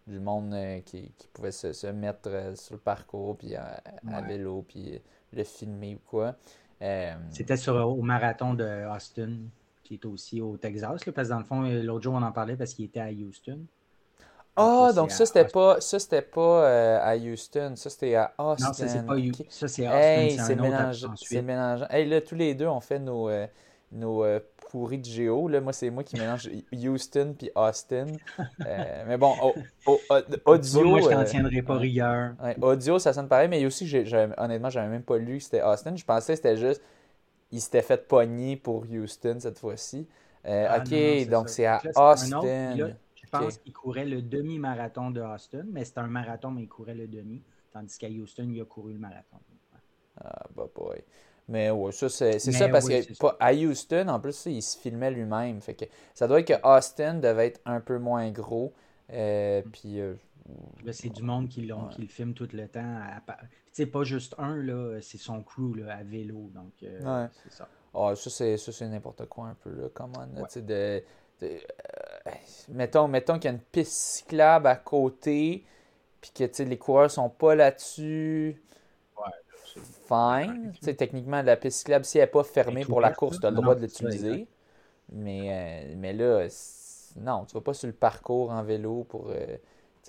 du 0.07 0.19
monde 0.19 0.53
euh, 0.53 0.79
qui, 0.81 1.11
qui, 1.17 1.27
pouvait 1.27 1.51
se, 1.51 1.87
mettre 1.87 2.29
euh, 2.29 2.55
sur 2.55 2.75
le 2.75 2.79
parcours, 2.79 3.37
puis 3.37 3.55
à, 3.55 3.81
vélo, 4.27 4.65
puis 4.67 4.99
le 5.31 5.43
filmer 5.43 5.95
ou 5.95 6.09
quoi. 6.09 6.35
Euh, 6.81 7.13
C'était 7.31 7.57
sur 7.57 7.75
au 7.75 8.01
marathon 8.01 8.53
de 8.53 8.85
Austin, 8.93 9.37
qui 9.83 9.95
est 9.95 10.05
aussi 10.05 10.41
au 10.41 10.57
Texas, 10.57 10.89
parce 10.89 11.03
que 11.03 11.29
dans 11.29 11.39
le 11.39 11.45
fond, 11.45 11.61
l'autre 11.61 12.03
jour, 12.03 12.13
on 12.13 12.21
en 12.21 12.31
parlait 12.31 12.55
parce 12.55 12.73
qu'il 12.73 12.85
était 12.85 12.99
à 12.99 13.09
Houston. 13.09 13.59
Ah, 14.55 14.91
donc 14.93 15.11
ça, 15.11 15.25
c'était 15.25 15.47
pas, 15.47 15.81
ça, 15.81 15.97
c'était 15.97 16.21
pas 16.21 16.99
à 16.99 17.17
Houston, 17.17 17.73
ça, 17.75 17.89
c'était 17.89 18.15
à 18.15 18.33
Austin. 18.37 18.67
Non, 18.67 18.73
ça, 18.73 18.87
c'est 18.87 19.05
pas 19.05 19.15
Houston. 19.15 19.45
Ça, 19.49 19.67
c'est 19.67 19.87
Austin. 19.87 19.97
Hey, 19.97 20.37
c'est 20.37 20.55
mélangeant. 20.55 21.13
C'est 21.15 21.41
mélangeant. 21.41 21.87
Hey, 21.89 22.07
là, 22.07 22.21
tous 22.21 22.35
les 22.35 22.53
deux, 22.53 22.67
on 22.67 22.79
fait 22.79 22.99
nos, 22.99 23.29
nos 23.93 24.23
pourri 24.73 24.97
de 24.97 25.05
géo. 25.05 25.47
Là, 25.47 25.61
moi, 25.61 25.71
c'est 25.71 25.91
moi 25.91 26.03
qui 26.03 26.15
mélange 26.15 26.49
Houston 26.73 27.35
puis 27.37 27.51
Austin. 27.55 28.07
Euh, 28.65 29.03
mais 29.07 29.17
bon, 29.17 29.35
audio. 30.45 30.83
Moi, 30.83 31.01
je 31.01 31.09
t'en 31.09 31.19
euh, 31.19 31.23
tiendrai 31.23 31.61
pas 31.61 31.77
rigueur. 31.77 32.33
audio, 32.59 32.97
ça 32.97 33.13
sonne 33.13 33.27
pareil, 33.27 33.47
mais 33.47 33.63
aussi, 33.67 33.87
j'ai, 33.87 34.03
honnêtement, 34.37 34.71
j'avais 34.71 34.89
même 34.89 35.03
pas 35.03 35.17
lu 35.17 35.37
que 35.37 35.43
c'était 35.43 35.61
Austin. 35.61 35.95
Je 35.95 36.03
pensais 36.03 36.33
que 36.33 36.37
c'était 36.37 36.57
juste. 36.57 36.81
Il 37.51 37.61
s'était 37.61 37.83
fait 37.83 38.07
pogner 38.07 38.57
pour 38.57 38.83
Houston 38.91 39.37
cette 39.39 39.59
fois-ci. 39.59 40.07
Euh, 40.45 40.65
ah, 40.67 40.79
ok, 40.79 41.29
donc 41.29 41.49
c'est 41.49 41.67
à 41.67 41.79
Austin. 41.95 42.75
je 42.75 43.29
pense 43.29 43.57
qu'il 43.59 43.73
courait 43.73 44.05
le 44.05 44.23
demi-marathon 44.23 45.11
de 45.11 45.21
Austin, 45.21 45.65
mais 45.71 45.85
c'était 45.85 45.99
un 45.99 46.07
marathon, 46.07 46.49
mais 46.49 46.63
il 46.63 46.67
courait 46.67 46.95
le 46.95 47.07
demi. 47.07 47.43
Tandis 47.71 47.97
qu'à 47.99 48.07
Houston, 48.07 48.47
il 48.49 48.59
a 48.59 48.65
couru 48.65 48.93
le 48.93 48.99
marathon. 48.99 49.37
Ah, 50.19 50.45
bah 50.55 50.65
boy. 50.75 51.03
Mais 51.49 51.69
ouais, 51.69 51.91
ça, 51.91 52.09
c'est 52.09 52.39
ça 52.39 52.69
parce 52.69 52.87
que 52.87 52.95
à 53.39 53.53
Houston, 53.53 54.07
en 54.07 54.19
plus, 54.19 54.45
il 54.45 54.61
se 54.61 54.77
filmait 54.77 55.11
lui-même. 55.11 55.61
Fait 55.61 55.73
que 55.73 55.85
ça 56.13 56.27
doit 56.27 56.39
être 56.39 56.47
que 56.47 56.67
Austin 56.67 57.15
devait 57.15 57.47
être 57.47 57.61
un 57.65 57.81
peu 57.81 57.99
moins 57.99 58.31
gros. 58.31 58.73
Euh, 59.11 59.61
mm. 59.61 59.69
puis. 59.71 59.99
Euh, 59.99 60.13
c'est 60.91 61.09
du 61.09 61.23
monde 61.23 61.47
qui, 61.47 61.61
le 61.61 62.07
filme 62.07 62.33
tout 62.33 62.47
le 62.51 62.67
temps. 62.67 62.99
C'est 63.71 63.85
pas 63.85 64.03
juste 64.03 64.35
un, 64.37 64.57
là, 64.57 64.99
c'est 65.01 65.17
son 65.17 65.41
crew 65.41 65.75
là, 65.77 65.95
à 65.95 66.03
vélo. 66.03 66.49
Donc, 66.53 66.73
euh, 66.83 67.27
c'est 67.43 67.53
ça. 67.53 67.67
Ah, 67.93 68.13
ça, 68.15 68.29
c'est 68.57 68.89
n'importe 68.89 69.25
quoi 69.27 69.47
un 69.47 69.55
peu. 69.55 69.69
Là, 69.69 69.87
comment, 69.93 70.25
de, 70.55 71.03
mettons 72.69 73.07
mettons 73.07 73.35
qu'il 73.35 73.45
y 73.45 73.47
a 73.47 73.51
une 73.51 73.61
piste 73.61 73.91
cyclable 73.91 74.67
à 74.67 74.75
côté, 74.75 75.65
puis 76.19 76.31
que 76.31 76.63
les 76.63 76.77
coureurs 76.77 77.11
sont 77.11 77.29
pas 77.29 77.55
là-dessus 77.55 78.61
fine. 80.13 80.95
techniquement, 80.95 81.41
la 81.41 81.55
piste 81.55 81.79
cyclable, 81.79 82.05
si 82.05 82.17
elle 82.17 82.25
n'est 82.25 82.31
pas 82.31 82.43
fermée 82.43 82.85
pour 82.85 83.01
la 83.01 83.11
course, 83.11 83.39
tu 83.39 83.45
as 83.45 83.49
le 83.49 83.55
droit 83.57 83.75
de 83.75 83.81
l'utiliser. 83.81 84.47
Mais, 85.11 85.47
euh, 85.91 85.95
mais 85.97 86.13
là, 86.13 86.47
non, 87.19 87.45
tu 87.45 87.53
vas 87.53 87.61
pas 87.61 87.73
sur 87.73 87.87
le 87.87 87.93
parcours 87.93 88.51
en 88.51 88.63
vélo 88.63 89.03
pour. 89.03 89.29
Euh, 89.29 89.57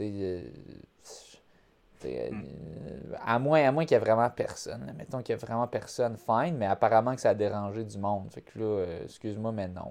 euh, 0.01 0.43
à 3.24 3.39
moins, 3.39 3.66
à 3.66 3.72
moins 3.72 3.85
qu'il 3.85 3.94
y 3.94 3.97
ait 3.97 4.05
vraiment 4.05 4.28
personne. 4.28 4.94
Mettons 4.98 5.22
qu'il 5.22 5.35
y 5.35 5.39
a 5.39 5.39
vraiment 5.39 5.66
personne, 5.66 6.18
fine, 6.18 6.56
mais 6.59 6.66
apparemment 6.66 7.14
que 7.14 7.20
ça 7.20 7.31
a 7.31 7.35
dérangé 7.35 7.82
du 7.82 7.97
monde. 7.97 8.31
Fait 8.31 8.43
que 8.43 8.59
là, 8.59 8.85
excuse-moi, 9.05 9.52
mais 9.52 9.68
non. 9.68 9.90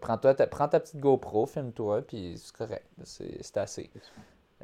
prends, 0.00 0.18
prends 0.18 0.68
ta 0.68 0.80
petite 0.80 0.96
GoPro, 0.96 1.44
filme-toi, 1.44 2.02
puis 2.02 2.38
c'est 2.38 2.56
correct. 2.56 2.86
C'est 3.02 3.56
assez. 3.58 3.90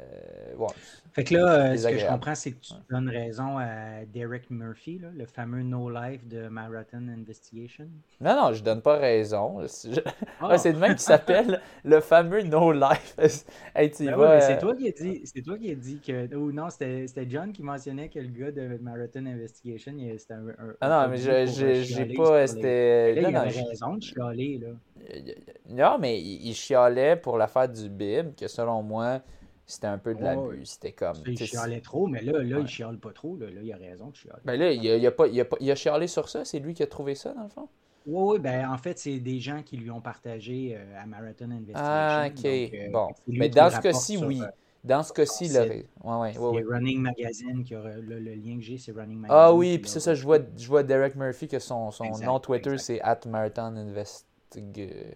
Euh, 0.01 0.67
fait 1.13 1.25
que 1.25 1.35
là, 1.35 1.71
euh, 1.71 1.77
ce 1.77 1.89
que 1.89 1.97
je 1.97 2.07
comprends, 2.07 2.35
c'est 2.35 2.51
que 2.51 2.61
tu 2.61 2.73
donnes 2.89 3.09
raison 3.09 3.57
à 3.57 4.05
Derek 4.05 4.49
Murphy, 4.49 5.01
le 5.13 5.25
fameux 5.25 5.61
No 5.61 5.89
Life 5.89 6.25
de 6.25 6.47
Marathon 6.47 7.05
Investigation. 7.09 7.87
Non, 8.21 8.35
non, 8.35 8.53
je 8.53 8.63
donne 8.63 8.81
pas 8.81 8.97
raison. 8.97 9.59
Ah. 10.43 10.57
c'est 10.57 10.71
le 10.71 10.79
même 10.79 10.95
qui 10.95 11.03
s'appelle 11.03 11.61
le 11.83 11.99
fameux 11.99 12.41
No 12.41 12.71
Life. 12.71 13.15
Ben 13.73 13.89
c'est 13.93 14.09
euh, 14.09 14.59
toi 14.59 14.75
qui 14.75 14.87
as 14.87 14.91
dit, 14.91 15.21
c'est 15.23 15.41
toi 15.41 15.57
qui 15.57 15.71
as 15.71 15.75
dit 15.75 15.99
que, 15.99 16.35
ou 16.35 16.51
non, 16.51 16.69
c'était 16.69 17.29
John 17.29 17.51
qui 17.51 17.63
mentionnait 17.63 18.09
que 18.09 18.19
le 18.19 18.27
gars 18.27 18.51
de 18.51 18.77
Marathon 18.81 19.25
Investigation, 19.25 19.93
c'était 20.17 20.33
un, 20.33 20.45
Ah 20.81 21.05
non, 21.05 21.11
mais 21.11 21.17
j'ai 21.17 22.05
pas, 22.15 22.47
c'était. 22.47 23.15
il 23.17 23.25
avait 23.25 23.49
raison 23.49 23.95
de 23.95 24.01
chialer 24.01 24.59
là. 24.59 24.69
Non, 25.69 25.97
mais 25.99 26.19
il 26.19 26.53
chialait 26.53 27.15
pour 27.15 27.37
l'affaire 27.37 27.69
du 27.69 27.89
bib, 27.89 28.35
que 28.35 28.47
selon 28.47 28.81
moi 28.81 29.21
c'était 29.71 29.87
un 29.87 29.97
peu 29.97 30.13
de 30.13 30.21
l'abus. 30.21 30.65
C'était 30.65 30.91
comme. 30.91 31.15
Il 31.25 31.37
chialait 31.37 31.81
trop, 31.81 32.07
mais 32.07 32.21
là, 32.21 32.43
là 32.43 32.59
il 32.59 32.67
chiale 32.67 32.97
pas 32.97 33.11
trop. 33.11 33.37
Là, 33.37 33.47
là 33.47 33.61
il 33.63 33.71
a 33.71 33.77
raison 33.77 34.09
de 34.09 34.15
chialer. 34.15 34.41
Ben 34.43 34.59
là, 34.59 34.71
il 34.71 34.89
a, 34.89 34.97
il 34.97 35.07
a, 35.07 35.11
pas, 35.11 35.27
il 35.27 35.39
a, 35.39 35.45
il 35.59 35.71
a 35.71 35.75
chialé 35.75 36.07
sur 36.07 36.27
ça. 36.29 36.43
C'est 36.43 36.59
lui 36.59 36.73
qui 36.73 36.83
a 36.83 36.87
trouvé 36.87 37.15
ça, 37.15 37.33
dans 37.33 37.43
le 37.43 37.49
fond? 37.49 37.67
Oui, 38.05 38.33
oui, 38.33 38.39
ben 38.39 38.69
en 38.69 38.77
fait, 38.77 38.97
c'est 38.97 39.19
des 39.19 39.39
gens 39.39 39.61
qui 39.63 39.77
lui 39.77 39.91
ont 39.91 40.01
partagé 40.01 40.75
euh, 40.75 41.01
à 41.01 41.05
Marathon 41.05 41.45
Investigation. 41.45 41.85
Ah, 41.85 42.27
ok. 42.27 42.45
Euh, 42.45 42.89
bon. 42.91 43.07
Mais 43.27 43.49
dans 43.49 43.69
ce 43.69 43.79
cas-ci, 43.79 44.17
oui. 44.17 44.41
Euh, 44.41 44.47
dans 44.83 45.03
ce 45.03 45.13
cas-ci, 45.13 45.47
le. 45.49 45.59
Ouais, 45.59 45.85
ouais, 46.03 46.37
ouais, 46.37 46.63
Running 46.67 46.99
Magazine, 46.99 47.63
qui 47.63 47.75
aura, 47.75 47.91
le, 47.91 48.19
lien 48.19 48.57
que 48.57 48.63
j'ai, 48.63 48.77
c'est 48.77 48.91
Running 48.91 49.19
Magazine. 49.19 49.39
Ah 49.39 49.53
oui, 49.53 49.77
puis 49.77 49.89
c'est 49.89 49.99
ça, 49.99 50.15
je 50.15 50.23
vois, 50.23 50.39
je 50.57 50.67
vois 50.67 50.83
Derek 50.83 51.15
Murphy, 51.15 51.47
que 51.47 51.59
son, 51.59 51.91
son 51.91 52.05
nom 52.23 52.39
Twitter, 52.39 52.77
c'est 52.77 52.99
at 53.01 53.19
Marathon 53.27 53.75
Investigation. 53.75 55.15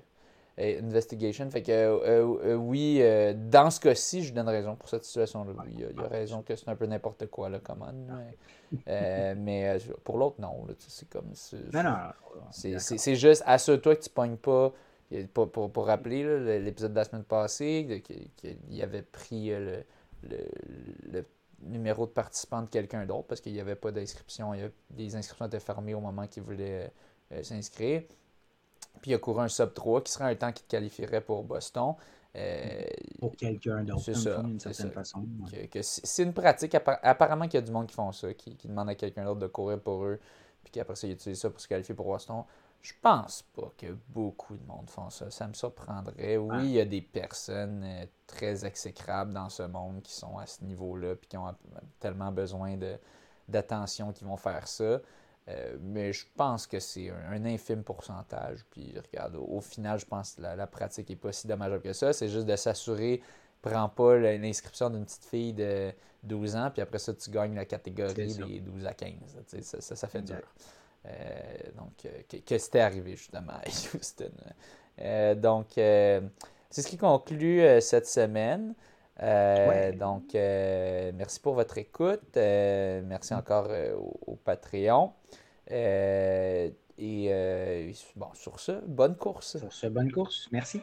Investigation. 0.57 1.49
Fait 1.51 1.61
que 1.61 1.71
euh, 1.71 2.37
euh, 2.45 2.55
oui, 2.55 2.99
euh, 3.01 3.33
dans 3.35 3.69
ce 3.69 3.79
cas-ci, 3.81 4.23
je 4.23 4.33
donne 4.33 4.47
raison 4.47 4.77
pour 4.77 4.87
cette 4.87 5.03
situation-là. 5.03 5.51
Il, 5.69 5.81
y 5.81 5.83
a 5.83 6.07
raison 6.07 6.43
que 6.43 6.55
c'est 6.55 6.69
un 6.69 6.77
peu 6.77 6.85
n'importe 6.85 7.27
quoi, 7.27 7.49
là, 7.49 7.59
comment. 7.61 7.91
Mais, 8.87 9.35
mais 9.35 9.77
pour 10.03 10.17
l'autre, 10.17 10.37
non. 10.39 10.65
C'est 10.79 11.09
comme. 11.09 11.31
C'est 12.51 13.15
juste, 13.15 13.43
assure-toi 13.45 13.95
que 13.95 14.03
tu 14.03 14.09
pognes 14.09 14.37
pas. 14.37 14.73
Pour, 15.33 15.51
pour, 15.51 15.71
pour 15.71 15.85
rappeler 15.85 16.59
l'épisode 16.59 16.91
de 16.91 16.95
la 16.95 17.03
semaine 17.03 17.23
passée, 17.23 18.01
qu'il 18.35 18.81
avait 18.81 19.03
pris 19.03 19.49
le, 19.49 19.85
le, 20.23 21.25
numéro 21.61 22.05
de 22.07 22.11
participant 22.11 22.63
de 22.63 22.69
quelqu'un 22.69 23.05
d'autre 23.05 23.27
parce 23.27 23.39
qu'il 23.39 23.53
n'y 23.53 23.61
avait 23.61 23.75
pas 23.75 23.91
d'inscription. 23.91 24.53
Les 24.97 25.15
inscriptions 25.15 25.45
étaient 25.45 25.59
fermées 25.59 25.93
au 25.93 26.01
moment 26.01 26.25
qu'il 26.27 26.43
voulait 26.43 26.91
s'inscrire. 27.43 28.01
Puis 29.01 29.11
il 29.11 29.13
a 29.13 29.17
couru 29.17 29.41
un 29.41 29.47
sub 29.47 29.73
3 29.73 30.03
qui 30.03 30.11
serait 30.11 30.31
un 30.31 30.35
temps 30.35 30.51
qui 30.51 30.63
te 30.63 30.69
qualifierait 30.69 31.21
pour 31.21 31.43
Boston. 31.43 31.93
Euh, 32.35 32.83
pour 33.19 33.35
quelqu'un 33.35 33.83
d'autre, 33.83 34.03
d'une 34.43 34.59
certaine 34.59 34.91
façon. 34.91 35.25
c'est 35.81 36.23
une 36.23 36.33
pratique. 36.33 36.75
Apparemment 36.75 37.45
qu'il 37.45 37.55
y 37.55 37.57
a 37.57 37.61
du 37.61 37.71
monde 37.71 37.87
qui 37.87 37.95
font 37.95 38.11
ça, 38.11 38.33
qui, 38.33 38.55
qui 38.55 38.67
demande 38.67 38.89
à 38.89 38.95
quelqu'un 38.95 39.23
d'autre 39.23 39.39
de 39.39 39.47
courir 39.47 39.79
pour 39.79 40.03
eux, 40.03 40.19
puis 40.63 40.71
qu'après 40.71 40.95
ça, 40.95 41.07
ils 41.07 41.13
utilisent 41.13 41.39
ça 41.39 41.49
pour 41.49 41.61
se 41.61 41.67
qualifier 41.67 41.95
pour 41.95 42.07
Boston. 42.07 42.43
Je 42.81 42.93
pense 43.01 43.41
pas 43.41 43.71
que 43.77 43.87
beaucoup 44.09 44.55
de 44.55 44.63
monde 44.67 44.89
font 44.89 45.09
ça. 45.09 45.31
Ça 45.31 45.47
me 45.47 45.53
surprendrait. 45.53 46.37
Oui, 46.37 46.65
il 46.65 46.71
y 46.71 46.79
a 46.79 46.85
des 46.85 47.01
personnes 47.01 47.83
euh, 47.83 48.05
très 48.27 48.63
exécrables 48.65 49.33
dans 49.33 49.49
ce 49.49 49.63
monde 49.63 50.03
qui 50.03 50.13
sont 50.13 50.37
à 50.37 50.45
ce 50.45 50.63
niveau-là, 50.63 51.15
puis 51.15 51.27
qui 51.29 51.37
ont 51.37 51.55
tellement 51.99 52.31
besoin 52.31 52.77
d'attention 53.47 54.11
qu'ils 54.11 54.27
vont 54.27 54.37
faire 54.37 54.67
ça. 54.67 54.99
Euh, 55.47 55.77
mais 55.79 56.11
je 56.11 56.25
pense 56.35 56.65
que 56.65 56.79
c'est 56.79 57.09
un, 57.09 57.45
infime 57.45 57.83
pourcentage. 57.83 58.65
Puis 58.71 58.93
regarde, 58.97 59.35
au, 59.35 59.61
final, 59.61 59.99
je 59.99 60.05
pense 60.05 60.33
que 60.33 60.41
la, 60.41 60.67
pratique 60.67 61.09
n'est 61.09 61.15
pas 61.15 61.31
si 61.31 61.47
dommageable 61.47 61.83
que 61.83 61.93
ça. 61.93 62.13
C'est 62.13 62.29
juste 62.29 62.47
de 62.47 62.55
s'assurer, 62.55 63.21
prends 63.61 63.89
pas 63.89 64.17
l'inscription 64.17 64.89
d'une 64.89 65.05
petite 65.05 65.25
fille 65.25 65.53
de 65.53 65.91
12 66.23 66.55
ans, 66.55 66.71
puis 66.71 66.81
après 66.81 66.97
ça, 66.97 67.13
tu 67.13 67.29
gagnes 67.29 67.55
la 67.55 67.65
catégorie 67.65 68.13
des 68.13 68.59
12 68.59 68.85
à 68.85 68.93
15. 68.93 69.13
Ça, 69.61 69.95
ça, 69.95 70.07
fait 70.07 70.23
dur. 70.23 70.41
Euh, 71.05 71.11
donc, 71.77 72.05
euh, 72.05 72.21
qu'est-ce 72.43 72.69
qui 72.71 72.77
est 72.77 72.81
arrivé 72.81 73.15
justement 73.15 73.53
à 73.63 73.67
Houston? 73.69 74.31
donc, 75.35 75.67
c'est 75.75 76.81
ce 76.81 76.87
qui 76.87 76.97
conclut 76.97 77.61
cette 77.81 78.07
semaine. 78.07 78.73
Donc, 79.19 80.33
merci 80.33 81.39
pour 81.39 81.55
votre 81.55 81.77
écoute. 81.77 82.35
merci 82.35 83.33
mm. 83.33 83.37
encore 83.37 83.69
au 84.27 84.35
Patreon. 84.35 85.13
Euh, 85.71 86.69
et 86.97 87.27
euh, 87.29 87.91
bon, 88.15 88.27
sur 88.33 88.59
ce, 88.59 88.73
bonne 88.85 89.15
course. 89.15 89.57
Sur 89.57 89.73
ce, 89.73 89.87
bonne 89.87 90.11
course. 90.11 90.47
Merci. 90.51 90.81